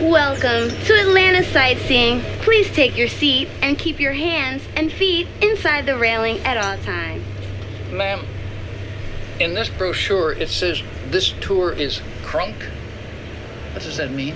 Welcome 0.00 0.70
to 0.86 0.92
Atlanta 0.92 1.44
Sightseeing. 1.44 2.20
Please 2.40 2.68
take 2.72 2.96
your 2.96 3.08
seat 3.08 3.48
and 3.62 3.78
keep 3.78 4.00
your 4.00 4.12
hands 4.12 4.62
and 4.76 4.92
feet 4.92 5.28
inside 5.40 5.86
the 5.86 5.96
railing 5.96 6.38
at 6.40 6.56
all 6.56 6.82
times. 6.84 7.24
Ma'am, 7.92 8.26
in 9.38 9.54
this 9.54 9.68
brochure 9.68 10.32
it 10.32 10.48
says 10.48 10.82
this 11.10 11.32
tour 11.40 11.72
is 11.72 12.00
crunk. 12.22 12.60
What 13.72 13.84
does 13.84 13.96
that 13.98 14.10
mean? 14.10 14.34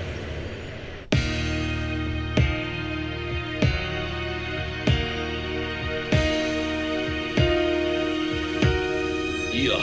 Yeah. 9.69 9.77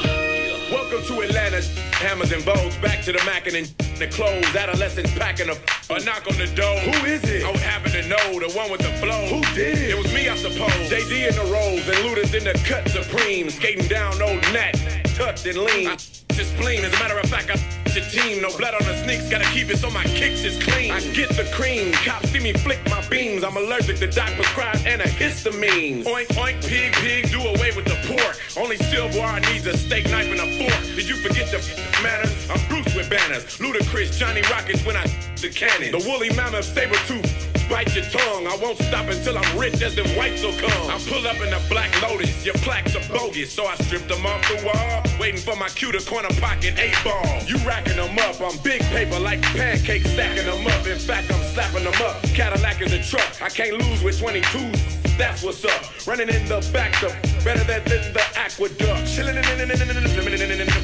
Welcome 0.72 1.04
to 1.06 1.22
Atlanta. 1.22 1.62
Hammers 2.02 2.32
and 2.32 2.44
bows, 2.44 2.76
back 2.78 3.04
to 3.04 3.12
the 3.12 3.22
mackin' 3.24 3.56
and 3.56 3.68
the 4.00 4.08
clothes. 4.08 4.56
Adolescents 4.56 5.12
packing 5.14 5.48
a, 5.48 5.54
a 5.94 6.04
knock 6.04 6.26
on 6.26 6.36
the 6.40 6.52
door. 6.56 6.76
Who 6.80 7.06
is 7.06 7.24
it? 7.26 7.46
I 7.46 7.52
would 7.52 7.60
happen 7.60 7.92
to 7.92 8.02
know 8.08 8.40
the 8.40 8.52
one 8.58 8.72
with 8.72 8.82
the 8.82 8.90
flow. 8.98 9.28
Who 9.28 9.42
did 9.54 9.78
it? 9.78 9.92
It 9.92 9.98
was 9.98 10.12
me, 10.12 10.28
I 10.28 10.36
suppose. 10.38 10.72
JD 10.90 11.30
in 11.30 11.36
the 11.36 11.54
rolls 11.54 11.88
and 11.88 12.00
looters 12.04 12.34
in 12.34 12.46
the 12.46 12.54
cut 12.66 12.90
supreme. 12.90 13.52
Skating 13.52 13.88
down 13.88 14.20
old 14.24 14.42
Nat, 14.54 14.74
tucked 15.14 15.46
and 15.46 15.60
lean. 15.60 15.90
I, 15.90 15.98
his 16.36 16.48
spleen. 16.48 16.84
As 16.84 16.94
a 16.94 17.00
matter 17.00 17.18
of 17.18 17.30
fact, 17.30 17.50
I 17.50 17.56
your 17.96 18.06
team. 18.06 18.42
No 18.42 18.50
blood 18.58 18.74
on 18.74 18.84
the 18.84 18.96
sneaks, 19.04 19.30
gotta 19.30 19.46
keep 19.46 19.70
it 19.70 19.78
so 19.78 19.90
my 19.90 20.04
kicks 20.04 20.44
is 20.44 20.62
clean. 20.62 20.92
I 20.92 21.00
get 21.14 21.30
the 21.30 21.50
cream. 21.54 21.94
Cops 21.94 22.30
see 22.30 22.40
me 22.40 22.52
flick 22.52 22.80
my 22.90 23.02
beams. 23.08 23.44
I'm 23.44 23.56
allergic 23.56 23.98
to 24.00 24.08
doc 24.08 24.32
prescribed 24.36 24.80
antihistamines. 24.80 26.04
Oink, 26.04 26.28
oink, 26.36 26.68
pig, 26.68 26.94
pig, 26.94 27.32
do 27.32 27.40
away 27.40 27.72
with 27.76 27.86
the 27.86 27.96
pork. 28.08 28.36
Only 28.58 28.78
silverware 28.78 29.40
needs 29.52 29.66
a 29.66 29.78
steak 29.78 30.10
knife 30.12 30.28
and 30.28 30.42
a 30.42 30.50
fork. 30.60 30.96
Did 30.96 31.08
you 31.08 31.16
forget 31.16 31.52
your 31.52 31.62
manners? 32.04 32.50
I'm 32.50 32.60
Bruce 32.68 32.94
with 32.94 33.10
banners. 33.10 33.46
Ludacris, 33.58 34.18
Johnny 34.18 34.42
Rockets 34.52 34.86
when 34.86 34.98
I 34.98 35.06
the 35.42 35.50
cannon. 35.50 35.92
The 35.92 36.04
woolly 36.06 36.30
mammoth, 36.36 36.66
saber 36.66 37.00
tooth. 37.08 37.56
Bite 37.70 37.96
your 37.96 38.06
tongue. 38.06 38.48
I 38.48 38.58
won't 38.62 38.78
stop 38.78 39.08
until 39.08 39.38
I'm 39.38 39.58
rich 39.58 39.82
as 39.82 39.96
them 39.96 40.08
whites 40.18 40.44
will 40.44 40.54
come. 40.54 40.90
I 40.90 41.00
pull 41.10 41.26
up 41.28 41.38
in 41.38 41.54
a 41.54 41.60
black 41.70 41.90
lotus. 42.02 42.46
Your 42.46 42.56
plaques 42.56 42.96
are 42.96 43.08
bogus. 43.10 43.52
So 43.52 43.66
I 43.66 43.76
stripped 43.76 44.08
them 44.08 44.26
off 44.26 44.42
the 44.48 44.64
wall. 44.66 45.04
Waiting 45.20 45.42
for 45.42 45.56
my 45.56 45.70
cue 45.70 45.92
to 45.92 46.00
corner 46.06 46.30
pocket 46.40 46.78
eight 46.78 46.98
ball. 47.04 47.42
You 47.48 47.58
racking 47.68 47.98
them 47.98 48.18
up. 48.20 48.40
I'm 48.42 48.58
big 48.64 48.82
paper 48.94 49.20
like 49.20 49.42
pancakes 49.42 50.10
stacking 50.12 50.46
them 50.46 50.66
up. 50.68 50.86
In 50.88 51.00
fact, 51.00 51.32
I'm 51.32 51.44
slapping 51.54 51.84
them 51.84 52.02
up. 52.02 52.22
Cadillac 52.36 52.82
is 52.82 52.94
a 52.94 53.02
truck. 53.02 53.42
I 53.42 53.50
can't 53.50 53.78
lose 53.78 54.04
with 54.04 54.20
22s. 54.20 55.18
That's 55.18 55.44
what's 55.44 55.64
up. 55.64 56.08
Running 56.08 56.30
in 56.30 56.46
the 56.46 56.60
back, 56.74 56.92
the 57.00 57.08
better 57.44 57.64
than, 57.64 57.84
the 57.86 58.24
aqueduct. 58.36 59.08
Chilling 59.08 59.38
in 59.38 59.44
the 59.44 59.56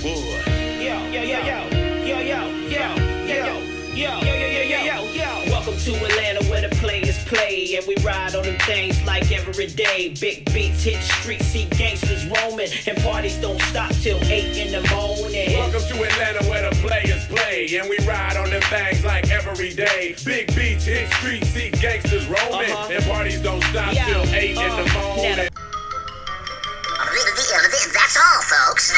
wood. 0.04 0.62
Yo, 0.82 0.98
yo, 1.12 1.22
yo, 1.22 1.40
yo, 1.40 1.70
yo, 2.06 2.20
yo, 2.20 2.42
yo, 2.70 3.28
yo, 3.28 3.81
yo, 3.94 4.20
yo, 4.22 4.34
yo, 4.34 4.48
yo, 4.48 4.62
yo, 4.62 4.84
yo. 4.84 5.14
yo. 5.14 5.52
Welcome 5.52 5.78
to 5.78 5.96
Atlanta 6.06 6.44
where 6.50 6.62
the 6.68 6.74
players 6.78 7.24
play 7.26 7.76
and 7.78 7.86
we 7.88 7.96
ride 8.04 8.36
on 8.36 8.44
them 8.44 8.58
things 8.60 9.02
like 9.06 9.32
every 9.32 9.68
day. 9.68 10.14
Big 10.20 10.46
beats 10.54 10.84
hit 10.84 11.02
streets, 11.02 11.46
see 11.46 11.66
gangsters 11.78 12.26
roaming, 12.28 12.70
and 12.88 12.98
parties 13.04 13.38
don't 13.38 13.62
stop 13.64 13.92
till 14.02 14.18
eight 14.26 14.58
in 14.58 14.72
the 14.72 14.82
morning. 14.90 15.58
Welcome 15.58 15.82
to 15.82 16.04
Atlanta 16.04 16.46
where 16.50 16.70
the 16.70 16.76
players 16.78 17.26
play 17.28 17.68
and 17.78 17.90
we 17.90 17.98
ride 18.08 18.38
on 18.38 18.50
them 18.50 18.62
things 18.64 19.04
like 19.04 19.30
every 19.30 19.74
day. 19.74 20.16
Big 20.26 20.48
beats 20.56 20.86
hit 20.86 21.12
streets, 21.14 21.48
see 21.50 21.70
gangsters 21.72 22.26
roaming, 22.28 22.72
Uh-huh. 22.72 22.90
and 22.92 23.04
parties 23.06 23.42
don't 23.42 23.64
stop 23.66 23.94
Yeah, 23.94 24.06
till 24.06 24.24
eight 24.36 24.52
in 24.52 24.58
uh, 24.58 24.84
the 24.84 24.94
morning. 24.94 25.36
now 25.38 25.48
That's 27.94 28.18
all, 28.18 28.42
folks. 28.44 28.94